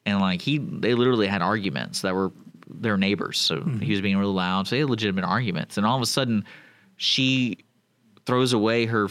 and 0.04 0.20
like 0.20 0.40
he 0.40 0.58
they 0.58 0.94
literally 0.94 1.26
had 1.26 1.42
arguments 1.42 2.02
that 2.02 2.14
were 2.14 2.32
their 2.68 2.96
neighbors, 2.96 3.38
so 3.38 3.62
he 3.80 3.92
was 3.92 4.00
being 4.00 4.18
really 4.18 4.32
loud. 4.32 4.66
So 4.66 4.76
they 4.76 4.80
had 4.80 4.90
legitimate 4.90 5.24
arguments, 5.24 5.76
and 5.76 5.86
all 5.86 5.96
of 5.96 6.02
a 6.02 6.06
sudden, 6.06 6.44
she 6.96 7.58
throws 8.24 8.52
away 8.52 8.86
her 8.86 9.08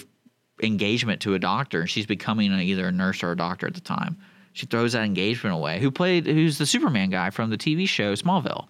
engagement 0.61 1.21
to 1.21 1.33
a 1.33 1.39
doctor, 1.39 1.81
and 1.81 1.89
she's 1.89 2.05
becoming 2.05 2.51
either 2.51 2.87
a 2.87 2.91
nurse 2.91 3.23
or 3.23 3.31
a 3.31 3.37
doctor 3.37 3.67
at 3.67 3.73
the 3.73 3.81
time. 3.81 4.17
She 4.53 4.65
throws 4.65 4.93
that 4.93 5.03
engagement 5.03 5.53
away. 5.55 5.79
Who 5.79 5.91
played? 5.91 6.25
Who's 6.25 6.57
the 6.57 6.65
Superman 6.65 7.09
guy 7.09 7.29
from 7.29 7.49
the 7.49 7.57
TV 7.57 7.87
show 7.87 8.13
Smallville? 8.13 8.67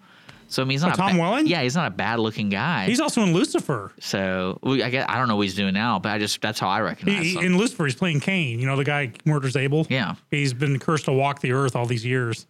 So 0.48 0.62
I 0.62 0.64
mean, 0.64 0.72
he's 0.72 0.82
not 0.82 0.92
oh, 0.92 0.94
a 0.94 0.96
Tom 0.96 1.16
ba- 1.16 1.22
Welling? 1.22 1.46
Yeah, 1.46 1.62
he's 1.62 1.74
not 1.74 1.88
a 1.88 1.94
bad 1.94 2.18
looking 2.18 2.48
guy. 2.50 2.86
He's 2.86 3.00
also 3.00 3.22
in 3.22 3.32
Lucifer. 3.32 3.92
so 4.00 4.58
well, 4.62 4.82
I 4.82 4.90
guess 4.90 5.06
I 5.08 5.16
don't 5.18 5.28
know 5.28 5.36
what 5.36 5.42
he's 5.42 5.56
doing 5.56 5.74
now, 5.74 5.98
but 5.98 6.12
I 6.12 6.18
just 6.18 6.40
that's 6.40 6.60
how 6.60 6.68
I 6.68 6.80
recognize 6.80 7.22
He, 7.22 7.34
him. 7.34 7.44
in 7.44 7.58
Lucifer, 7.58 7.84
he's 7.84 7.96
playing 7.96 8.20
Cain. 8.20 8.58
You 8.60 8.66
know, 8.66 8.76
the 8.76 8.84
guy 8.84 9.12
murders 9.24 9.56
Abel. 9.56 9.86
Yeah. 9.90 10.14
He's 10.30 10.52
been 10.52 10.78
cursed 10.78 11.06
to 11.06 11.12
walk 11.12 11.40
the 11.40 11.52
earth 11.52 11.74
all 11.74 11.86
these 11.86 12.04
years. 12.04 12.46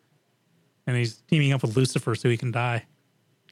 And 0.86 0.96
he's 0.96 1.16
teaming 1.28 1.52
up 1.52 1.62
with 1.62 1.76
Lucifer 1.76 2.14
so 2.14 2.28
he 2.28 2.36
can 2.36 2.52
die. 2.52 2.84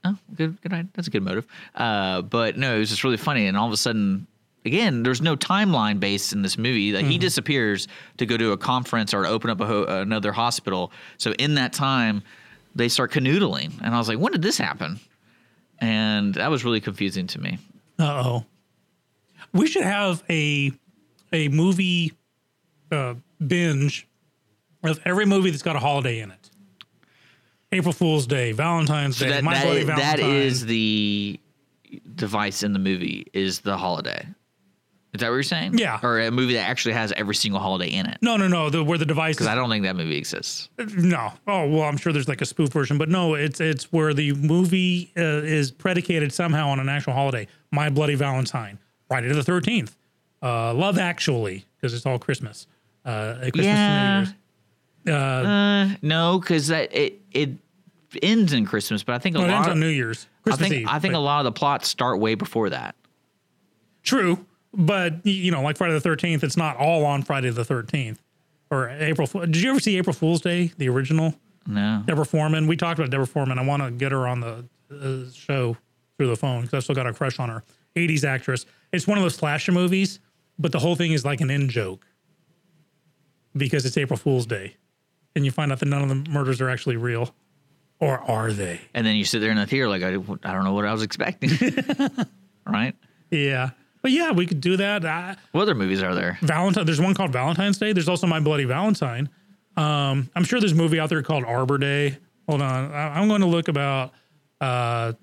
Oh, 0.05 0.17
good, 0.35 0.61
good. 0.61 0.73
idea. 0.73 0.89
That's 0.95 1.09
a 1.09 1.11
good 1.11 1.23
motive. 1.23 1.47
Uh, 1.75 2.23
but 2.23 2.57
no, 2.59 2.77
it 2.77 2.79
was 2.79 2.91
just 2.91 3.05
really 3.05 3.17
funny. 3.17 3.47
And 3.47 3.57
all 3.57 3.67
of 3.67 3.73
a 3.73 3.77
sudden, 3.77 4.27
again, 4.65 5.03
there's 5.03 5.23
no 5.23 5.35
timeline 5.37 5.99
based 5.99 6.33
in 6.33 6.43
this 6.43 6.59
movie. 6.59 6.93
Like 6.93 7.07
he 7.07 7.17
disappears 7.19 7.89
to 8.19 8.27
go 8.27 8.37
to 8.37 8.53
a 8.53 8.57
conference 8.59 9.15
or 9.15 9.23
to 9.23 9.29
open 9.29 9.51
up 9.51 9.61
a 9.61 9.67
ho- 9.67 9.85
another 9.85 10.33
hospital. 10.33 10.93
So 11.17 11.33
in 11.33 11.55
that 11.55 11.73
time, 11.73 12.23
they 12.75 12.89
start 12.89 13.13
canoodling, 13.13 13.73
and 13.83 13.95
I 13.95 13.99
was 13.99 14.09
like, 14.09 14.19
when 14.19 14.33
did 14.33 14.43
this 14.43 14.59
happen? 14.59 14.99
And 15.79 16.35
that 16.35 16.51
was 16.51 16.65
really 16.65 16.81
confusing 16.81 17.27
to 17.29 17.41
me. 17.41 17.59
Uh 17.99 18.23
oh. 18.25 18.45
We 19.53 19.67
should 19.69 19.85
have 19.85 20.23
a 20.29 20.73
a 21.33 21.49
movie 21.49 22.13
uh, 22.91 23.15
binge 23.45 24.07
of 24.83 25.01
every 25.05 25.25
movie 25.25 25.51
that's 25.51 25.63
got 25.63 25.77
a 25.77 25.79
holiday 25.79 26.21
in 26.21 26.31
it. 26.31 26.43
April 27.73 27.93
Fool's 27.93 28.27
Day, 28.27 28.53
Valentine's 28.53 29.17
So 29.17 29.25
Day, 29.27 29.33
that, 29.33 29.45
My 29.45 29.55
that, 29.55 29.65
Bloody 29.65 29.81
is- 29.81 29.87
Valentine. 29.87 30.17
that 30.17 30.21
is 30.21 30.67
the 30.67 31.41
device 32.15 32.62
in 32.62 32.73
the 32.73 32.79
movie 32.79 33.27
is 33.33 33.61
the 33.61 33.77
holiday. 33.77 34.27
Is 35.12 35.21
that 35.21 35.29
what 35.29 35.35
you're 35.35 35.43
saying? 35.45 35.79
Yeah. 35.79 36.01
Or 36.03 36.19
a 36.19 36.31
movie 36.33 36.55
that 36.55 36.69
actually 36.69 36.95
has 36.95 37.12
every 37.17 37.37
single 37.37 37.61
holiday 37.61 37.89
in 37.89 38.07
it. 38.07 38.19
no, 38.21 38.37
no, 38.37 38.49
no. 38.49 38.69
The, 38.69 38.83
where 38.83 38.99
the 38.99 39.07
device 39.07 39.37
Because 39.37 39.47
I 39.47 39.55
don't 39.55 39.71
think 39.71 39.85
that 39.85 39.95
movie 39.95 40.17
exists. 40.19 40.69
No. 40.97 41.33
Oh 41.47 41.69
well, 41.69 41.83
I'm 41.83 41.97
sure 41.97 42.12
there's 42.12 42.27
like 42.29 42.41
a 42.41 42.45
spoof 42.47 42.71
version, 42.71 42.99
but 42.99 43.09
no, 43.09 43.35
it's 43.35 43.61
it's 43.61 43.93
where 43.93 44.12
the 44.12 44.33
movie 44.33 45.12
uh, 45.17 45.21
is 45.23 45.71
predicated 45.71 46.33
somehow 46.33 46.69
on 46.69 46.81
an 46.81 46.89
actual 46.89 47.12
holiday. 47.12 47.47
My 47.71 47.91
Bloody 47.91 48.17
Valentine, 48.17 48.81
Friday 49.07 49.29
the 49.33 49.45
Thirteenth, 49.45 49.97
uh, 50.43 50.75
Love 50.75 50.99
Actually, 50.99 51.65
because 51.77 51.95
it's 51.95 52.07
all 52.07 52.19
Christmas. 52.19 52.67
Uh, 53.05 53.37
a 53.41 53.51
Christmas 53.53 53.67
Yeah. 53.67 54.27
Year's. 55.07 55.17
Uh, 55.17 55.97
No, 56.03 56.39
because 56.39 56.69
that 56.69 56.95
it 56.95 57.21
it 57.33 57.51
ends 58.23 58.53
in 58.53 58.65
Christmas, 58.67 59.03
but 59.03 59.15
I 59.15 59.19
think 59.19 59.37
a 59.37 59.39
no, 59.41 59.45
it 59.45 59.49
lot. 59.49 59.57
ends 59.57 59.67
Of, 59.69 59.73
on 59.73 59.81
New 59.81 59.89
Year's, 59.89 60.27
I 60.27 60.43
Christmas 60.45 60.69
think 60.69 60.81
Eve. 60.83 60.89
I 60.89 60.99
think 60.99 61.15
but- 61.15 61.19
a 61.19 61.21
lot 61.21 61.41
of 61.41 61.45
the 61.45 61.53
plots 61.59 61.89
start 61.89 62.19
way 62.21 62.35
before 62.35 62.71
that. 62.71 62.95
true, 64.03 64.45
but 64.73 65.25
you 65.27 65.51
know, 65.51 65.63
like 65.63 65.77
Friday 65.77 65.95
the 65.95 66.01
Thirteenth, 66.01 66.43
it's 66.45 66.57
not 66.57 66.77
all 66.77 67.05
on 67.05 67.23
Friday 67.23 67.51
the 67.51 67.65
Thirteenth 67.65 68.21
or 68.71 68.89
April. 68.91 69.27
Did 69.27 69.57
you 69.57 69.71
ever 69.71 69.81
see 69.81 69.97
April 69.99 70.15
Fool's 70.15 70.41
Day, 70.41 70.73
the 70.79 70.89
original? 70.89 71.35
No, 71.67 72.03
Deborah 72.07 72.27
Foreman. 72.27 72.67
We 72.67 72.77
talked 72.77 72.99
about 72.99 73.11
Deborah 73.11 73.27
Foreman. 73.27 73.59
I 73.59 73.65
want 73.65 73.83
to 73.83 73.91
get 73.91 74.13
her 74.13 74.27
on 74.29 74.41
the 74.41 74.65
uh, 74.93 75.31
show 75.33 75.77
through 76.19 76.27
the 76.29 76.37
phone 76.37 76.63
because 76.63 76.75
I 76.75 76.81
still 76.81 76.95
got 76.95 77.07
a 77.07 77.13
crush 77.13 77.39
on 77.41 77.49
her. 77.49 77.65
80s 77.97 78.23
actress. 78.25 78.67
It's 78.93 79.07
one 79.07 79.17
of 79.19 79.23
those 79.25 79.35
slasher 79.37 79.73
movies, 79.73 80.21
but 80.59 80.73
the 80.73 80.79
whole 80.79 80.95
thing 80.97 81.13
is 81.13 81.25
like 81.25 81.41
an 81.41 81.49
in 81.51 81.69
joke 81.69 82.05
because 83.57 83.87
it's 83.87 83.97
April 83.97 84.17
Fool's 84.17 84.47
Day. 84.47 84.77
And 85.37 85.45
you 85.45 85.51
find 85.51 85.72
out 85.72 85.80
that 85.80 85.87
none 85.87 86.03
of 86.03 86.09
the 86.09 86.30
murders 86.30 86.61
are 86.61 86.68
actually 86.70 86.97
real. 86.97 87.35
Or 88.01 88.18
are 88.18 88.53
they? 88.53 88.80
and 88.93 89.07
then 89.07 89.16
you 89.16 89.24
sit 89.24 89.39
there 89.41 89.51
in 89.51 89.57
the 89.57 89.66
theater 89.66 89.89
like 89.89 90.03
I, 90.03 90.09
I 90.09 90.53
don't 90.53 90.64
know 90.64 90.72
what 90.74 90.85
I 90.85 90.93
was 90.93 91.03
expecting. 91.03 91.51
right? 92.66 92.95
Yeah. 93.30 93.70
But 94.03 94.11
yeah, 94.11 94.32
we 94.32 94.47
could 94.47 94.61
do 94.61 94.76
that. 94.76 95.05
Uh, 95.05 95.35
What 95.53 95.62
other 95.62 95.74
movies 95.74 96.03
are 96.03 96.14
there? 96.14 96.39
Valentine. 96.43 96.85
There's 96.85 97.01
one 97.01 97.14
called 97.14 97.32
Valentine's 97.32 97.78
Day. 97.78 97.93
There's 97.93 98.09
also 98.09 98.26
My 98.26 98.41
Bloody 98.41 98.64
Valentine. 98.64 99.30
Um, 99.76 100.28
I'm 100.37 100.45
sure 100.45 100.61
there's 100.61 100.72
a 100.72 100.76
movie 100.76 101.01
out 101.01 101.09
there 101.09 101.22
called 101.22 101.45
Arbor 101.45 101.78
Day. 101.78 102.18
Hold 102.49 102.61
on. 102.61 102.93
I, 102.93 103.18
I'm 103.18 103.28
going 103.28 103.41
to 103.41 103.47
look 103.47 103.68
about 103.68 104.12
uh, 104.61 105.14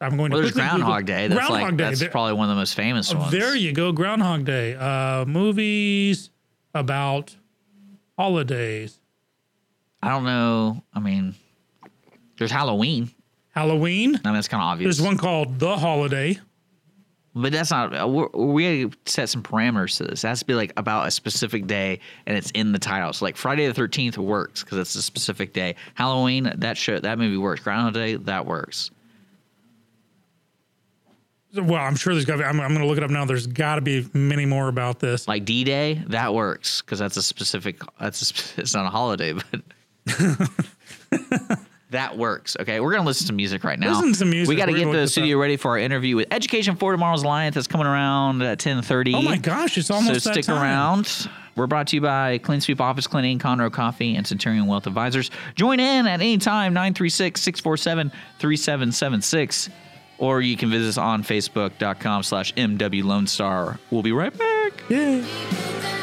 I'm 0.00 0.16
going 0.18 0.30
to 0.32 0.36
there's 0.36 0.52
quickly 0.52 0.68
Google- 0.68 0.78
Groundhog 0.86 1.06
Day. 1.06 1.28
That's 1.28 1.38
Groundhog 1.40 1.62
like 1.70 1.76
Day. 1.78 1.84
that's 1.84 2.00
There- 2.00 2.10
probably 2.10 2.34
one 2.34 2.50
of 2.50 2.54
the 2.56 2.60
most 2.60 2.74
famous 2.74 3.14
ones. 3.14 3.32
There 3.32 3.56
you 3.56 3.72
go, 3.72 3.92
Groundhog 3.92 4.44
Day. 4.44 4.74
Uh, 4.74 5.24
movies 5.24 6.28
about 6.74 7.34
holidays. 8.18 9.00
I 10.02 10.10
don't 10.10 10.24
know. 10.24 10.82
I 10.94 11.00
mean, 11.00 11.34
there's 12.38 12.50
Halloween. 12.50 13.10
Halloween. 13.50 14.16
I 14.16 14.28
mean, 14.28 14.34
that's 14.34 14.48
kind 14.48 14.62
of 14.62 14.66
obvious. 14.66 14.96
There's 14.98 15.06
one 15.06 15.16
called 15.16 15.58
The 15.58 15.76
Holiday. 15.76 16.38
But 17.38 17.52
that's 17.52 17.70
not. 17.70 17.94
uh, 17.94 18.08
We're, 18.08 18.28
we 18.28 18.84
gotta 18.86 18.96
set 19.04 19.28
some 19.28 19.42
parameters 19.42 19.98
to 19.98 20.04
this. 20.04 20.24
It 20.24 20.28
has 20.28 20.38
to 20.40 20.46
be 20.46 20.54
like 20.54 20.72
about 20.78 21.06
a 21.06 21.10
specific 21.10 21.66
day, 21.66 22.00
and 22.24 22.34
it's 22.36 22.50
in 22.52 22.72
the 22.72 22.78
title. 22.78 23.12
So 23.12 23.26
like 23.26 23.36
Friday 23.36 23.66
the 23.66 23.74
Thirteenth 23.74 24.16
works 24.16 24.64
because 24.64 24.78
it's 24.78 24.94
a 24.94 25.02
specific 25.02 25.52
day. 25.52 25.76
Halloween, 25.94 26.50
that 26.56 26.78
show, 26.78 26.98
that 26.98 27.18
movie 27.18 27.36
works. 27.36 27.62
Groundhog 27.62 27.92
Day, 27.92 28.16
that 28.16 28.46
works. 28.46 28.90
Well, 31.54 31.74
I'm 31.80 31.96
sure 31.96 32.12
there's 32.14 32.24
got. 32.24 32.42
I'm, 32.42 32.60
I'm 32.60 32.68
going 32.68 32.80
to 32.80 32.86
look 32.86 32.98
it 32.98 33.04
up 33.04 33.10
now. 33.10 33.24
There's 33.24 33.46
got 33.46 33.76
to 33.76 33.80
be 33.80 34.06
many 34.12 34.44
more 34.46 34.68
about 34.68 34.98
this. 34.98 35.26
Like 35.28 35.44
D 35.44 35.64
Day, 35.64 36.02
that 36.08 36.34
works 36.34 36.82
because 36.82 36.98
that's 36.98 37.16
a 37.16 37.22
specific. 37.22 37.80
That's 38.00 38.30
a, 38.56 38.60
it's 38.60 38.74
not 38.74 38.86
a 38.86 38.90
holiday, 38.90 39.32
but 39.34 39.60
that 41.90 42.16
works. 42.16 42.56
Okay, 42.60 42.80
we're 42.80 42.92
gonna 42.92 43.06
listen 43.06 43.26
to 43.28 43.32
music 43.32 43.64
right 43.64 43.78
now. 43.78 43.90
Listen 43.90 44.12
to 44.12 44.18
some 44.18 44.30
music. 44.30 44.48
We 44.48 44.56
got 44.56 44.66
to 44.66 44.74
get 44.74 44.90
the 44.90 45.08
studio 45.08 45.38
ready 45.38 45.56
for 45.56 45.72
our 45.72 45.78
interview 45.78 46.16
with 46.16 46.28
Education 46.30 46.76
for 46.76 46.92
Tomorrow's 46.92 47.22
Alliance. 47.22 47.54
That's 47.54 47.66
coming 47.66 47.86
around 47.86 48.42
at 48.42 48.58
ten 48.58 48.82
thirty. 48.82 49.14
Oh 49.14 49.22
my 49.22 49.36
gosh, 49.36 49.78
it's 49.78 49.90
almost 49.90 50.22
so 50.22 50.30
that 50.30 50.34
stick 50.34 50.46
time. 50.46 50.62
around. 50.62 51.28
We're 51.56 51.66
brought 51.66 51.86
to 51.88 51.96
you 51.96 52.02
by 52.02 52.38
Clean 52.38 52.60
Sweep 52.60 52.80
Office 52.82 53.06
Cleaning, 53.06 53.38
Conroe 53.38 53.72
Coffee, 53.72 54.14
and 54.14 54.26
Centurion 54.26 54.66
Wealth 54.66 54.86
Advisors. 54.86 55.30
Join 55.54 55.80
in 55.80 56.06
at 56.06 56.20
any 56.20 56.36
time, 56.36 56.74
936 56.74 57.40
647 57.40 58.10
3776. 58.38 59.70
Or 60.18 60.40
you 60.40 60.56
can 60.56 60.70
visit 60.70 60.88
us 60.88 60.98
on 60.98 61.22
Facebook.com 61.22 62.22
slash 62.22 62.54
MW 62.54 63.04
Lone 63.04 63.26
Star. 63.26 63.78
We'll 63.90 64.02
be 64.02 64.12
right 64.12 64.36
back. 64.36 64.72
Yeah. 64.88 66.02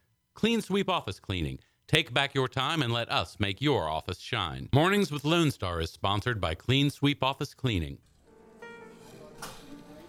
Clean 0.33 0.61
Sweep 0.61 0.89
Office 0.89 1.19
Cleaning. 1.19 1.59
Take 1.87 2.13
back 2.13 2.33
your 2.33 2.47
time 2.47 2.81
and 2.81 2.93
let 2.93 3.11
us 3.11 3.37
make 3.39 3.61
your 3.61 3.89
office 3.89 4.19
shine. 4.19 4.69
Mornings 4.73 5.11
with 5.11 5.25
Lone 5.25 5.51
Star 5.51 5.81
is 5.81 5.91
sponsored 5.91 6.39
by 6.39 6.55
Clean 6.55 6.89
Sweep 6.89 7.21
Office 7.21 7.53
Cleaning. 7.53 7.97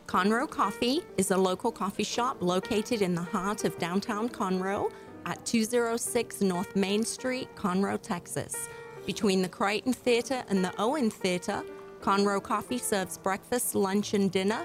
Conroe 0.07 0.49
Coffee 0.49 1.01
is 1.17 1.31
a 1.31 1.37
local 1.37 1.73
coffee 1.73 2.05
shop 2.05 2.37
located 2.41 3.03
in 3.03 3.15
the 3.15 3.23
heart 3.23 3.65
of 3.65 3.77
downtown 3.79 4.29
Conroe 4.29 4.93
at 5.27 5.45
206 5.45 6.41
North 6.41 6.77
Main 6.77 7.05
Street, 7.05 7.49
Conroe, 7.57 8.01
Texas. 8.01 8.69
Between 9.07 9.43
the 9.43 9.49
Crighton 9.49 9.93
Theater 9.93 10.45
and 10.49 10.65
the 10.65 10.73
Owen 10.79 11.11
Theater, 11.11 11.65
Conroe 12.01 12.43
Coffee 12.43 12.79
serves 12.79 13.19
breakfast, 13.19 13.75
lunch, 13.75 14.15
and 14.15 14.31
dinner, 14.31 14.65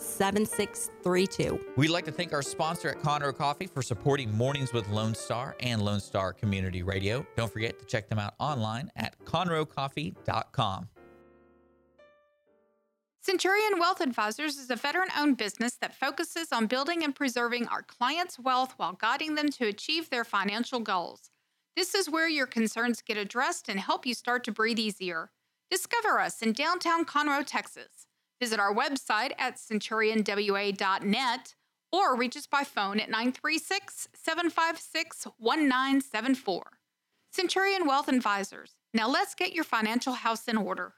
7632. 0.00 1.60
We'd 1.76 1.88
like 1.88 2.04
to 2.06 2.12
thank 2.12 2.32
our 2.32 2.42
sponsor 2.42 2.88
at 2.88 3.00
Conroe 3.00 3.36
Coffee 3.36 3.66
for 3.66 3.82
supporting 3.82 4.32
Mornings 4.36 4.72
with 4.72 4.88
Lone 4.88 5.14
Star 5.14 5.56
and 5.60 5.82
Lone 5.82 6.00
Star 6.00 6.32
Community 6.32 6.82
Radio. 6.82 7.26
Don't 7.36 7.52
forget 7.52 7.78
to 7.78 7.84
check 7.84 8.08
them 8.08 8.18
out 8.18 8.34
online 8.38 8.90
at 8.96 9.18
conroecoffee.com. 9.24 10.88
Centurion 13.20 13.78
Wealth 13.78 14.00
Advisors 14.00 14.56
is 14.56 14.70
a 14.70 14.76
veteran 14.76 15.08
owned 15.14 15.36
business 15.36 15.74
that 15.82 15.94
focuses 15.94 16.50
on 16.50 16.66
building 16.66 17.04
and 17.04 17.14
preserving 17.14 17.68
our 17.68 17.82
clients' 17.82 18.38
wealth 18.38 18.72
while 18.78 18.94
guiding 18.94 19.34
them 19.34 19.50
to 19.50 19.66
achieve 19.66 20.08
their 20.08 20.24
financial 20.24 20.80
goals. 20.80 21.30
This 21.76 21.94
is 21.94 22.10
where 22.10 22.28
your 22.28 22.46
concerns 22.46 23.02
get 23.02 23.16
addressed 23.16 23.68
and 23.68 23.78
help 23.78 24.06
you 24.06 24.14
start 24.14 24.44
to 24.44 24.50
breathe 24.50 24.78
easier. 24.78 25.30
Discover 25.70 26.18
us 26.18 26.40
in 26.40 26.52
downtown 26.52 27.04
Conroe, 27.04 27.44
Texas. 27.46 28.07
Visit 28.40 28.60
our 28.60 28.74
website 28.74 29.32
at 29.38 29.56
centurionwa.net 29.56 31.54
or 31.90 32.16
reach 32.16 32.36
us 32.36 32.46
by 32.46 32.64
phone 32.64 33.00
at 33.00 33.08
936 33.10 34.08
756 34.14 35.26
1974. 35.38 36.62
Centurion 37.30 37.86
Wealth 37.86 38.08
Advisors. 38.08 38.74
Now 38.94 39.08
let's 39.08 39.34
get 39.34 39.52
your 39.52 39.64
financial 39.64 40.12
house 40.14 40.48
in 40.48 40.56
order. 40.56 40.94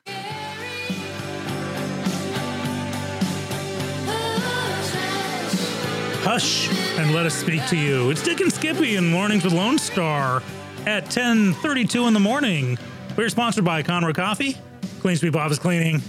Hush 6.23 6.69
and 6.99 7.15
let 7.15 7.27
us 7.27 7.35
speak 7.35 7.67
to 7.69 7.77
you. 7.77 8.11
It's 8.11 8.23
Dick 8.23 8.41
and 8.41 8.53
Skippy 8.53 8.97
in 8.97 9.11
Mornings 9.11 9.43
with 9.43 9.55
Lone 9.55 9.79
Star 9.79 10.43
at 10.87 11.07
10:32 11.07 12.07
in 12.07 12.15
the 12.15 12.21
morning. 12.21 12.79
We're 13.17 13.31
sponsored 13.31 13.65
by 13.65 13.83
Conroe 13.83 14.15
Coffee, 14.15 14.57
Clean 15.01 15.17
Sweep 15.17 15.35
Office 15.35 15.59
Cleaning, 15.59 16.03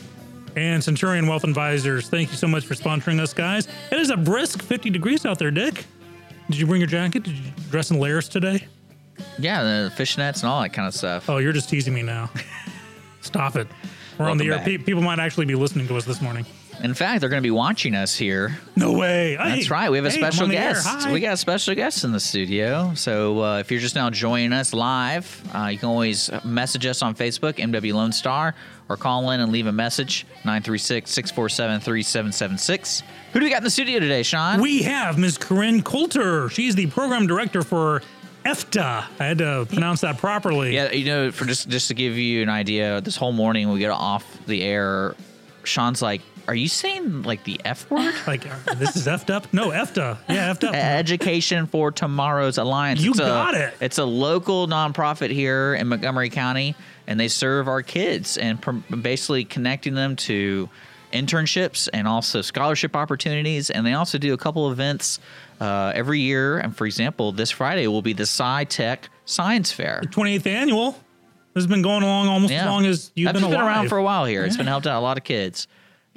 and 0.56 0.84
Centurion 0.84 1.28
Wealth 1.28 1.44
Advisors. 1.44 2.10
Thank 2.10 2.32
you 2.32 2.38
so 2.38 2.48
much 2.48 2.66
for 2.66 2.74
sponsoring 2.74 3.20
us, 3.20 3.34
guys. 3.34 3.68
It 3.92 4.00
is 4.00 4.10
a 4.10 4.18
brisk 4.18 4.62
50 4.62 4.90
degrees 4.90 5.26
out 5.26 5.40
there, 5.40 5.52
Dick. 5.52 5.86
Did 6.50 6.60
you 6.60 6.66
bring 6.66 6.82
your 6.82 6.88
jacket? 6.88 7.24
Did 7.24 7.38
you 7.38 7.52
dress 7.70 7.92
in 7.92 8.00
layers 8.00 8.28
today? 8.28 8.68
Yeah, 9.38 9.64
the 9.64 9.92
fishnets 9.96 10.42
and 10.42 10.50
all 10.50 10.62
that 10.62 10.74
kind 10.74 10.88
of 10.88 10.94
stuff. 10.94 11.30
Oh, 11.30 11.38
you're 11.38 11.54
just 11.54 11.70
teasing 11.70 11.94
me 11.94 12.02
now. 12.02 12.30
Stop 13.22 13.56
it. 13.56 13.68
We're 14.18 14.30
on 14.30 14.38
the 14.38 14.50
air. 14.50 14.60
Pe- 14.60 14.78
people 14.78 15.02
might 15.02 15.20
actually 15.20 15.46
be 15.46 15.56
listening 15.56 15.88
to 15.88 15.96
us 15.98 16.06
this 16.06 16.22
morning. 16.22 16.46
In 16.84 16.94
fact, 16.96 17.20
they're 17.22 17.30
going 17.30 17.42
to 17.42 17.46
be 17.46 17.52
watching 17.52 17.94
us 17.96 18.16
here. 18.16 18.58
No 18.76 18.94
way. 18.94 19.36
That's 19.36 19.66
Hey, 19.66 19.70
right. 19.70 19.92
We 19.92 19.98
have 19.98 20.06
a 20.06 20.10
hey, 20.10 20.18
special 20.18 20.44
on 20.44 20.50
the 20.50 20.58
air. 20.58 20.74
guest. 20.74 21.10
We 21.10 21.20
got 21.20 21.34
a 21.34 21.38
special 21.38 21.76
guest 21.76 22.04
in 22.04 22.12
the 22.12 22.20
studio. 22.20 22.94
So 22.96 23.44
uh, 23.44 23.60
if 23.60 23.70
you're 23.72 23.80
just 23.80 23.94
now 23.96 24.10
joining 24.10 24.52
us 24.52 24.74
live, 24.74 25.44
uh, 25.56 25.68
you 25.68 25.78
can 25.78 25.90
always 25.90 26.30
message 26.44 26.86
us 26.88 27.02
on 27.02 27.14
Facebook, 27.16 27.54
MW 27.58 27.94
Lone 27.94 28.12
Star, 28.12 28.56
or 28.90 28.98
call 28.98 29.30
in 29.32 29.40
and 29.40 29.52
leave 29.52 29.68
a 29.68 29.72
message, 29.72 30.26
936 30.44 31.10
647 31.12 31.82
3776. 31.82 33.04
Who 33.34 33.40
do 33.40 33.46
we 33.46 33.50
got 33.52 33.58
in 33.58 33.64
the 33.64 33.70
studio 33.70 34.00
today, 34.00 34.24
Sean? 34.24 34.60
We 34.62 34.82
have 34.84 35.18
Ms. 35.18 35.38
Corinne 35.38 35.84
Coulter. 35.84 36.50
She's 36.50 36.76
the 36.76 36.88
program 36.88 37.28
director 37.28 37.62
for 37.62 38.02
EFTA. 38.44 39.06
I 39.20 39.24
had 39.24 39.38
to 39.38 39.68
pronounce 39.70 40.02
that 40.02 40.18
properly. 40.18 40.74
Yeah, 40.74 40.92
you 40.92 41.06
know, 41.06 41.32
for 41.32 41.46
just 41.46 41.70
just 41.70 41.90
to 41.90 41.94
give 41.94 42.18
you 42.18 42.42
an 42.42 42.50
idea, 42.50 43.02
this 43.02 43.16
whole 43.16 43.32
morning 43.32 43.72
we 43.72 43.80
get 43.80 43.92
off 43.92 44.26
the 44.48 44.64
air, 44.64 45.16
Sean's 45.64 46.02
like, 46.02 46.22
"Are 46.48 46.56
you 46.56 46.68
saying 46.68 47.24
like 47.24 47.44
the 47.44 47.60
F 47.66 47.90
word?" 47.90 48.14
Like, 48.28 48.46
uh, 48.48 48.74
this 48.76 48.96
is 48.96 49.08
effed 49.08 49.30
up? 49.30 49.52
No, 49.54 49.70
EFTA. 49.70 50.18
Yeah, 50.30 50.54
effed 50.54 50.68
up. 50.68 50.74
Education 50.76 51.68
for 51.68 51.92
Tomorrow's 51.92 52.58
Alliance. 52.58 53.02
You 53.02 53.12
It's 53.12 53.20
a- 53.20 53.24
got 53.24 53.56
it. 53.56 53.74
It's 53.82 53.98
a 53.98 54.06
local 54.06 54.68
nonprofit 54.68 55.32
here 55.32 55.74
in 55.76 55.88
Montgomery 55.88 56.30
County, 56.30 56.76
and 57.08 57.20
they 57.20 57.28
serve 57.28 57.68
our 57.68 57.82
kids 57.82 58.38
and 58.38 58.62
pr- 58.62 58.72
basically 58.96 59.44
connecting 59.46 59.96
them 59.96 60.16
to 60.18 60.70
internships 61.14 61.90
and 61.94 62.08
also 62.08 62.42
scholarship 62.42 62.96
opportunities. 62.96 63.70
And 63.70 63.86
they 63.86 63.94
also 63.94 64.18
do 64.18 64.34
a 64.34 64.38
couple 64.38 64.72
events 64.72 65.20
uh, 65.60 65.92
every 65.94 66.20
year. 66.22 66.58
And 66.58 66.76
for 66.76 66.86
example, 66.86 67.32
this 67.34 67.52
Friday 67.52 67.88
will 67.88 68.02
be 68.02 68.14
the 68.14 68.24
Sci-Tech 68.24 69.10
Science 69.26 69.72
Fair. 69.72 70.02
28th 70.06 70.48
annual. 70.48 70.92
This 71.54 71.64
has 71.64 71.68
been 71.68 71.82
going 71.82 72.04
along 72.04 72.28
almost 72.30 72.54
as 72.54 72.66
long 72.66 72.86
as 72.86 73.12
you've 73.14 73.28
I've 73.28 73.34
been 73.36 73.44
been 73.50 73.60
around 73.60 73.90
for 73.90 73.98
a 73.98 74.04
while 74.04 74.24
here. 74.24 74.46
It's 74.46 74.56
been 74.56 74.68
helped 74.68 74.88
out 74.88 74.98
a 74.98 75.04
lot 75.04 75.18
of 75.18 75.26
kids. 75.26 75.68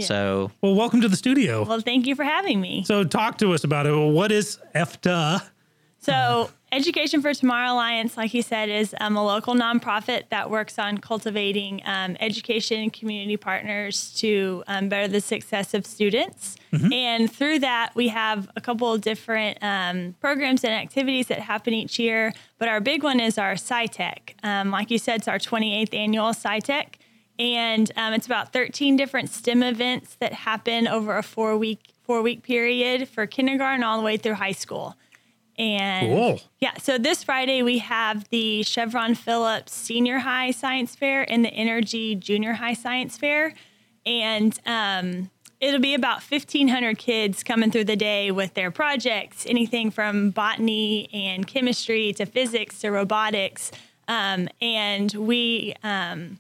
So 0.00 0.50
Well, 0.60 0.74
welcome 0.74 1.00
to 1.02 1.08
the 1.08 1.16
studio. 1.16 1.64
Well, 1.64 1.80
thank 1.80 2.06
you 2.06 2.14
for 2.14 2.24
having 2.24 2.60
me. 2.60 2.84
So, 2.84 3.04
talk 3.04 3.38
to 3.38 3.52
us 3.52 3.64
about 3.64 3.86
it. 3.86 3.92
Well, 3.92 4.10
what 4.10 4.32
is 4.32 4.58
EFTA? 4.74 5.42
So, 6.00 6.50
Education 6.74 7.22
for 7.22 7.32
Tomorrow 7.32 7.72
Alliance, 7.72 8.16
like 8.16 8.34
you 8.34 8.42
said, 8.42 8.68
is 8.68 8.96
um, 9.00 9.16
a 9.16 9.24
local 9.24 9.54
nonprofit 9.54 10.24
that 10.30 10.50
works 10.50 10.76
on 10.76 10.98
cultivating 10.98 11.80
um, 11.84 12.16
education 12.18 12.80
and 12.80 12.92
community 12.92 13.36
partners 13.36 14.12
to 14.16 14.64
um, 14.66 14.88
better 14.88 15.06
the 15.06 15.20
success 15.20 15.72
of 15.72 15.86
students. 15.86 16.56
And 16.92 17.32
through 17.32 17.60
that, 17.60 17.92
we 17.94 18.08
have 18.08 18.50
a 18.56 18.60
couple 18.60 18.92
of 18.92 19.02
different 19.02 19.58
um, 19.62 20.16
programs 20.20 20.64
and 20.64 20.74
activities 20.74 21.28
that 21.28 21.38
happen 21.38 21.72
each 21.72 22.00
year. 22.00 22.34
But 22.58 22.66
our 22.66 22.80
big 22.80 23.04
one 23.04 23.20
is 23.20 23.38
our 23.38 23.52
Sci-Tech. 23.52 24.34
Um, 24.42 24.72
like 24.72 24.90
you 24.90 24.98
said, 24.98 25.20
it's 25.20 25.28
our 25.28 25.38
28th 25.38 25.94
annual 25.94 26.30
Sci-Tech. 26.30 26.98
And 27.38 27.90
um, 27.96 28.12
it's 28.12 28.26
about 28.26 28.52
13 28.52 28.96
different 28.96 29.30
STEM 29.30 29.62
events 29.62 30.16
that 30.20 30.32
happen 30.32 30.86
over 30.86 31.16
a 31.16 31.22
four 31.22 31.56
week 31.56 31.92
four 32.02 32.22
week 32.22 32.42
period 32.42 33.08
for 33.08 33.26
kindergarten 33.26 33.82
all 33.82 33.98
the 33.98 34.04
way 34.04 34.16
through 34.16 34.34
high 34.34 34.52
school. 34.52 34.94
And 35.56 36.08
Cool. 36.08 36.40
yeah, 36.60 36.74
so 36.78 36.98
this 36.98 37.22
Friday 37.22 37.62
we 37.62 37.78
have 37.78 38.28
the 38.30 38.62
Chevron 38.64 39.14
Phillips 39.14 39.72
Senior 39.72 40.18
High 40.18 40.50
Science 40.50 40.94
Fair 40.96 41.28
and 41.30 41.44
the 41.44 41.50
Entergy 41.50 42.18
Junior 42.18 42.54
High 42.54 42.74
Science 42.74 43.16
Fair. 43.16 43.54
And 44.04 44.58
um, 44.66 45.30
it'll 45.60 45.80
be 45.80 45.94
about 45.94 46.22
1,500 46.22 46.98
kids 46.98 47.42
coming 47.42 47.70
through 47.70 47.84
the 47.84 47.96
day 47.96 48.30
with 48.32 48.54
their 48.54 48.70
projects, 48.70 49.46
anything 49.46 49.90
from 49.90 50.30
botany 50.30 51.08
and 51.12 51.46
chemistry 51.46 52.12
to 52.14 52.26
physics 52.26 52.80
to 52.80 52.90
robotics. 52.90 53.70
Um, 54.08 54.48
and 54.60 55.12
we 55.14 55.74
um, 55.82 56.38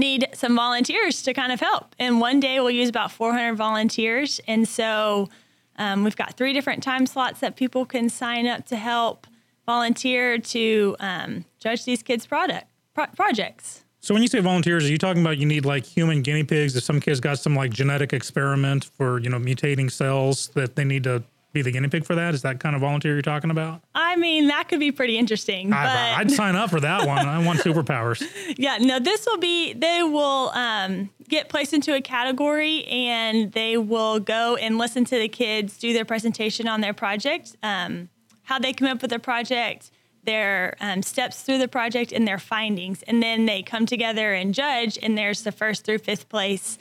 need 0.00 0.28
some 0.32 0.56
volunteers 0.56 1.22
to 1.22 1.32
kind 1.32 1.52
of 1.52 1.60
help. 1.60 1.94
And 1.98 2.20
one 2.20 2.40
day 2.40 2.58
we'll 2.58 2.72
use 2.72 2.88
about 2.88 3.12
400 3.12 3.54
volunteers. 3.54 4.40
And 4.48 4.66
so 4.66 5.28
um, 5.76 6.02
we've 6.02 6.16
got 6.16 6.34
three 6.34 6.52
different 6.52 6.82
time 6.82 7.06
slots 7.06 7.40
that 7.40 7.54
people 7.54 7.86
can 7.86 8.08
sign 8.08 8.46
up 8.46 8.66
to 8.66 8.76
help 8.76 9.26
volunteer 9.66 10.38
to 10.38 10.96
um, 10.98 11.44
judge 11.60 11.84
these 11.84 12.02
kids' 12.02 12.26
product 12.26 12.66
pro- 12.94 13.06
projects. 13.06 13.84
So 14.00 14.14
when 14.14 14.22
you 14.22 14.28
say 14.28 14.40
volunteers, 14.40 14.86
are 14.86 14.88
you 14.88 14.98
talking 14.98 15.22
about 15.22 15.38
you 15.38 15.46
need 15.46 15.64
like 15.64 15.84
human 15.84 16.22
guinea 16.22 16.42
pigs? 16.42 16.74
If 16.74 16.82
some 16.84 17.00
kids 17.00 17.20
got 17.20 17.38
some 17.38 17.54
like 17.54 17.70
genetic 17.70 18.12
experiment 18.12 18.84
for 18.84 19.18
you 19.20 19.28
know 19.28 19.38
mutating 19.38 19.90
cells 19.90 20.48
that 20.54 20.74
they 20.74 20.84
need 20.84 21.04
to 21.04 21.22
be 21.52 21.62
the 21.62 21.70
guinea 21.70 21.88
pig 21.88 22.04
for 22.04 22.14
that? 22.14 22.34
Is 22.34 22.42
that 22.42 22.60
kind 22.60 22.74
of 22.74 22.80
volunteer 22.80 23.12
you're 23.12 23.22
talking 23.22 23.50
about? 23.50 23.82
I 23.94 24.16
mean, 24.16 24.48
that 24.48 24.68
could 24.68 24.80
be 24.80 24.92
pretty 24.92 25.18
interesting. 25.18 25.72
I, 25.72 26.14
I'd 26.18 26.30
sign 26.30 26.54
up 26.56 26.70
for 26.70 26.80
that 26.80 27.06
one. 27.06 27.26
I 27.26 27.44
want 27.44 27.60
superpowers. 27.60 28.22
yeah, 28.56 28.78
no, 28.78 28.98
this 28.98 29.26
will 29.26 29.38
be, 29.38 29.72
they 29.72 30.02
will 30.02 30.50
um, 30.50 31.10
get 31.28 31.48
placed 31.48 31.72
into 31.72 31.94
a 31.94 32.00
category 32.00 32.84
and 32.84 33.52
they 33.52 33.76
will 33.76 34.20
go 34.20 34.56
and 34.56 34.78
listen 34.78 35.04
to 35.06 35.18
the 35.18 35.28
kids 35.28 35.76
do 35.76 35.92
their 35.92 36.04
presentation 36.04 36.68
on 36.68 36.80
their 36.80 36.94
project, 36.94 37.56
um, 37.62 38.08
how 38.42 38.58
they 38.58 38.72
come 38.72 38.88
up 38.88 39.02
with 39.02 39.10
their 39.10 39.18
project, 39.18 39.90
their 40.24 40.76
um, 40.80 41.02
steps 41.02 41.42
through 41.42 41.58
the 41.58 41.68
project, 41.68 42.12
and 42.12 42.28
their 42.28 42.38
findings. 42.38 43.02
And 43.04 43.22
then 43.22 43.46
they 43.46 43.62
come 43.62 43.86
together 43.86 44.34
and 44.34 44.54
judge, 44.54 44.98
and 45.02 45.16
there's 45.16 45.42
the 45.42 45.52
first 45.52 45.84
through 45.84 45.98
fifth 45.98 46.28
place 46.28 46.78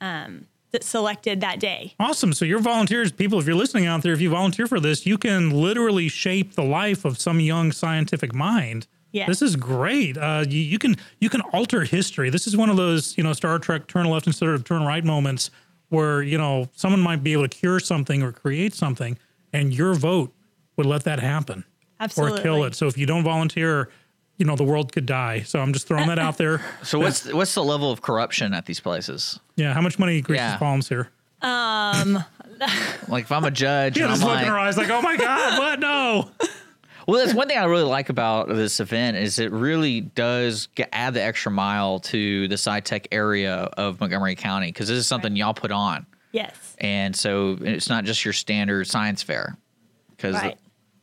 um, 0.00 0.46
that's 0.72 0.86
selected 0.86 1.40
that 1.42 1.60
day. 1.60 1.94
Awesome. 2.00 2.32
So 2.32 2.44
your 2.44 2.58
volunteers, 2.58 3.12
people, 3.12 3.38
if 3.38 3.46
you're 3.46 3.54
listening 3.54 3.86
out 3.86 4.02
there, 4.02 4.12
if 4.12 4.20
you 4.20 4.30
volunteer 4.30 4.66
for 4.66 4.80
this, 4.80 5.06
you 5.06 5.18
can 5.18 5.50
literally 5.50 6.08
shape 6.08 6.54
the 6.54 6.64
life 6.64 7.04
of 7.04 7.20
some 7.20 7.40
young 7.40 7.72
scientific 7.72 8.34
mind. 8.34 8.86
Yes. 9.12 9.28
This 9.28 9.42
is 9.42 9.56
great. 9.56 10.16
Uh, 10.16 10.44
you, 10.48 10.60
you 10.60 10.78
can 10.78 10.96
you 11.20 11.28
can 11.28 11.42
alter 11.52 11.84
history. 11.84 12.30
This 12.30 12.46
is 12.46 12.56
one 12.56 12.70
of 12.70 12.76
those 12.76 13.16
you 13.18 13.22
know 13.22 13.34
Star 13.34 13.58
Trek 13.58 13.86
turn 13.86 14.06
left 14.06 14.26
instead 14.26 14.48
of 14.48 14.64
turn 14.64 14.82
right 14.82 15.04
moments 15.04 15.50
where 15.90 16.22
you 16.22 16.38
know 16.38 16.70
someone 16.74 17.00
might 17.00 17.22
be 17.22 17.34
able 17.34 17.46
to 17.46 17.56
cure 17.56 17.78
something 17.78 18.22
or 18.22 18.32
create 18.32 18.72
something, 18.72 19.18
and 19.52 19.74
your 19.74 19.92
vote 19.92 20.32
would 20.76 20.86
let 20.86 21.04
that 21.04 21.20
happen 21.20 21.64
Absolutely. 22.00 22.40
or 22.40 22.42
kill 22.42 22.64
it. 22.64 22.74
So 22.74 22.86
if 22.86 22.96
you 22.96 23.04
don't 23.04 23.22
volunteer, 23.22 23.90
you 24.42 24.46
know 24.48 24.56
the 24.56 24.64
world 24.64 24.90
could 24.92 25.06
die. 25.06 25.42
So 25.42 25.60
I'm 25.60 25.72
just 25.72 25.86
throwing 25.86 26.08
that 26.08 26.18
out 26.18 26.36
there. 26.36 26.60
So 26.82 26.98
what's 26.98 27.32
what's 27.32 27.54
the 27.54 27.62
level 27.62 27.92
of 27.92 28.02
corruption 28.02 28.52
at 28.54 28.66
these 28.66 28.80
places? 28.80 29.38
Yeah, 29.54 29.72
how 29.72 29.80
much 29.80 30.00
money 30.00 30.20
greases 30.20 30.42
Yeah. 30.42 30.56
palms 30.56 30.88
here? 30.88 31.10
Um, 31.42 32.24
like 33.08 33.24
if 33.24 33.30
I'm 33.30 33.44
a 33.44 33.52
judge, 33.52 33.96
Yeah, 33.96 34.04
and 34.06 34.12
I'm 34.14 34.16
just 34.18 34.26
look 34.26 34.34
like, 34.34 34.42
in 34.46 34.50
her 34.50 34.58
eyes 34.58 34.76
like, 34.76 34.90
oh 34.90 35.00
my 35.00 35.16
god, 35.16 35.58
what? 35.60 35.78
No. 35.78 36.30
Well, 37.08 37.18
that's 37.18 37.34
one 37.36 37.48
thing 37.48 37.58
I 37.58 37.64
really 37.64 37.82
like 37.82 38.10
about 38.10 38.46
this 38.48 38.78
event 38.78 39.16
is 39.16 39.40
it 39.40 39.50
really 39.50 40.02
does 40.02 40.68
get, 40.76 40.88
add 40.92 41.14
the 41.14 41.22
extra 41.22 41.50
mile 41.50 41.98
to 41.98 42.46
the 42.46 42.54
Sci-Tech 42.54 43.08
area 43.10 43.54
of 43.76 43.98
Montgomery 43.98 44.36
County 44.36 44.68
because 44.68 44.86
this 44.86 44.98
is 44.98 45.06
something 45.08 45.34
y'all 45.34 45.52
put 45.52 45.72
on, 45.72 46.06
Yes. 46.30 46.54
and 46.78 47.14
so 47.16 47.58
it's 47.60 47.88
not 47.88 48.04
just 48.04 48.24
your 48.24 48.32
standard 48.32 48.86
science 48.86 49.20
fair. 49.20 49.56
Because 50.10 50.36
Right. 50.36 50.56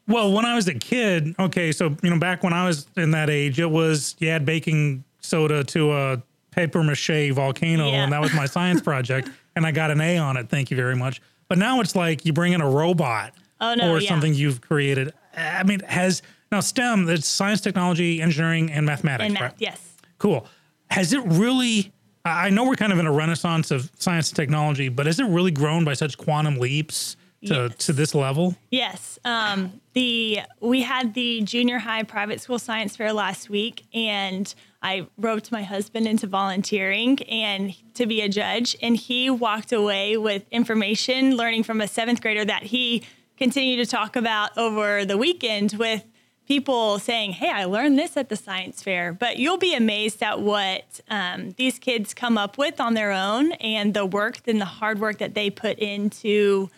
Well, 0.10 0.34
when 0.34 0.44
I 0.44 0.56
was 0.56 0.68
a 0.68 0.74
kid, 0.74 1.36
okay, 1.40 1.72
so 1.72 1.96
you 2.02 2.10
know, 2.10 2.20
back 2.20 2.44
when 2.44 2.52
I 2.52 2.66
was 2.66 2.88
in 2.98 3.12
that 3.12 3.30
age, 3.30 3.60
it 3.60 3.70
was 3.70 4.16
you 4.20 4.28
add 4.30 4.44
baking 4.46 5.04
soda 5.22 5.64
to 5.66 5.94
a 5.94 6.22
paper 6.52 6.84
mache 6.84 7.32
volcano, 7.32 7.88
Yeah. 7.90 8.04
and 8.04 8.12
that 8.12 8.20
was 8.20 8.34
my 8.34 8.46
science 8.58 8.82
project, 8.82 9.30
and 9.56 9.66
I 9.66 9.72
got 9.72 9.92
an 9.92 10.02
A 10.02 10.18
on 10.18 10.36
it. 10.36 10.50
Thank 10.50 10.72
you 10.72 10.78
very 10.78 10.96
much. 10.96 11.22
But 11.48 11.58
now 11.60 11.80
it's 11.80 11.96
like 11.96 12.26
you 12.26 12.34
bring 12.34 12.54
in 12.54 12.62
a 12.62 12.70
robot 12.70 13.34
Oh, 13.62 13.76
no, 13.76 13.92
or 13.94 14.00
yeah. 14.02 14.10
something 14.10 14.34
you've 14.34 14.62
created. 14.62 15.14
I 15.38 15.64
mean, 15.64 15.82
has 15.82 16.22
now 16.52 16.60
STEM, 16.62 17.08
it's 17.10 17.28
science, 17.28 17.62
technology, 17.62 18.20
engineering, 18.22 18.72
and 18.72 18.86
mathematics, 18.86 19.28
And 19.28 19.36
right? 19.36 19.52
math, 19.52 19.62
yes. 19.62 19.80
Cool. 20.18 20.48
Has 20.90 21.14
it 21.14 21.22
really? 21.26 21.92
I 22.26 22.48
I 22.48 22.50
know 22.50 22.64
we're 22.66 22.76
kind 22.76 22.92
of 22.92 22.98
in 23.00 23.06
a 23.06 23.12
renaissance 23.12 23.70
of 23.70 23.92
science 24.00 24.30
and 24.30 24.36
technology, 24.36 24.90
but 24.90 25.06
has 25.06 25.20
it 25.20 25.26
really 25.28 25.52
grown 25.52 25.86
by 25.86 25.94
such 25.94 26.18
quantum 26.18 26.58
leaps 26.58 27.16
to, 27.46 27.54
Yes. 27.70 27.76
to 27.86 27.94
this 27.94 28.14
level? 28.16 28.56
Yes. 28.70 29.18
Um, 29.26 29.80
the 29.94 30.42
we 30.60 30.82
had 30.82 31.14
the 31.14 31.42
junior 31.42 31.80
high 31.80 32.04
private 32.04 32.42
school 32.42 32.60
science 32.60 32.96
fair 32.96 33.14
last 33.14 33.50
week, 33.50 33.86
and 33.94 34.54
I 34.82 35.08
roped 35.18 35.52
my 35.52 35.64
husband 35.64 36.08
into 36.08 36.28
volunteering 36.28 37.22
and 37.24 37.74
to 37.96 38.06
be 38.06 38.22
a 38.22 38.30
judge, 38.30 38.76
and 38.82 38.96
he 38.96 39.30
walked 39.30 39.72
away 39.72 40.18
with 40.18 40.44
information, 40.52 41.36
learning 41.36 41.64
from 41.64 41.82
a 41.82 41.88
seventh 41.88 42.22
grader 42.22 42.46
that 42.46 42.64
he 42.64 43.04
continued 43.38 43.78
to 43.78 43.86
talk 43.90 44.16
about 44.16 44.58
over 44.58 45.06
the 45.06 45.18
weekend 45.18 45.74
with 45.74 46.04
people 46.48 46.98
saying, 47.00 47.34
"Hey, 47.34 47.50
I 47.50 47.66
learned 47.66 47.98
this 47.98 48.18
at 48.18 48.28
the 48.30 48.36
science 48.36 48.82
fair." 48.84 49.14
But 49.14 49.38
you'll 49.38 49.58
be 49.58 49.74
amazed 49.74 50.22
at 50.24 50.42
what 50.42 51.00
um, 51.10 51.52
these 51.58 51.80
kids 51.80 52.14
come 52.14 52.38
up 52.38 52.58
with 52.58 52.80
on 52.82 52.96
their 52.96 53.12
own, 53.12 53.54
and 53.54 53.94
the 53.94 54.06
work 54.06 54.48
and 54.48 54.60
the 54.60 54.66
hard 54.66 55.00
work 55.00 55.20
that 55.20 55.36
they 55.36 55.50
put 55.50 55.78
into 55.80 56.70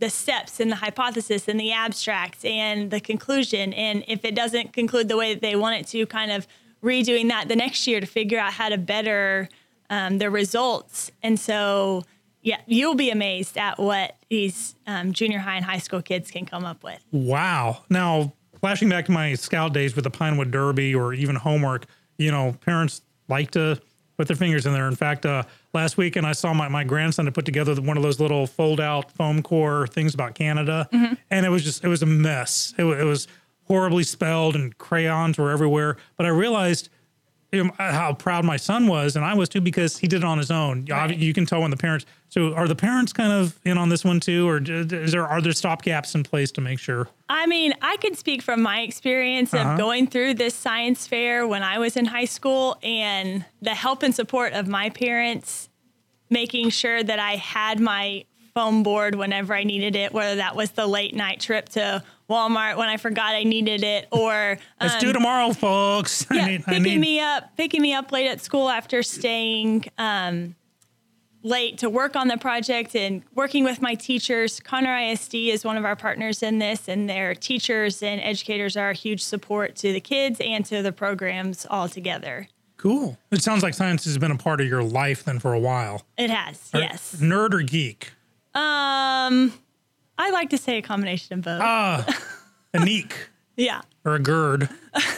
the 0.00 0.10
steps 0.10 0.60
and 0.60 0.70
the 0.70 0.76
hypothesis 0.76 1.46
and 1.46 1.60
the 1.60 1.72
abstract 1.72 2.44
and 2.44 2.90
the 2.90 3.00
conclusion. 3.00 3.72
And 3.74 4.02
if 4.08 4.24
it 4.24 4.34
doesn't 4.34 4.72
conclude 4.72 5.08
the 5.08 5.16
way 5.16 5.34
that 5.34 5.42
they 5.42 5.54
want 5.54 5.76
it 5.80 5.86
to, 5.88 6.06
kind 6.06 6.32
of 6.32 6.46
redoing 6.82 7.28
that 7.28 7.48
the 7.48 7.56
next 7.56 7.86
year 7.86 8.00
to 8.00 8.06
figure 8.06 8.38
out 8.38 8.54
how 8.54 8.70
to 8.70 8.78
better 8.78 9.48
um, 9.90 10.18
the 10.18 10.30
results. 10.30 11.10
And 11.22 11.38
so, 11.38 12.04
yeah, 12.40 12.60
you'll 12.66 12.94
be 12.94 13.10
amazed 13.10 13.58
at 13.58 13.78
what 13.78 14.16
these 14.30 14.74
um, 14.86 15.12
junior 15.12 15.38
high 15.38 15.56
and 15.56 15.64
high 15.64 15.78
school 15.78 16.00
kids 16.00 16.30
can 16.30 16.46
come 16.46 16.64
up 16.64 16.82
with. 16.82 17.04
Wow. 17.12 17.84
Now, 17.90 18.32
flashing 18.60 18.88
back 18.88 19.04
to 19.06 19.12
my 19.12 19.34
scout 19.34 19.74
days 19.74 19.94
with 19.94 20.04
the 20.04 20.10
Pinewood 20.10 20.50
Derby 20.50 20.94
or 20.94 21.12
even 21.12 21.36
homework, 21.36 21.86
you 22.16 22.30
know, 22.30 22.56
parents 22.64 23.02
like 23.28 23.50
to 23.50 23.80
put 24.16 24.28
their 24.28 24.36
fingers 24.36 24.64
in 24.64 24.72
there. 24.72 24.88
In 24.88 24.96
fact, 24.96 25.26
uh, 25.26 25.42
last 25.72 25.96
weekend 25.96 26.26
I 26.26 26.32
saw 26.32 26.52
my, 26.52 26.68
my 26.68 26.84
grandson 26.84 27.26
had 27.26 27.34
put 27.34 27.44
together 27.44 27.74
one 27.80 27.96
of 27.96 28.02
those 28.02 28.20
little 28.20 28.46
fold 28.46 28.80
out 28.80 29.10
foam 29.12 29.42
core 29.42 29.86
things 29.86 30.14
about 30.14 30.34
Canada. 30.34 30.88
Mm-hmm. 30.92 31.14
And 31.30 31.46
it 31.46 31.48
was 31.48 31.64
just, 31.64 31.84
it 31.84 31.88
was 31.88 32.02
a 32.02 32.06
mess. 32.06 32.74
It, 32.78 32.84
it 32.84 33.04
was 33.04 33.28
horribly 33.64 34.02
spelled 34.02 34.56
and 34.56 34.76
crayons 34.78 35.38
were 35.38 35.50
everywhere. 35.50 35.96
But 36.16 36.26
I 36.26 36.30
realized 36.30 36.88
you 37.52 37.64
know, 37.64 37.70
how 37.78 38.12
proud 38.14 38.44
my 38.44 38.56
son 38.56 38.86
was, 38.86 39.16
and 39.16 39.24
I 39.24 39.34
was 39.34 39.48
too 39.48 39.60
because 39.60 39.98
he 39.98 40.06
did 40.06 40.18
it 40.18 40.24
on 40.24 40.38
his 40.38 40.50
own. 40.50 40.84
Right. 40.84 41.16
You 41.16 41.32
can 41.32 41.46
tell 41.46 41.62
when 41.62 41.70
the 41.70 41.76
parents. 41.76 42.06
So, 42.30 42.54
are 42.54 42.68
the 42.68 42.76
parents 42.76 43.12
kind 43.12 43.32
of 43.32 43.58
in 43.64 43.76
on 43.76 43.88
this 43.88 44.04
one 44.04 44.20
too, 44.20 44.48
or 44.48 44.62
is 44.62 45.12
there 45.12 45.26
are 45.26 45.42
there 45.42 45.52
stop 45.52 45.82
gaps 45.82 46.14
in 46.14 46.22
place 46.22 46.52
to 46.52 46.60
make 46.60 46.78
sure? 46.78 47.08
I 47.28 47.46
mean, 47.46 47.74
I 47.82 47.96
can 47.96 48.14
speak 48.14 48.40
from 48.40 48.62
my 48.62 48.80
experience 48.82 49.52
of 49.52 49.76
going 49.76 50.06
through 50.06 50.34
this 50.34 50.54
science 50.54 51.08
fair 51.08 51.46
when 51.46 51.64
I 51.64 51.78
was 51.78 51.96
in 51.96 52.06
high 52.06 52.26
school 52.26 52.78
and 52.84 53.44
the 53.60 53.74
help 53.74 54.04
and 54.04 54.14
support 54.14 54.52
of 54.52 54.68
my 54.68 54.90
parents, 54.90 55.68
making 56.30 56.70
sure 56.70 57.02
that 57.02 57.18
I 57.18 57.34
had 57.34 57.80
my 57.80 58.24
foam 58.54 58.84
board 58.84 59.16
whenever 59.16 59.52
I 59.52 59.64
needed 59.64 59.96
it, 59.96 60.12
whether 60.12 60.36
that 60.36 60.54
was 60.54 60.70
the 60.70 60.86
late 60.86 61.16
night 61.16 61.40
trip 61.40 61.68
to 61.70 62.02
Walmart 62.28 62.76
when 62.76 62.88
I 62.88 62.96
forgot 62.96 63.34
I 63.34 63.42
needed 63.42 63.82
it, 63.82 64.06
or 64.12 64.56
um, 64.80 64.90
do 65.00 65.12
tomorrow, 65.12 65.52
folks. 65.52 66.26
yeah, 66.32 66.42
I 66.42 66.46
need, 66.46 66.60
I 66.60 66.70
picking 66.70 66.82
need 66.84 66.98
me 66.98 67.20
up, 67.20 67.56
picking 67.56 67.82
me 67.82 67.92
up 67.92 68.12
late 68.12 68.28
at 68.28 68.40
school 68.40 68.68
after 68.68 69.02
staying 69.02 69.86
um, 69.98 70.54
late 71.42 71.78
to 71.78 71.88
work 71.88 72.16
on 72.16 72.28
the 72.28 72.36
project 72.36 72.94
and 72.94 73.22
working 73.34 73.64
with 73.64 73.80
my 73.80 73.94
teachers. 73.94 74.60
Conroe 74.60 75.12
ISD 75.12 75.34
is 75.34 75.64
one 75.64 75.76
of 75.76 75.84
our 75.84 75.96
partners 75.96 76.42
in 76.42 76.58
this, 76.58 76.88
and 76.88 77.08
their 77.08 77.34
teachers 77.34 78.02
and 78.02 78.20
educators 78.20 78.76
are 78.76 78.90
a 78.90 78.94
huge 78.94 79.22
support 79.22 79.74
to 79.76 79.92
the 79.92 80.00
kids 80.00 80.40
and 80.44 80.64
to 80.66 80.82
the 80.82 80.92
programs 80.92 81.66
all 81.70 81.88
together. 81.88 82.48
cool. 82.76 83.16
It 83.30 83.42
sounds 83.42 83.62
like 83.62 83.74
science 83.74 84.04
has 84.04 84.16
been 84.18 84.30
a 84.30 84.36
part 84.38 84.60
of 84.60 84.66
your 84.66 84.82
life 84.82 85.24
then 85.24 85.38
for 85.38 85.52
a 85.54 85.58
while. 85.60 86.02
It 86.18 86.30
has, 86.30 86.70
yes. 86.74 87.16
Nerd 87.20 87.52
or 87.54 87.62
geek? 87.62 88.12
Um, 88.54 89.52
I 90.18 90.30
like 90.32 90.50
to 90.50 90.58
say 90.58 90.78
a 90.78 90.82
combination 90.82 91.38
of 91.38 91.44
both. 91.44 91.60
Ah, 91.62 92.06
a 92.74 92.84
neek 92.84 93.14
Yeah. 93.56 93.82
or 94.04 94.14
a 94.14 94.18
gird. 94.18 94.68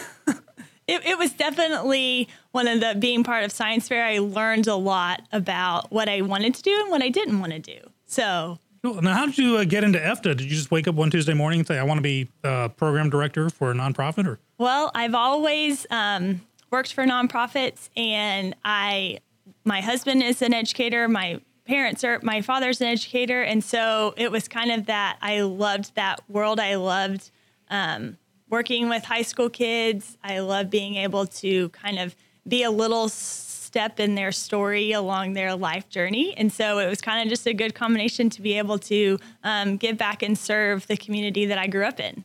It, 0.87 1.05
it 1.05 1.17
was 1.17 1.31
definitely 1.31 2.27
one 2.51 2.67
of 2.67 2.79
the 2.79 2.95
being 2.97 3.23
part 3.23 3.43
of 3.43 3.51
science 3.51 3.87
fair. 3.87 4.05
I 4.05 4.19
learned 4.19 4.67
a 4.67 4.75
lot 4.75 5.21
about 5.31 5.91
what 5.91 6.09
I 6.09 6.21
wanted 6.21 6.55
to 6.55 6.61
do 6.61 6.77
and 6.81 6.89
what 6.89 7.01
I 7.01 7.09
didn't 7.09 7.39
want 7.39 7.53
to 7.53 7.59
do. 7.59 7.79
So. 8.05 8.59
Now, 8.83 9.13
how 9.13 9.25
did 9.25 9.37
you 9.37 9.55
uh, 9.55 9.63
get 9.63 9.85
into 9.85 9.97
EFTA? 9.97 10.35
Did 10.35 10.41
you 10.41 10.49
just 10.49 10.69
wake 10.69 10.89
up 10.89 10.95
one 10.95 11.09
Tuesday 11.09 11.33
morning 11.33 11.61
and 11.61 11.67
say, 11.67 11.79
"I 11.79 11.83
want 11.83 11.99
to 11.99 12.01
be 12.01 12.27
uh, 12.43 12.67
program 12.67 13.09
director 13.09 13.49
for 13.49 13.71
a 13.71 13.73
nonprofit"? 13.73 14.27
Or 14.27 14.39
Well, 14.57 14.91
I've 14.93 15.15
always 15.15 15.87
um, 15.89 16.41
worked 16.69 16.91
for 16.91 17.05
nonprofits, 17.05 17.87
and 17.95 18.53
I, 18.65 19.19
my 19.63 19.79
husband 19.79 20.21
is 20.21 20.41
an 20.41 20.53
educator. 20.53 21.07
My 21.07 21.39
parents 21.65 22.03
are, 22.03 22.19
my 22.23 22.41
father's 22.41 22.81
an 22.81 22.87
educator, 22.87 23.41
and 23.41 23.63
so 23.63 24.13
it 24.17 24.31
was 24.31 24.49
kind 24.49 24.69
of 24.69 24.87
that. 24.87 25.17
I 25.21 25.41
loved 25.41 25.95
that 25.95 26.19
world. 26.29 26.59
I 26.59 26.75
loved 26.75 27.31
um, 27.69 28.17
working 28.53 28.87
with 28.87 29.03
high 29.03 29.23
school 29.23 29.49
kids. 29.49 30.15
I 30.23 30.37
love 30.39 30.69
being 30.69 30.93
able 30.95 31.25
to 31.41 31.69
kind 31.69 31.97
of 31.97 32.15
be 32.47 32.61
a 32.61 32.69
little 32.69 33.09
step 33.09 33.99
in 33.99 34.13
their 34.13 34.31
story 34.31 34.91
along 34.91 35.33
their 35.33 35.55
life 35.55 35.89
journey, 35.89 36.37
and 36.37 36.53
so 36.53 36.77
it 36.77 36.87
was 36.87 37.01
kind 37.01 37.23
of 37.23 37.29
just 37.29 37.47
a 37.47 37.53
good 37.55 37.73
combination 37.73 38.29
to 38.29 38.41
be 38.43 38.59
able 38.59 38.77
to 38.77 39.17
um, 39.43 39.77
give 39.77 39.97
back 39.97 40.21
and 40.21 40.37
serve 40.37 40.85
the 40.85 40.95
community 40.95 41.47
that 41.47 41.57
I 41.57 41.65
grew 41.65 41.83
up 41.83 41.99
in. 41.99 42.23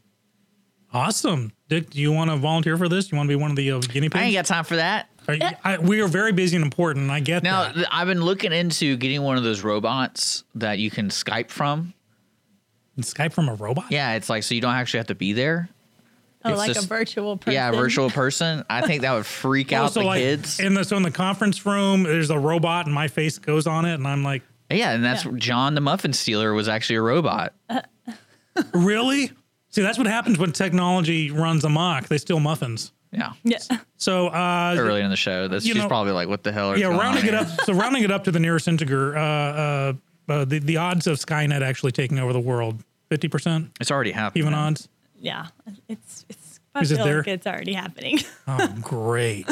awesome, 0.93 1.53
Dick. 1.71 1.89
Do 1.89 1.99
you 1.99 2.13
want 2.13 2.31
to 2.31 2.37
volunteer 2.37 2.77
for 2.77 2.89
this? 2.91 3.07
Do 3.09 3.15
you 3.15 3.19
want 3.19 3.29
to 3.31 3.37
be 3.37 3.41
one 3.41 3.51
of 3.51 3.57
the 3.57 3.71
uh, 3.73 3.79
guinea 3.79 4.11
pigs? 4.11 4.21
I 4.21 4.25
ain't 4.27 4.35
got 4.35 4.45
time 4.45 4.65
for 4.65 4.77
that. 4.77 5.09
Are 5.27 5.35
you- 5.35 5.49
I, 5.65 5.79
we 5.79 6.01
are 6.03 6.09
very 6.09 6.33
busy 6.33 6.57
and 6.57 6.65
important. 6.65 7.11
I 7.11 7.21
get 7.21 7.43
Now, 7.43 7.65
that. 7.65 7.75
th- 7.75 7.87
I've 7.91 8.07
been 8.07 8.23
looking 8.23 8.53
into 8.53 8.97
getting 8.99 9.23
one 9.23 9.39
of 9.39 9.45
those 9.45 9.63
robots 9.63 10.45
that 10.57 10.79
you 10.79 10.91
can 10.91 11.09
Skype 11.09 11.49
from. 11.51 11.95
And 12.97 13.05
Skype 13.05 13.33
from 13.33 13.49
a 13.49 13.55
robot. 13.55 13.87
Yeah, 13.91 14.15
it's 14.17 14.29
like 14.29 14.43
so 14.43 14.55
you 14.55 14.61
don't 14.61 14.75
actually 14.75 14.99
have 14.99 15.07
to 15.09 15.15
be 15.15 15.33
there. 15.33 15.69
Oh, 16.49 16.53
It's 16.53 16.59
like 16.59 16.73
just- 16.75 16.85
a 16.87 16.89
virtual 16.89 17.37
person. 17.37 17.53
Yeah, 17.55 17.69
a 17.71 17.73
virtual 17.73 18.11
person. 18.11 18.65
I 18.71 18.81
think 18.83 19.03
that 19.03 19.13
would 19.13 19.27
freak 19.27 19.73
out 19.75 19.83
Also, 19.85 20.01
the 20.01 20.07
like 20.07 20.21
kids. 20.21 20.61
in 20.61 20.75
the 20.75 20.85
so 20.85 20.97
in 20.97 21.03
the 21.03 21.11
conference 21.11 21.65
room, 21.67 22.03
there's 22.05 22.31
a 22.31 22.39
robot 22.39 22.87
and 22.87 22.95
my 22.95 23.09
face 23.09 23.39
goes 23.39 23.67
on 23.67 23.85
it, 23.85 23.95
and 23.95 24.07
I'm 24.07 24.23
like, 24.25 24.43
yeah, 24.71 24.93
and 24.93 25.05
that's 25.05 25.25
Yeah. 25.25 25.33
John 25.37 25.75
the 25.75 25.81
Muffin 25.81 26.13
Stealer 26.13 26.53
was 26.55 26.69
actually 26.69 26.97
a 26.97 27.03
robot. 27.03 27.55
really? 28.73 29.31
See, 29.71 29.83
that's 29.83 29.99
what 29.99 30.07
happens 30.07 30.39
when 30.39 30.53
technology 30.53 31.31
runs 31.31 31.65
amok. 31.65 32.09
They 32.09 32.19
steal 32.19 32.41
muffins. 32.41 32.93
Yeah. 33.13 33.33
Yeah. 33.45 33.59
So 34.01 34.29
uh, 34.29 34.77
Early 34.79 35.01
in 35.01 35.11
the 35.11 35.17
show, 35.17 35.49
that's 35.49 35.65
she's 35.65 35.75
know- 35.75 35.89
probably 35.89 36.13
like, 36.13 36.29
"What 36.29 36.45
the 36.45 36.53
hell?" 36.53 36.69
Are 36.71 36.77
yeah, 36.77 36.87
going 36.87 36.99
rounding 36.99 37.23
on 37.35 37.41
it 37.41 37.47
here? 37.49 37.53
up. 37.59 37.65
So 37.65 37.73
rounding 37.73 38.05
it 38.05 38.13
up 38.13 38.23
to 38.25 38.31
the 38.31 38.39
nearest 38.39 38.69
integer, 38.69 39.19
uh, 39.19 39.21
uh, 39.21 39.93
uh, 40.29 40.45
the 40.45 40.61
the 40.61 40.77
odds 40.77 41.09
of 41.09 41.17
Skynet 41.19 41.63
actually 41.63 41.91
taking 41.91 42.21
over 42.21 42.33
the 42.33 42.39
world, 42.39 42.85
fifty 43.09 43.27
percent, 43.27 43.73
It's 43.81 43.91
already 43.91 44.13
happened. 44.13 44.39
even 44.41 44.55
odds. 44.55 44.89
Yeah. 45.19 45.47
It's 45.89 46.27
it's 46.29 46.38
I 46.38 46.38
Is 46.83 46.93
it 46.93 46.97
feel 46.97 47.05
there? 47.05 47.19
like 47.19 47.29
it's 47.29 47.47
already 47.47 47.73
happening. 47.75 48.19
Oh, 48.51 48.75
great. 48.81 49.47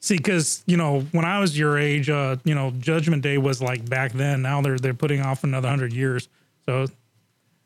See, 0.00 0.16
because 0.16 0.62
you 0.66 0.76
know, 0.76 1.00
when 1.10 1.24
I 1.24 1.40
was 1.40 1.58
your 1.58 1.78
age, 1.78 2.08
uh, 2.08 2.36
you 2.44 2.54
know, 2.54 2.70
Judgment 2.78 3.22
Day 3.22 3.38
was 3.38 3.60
like 3.60 3.88
back 3.88 4.12
then. 4.12 4.40
Now 4.42 4.60
they're 4.62 4.78
they're 4.78 4.94
putting 4.94 5.20
off 5.20 5.42
another 5.42 5.68
hundred 5.68 5.92
years. 5.92 6.28
So, 6.64 6.86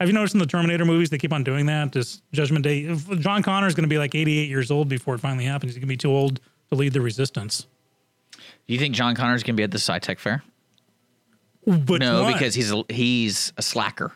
have 0.01 0.09
you 0.09 0.15
noticed 0.15 0.35
in 0.35 0.41
the 0.41 0.47
Terminator 0.47 0.87
movies 0.87 1.11
they 1.11 1.19
keep 1.19 1.35
on 1.35 1.45
doing 1.45 1.67
that? 1.67 1.93
Just 1.93 2.23
Judgment 2.33 2.63
Day. 2.65 2.81
If 2.81 3.07
John 3.21 3.43
Connor 3.43 3.67
is 3.67 3.75
going 3.75 3.83
to 3.85 3.89
be 3.91 3.99
like 3.99 4.15
eighty-eight 4.15 4.49
years 4.49 4.71
old 4.71 4.89
before 4.89 5.15
it 5.15 5.19
finally 5.19 5.45
happens. 5.45 5.73
He's 5.73 5.79
going 5.79 5.89
to 5.89 5.93
be 5.93 5.99
too 5.99 6.11
old 6.11 6.41
to 6.71 6.77
lead 6.77 6.95
the 6.95 7.03
Resistance. 7.03 7.67
Do 8.33 8.73
you 8.75 8.79
think 8.79 8.95
John 8.95 9.15
Connor's 9.15 9.43
gonna 9.43 9.57
be 9.57 9.65
at 9.65 9.71
the 9.73 9.79
Sci-Tech 9.79 10.19
fair? 10.19 10.43
But 11.67 12.01
No, 12.01 12.23
what? 12.23 12.33
because 12.35 12.55
he's 12.55 12.73
a, 12.73 12.85
he's 12.89 13.53
a 13.59 13.63
slacker. 13.63 14.13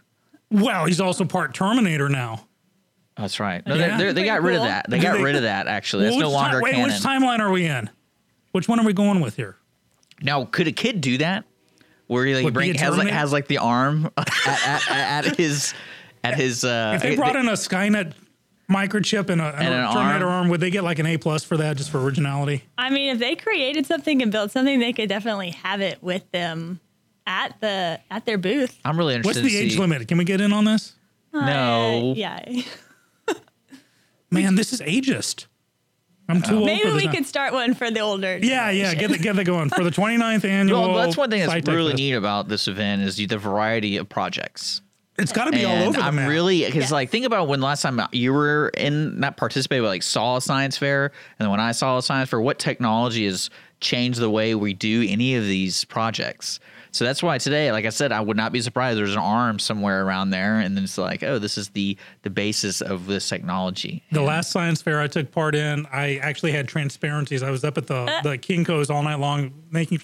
well, 0.50 0.86
he's 0.86 1.00
also 1.00 1.24
part 1.24 1.52
Terminator 1.54 2.08
now. 2.08 2.46
That's 3.16 3.38
right. 3.38 3.64
No, 3.66 3.74
Yeah. 3.76 3.96
they 3.96 4.12
they 4.12 4.24
got 4.24 4.42
rid 4.42 4.56
of 4.56 4.62
that. 4.62 4.86
They 4.88 4.98
got 4.98 5.20
rid 5.20 5.36
of 5.36 5.42
that. 5.42 5.66
Actually, 5.68 6.04
that's 6.04 6.16
Well, 6.16 6.22
no 6.22 6.28
which 6.30 6.36
ti- 6.38 6.42
longer 6.42 6.60
wait, 6.62 6.74
canon. 6.74 6.90
which 6.90 7.00
timeline 7.00 7.38
are 7.40 7.50
we 7.50 7.66
in? 7.66 7.88
Which 8.52 8.68
one 8.68 8.80
are 8.80 8.84
we 8.86 8.92
going 8.92 9.20
with 9.20 9.36
here? 9.36 9.56
Now, 10.22 10.44
could 10.44 10.66
a 10.68 10.72
kid 10.72 11.00
do 11.00 11.18
that? 11.18 11.44
Where 12.06 12.24
he 12.26 12.34
like 12.34 12.44
What, 12.44 12.52
bring 12.54 12.74
has 12.74 12.96
like 12.98 13.08
has 13.08 13.32
like 13.32 13.46
the 13.48 13.58
arm 13.58 14.10
at, 14.16 14.28
at, 14.46 14.90
at, 14.90 15.26
at 15.26 15.36
his 15.38 15.74
at 16.22 16.34
his. 16.36 16.64
Uh, 16.64 16.92
If 16.96 17.02
they 17.02 17.16
brought 17.16 17.36
in 17.36 17.48
a 17.48 17.52
Skynet 17.52 18.12
microchip 18.70 19.30
and 19.30 19.40
a, 19.40 19.46
and 19.54 19.66
And 19.66 19.74
a 19.74 19.88
an 19.88 19.94
Terminator 19.94 20.26
arm? 20.26 20.34
arm, 20.42 20.48
would 20.48 20.60
they 20.60 20.70
get 20.70 20.84
like 20.84 20.98
an 20.98 21.06
A 21.06 21.16
plus 21.16 21.44
for 21.44 21.56
that 21.58 21.76
just 21.76 21.90
for 21.90 22.02
originality? 22.02 22.64
I 22.78 22.90
mean, 22.90 23.10
if 23.14 23.18
they 23.20 23.36
created 23.36 23.86
something 23.86 24.22
and 24.22 24.30
built 24.32 24.50
something, 24.50 24.80
they 24.80 24.92
could 24.92 25.08
definitely 25.08 25.50
have 25.50 25.80
it 25.80 26.02
with 26.02 26.30
them 26.32 26.80
at 27.26 27.58
the 27.60 28.00
at 28.10 28.26
their 28.26 28.38
booth. 28.38 28.76
I'm 28.84 28.98
really 28.98 29.14
interested. 29.14 29.42
What's 29.42 29.52
the 29.52 29.58
to 29.58 29.64
age 29.64 29.72
see. 29.74 29.78
limit? 29.78 30.06
Can 30.08 30.18
we 30.18 30.24
get 30.24 30.40
in 30.40 30.52
on 30.52 30.64
this? 30.64 30.92
No. 31.32 32.10
Uh, 32.12 32.14
yeah. 32.14 32.44
Man, 34.34 34.54
this 34.56 34.72
is 34.72 34.80
ageist. 34.82 35.46
I'm 36.28 36.40
too 36.40 36.56
old 36.56 36.64
Maybe 36.66 36.82
for 36.82 36.88
this. 36.92 36.96
we 37.02 37.06
now. 37.06 37.12
could 37.12 37.26
start 37.26 37.52
one 37.52 37.74
for 37.74 37.90
the 37.90 38.00
older. 38.00 38.38
Yeah, 38.40 38.70
yeah, 38.70 38.94
get 38.94 39.10
the, 39.10 39.18
get 39.18 39.36
that 39.36 39.44
going 39.44 39.68
for 39.68 39.84
the 39.84 39.90
29th 40.00 40.44
annual. 40.46 40.80
Well, 40.80 40.94
that's 40.94 41.16
one 41.18 41.30
thing 41.30 41.40
that's 41.40 41.52
Sci-Tech 41.52 41.74
really 41.74 41.90
Fest. 41.92 41.98
neat 42.00 42.12
about 42.14 42.48
this 42.48 42.66
event 42.66 43.02
is 43.02 43.16
the 43.16 43.26
variety 43.38 43.98
of 43.98 44.08
projects. 44.08 44.80
It's 45.18 45.32
got 45.32 45.44
to 45.44 45.52
be 45.52 45.64
all 45.64 45.76
over 45.82 45.98
the 45.98 46.04
I'm 46.04 46.16
map. 46.16 46.28
really 46.28 46.64
because 46.64 46.84
Yes. 46.84 46.90
like 46.92 47.10
think 47.10 47.24
about 47.26 47.46
when 47.46 47.60
last 47.60 47.82
time 47.82 48.00
you 48.10 48.32
were 48.32 48.70
in 48.70 49.20
not 49.20 49.36
participated 49.36 49.84
but 49.84 49.88
like 49.88 50.02
saw 50.02 50.38
a 50.38 50.40
science 50.40 50.76
fair, 50.78 51.04
and 51.38 51.44
then 51.44 51.50
when 51.50 51.60
I 51.60 51.70
saw 51.72 51.98
a 51.98 52.02
science 52.02 52.30
fair, 52.30 52.40
what 52.40 52.58
technology 52.58 53.26
has 53.26 53.48
changed 53.80 54.18
the 54.18 54.30
way 54.30 54.54
we 54.56 54.72
do 54.74 55.06
any 55.08 55.36
of 55.36 55.44
these 55.44 55.84
projects? 55.84 56.58
So 56.94 57.04
that's 57.04 57.24
why 57.24 57.38
today, 57.38 57.72
like 57.72 57.86
I 57.86 57.88
said, 57.88 58.12
I 58.12 58.20
would 58.20 58.36
not 58.36 58.52
be 58.52 58.60
surprised 58.60 58.96
there's 58.96 59.14
an 59.14 59.18
arm 59.18 59.58
somewhere 59.58 60.06
around 60.06 60.30
there, 60.30 60.60
and 60.60 60.76
then 60.76 60.84
it's 60.84 60.96
like, 60.96 61.24
oh, 61.24 61.40
this 61.40 61.58
is 61.58 61.70
the 61.70 61.96
the 62.22 62.30
basis 62.30 62.80
of 62.80 63.06
this 63.06 63.28
technology. 63.28 64.04
The 64.12 64.22
last 64.22 64.52
science 64.52 64.80
fair 64.80 65.00
I 65.00 65.08
took 65.08 65.32
part 65.32 65.56
in, 65.56 65.86
I 65.92 66.18
actually 66.18 66.52
had 66.52 66.68
transparencies. 66.68 67.42
I 67.42 67.50
was 67.50 67.64
up 67.64 67.76
at 67.78 67.88
the 67.88 67.96
Uh. 67.96 68.20
the 68.22 68.38
Kinko's 68.38 68.90
all 68.90 69.02
night 69.02 69.18
long 69.18 69.52
making 69.72 70.02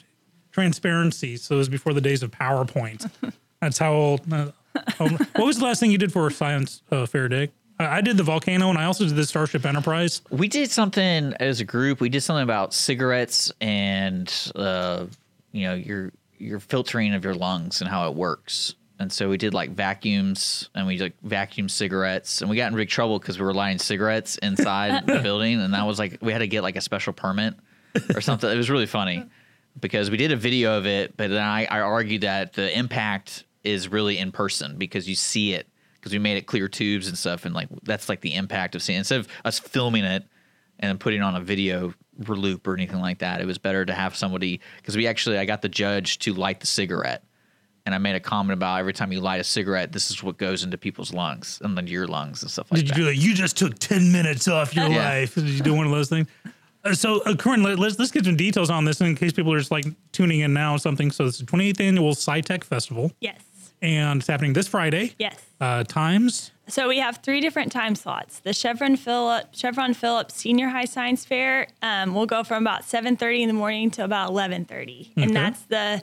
transparencies. 0.51 1.43
So 1.43 1.55
it 1.55 1.59
was 1.59 1.69
before 1.69 1.93
the 1.93 2.01
days 2.01 2.25
of 2.25 2.33
PowerPoint. 2.33 3.09
That's 3.61 3.79
how 3.79 3.93
old. 3.93 4.33
Uh, 4.33 4.51
what 4.99 5.47
was 5.47 5.59
the 5.59 5.65
last 5.65 5.79
thing 5.79 5.93
you 5.93 5.99
did 5.99 6.13
for 6.13 6.27
a 6.27 6.33
science 6.33 6.83
uh, 6.91 7.07
fair, 7.07 7.29
Dick? 7.29 7.53
I 7.79 7.99
I 7.99 8.01
did 8.01 8.17
the 8.17 8.25
volcano, 8.25 8.69
and 8.69 8.77
I 8.77 8.87
also 8.87 9.05
did 9.05 9.15
the 9.15 9.25
Starship 9.25 9.65
Enterprise. 9.65 10.23
We 10.31 10.49
did 10.49 10.73
something 10.73 11.35
as 11.39 11.61
a 11.61 11.65
group. 11.65 12.01
We 12.01 12.09
did 12.09 12.23
something 12.23 12.43
about 12.43 12.75
cigarettes 12.75 13.53
and 13.61 14.29
uh, 14.57 15.07
you 15.53 15.69
know 15.69 15.75
your 15.75 16.11
your 16.41 16.61
filtering 16.61 17.15
of 17.15 17.25
your 17.25 17.35
lungs 17.35 17.81
and 17.81 17.91
how 17.91 18.09
it 18.09 18.15
works. 18.15 18.75
And 18.99 19.11
so 19.11 19.31
we 19.31 19.39
did 19.39 19.55
like 19.55 19.71
vacuums 19.71 20.69
and 20.75 20.87
we 20.87 20.99
like 20.99 21.15
vacuum 21.23 21.69
cigarettes 21.69 22.41
and 22.43 22.51
we 22.51 22.57
got 22.57 22.71
in 22.71 22.77
big 22.77 22.89
trouble 22.89 23.19
because 23.19 23.39
we 23.39 23.47
were 23.47 23.55
lighting 23.55 23.79
cigarettes 23.79 24.37
inside 24.39 25.07
the 25.07 25.19
building 25.23 25.61
and 25.61 25.73
that 25.73 25.87
was 25.87 25.99
like 25.99 26.19
we 26.21 26.33
had 26.33 26.41
to 26.41 26.47
get 26.47 26.63
like 26.63 26.77
a 26.77 26.83
special 26.83 27.13
permit 27.13 27.55
or 28.15 28.21
something. 28.21 28.51
It 28.51 28.57
was 28.57 28.69
really 28.69 28.87
funny 28.87 29.25
because 29.81 30.11
we 30.11 30.19
did 30.19 30.33
a 30.33 30.37
video 30.37 30.77
of 30.77 30.87
it, 30.87 31.17
but 31.17 31.31
then 31.31 31.43
I, 31.43 31.65
I 31.65 31.81
argued 31.81 32.23
that 32.23 32.53
the 32.53 32.77
impact 32.77 33.45
is 33.65 33.89
really 33.89 34.19
in 34.19 34.33
person 34.33 34.77
because 34.77 35.09
you 35.09 35.15
see 35.15 35.55
it 35.55 35.67
because 35.95 36.13
we 36.13 36.19
made 36.19 36.37
it 36.37 36.47
clear 36.47 36.69
tubes 36.69 37.09
and 37.09 37.17
stuff 37.17 37.45
and 37.45 37.55
like 37.55 37.69
that's 37.83 38.09
like 38.09 38.21
the 38.21 38.35
impact 38.35 38.75
of 38.75 38.83
seeing 38.83 38.99
instead 38.99 39.21
of 39.21 39.29
us 39.45 39.59
filming 39.59 40.05
it 40.05 40.25
and 40.79 40.89
then 40.89 40.99
putting 40.99 41.23
on 41.23 41.37
a 41.37 41.41
video 41.41 41.95
loop 42.29 42.67
or 42.67 42.75
anything 42.75 43.01
like 43.01 43.19
that. 43.19 43.41
It 43.41 43.47
was 43.47 43.59
better 43.59 43.85
to 43.85 43.95
have 43.95 44.15
somebody 44.17 44.61
because 44.77 44.97
we 44.97 45.07
actually 45.07 45.39
I 45.39 45.45
got 45.45 45.63
the 45.63 45.69
judge 45.69 46.19
to 46.21 46.35
light 46.35 46.61
the 46.61 46.67
cigarette. 46.67 47.25
And 47.87 47.95
I 47.95 47.99
made 47.99 48.15
a 48.15 48.21
comment 48.21 48.53
about 48.53 48.79
every 48.79 48.93
time 48.93 49.11
you 49.11 49.21
light 49.21 49.41
a 49.41 49.45
cigarette, 49.45 49.91
this 49.91 50.11
is 50.11 50.23
what 50.23 50.37
goes 50.37 50.63
into 50.65 50.77
people's 50.77 51.15
lungs 51.15 51.61
and 51.65 51.77
then 51.77 51.87
your 51.87 52.07
lungs 52.07 52.43
and 52.43 52.51
stuff 52.51 52.71
like 52.71 52.81
Did 52.81 52.91
you 52.91 52.95
do 52.95 53.05
that? 53.07 53.17
You 53.17 53.33
just 53.35 53.57
took 53.57 53.79
10 53.79 54.13
minutes 54.13 54.49
off 54.49 54.77
your 54.77 54.89
Yeah. 54.91 55.09
life. 55.09 55.35
Did 55.35 55.47
you 55.49 55.61
do 55.63 55.73
one 55.75 55.87
of 55.87 55.93
those 55.93 56.11
things? 56.11 56.29
Uh, 56.85 56.93
so, 56.95 57.21
uh, 57.23 57.35
Corinne, 57.35 57.63
let, 57.63 57.79
let's 57.79 57.99
let's 57.99 58.11
get 58.11 58.25
some 58.27 58.37
details 58.37 58.71
on 58.71 58.85
this 58.85 59.01
in 59.01 59.15
case 59.17 59.33
people 59.33 59.53
are 59.53 59.59
just 59.59 59.71
like 59.71 59.87
tuning 60.13 60.41
in 60.41 60.53
now 60.53 60.75
or 60.75 60.79
something. 60.79 61.11
So, 61.11 61.25
it's 61.27 61.39
the 61.39 61.47
28th 61.47 61.81
annual 61.81 62.11
Sci-Tech 62.11 62.65
Festival, 62.65 63.13
Yes. 63.21 63.41
And 63.83 64.21
it's 64.21 64.27
happening 64.29 64.53
this 64.53 64.69
Friday. 64.69 65.15
Yes. 65.19 65.39
Uh, 65.61 65.85
times 65.85 66.51
So 66.69 66.89
we 66.89 66.99
have 66.99 67.19
three 67.19 67.41
different 67.41 67.73
time 67.73 67.95
slots. 67.95 68.41
The 68.41 68.53
Chevron 68.53 68.97
Phillip 68.97 69.55
Chevron 69.55 69.95
Phillips 69.95 70.35
Senior 70.37 70.69
High 70.69 70.85
Science 70.85 71.25
Fair 71.25 71.67
um, 71.83 72.15
will 72.15 72.27
go 72.27 72.45
from 72.45 72.63
about 72.63 72.83
7:30 72.83 73.41
in 73.43 73.49
the 73.49 73.55
morning 73.55 73.91
to 73.93 74.05
about 74.05 74.31
11:30, 74.31 75.13
Okay. 75.13 75.23
and 75.23 75.35
that's 75.35 75.63
the 75.63 76.03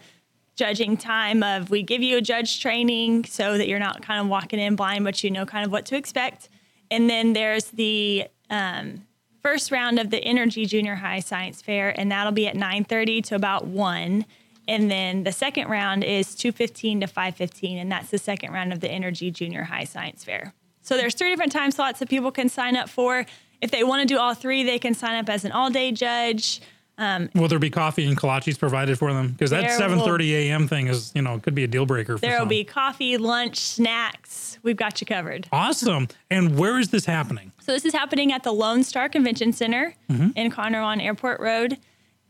judging 0.56 0.98
time 0.98 1.44
of 1.44 1.70
we 1.70 1.84
give 1.84 2.02
you 2.02 2.18
a 2.18 2.22
judge 2.22 2.60
training 2.62 3.26
so 3.26 3.58
that 3.60 3.68
you're 3.68 3.78
not 3.80 4.02
kind 4.02 4.20
of 4.20 4.28
walking 4.28 4.60
in 4.60 4.76
blind, 4.76 5.04
but 5.04 5.24
you 5.24 5.30
know 5.30 5.45
kind 5.45 5.64
of 5.66 5.72
what 5.72 5.86
to 5.86 5.95
expect. 5.95 6.49
And 6.90 7.08
then 7.10 7.34
there's 7.34 7.66
the 7.66 8.26
um, 8.49 9.06
first 9.44 9.72
round 9.72 9.99
of 9.99 10.10
the 10.10 10.20
Entergy 10.20 10.68
Junior 10.68 10.95
High 10.95 11.20
Science 11.20 11.62
Fair, 11.62 11.98
and 11.99 12.12
that'll 12.12 12.32
be 12.32 12.48
at 12.48 12.56
9:30 12.56 13.22
to 13.26 13.36
about 13.36 13.68
one. 13.68 14.26
And 14.68 14.91
then 14.91 15.23
the 15.23 15.31
second 15.31 15.69
round 15.69 16.03
is 16.03 16.35
2:15 16.35 17.02
to 17.02 17.07
5:15, 17.07 17.77
and 17.77 17.91
that's 17.91 18.10
the 18.10 18.18
second 18.18 18.52
round 18.52 18.73
of 18.73 18.80
the 18.81 18.88
Entergy 18.89 19.31
Junior 19.31 19.64
High 19.64 19.85
Science 19.85 20.23
Fair. 20.23 20.53
So 20.81 20.98
there's 20.98 21.15
three 21.15 21.30
different 21.30 21.52
time 21.52 21.72
slots 21.72 21.99
that 21.99 22.10
people 22.10 22.31
can 22.31 22.49
sign 22.49 22.76
up 22.76 22.89
for. 22.89 23.26
If 23.61 23.72
they 23.72 23.84
want 23.84 24.07
to 24.07 24.14
do 24.14 24.19
all 24.19 24.34
three, 24.34 24.64
they 24.64 24.80
can 24.80 24.94
sign 24.94 25.15
up 25.18 25.30
as 25.30 25.44
an 25.45 25.52
all-day 25.52 25.91
judge. 25.91 26.61
Will 26.99 27.48
there 27.48 27.60
be 27.60 27.69
coffee 27.69 28.06
and 28.07 28.18
kolaches 28.18 28.57
provided 28.57 28.98
for 28.98 29.14
them? 29.14 29.30
Because 29.34 29.52
that 29.52 29.61
There 29.61 29.77
seven 29.77 29.99
thirty 29.99 30.35
a.m. 30.49 30.68
thing 30.68 30.88
is, 30.88 31.11
you 31.14 31.22
know, 31.22 31.38
could 31.39 31.53
be 31.56 31.64
a 31.64 31.68
deal 31.68 31.85
breaker. 31.85 32.18
For 32.18 32.22
There 32.22 32.39
will 32.39 32.48
be 32.48 32.64
coffee, 32.64 33.18
lunch, 33.18 33.57
snacks. 33.60 34.57
We've 34.64 34.76
got 34.76 34.99
you 34.99 35.06
covered. 35.07 35.48
awesome. 35.52 36.07
And 36.31 36.57
where 36.57 36.80
is 36.80 36.89
this 36.89 37.06
happening? 37.06 37.52
So 37.60 37.72
this 37.72 37.85
is 37.85 37.94
happening 37.94 38.31
at 38.34 38.44
the 38.44 38.52
Lone 38.52 38.84
Star 38.84 39.10
Convention 39.10 39.53
Center 39.53 39.94
Mm-hmm. 40.10 40.30
in 40.35 40.52
Conroe 40.52 40.84
on 40.84 40.99
Airport 40.99 41.39
Road. 41.39 41.77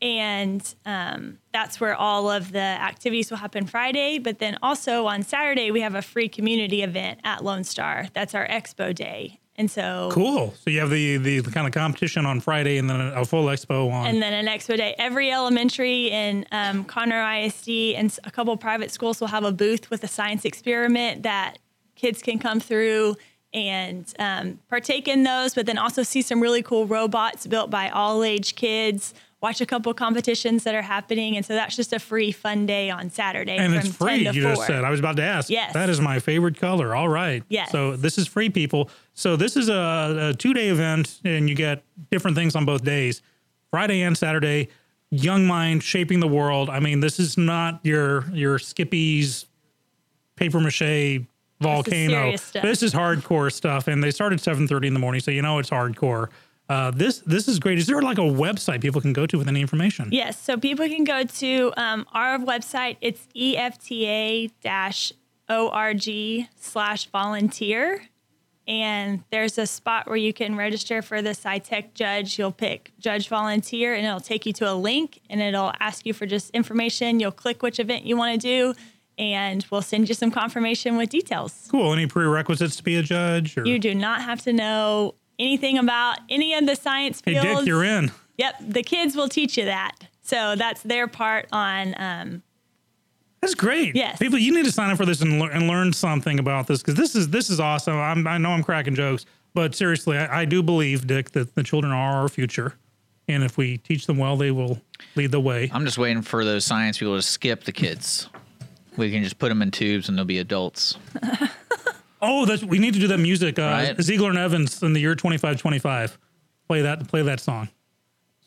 And 0.02 0.76
um, 0.86 1.40
that's 1.54 1.80
where 1.80 1.96
all 1.96 2.30
of 2.30 2.52
the 2.52 2.60
activities 2.60 3.32
will 3.32 3.38
happen 3.38 3.66
Friday. 3.66 4.20
But 4.20 4.40
then 4.40 4.58
also 4.62 5.08
on 5.08 5.24
Saturday, 5.24 5.72
we 5.72 5.82
have 5.82 5.96
a 5.96 6.02
free 6.02 6.30
community 6.30 6.84
event 6.84 7.20
at 7.24 7.44
Lone 7.44 7.64
Star. 7.64 8.08
That's 8.14 8.36
our 8.36 8.48
expo 8.48 8.94
day. 8.94 9.40
And 9.60 9.72
so, 9.72 10.10
Cool. 10.12 10.54
So 10.64 10.70
you 10.70 10.80
have 10.82 10.92
the 10.92 11.18
the 11.18 11.42
kind 11.42 11.66
of 11.66 11.74
competition 11.74 12.28
on 12.28 12.42
Friday, 12.42 12.78
and 12.78 12.88
then 12.88 13.02
a, 13.02 13.26
full 13.26 13.46
expo 13.46 13.92
on. 13.92 14.06
and 14.06 14.22
then 14.22 14.32
an 14.32 14.46
expo 14.46 14.78
day. 14.78 14.94
Every 15.00 15.32
elementary 15.32 16.12
in 16.12 16.46
um, 16.52 16.86
Conroe 16.86 17.46
ISD 17.46 17.96
and 17.98 18.16
a 18.24 18.30
couple 18.30 18.56
private 18.58 18.92
schools 18.92 19.20
will 19.20 19.30
have 19.30 19.44
a 19.44 19.52
booth 19.52 19.90
with 19.90 20.04
a 20.04 20.08
science 20.08 20.46
experiment 20.46 21.24
that 21.24 21.58
kids 21.96 22.22
can 22.22 22.38
come 22.38 22.60
through 22.60 23.16
and 23.52 24.14
um, 24.20 24.60
partake 24.70 25.08
in 25.08 25.24
those, 25.24 25.56
but 25.56 25.66
then 25.66 25.80
also 25.80 26.04
see 26.04 26.22
some 26.22 26.40
really 26.40 26.62
cool 26.62 26.86
robots 26.86 27.48
built 27.48 27.72
by 27.72 27.90
all 27.90 28.24
age 28.24 28.56
kids. 28.56 29.16
Watch 29.40 29.62
a 29.62 29.68
couple 29.68 29.94
competitions 29.94 30.64
that 30.64 30.74
are 30.74 30.82
happening, 30.82 31.38
and 31.38 31.46
so 31.46 31.54
that's 31.54 31.76
just 31.76 31.94
a 31.94 32.00
free 32.00 32.32
fun 32.32 32.66
day 32.66 32.90
on 32.90 33.12
Saturday. 33.12 33.56
and 33.56 33.76
it's 33.76 33.96
free. 33.96 34.24
10 34.24 34.34
to 34.34 34.40
You 34.40 34.44
4. 34.46 34.56
just 34.56 34.68
said. 34.68 34.84
I 34.84 34.90
was 34.90 35.00
about 35.00 35.16
to 35.18 35.24
ask. 35.24 35.50
Yes. 35.50 35.74
That 35.74 35.90
is 35.90 36.02
my 36.02 36.18
favorite 36.18 36.58
color. 36.60 36.96
All 36.96 37.08
right. 37.08 37.44
Yes. 37.48 37.70
So 37.72 37.96
this 37.96 38.18
is 38.18 38.26
free, 38.28 38.50
people. 38.50 38.90
So 39.14 39.36
this 39.36 39.56
is 39.56 39.70
a, 39.70 40.32
a 40.32 40.34
two 40.38 40.56
day 40.56 40.70
event, 40.70 41.20
and 41.24 41.48
you 41.48 41.54
get 41.56 41.84
different 42.10 42.36
things 42.36 42.56
on 42.56 42.66
both 42.66 42.84
days, 42.84 43.22
Friday 43.70 44.02
and 44.02 44.18
Saturday. 44.18 44.70
Young 45.12 45.46
mind 45.46 45.84
shaping 45.84 46.20
the 46.20 46.28
world. 46.28 46.70
I 46.70 46.80
mean, 46.80 47.00
this 47.00 47.20
is 47.20 47.38
not 47.38 47.80
your 47.84 48.26
your 48.34 48.58
Skippy's 48.58 49.46
paper 50.36 50.60
mache 50.60 51.22
volcano. 51.62 52.10
serious 52.24 52.42
stuff. 52.42 52.64
This 52.64 52.82
is 52.84 52.94
hardcore 52.94 53.52
stuff, 53.54 53.88
and 53.88 54.04
they 54.04 54.12
start 54.12 54.34
at 54.34 54.40
seven 54.42 54.68
thirty 54.68 54.88
in 54.88 54.94
the 54.94 55.00
morning, 55.00 55.22
so 55.22 55.32
you 55.32 55.42
know 55.44 55.60
it's 55.60 55.70
hardcore. 55.70 56.30
Uh, 56.70 56.92
this 56.92 57.20
this 57.20 57.48
is 57.48 57.60
great. 57.60 57.78
Is 57.78 57.88
there 57.88 58.02
like 58.02 58.18
a 58.18 58.22
website 58.22 58.82
people 58.82 59.00
can 59.00 59.14
go 59.14 59.26
to 59.26 59.38
with 59.38 59.48
any 59.48 59.62
information? 59.62 60.10
Yes, 60.12 60.38
so 60.40 60.58
people 60.58 60.86
can 60.88 61.06
go 61.06 61.24
to 61.24 61.74
um, 61.78 62.06
our 62.12 62.38
website. 62.40 62.98
It's 63.00 63.26
efta-org 63.36 64.90
slash 66.60 67.06
volunteer. 67.08 68.02
And 68.70 69.24
there's 69.32 69.58
a 69.58 69.66
spot 69.66 70.08
where 70.08 70.18
you 70.18 70.34
can 70.34 70.58
register 70.58 71.02
for 71.02 71.22
the 71.22 71.30
Sci-Tech 71.30 71.94
judge. 71.94 72.38
You'll 72.38 72.52
pick 72.52 72.92
judge 73.00 73.30
volunteer 73.30 73.94
and 73.94 74.06
it'll 74.06 74.20
take 74.20 74.46
you 74.46 74.52
to 74.54 74.70
a 74.70 74.76
link 74.76 75.22
and 75.30 75.42
it'll 75.42 75.72
ask 75.80 76.06
you 76.06 76.14
for 76.14 76.26
just 76.26 76.50
information. 76.50 77.22
You'll 77.22 77.32
click 77.32 77.64
which 77.64 77.80
event 77.80 78.04
you 78.04 78.18
want 78.18 78.42
to 78.42 78.46
do 78.46 78.74
and 79.18 79.66
we'll 79.72 79.82
send 79.82 80.10
you 80.10 80.16
some 80.16 80.32
confirmation 80.32 80.98
with 80.98 81.10
details. 81.10 81.70
Cool. 81.72 81.94
Any 81.94 82.08
prerequisites 82.08 82.76
to 82.76 82.84
be 82.84 82.98
a 82.98 83.02
judge? 83.02 83.58
Or? 83.58 83.66
You 83.66 83.80
do 83.80 83.96
not 83.96 84.22
have 84.22 84.42
to 84.42 84.52
know 84.52 85.16
anything 85.40 85.78
about 85.78 86.20
any 86.30 86.54
of 86.54 86.66
the 86.66 86.76
science 86.76 87.22
fields. 87.22 87.40
Hey, 87.42 87.46
fields. 87.48 87.62
Dick, 87.62 87.68
you're 87.68 87.84
in. 87.84 88.12
Yep, 88.38 88.56
the 88.62 88.84
kids 88.84 89.16
will 89.16 89.30
teach 89.30 89.58
you 89.58 89.66
that. 89.66 89.96
So 90.22 90.56
that's 90.56 90.84
their 90.84 91.08
part 91.08 91.48
on. 91.52 91.96
Um, 91.98 92.44
That's 93.42 93.56
great. 93.56 93.96
Yes. 93.96 94.20
people, 94.20 94.38
you 94.38 94.54
need 94.54 94.66
to 94.66 94.72
sign 94.72 94.90
up 94.90 94.98
for 94.98 95.06
this 95.06 95.22
and, 95.22 95.40
lear- 95.40 95.52
and 95.52 95.68
learn 95.68 95.94
something 95.94 96.38
about 96.38 96.68
this 96.68 96.82
because 96.82 96.96
this 96.96 97.16
is 97.16 97.30
this 97.30 97.50
is 97.50 97.60
awesome. 97.60 97.96
I'm, 97.96 98.28
I 98.28 98.38
know 98.38 98.50
I'm 98.52 98.64
cracking 98.64 98.94
jokes, 98.94 99.26
but 99.54 99.74
seriously, 99.74 100.18
I, 100.18 100.42
I 100.42 100.46
do 100.46 100.62
believe, 100.62 101.08
Dick, 101.08 101.32
that 101.32 101.56
the 101.56 101.64
children 101.64 101.94
are 101.94 102.22
our 102.22 102.30
future, 102.30 102.76
and 103.28 103.44
if 103.44 103.58
we 103.58 103.78
teach 103.78 104.06
them 104.06 104.18
well, 104.18 104.36
they 104.36 104.52
will 104.52 104.82
lead 105.16 105.32
the 105.32 105.40
way. 105.40 105.70
I'm 105.74 105.86
just 105.86 105.98
waiting 105.98 106.22
for 106.22 106.44
those 106.44 106.66
science 106.66 106.98
people 106.98 107.16
to 107.16 107.22
skip 107.22 107.64
the 107.64 107.72
kids. 107.72 108.28
We 108.98 109.12
can 109.12 109.24
just 109.24 109.40
put 109.40 109.50
them 109.50 109.62
in 109.62 109.72
tubes 109.72 110.10
and 110.10 110.18
they'll 110.18 110.26
be 110.26 110.40
adults. 110.40 110.98
Oh, 112.22 112.46
that's 112.46 112.64
we 112.64 112.80
need 112.80 112.94
to 112.96 113.00
do 113.00 113.08
that 113.10 113.20
music. 113.20 113.60
Uh, 113.60 113.62
Right. 113.64 113.98
Zager 113.98 114.30
and 114.30 114.38
Evans 114.38 114.82
in 114.82 114.94
the 114.94 115.00
year 115.00 115.16
2525. 115.16 116.18
Play 116.68 116.82
that. 116.82 117.08
Play 117.08 117.22
that 117.24 117.40
song. 117.40 117.70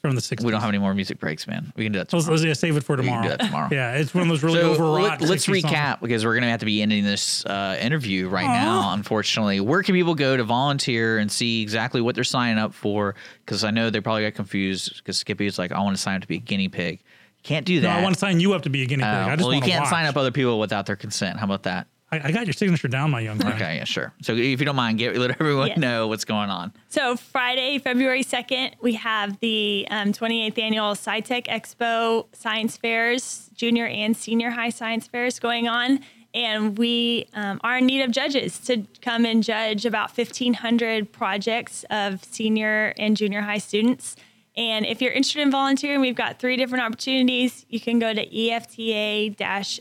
From 0.02 0.14
the 0.14 0.22
60s. 0.22 0.42
We 0.42 0.50
don't 0.50 0.62
have 0.62 0.70
any 0.70 0.78
more 0.78 0.94
music 0.94 1.18
breaks, 1.20 1.46
man. 1.46 1.74
We 1.76 1.84
can 1.84 1.92
do 1.92 1.98
that 1.98 2.08
tomorrow. 2.08 2.30
let's 2.30 2.42
yeah, 2.42 2.54
save 2.54 2.74
it 2.78 2.84
for 2.84 2.96
tomorrow. 2.96 3.20
We 3.20 3.28
can 3.28 3.36
do 3.36 3.36
that 3.36 3.44
tomorrow. 3.50 3.68
Yeah, 3.72 3.96
it's 3.98 4.14
one 4.14 4.22
of 4.22 4.28
those 4.30 4.42
really 4.42 4.58
So 4.60 4.70
overwrought. 4.70 5.20
let, 5.20 5.22
us 5.30 5.44
60s 5.46 5.60
songs. 5.60 5.74
recap 5.74 6.00
because 6.00 6.24
we're 6.24 6.32
going 6.32 6.44
to 6.44 6.48
have 6.48 6.60
to 6.60 6.64
be 6.66 6.80
ending 6.80 7.04
this 7.04 7.44
uh, 7.44 7.76
interview 7.78 8.26
right 8.30 8.46
now, 8.46 8.94
unfortunately. 8.94 9.60
Where 9.60 9.82
can 9.82 9.94
people 9.94 10.14
go 10.14 10.38
to 10.38 10.42
volunteer 10.44 11.18
and 11.18 11.30
see 11.30 11.60
exactly 11.60 12.00
what 12.00 12.14
they're 12.14 12.24
signing 12.24 12.56
up 12.56 12.72
for? 12.72 13.14
Because 13.44 13.62
I 13.62 13.72
know 13.72 13.90
they 13.90 14.00
probably 14.00 14.22
got 14.22 14.32
confused 14.34 14.96
because 14.96 15.18
Skippy 15.18 15.44
was 15.44 15.58
like, 15.58 15.70
I 15.70 15.80
want 15.80 15.94
to 15.94 16.00
sign 16.02 16.16
up 16.16 16.22
to 16.22 16.28
be 16.28 16.36
a 16.36 16.40
guinea 16.40 16.68
pig. 16.68 17.02
Can't 17.42 17.66
do 17.66 17.74
No, 17.76 17.82
that. 17.88 17.98
I 17.98 18.02
want 18.02 18.14
to 18.14 18.18
sign 18.20 18.40
you 18.40 18.54
up 18.54 18.62
to 18.62 18.70
be 18.70 18.82
a 18.82 18.86
guinea 18.86 19.02
pig. 19.02 19.12
Uh, 19.12 19.26
I 19.28 19.36
just 19.36 19.44
well, 19.46 19.54
you 19.54 19.60
can't 19.60 19.82
watch. 19.82 19.90
sign 19.90 20.06
up 20.06 20.16
other 20.16 20.30
people 20.32 20.58
without 20.58 20.86
their 20.86 20.96
consent. 20.96 21.38
How 21.38 21.44
about 21.44 21.64
that? 21.64 21.88
I, 22.12 22.20
I 22.24 22.32
got 22.32 22.46
your 22.46 22.52
signature 22.52 22.88
down, 22.88 23.10
my 23.10 23.20
young 23.20 23.38
man. 23.38 23.52
Okay, 23.54 23.76
yeah, 23.76 23.84
sure. 23.84 24.12
So 24.22 24.34
if 24.34 24.58
you 24.60 24.66
don't 24.66 24.76
mind, 24.76 24.98
get, 24.98 25.16
let 25.16 25.30
everyone 25.40 25.68
Yes. 25.68 25.78
know 25.78 26.08
what's 26.08 26.24
going 26.24 26.50
on. 26.50 26.72
so 26.88 27.16
Friday, 27.16 27.78
February 27.78 28.24
2nd, 28.24 28.74
we 28.80 28.94
have 28.94 29.38
the 29.40 29.86
um, 29.90 30.12
28th 30.12 30.58
annual 30.58 30.90
Sci-Tech 30.92 31.44
Expo 31.44 32.26
science 32.32 32.76
fairs, 32.76 33.50
junior 33.54 33.86
and 33.86 34.16
senior 34.16 34.50
high 34.50 34.70
science 34.70 35.06
fairs 35.06 35.38
going 35.38 35.68
on. 35.68 36.00
And 36.32 36.78
we 36.78 37.26
um, 37.34 37.60
are 37.64 37.78
in 37.78 37.86
need 37.86 38.02
of 38.02 38.12
judges 38.12 38.58
to 38.60 38.84
come 39.02 39.24
and 39.24 39.42
judge 39.42 39.84
about 39.84 40.16
1,500 40.16 41.10
projects 41.12 41.84
of 41.90 42.22
senior 42.24 42.94
and 42.98 43.16
junior 43.16 43.40
high 43.40 43.58
students. 43.58 44.14
And 44.56 44.84
if 44.84 45.00
you're 45.00 45.12
interested 45.12 45.42
in 45.42 45.50
volunteering, 45.50 46.00
we've 46.00 46.16
got 46.16 46.38
three 46.38 46.56
different 46.56 46.84
opportunities. 46.84 47.64
You 47.68 47.80
can 47.80 47.98
go 47.98 48.12
to 48.12 48.26
efta-org 48.26 49.80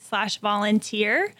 slash 0.00 0.38
volunteer 0.38 1.32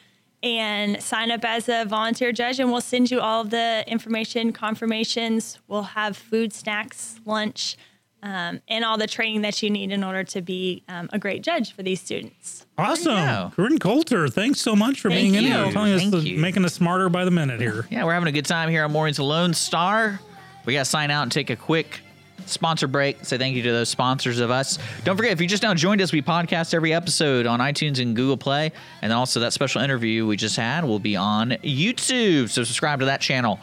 and 0.43 1.03
sign 1.03 1.31
up 1.31 1.45
as 1.45 1.69
a 1.69 1.85
volunteer 1.87 2.33
judge, 2.33 2.61
and 2.61 2.71
we'll 2.71 2.81
send 2.81 3.11
you 3.11 3.21
all 3.21 3.41
of 3.41 3.51
the 3.51 3.85
information, 3.87 4.53
confirmations. 4.53 5.59
We'll 5.69 5.83
have 5.83 6.17
food, 6.17 6.53
snacks, 6.53 7.19
lunch, 7.25 7.77
um, 8.23 8.61
and 8.69 8.85
all 8.85 8.99
the 8.99 9.07
training 9.07 9.43
that 9.43 9.63
you 9.63 9.71
need 9.71 9.91
in 9.93 10.03
order 10.03 10.25
to 10.25 10.43
be 10.43 10.83
um, 10.89 11.09
a 11.13 11.19
great 11.19 11.43
judge 11.43 11.75
for 11.75 11.83
these 11.83 12.01
students. 12.01 12.67
Awesome. 12.77 13.15
go. 13.15 13.53
Corinne 13.55 13.79
Coulter, 13.79 14.29
thanks 14.29 14.61
so 14.61 14.75
much 14.75 15.01
for 15.01 15.11
Thank 15.11 15.23
being 15.23 15.35
in 15.35 15.45
you. 15.45 15.51
here, 15.51 15.73
telling 15.73 15.93
us, 15.93 16.01
Thank 16.01 16.13
the, 16.13 16.21
you. 16.21 16.39
making 16.39 16.65
us 16.65 16.75
smarter 16.75 17.09
by 17.09 17.25
the 17.25 17.31
minute 17.31 17.61
here. 17.61 17.87
Yeah, 17.91 18.05
we're 18.05 18.15
having 18.15 18.29
a 18.29 18.33
good 18.33 18.47
time 18.47 18.71
here 18.71 18.85
on 18.85 18.93
Mornings 18.93 19.19
of 19.19 19.27
Lone 19.27 19.55
Star. 19.55 20.21
We 20.65 20.73
got 20.73 20.81
to 20.81 20.85
sign 20.87 21.11
out 21.11 21.23
and 21.23 21.33
take 21.33 21.51
a 21.51 21.57
quick 21.57 22.01
sponsor 22.47 22.87
break. 22.87 23.25
Say 23.25 23.39
thank 23.39 23.57
you 23.57 23.63
to 23.63 23.73
those 23.73 23.89
sponsors 23.89 24.41
of 24.41 24.51
us. 24.51 24.79
Don't 25.05 25.17
forget, 25.17 25.33
if 25.33 25.41
you 25.41 25.47
just 25.47 25.63
now 25.63 25.75
joined 25.75 26.01
us, 26.01 26.13
we 26.13 26.23
podcast 26.23 26.75
every 26.75 26.93
episode 26.93 27.47
on 27.47 27.61
iTunes 27.61 28.01
and 28.01 28.15
Google 28.15 28.37
Play. 28.37 28.73
And 29.03 29.13
also 29.13 29.41
that 29.41 29.53
special 29.53 29.83
interview 29.83 30.27
we 30.27 30.37
just 30.37 30.57
had 30.57 30.85
will 30.85 30.99
be 30.99 31.17
on 31.17 31.51
YouTube. 31.63 32.49
So 32.51 32.65
subscribe 32.65 33.01
to 33.01 33.07
that 33.07 33.21
channel. 33.21 33.61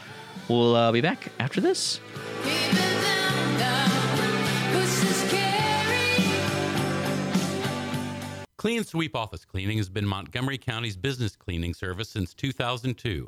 We'll 0.48 0.76
uh, 0.76 0.92
be 0.92 1.02
back 1.02 1.28
after 1.40 1.62
this. 1.62 2.00
Clean 8.62 8.84
Sweep 8.84 9.16
Office 9.16 9.44
Cleaning 9.44 9.78
has 9.78 9.90
been 9.90 10.06
Montgomery 10.06 10.60
County's 10.60 10.96
business 10.96 11.36
cleaning 11.36 11.74
service 11.74 12.10
since 12.10 12.36
2002, 12.36 13.28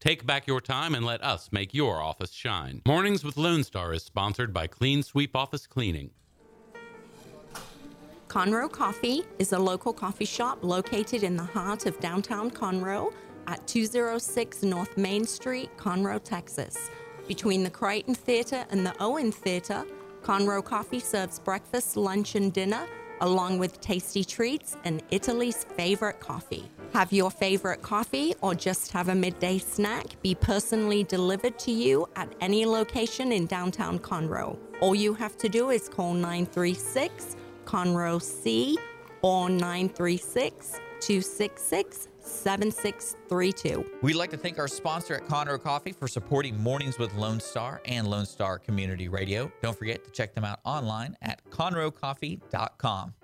Take 0.00 0.24
back 0.24 0.46
your 0.46 0.62
time 0.62 0.94
and 0.94 1.04
let 1.04 1.22
us 1.22 1.50
make 1.52 1.74
your 1.74 2.00
office 2.00 2.32
shine. 2.32 2.80
Mornings 2.86 3.22
with 3.22 3.36
Lone 3.36 3.62
Star 3.62 3.92
is 3.92 4.02
sponsored 4.02 4.50
by 4.50 4.66
Clean 4.66 5.02
Sweep 5.02 5.36
Office 5.36 5.66
Cleaning. 5.66 6.10
Conroe 8.28 8.70
Coffee 8.72 9.24
is 9.38 9.52
a 9.52 9.58
local 9.58 9.92
coffee 9.92 10.24
shop 10.24 10.60
located 10.62 11.22
in 11.22 11.36
the 11.36 11.42
heart 11.42 11.84
of 11.84 12.00
downtown 12.00 12.50
Conroe 12.50 13.12
at 13.46 13.66
206 13.66 14.62
North 14.62 14.96
Main 14.96 15.26
Street, 15.26 15.68
Conroe, 15.76 16.22
Texas. 16.22 16.90
Between 17.28 17.62
the 17.62 17.70
Crighton 17.70 18.14
Theater 18.14 18.64
and 18.70 18.86
the 18.86 18.94
Owen 19.00 19.30
Theater, 19.30 19.84
Conroe 20.22 20.64
Coffee 20.64 21.00
serves 21.00 21.38
breakfast, 21.38 21.98
lunch, 21.98 22.36
and 22.36 22.54
dinner, 22.54 22.86
along 23.20 23.58
with 23.58 23.82
tasty 23.82 24.24
treats 24.24 24.78
and 24.84 25.02
Italy's 25.10 25.64
favorite 25.64 26.20
coffee. 26.20 26.70
Have 26.92 27.12
your 27.12 27.30
favorite 27.30 27.82
coffee 27.82 28.34
or 28.40 28.54
just 28.54 28.90
have 28.92 29.08
a 29.08 29.14
midday 29.14 29.58
snack 29.58 30.20
be 30.22 30.34
personally 30.34 31.04
delivered 31.04 31.58
to 31.60 31.70
you 31.70 32.08
at 32.16 32.34
any 32.40 32.66
location 32.66 33.32
in 33.32 33.46
downtown 33.46 33.98
Conroe. 33.98 34.58
All 34.80 34.94
you 34.94 35.14
have 35.14 35.36
to 35.38 35.48
do 35.48 35.70
is 35.70 35.88
call 35.88 36.14
936 36.14 37.36
Conroe 37.64 38.20
C 38.20 38.76
or 39.22 39.48
936 39.48 40.80
266 41.00 42.08
7632. 42.22 43.84
We'd 44.02 44.14
like 44.14 44.30
to 44.30 44.36
thank 44.36 44.58
our 44.58 44.68
sponsor 44.68 45.14
at 45.14 45.26
Conroe 45.26 45.60
Coffee 45.60 45.92
for 45.92 46.08
supporting 46.08 46.60
Mornings 46.60 46.98
with 46.98 47.14
Lone 47.14 47.40
Star 47.40 47.80
and 47.84 48.06
Lone 48.06 48.26
Star 48.26 48.58
Community 48.58 49.08
Radio. 49.08 49.50
Don't 49.62 49.76
forget 49.78 50.04
to 50.04 50.10
check 50.10 50.34
them 50.34 50.44
out 50.44 50.60
online 50.64 51.16
at 51.22 51.42
conroecoffee.com. 51.50 53.14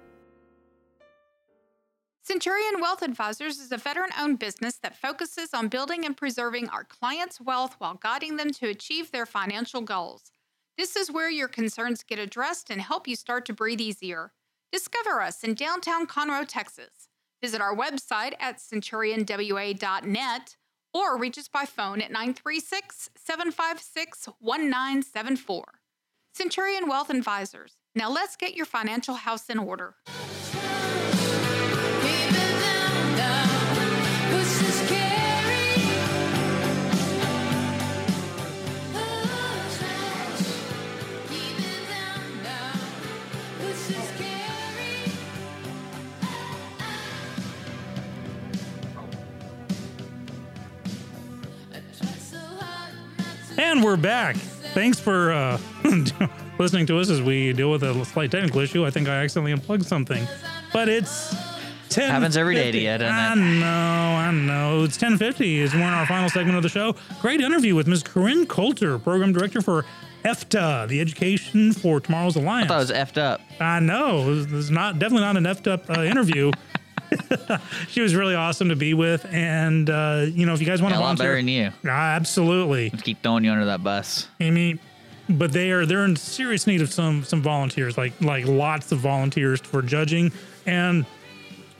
Centurion 2.26 2.80
Wealth 2.80 3.02
Advisors 3.02 3.60
is 3.60 3.70
a 3.70 3.76
veteran 3.76 4.10
owned 4.18 4.40
business 4.40 4.78
that 4.78 4.96
focuses 4.96 5.54
on 5.54 5.68
building 5.68 6.04
and 6.04 6.16
preserving 6.16 6.68
our 6.70 6.82
clients' 6.82 7.40
wealth 7.40 7.76
while 7.78 7.94
guiding 7.94 8.36
them 8.36 8.50
to 8.50 8.68
achieve 8.68 9.12
their 9.12 9.26
financial 9.26 9.80
goals. 9.80 10.32
This 10.76 10.96
is 10.96 11.08
where 11.08 11.30
your 11.30 11.46
concerns 11.46 12.02
get 12.02 12.18
addressed 12.18 12.68
and 12.68 12.80
help 12.80 13.06
you 13.06 13.14
start 13.14 13.46
to 13.46 13.52
breathe 13.52 13.80
easier. 13.80 14.32
Discover 14.72 15.22
us 15.22 15.44
in 15.44 15.54
downtown 15.54 16.04
Conroe, 16.08 16.44
Texas. 16.44 17.06
Visit 17.40 17.60
our 17.60 17.76
website 17.76 18.32
at 18.40 18.58
centurionwa.net 18.58 20.56
or 20.92 21.16
reach 21.16 21.38
us 21.38 21.46
by 21.46 21.64
phone 21.64 22.02
at 22.02 22.10
936 22.10 23.08
756 23.16 24.26
1974. 24.40 25.64
Centurion 26.34 26.88
Wealth 26.88 27.08
Advisors. 27.08 27.76
Now 27.94 28.10
let's 28.10 28.34
get 28.34 28.56
your 28.56 28.66
financial 28.66 29.14
house 29.14 29.48
in 29.48 29.60
order. 29.60 29.94
And 53.68 53.82
we're 53.82 53.96
back. 53.96 54.36
Thanks 54.74 55.00
for 55.00 55.32
uh, 55.32 55.58
listening 56.58 56.86
to 56.86 57.00
us 57.00 57.10
as 57.10 57.20
we 57.20 57.52
deal 57.52 57.68
with 57.68 57.82
a 57.82 58.04
slight 58.04 58.30
technical 58.30 58.60
issue. 58.60 58.86
I 58.86 58.90
think 58.90 59.08
I 59.08 59.16
accidentally 59.24 59.50
unplugged 59.52 59.84
something, 59.84 60.24
but 60.72 60.88
it's 60.88 61.34
ten. 61.88 62.08
Happens 62.10 62.36
every 62.36 62.54
day 62.54 62.70
to 62.70 62.78
you, 62.78 62.84
doesn't 62.96 63.06
I 63.08 63.32
it? 63.32 63.36
know, 63.36 63.66
I 63.66 64.30
know. 64.30 64.84
It's 64.84 64.96
ten 64.96 65.18
fifty. 65.18 65.62
It's 65.62 65.74
one 65.74 65.82
of 65.82 65.94
our 65.94 66.06
final 66.06 66.28
segment 66.28 66.56
of 66.56 66.62
the 66.62 66.68
show. 66.68 66.94
Great 67.20 67.40
interview 67.40 67.74
with 67.74 67.88
Ms. 67.88 68.04
Corinne 68.04 68.46
Coulter, 68.46 69.00
program 69.00 69.32
director 69.32 69.60
for 69.60 69.84
EFTA, 70.24 70.86
the 70.86 71.00
Education 71.00 71.72
for 71.72 71.98
Tomorrow's 71.98 72.36
I 72.36 72.40
Alliance. 72.42 72.68
thought 72.68 72.76
it 72.76 72.78
was 72.78 72.90
effed 72.92 73.18
up. 73.18 73.40
I 73.60 73.80
know. 73.80 74.32
It's 74.32 74.52
it's 74.52 74.70
not 74.70 75.00
definitely 75.00 75.26
not 75.26 75.36
an 75.36 75.44
effed 75.44 75.66
up 75.70 75.90
uh, 75.90 76.02
interview. 76.02 76.52
she 77.88 78.00
was 78.00 78.14
really 78.14 78.34
awesome 78.34 78.68
to 78.70 78.76
be 78.76 78.94
with, 78.94 79.26
and 79.30 79.88
uh, 79.90 80.26
you 80.28 80.46
know, 80.46 80.54
if 80.54 80.60
you 80.60 80.66
guys 80.66 80.80
want 80.82 80.92
Yeah, 80.92 80.98
to 80.98 81.02
a 81.02 81.04
lot 81.04 81.18
volunteer, 81.18 81.26
better 81.32 81.36
than 81.36 81.48
you. 81.48 81.70
Ah, 81.90 82.14
absolutely. 82.14 82.90
Keep 82.90 83.22
throwing 83.22 83.44
you 83.44 83.50
under 83.50 83.66
that 83.66 83.82
bus. 83.82 84.28
I 84.40 84.50
mean, 84.50 84.78
but 85.28 85.52
they 85.52 85.70
are 85.70 85.86
they're 85.86 86.04
in 86.04 86.16
serious 86.16 86.66
need 86.66 86.80
of 86.80 86.92
some 86.92 87.24
some 87.24 87.42
volunteers, 87.42 87.96
like 87.98 88.12
like 88.20 88.46
lots 88.46 88.92
of 88.92 88.98
volunteers 88.98 89.60
for 89.60 89.82
judging, 89.82 90.32
and 90.66 91.04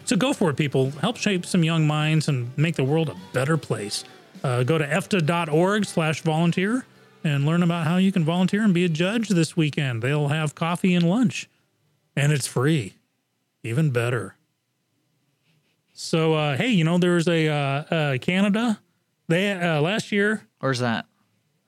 so 0.04 0.16
go 0.16 0.32
for 0.32 0.50
it, 0.50 0.56
people. 0.56 0.90
Help 0.92 1.16
shape 1.16 1.44
some 1.46 1.64
young 1.64 1.86
minds 1.86 2.28
and 2.28 2.56
make 2.56 2.76
the 2.76 2.84
world 2.84 3.08
a 3.08 3.16
better 3.32 3.56
place. 3.56 4.04
Uh, 4.44 4.62
go 4.62 4.78
to 4.78 4.86
efta.org/volunteer 4.86 6.84
and 7.24 7.44
learn 7.46 7.62
about 7.62 7.86
how 7.86 7.96
you 7.96 8.12
can 8.12 8.24
volunteer 8.24 8.62
and 8.62 8.72
be 8.72 8.84
a 8.84 8.88
judge 8.88 9.28
this 9.30 9.56
weekend. 9.56 10.02
They'll 10.02 10.28
have 10.28 10.54
coffee 10.54 10.94
and 10.94 11.08
lunch, 11.08 11.48
and 12.14 12.30
it's 12.32 12.46
free. 12.46 12.94
Even 13.64 13.90
better. 13.90 14.36
So 15.98 16.34
uh, 16.34 16.56
hey, 16.56 16.68
you 16.68 16.84
know 16.84 16.98
there's 16.98 17.26
a 17.26 17.48
uh, 17.48 17.54
uh, 17.54 18.18
Canada. 18.18 18.78
They 19.28 19.50
uh, 19.52 19.80
last 19.80 20.12
year 20.12 20.46
Where's 20.60 20.78
that? 20.80 21.06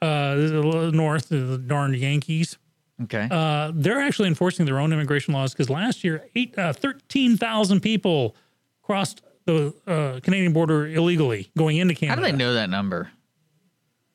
uh, 0.03 0.35
this 0.37 0.45
is 0.45 0.53
a 0.53 0.61
little 0.61 0.93
north, 0.93 1.31
the 1.31 1.59
darn 1.59 1.95
Yankees. 1.95 2.59
Okay. 3.05 3.27
Uh, 3.31 3.73
they're 3.75 4.01
actually 4.01 4.29
enforcing 4.29 4.67
their 4.67 4.79
own 4.79 4.93
immigration 4.93 5.33
laws 5.33 5.53
because 5.53 5.71
last 5.71 6.03
year, 6.05 6.27
eight, 6.35 6.59
uh, 6.59 6.73
13,000 6.73 7.81
people 7.81 8.35
crossed 8.83 9.23
the 9.47 9.73
uh, 9.87 10.21
Canadian 10.21 10.53
border 10.53 10.87
illegally 10.87 11.51
going 11.57 11.77
into 11.79 11.95
Canada. 11.95 12.21
How 12.21 12.27
do 12.27 12.33
they 12.33 12.37
know 12.37 12.55
that 12.55 12.69
number? 12.71 13.11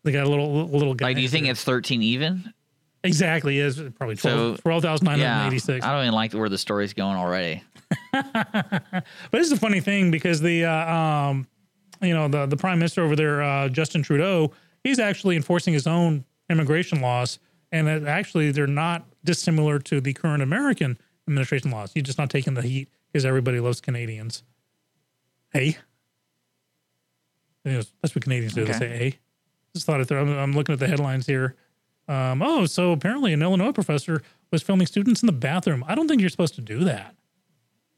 They 0.03 0.11
got 0.11 0.26
a 0.26 0.30
little 0.30 0.68
little 0.68 0.94
guy. 0.94 1.07
Like, 1.07 1.15
do 1.15 1.22
you 1.22 1.30
think 1.30 1.48
it's 1.48 1.64
13 1.64 2.02
even? 2.03 2.53
exactly 3.06 3.57
is 3.60 3.81
probably 3.98 4.15
12 4.15 4.57
So, 4.57 4.61
12,986? 4.61 5.85
I 5.85 5.91
don't 5.91 6.03
even 6.03 6.14
like 6.14 6.34
where 6.34 6.48
the 6.49 6.57
story's 6.57 6.94
going 6.94 7.18
already. 7.18 7.61
But 8.13 9.03
this 9.31 9.47
is 9.47 9.51
a 9.51 9.57
funny 9.57 9.79
thing 9.79 10.11
because 10.11 10.41
the 10.41 10.65
uh, 10.65 10.93
um, 10.93 11.47
you 12.01 12.13
know 12.13 12.27
the 12.27 12.45
the 12.45 12.57
prime 12.57 12.79
minister 12.79 13.01
over 13.03 13.15
there, 13.15 13.41
uh, 13.41 13.69
Justin 13.69 14.03
Trudeau, 14.03 14.51
he's 14.83 14.99
actually 14.99 15.35
enforcing 15.35 15.73
his 15.73 15.87
own 15.87 16.25
immigration 16.49 17.01
laws, 17.01 17.39
and 17.71 17.87
actually 18.07 18.51
they're 18.51 18.67
not 18.67 19.05
dissimilar 19.23 19.79
to 19.79 20.01
the 20.01 20.13
current 20.13 20.43
American 20.43 20.97
administration 21.27 21.71
laws. 21.71 21.91
He's 21.93 22.03
just 22.03 22.17
not 22.17 22.29
taking 22.29 22.53
the 22.53 22.61
heat 22.61 22.89
because 23.11 23.25
everybody 23.25 23.59
loves 23.59 23.81
Canadians. 23.81 24.43
Hey, 25.51 25.77
that's- 27.63 28.15
what 28.15 28.23
Canadians 28.23 28.53
do. 28.53 28.65
They 28.65 28.73
say 28.73 28.87
hey. 28.89 29.19
Just 29.73 29.85
thought 29.87 30.01
it. 30.01 30.11
I'm, 30.11 30.29
I'm 30.37 30.53
looking 30.53 30.73
at 30.73 30.79
the 30.79 30.87
headlines 30.87 31.25
here. 31.25 31.55
Um, 32.07 32.41
oh, 32.41 32.65
so 32.65 32.91
apparently 32.91 33.33
an 33.33 33.41
Illinois 33.41 33.71
professor 33.71 34.21
was 34.51 34.61
filming 34.61 34.85
students 34.85 35.23
in 35.23 35.27
the 35.27 35.31
bathroom. 35.33 35.83
I 35.87 35.95
don't 35.95 36.07
think 36.07 36.21
you're 36.21 36.29
supposed 36.29 36.55
to 36.55 36.61
do 36.61 36.83
that. 36.83 37.15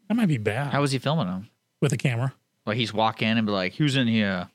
That 0.07 0.15
might 0.15 0.27
be 0.27 0.37
bad 0.37 0.71
How 0.71 0.81
was 0.81 0.91
he 0.91 0.99
filming 0.99 1.27
them? 1.27 1.49
with 1.81 1.93
a 1.93 1.97
camera. 1.97 2.33
Like, 2.65 2.77
he's 2.77 2.93
walk 2.93 3.21
in 3.21 3.37
and 3.37 3.45
be 3.45 3.51
like, 3.53 3.75
who's 3.75 3.95
in 3.95 4.07
here? 4.07 4.47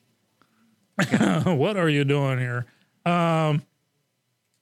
what 1.44 1.76
are 1.76 1.88
you 1.88 2.04
doing 2.04 2.38
here? 2.38 2.66
Um, 3.06 3.62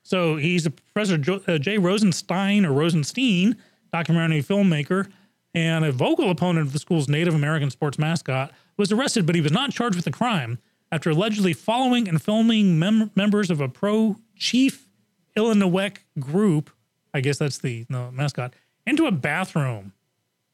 so 0.02 0.36
he's 0.36 0.66
a 0.66 0.70
Professor 0.70 1.19
Jo- 1.19 1.43
uh, 1.47 1.59
Jay 1.59 1.78
Rosenstein 1.78 2.65
or 2.65 2.73
Rosenstein, 2.73 3.56
documentary 3.93 4.43
filmmaker, 4.43 5.10
and 5.55 5.85
a 5.85 5.93
vocal 5.93 6.31
opponent 6.31 6.66
of 6.66 6.73
the 6.73 6.78
school's 6.78 7.09
Native 7.09 7.35
American 7.35 7.70
sports 7.70 7.98
mascot, 7.98 8.52
was 8.77 8.93
arrested, 8.93 9.27
but 9.27 9.35
he 9.35 9.40
was 9.40 9.52
not 9.52 9.70
charged 9.73 9.97
with 9.97 10.05
the 10.05 10.12
crime 10.12 10.59
after 10.93 11.10
allegedly 11.10 11.52
following 11.52 12.09
and 12.09 12.23
filming 12.23 12.78
mem- 12.78 13.10
members 13.15 13.51
of 13.51 13.60
a 13.60 13.69
pro 13.69 14.16
Chief 14.36 14.89
Illinois 15.36 15.93
group. 16.19 16.70
I 17.12 17.20
guess 17.20 17.39
that's 17.39 17.59
the, 17.59 17.85
the 17.89 18.10
mascot 18.12 18.55
into 18.86 19.06
a 19.06 19.12
bathroom. 19.12 19.93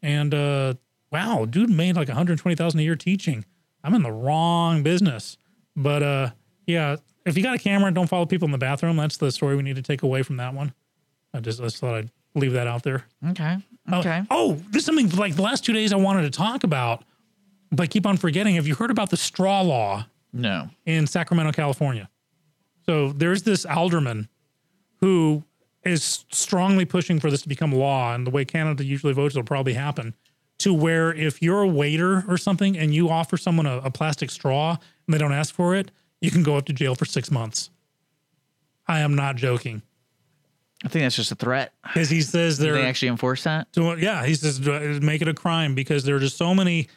And 0.05 0.35
uh, 0.35 0.75
wow, 1.11 1.47
dude 1.47 1.71
made 1.71 1.97
like 1.97 2.09
120,000 2.09 2.79
a 2.79 2.83
year 2.83 2.95
teaching. 2.95 3.47
I'm 3.83 3.95
in 3.95 4.03
the 4.03 4.13
wrong 4.13 4.83
business. 4.83 5.39
But 5.75 6.03
uh, 6.03 6.31
yeah, 6.67 6.97
if 7.25 7.39
you 7.39 7.43
got 7.43 7.55
a 7.55 7.59
camera, 7.59 7.91
don't 7.91 8.07
follow 8.07 8.27
people 8.27 8.45
in 8.45 8.53
the 8.53 8.59
bathroom. 8.59 8.97
That's 8.99 9.17
the 9.17 9.33
story 9.33 9.57
we 9.57 9.63
need 9.63 9.77
to 9.77 9.83
take 9.83 10.03
away 10.03 10.23
from 10.23 10.37
that 10.37 10.53
one. 10.53 10.75
I 11.33 11.41
just, 11.41 11.59
I 11.59 11.65
just 11.65 11.79
thought 11.79 11.95
I'd 11.95 12.11
leave 12.35 12.53
that 12.53 12.67
out 12.67 12.83
there. 12.83 13.07
Okay. 13.31 13.57
Oh, 13.91 14.01
Okay. 14.01 14.23
Oh, 14.31 14.61
there's 14.71 14.85
something 14.85 15.09
like 15.11 15.37
the 15.37 15.43
last 15.43 15.65
two 15.65 15.73
days 15.73 15.93
I 15.93 15.97
wanted 15.97 16.23
to 16.23 16.31
talk 16.31 16.65
about, 16.65 17.03
but 17.73 17.85
I 17.85 17.87
keep 17.87 18.07
on 18.07 18.19
forgetting. 18.19 18.57
Have 18.57 18.67
you 18.67 18.75
heard 18.75 18.91
about 18.91 19.09
the 19.11 19.17
straw 19.17 19.63
law 19.63 20.07
No. 20.35 20.69
in 20.85 21.07
Sacramento, 21.07 21.53
California? 21.53 22.11
So 22.87 23.13
there's 23.13 23.43
this 23.43 23.65
alderman 23.65 24.29
who 25.01 25.43
is 25.85 26.25
strongly 26.31 26.85
pushing 26.85 27.21
for 27.21 27.31
this 27.31 27.43
to 27.43 27.49
become 27.49 27.73
law. 27.73 28.15
And 28.15 28.27
the 28.27 28.31
way 28.31 28.45
Canada 28.45 28.85
usually 28.85 29.13
votes, 29.13 29.35
it'll 29.35 29.45
probably 29.45 29.75
happen 29.75 30.15
to 30.59 30.73
where 30.73 31.13
if 31.13 31.43
you're 31.43 31.63
a 31.63 31.69
waiter 31.69 32.25
or 32.29 32.39
something 32.39 32.79
and 32.79 32.95
you 32.95 33.09
offer 33.11 33.37
someone 33.37 33.67
a, 33.67 33.79
a 33.79 33.91
plastic 33.91 34.31
straw 34.31 34.77
and 35.07 35.15
they 35.15 35.19
don't 35.19 35.33
ask 35.33 35.55
for 35.55 35.75
it, 35.75 35.91
you 36.21 36.31
can 36.31 36.43
go 36.43 36.57
up 36.57 36.67
to 36.67 36.73
jail 36.73 36.95
for 36.95 37.05
six 37.05 37.31
months. 37.31 37.71
I 38.87 39.01
am 39.01 39.15
not 39.15 39.37
joking. 39.37 39.83
I 40.85 40.89
think 40.89 41.05
that's 41.05 41.17
just 41.17 41.33
a 41.33 41.35
threat. 41.35 41.73
Because 41.83 42.11
he 42.11 42.21
says 42.21 42.59
they're 42.59 42.75
they 42.75 42.87
actually 42.87 43.09
enforce 43.09 43.45
that? 43.45 43.69
so 43.73 43.95
yeah, 43.95 44.25
he 44.25 44.35
says 44.35 44.61
make 45.01 45.23
it 45.23 45.29
a 45.29 45.35
crime 45.35 45.75
because 45.75 46.05
there 46.05 46.17
are 46.17 46.21
just 46.21 46.37
so 46.37 46.55
many 46.55 46.89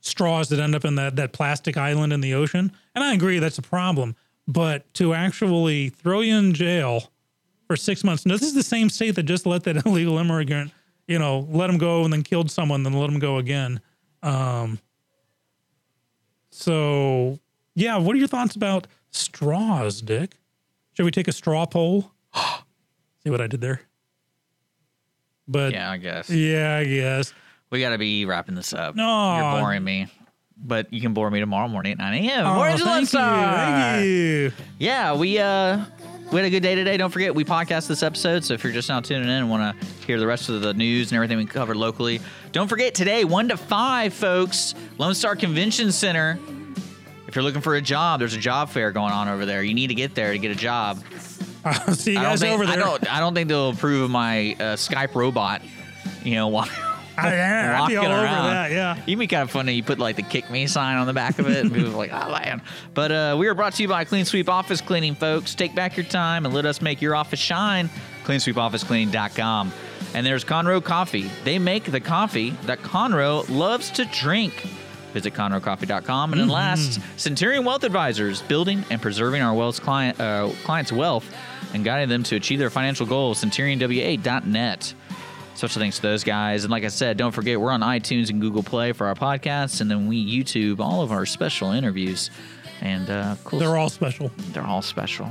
straws 0.00 0.48
that 0.50 0.58
end 0.58 0.74
up 0.74 0.84
in 0.84 0.96
that 0.96 1.16
that 1.16 1.32
plastic 1.32 1.76
island 1.76 2.12
in 2.12 2.20
the 2.20 2.34
ocean. 2.34 2.72
And 2.94 3.02
I 3.02 3.14
agree 3.14 3.38
that's 3.38 3.58
a 3.58 3.62
problem. 3.62 4.16
But 4.46 4.92
to 4.94 5.14
actually 5.14 5.90
throw 5.90 6.20
you 6.20 6.36
in 6.36 6.52
jail 6.52 7.12
for 7.72 7.76
six 7.76 8.04
months. 8.04 8.26
Now 8.26 8.34
this 8.34 8.42
is 8.42 8.52
the 8.52 8.62
same 8.62 8.90
state 8.90 9.14
that 9.14 9.22
just 9.22 9.46
let 9.46 9.64
that 9.64 9.76
illegal 9.86 10.18
immigrant, 10.18 10.72
you 11.08 11.18
know, 11.18 11.48
let 11.50 11.70
him 11.70 11.78
go 11.78 12.04
and 12.04 12.12
then 12.12 12.22
killed 12.22 12.50
someone, 12.50 12.82
then 12.82 12.92
let 12.92 13.08
him 13.08 13.18
go 13.18 13.38
again. 13.38 13.80
Um, 14.22 14.78
so 16.50 17.38
yeah, 17.74 17.96
what 17.96 18.14
are 18.14 18.18
your 18.18 18.28
thoughts 18.28 18.56
about 18.56 18.86
straws, 19.10 20.02
Dick? 20.02 20.36
Should 20.92 21.04
we 21.04 21.10
take 21.10 21.28
a 21.28 21.32
straw 21.32 21.64
poll? 21.64 22.12
See 23.24 23.30
what 23.30 23.40
I 23.40 23.46
did 23.46 23.62
there? 23.62 23.80
But 25.48 25.72
Yeah, 25.72 25.90
I 25.90 25.96
guess. 25.96 26.28
yeah, 26.28 26.76
I 26.76 26.84
guess. 26.84 27.32
We 27.70 27.80
got 27.80 27.90
to 27.90 27.98
be 27.98 28.26
wrapping 28.26 28.54
this 28.54 28.74
up. 28.74 28.94
No. 28.96 29.36
You're 29.36 29.60
boring 29.62 29.82
me. 29.82 30.08
But 30.64 30.92
you 30.92 31.00
can 31.00 31.14
bore 31.14 31.30
me 31.30 31.40
tomorrow 31.40 31.68
morning 31.68 31.92
at 31.92 31.98
9 31.98 32.24
a.m. 32.24 32.46
Oh, 32.46 32.60
with 32.60 32.80
thank 32.82 33.00
you. 33.00 33.06
Star. 33.06 33.56
Thank 33.56 34.04
you. 34.04 34.52
Yeah, 34.78 35.14
we 35.14 35.38
uh 35.38 35.84
we 36.32 36.38
had 36.38 36.46
a 36.46 36.50
good 36.50 36.62
day 36.62 36.74
today. 36.74 36.96
Don't 36.96 37.10
forget, 37.10 37.34
we 37.34 37.44
podcast 37.44 37.88
this 37.88 38.02
episode. 38.02 38.42
So 38.42 38.54
if 38.54 38.64
you're 38.64 38.72
just 38.72 38.88
now 38.88 39.00
tuning 39.00 39.24
in 39.24 39.30
and 39.30 39.50
want 39.50 39.78
to 39.78 39.86
hear 40.06 40.18
the 40.18 40.26
rest 40.26 40.48
of 40.48 40.62
the 40.62 40.72
news 40.72 41.10
and 41.10 41.16
everything 41.16 41.36
we 41.36 41.44
covered 41.44 41.76
locally, 41.76 42.20
don't 42.52 42.68
forget 42.68 42.94
today, 42.94 43.24
1 43.24 43.48
to 43.48 43.56
5, 43.58 44.14
folks, 44.14 44.74
Lone 44.96 45.14
Star 45.14 45.36
Convention 45.36 45.92
Center. 45.92 46.38
If 47.28 47.36
you're 47.36 47.42
looking 47.42 47.60
for 47.60 47.74
a 47.74 47.82
job, 47.82 48.18
there's 48.20 48.34
a 48.34 48.38
job 48.38 48.70
fair 48.70 48.92
going 48.92 49.12
on 49.12 49.28
over 49.28 49.44
there. 49.44 49.62
You 49.62 49.74
need 49.74 49.88
to 49.88 49.94
get 49.94 50.14
there 50.14 50.32
to 50.32 50.38
get 50.38 50.50
a 50.50 50.54
job. 50.54 51.02
I'll 51.64 51.94
see 51.94 52.12
you 52.12 52.18
guys 52.18 52.40
think, 52.40 52.54
over 52.54 52.64
there. 52.64 52.74
I 52.74 52.78
don't, 52.78 53.12
I 53.12 53.20
don't 53.20 53.34
think 53.34 53.48
they'll 53.48 53.70
approve 53.70 54.02
of 54.04 54.10
my 54.10 54.52
uh, 54.54 54.76
Skype 54.76 55.14
robot, 55.14 55.60
you 56.24 56.34
know, 56.34 56.48
while. 56.48 56.91
I, 57.16 57.28
I'd 57.82 57.88
be 57.88 57.96
all 57.96 58.04
walking 58.04 58.12
over 58.12 58.24
around. 58.24 58.50
that. 58.50 58.70
Yeah. 58.70 59.02
You'd 59.06 59.18
be 59.18 59.26
kind 59.26 59.42
of 59.42 59.50
funny. 59.50 59.74
You 59.74 59.82
put 59.82 59.98
like 59.98 60.16
the 60.16 60.22
kick 60.22 60.50
me 60.50 60.66
sign 60.66 60.96
on 60.96 61.06
the 61.06 61.12
back 61.12 61.38
of 61.38 61.48
it, 61.48 61.58
and 61.58 61.72
people 61.72 61.92
are 61.92 61.96
like, 61.96 62.12
oh 62.12 62.30
man. 62.44 62.62
But 62.94 63.12
uh, 63.12 63.36
we 63.38 63.48
are 63.48 63.54
brought 63.54 63.74
to 63.74 63.82
you 63.82 63.88
by 63.88 64.04
Clean 64.04 64.24
Sweep 64.24 64.48
Office 64.48 64.80
Cleaning, 64.80 65.14
folks. 65.14 65.54
Take 65.54 65.74
back 65.74 65.96
your 65.96 66.06
time 66.06 66.44
and 66.46 66.54
let 66.54 66.66
us 66.66 66.80
make 66.80 67.02
your 67.02 67.14
office 67.14 67.40
shine. 67.40 67.90
CleanSweepOfficeCleaning.com. 68.24 69.72
And 70.14 70.26
there's 70.26 70.44
Conroe 70.44 70.82
Coffee. 70.84 71.30
They 71.44 71.58
make 71.58 71.84
the 71.84 72.00
coffee 72.00 72.50
that 72.66 72.80
Conroe 72.80 73.48
loves 73.48 73.90
to 73.92 74.04
drink. 74.06 74.52
Visit 75.12 75.34
ConroeCoffee.com. 75.34 76.32
And 76.32 76.40
then 76.40 76.48
last, 76.48 77.00
Centurion 77.16 77.64
Wealth 77.64 77.84
Advisors, 77.84 78.42
building 78.42 78.84
and 78.90 79.00
preserving 79.00 79.42
our 79.42 79.54
wealth 79.54 79.82
client, 79.82 80.18
uh, 80.20 80.50
clients' 80.64 80.92
wealth 80.92 81.26
and 81.74 81.84
guiding 81.84 82.08
them 82.08 82.22
to 82.24 82.36
achieve 82.36 82.58
their 82.58 82.70
financial 82.70 83.06
goals. 83.06 83.42
CenturionWA.net. 83.42 84.94
Special 85.54 85.80
thanks 85.80 85.96
to 85.96 86.02
those 86.02 86.24
guys. 86.24 86.64
And 86.64 86.70
like 86.70 86.84
I 86.84 86.88
said, 86.88 87.16
don't 87.16 87.32
forget 87.32 87.60
we're 87.60 87.70
on 87.70 87.80
iTunes 87.82 88.30
and 88.30 88.40
Google 88.40 88.62
Play 88.62 88.92
for 88.92 89.06
our 89.06 89.14
podcasts, 89.14 89.80
and 89.80 89.90
then 89.90 90.08
we 90.08 90.24
YouTube 90.24 90.80
all 90.80 91.02
of 91.02 91.12
our 91.12 91.24
special 91.26 91.72
interviews. 91.72 92.30
And 92.80 93.08
uh, 93.10 93.36
cool. 93.44 93.58
They're 93.60 93.76
all 93.76 93.88
special. 93.90 94.30
They're 94.52 94.66
all 94.66 94.82
special. 94.82 95.30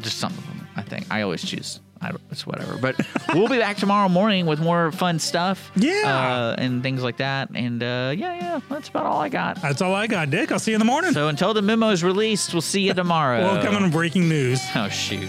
Just 0.00 0.18
some 0.18 0.32
of 0.32 0.46
them, 0.46 0.66
I 0.76 0.82
think. 0.82 1.06
I 1.10 1.20
always 1.22 1.42
choose. 1.44 1.80
I 2.00 2.08
don't, 2.08 2.20
it's 2.30 2.46
whatever. 2.46 2.78
But 2.78 2.96
we'll 3.34 3.48
be 3.48 3.58
back 3.58 3.76
tomorrow 3.76 4.08
morning 4.08 4.46
with 4.46 4.58
more 4.58 4.90
fun 4.90 5.18
stuff. 5.18 5.70
Yeah. 5.76 6.04
Uh, 6.06 6.54
and 6.56 6.82
things 6.82 7.02
like 7.02 7.18
that. 7.18 7.50
And 7.54 7.82
uh, 7.82 8.14
yeah, 8.16 8.34
yeah, 8.36 8.60
that's 8.70 8.88
about 8.88 9.04
all 9.04 9.20
I 9.20 9.28
got. 9.28 9.60
That's 9.60 9.82
all 9.82 9.94
I 9.94 10.06
got, 10.06 10.30
Dick. 10.30 10.50
I'll 10.50 10.58
see 10.58 10.70
you 10.70 10.76
in 10.76 10.78
the 10.78 10.86
morning. 10.86 11.12
So 11.12 11.28
until 11.28 11.52
the 11.52 11.60
memo 11.60 11.90
is 11.90 12.02
released, 12.02 12.54
we'll 12.54 12.62
see 12.62 12.80
you 12.86 12.94
tomorrow. 12.94 13.40
well, 13.40 13.62
coming 13.62 13.84
in 13.84 13.90
breaking 13.90 14.30
news. 14.30 14.60
Oh, 14.74 14.88
shoot. 14.88 15.28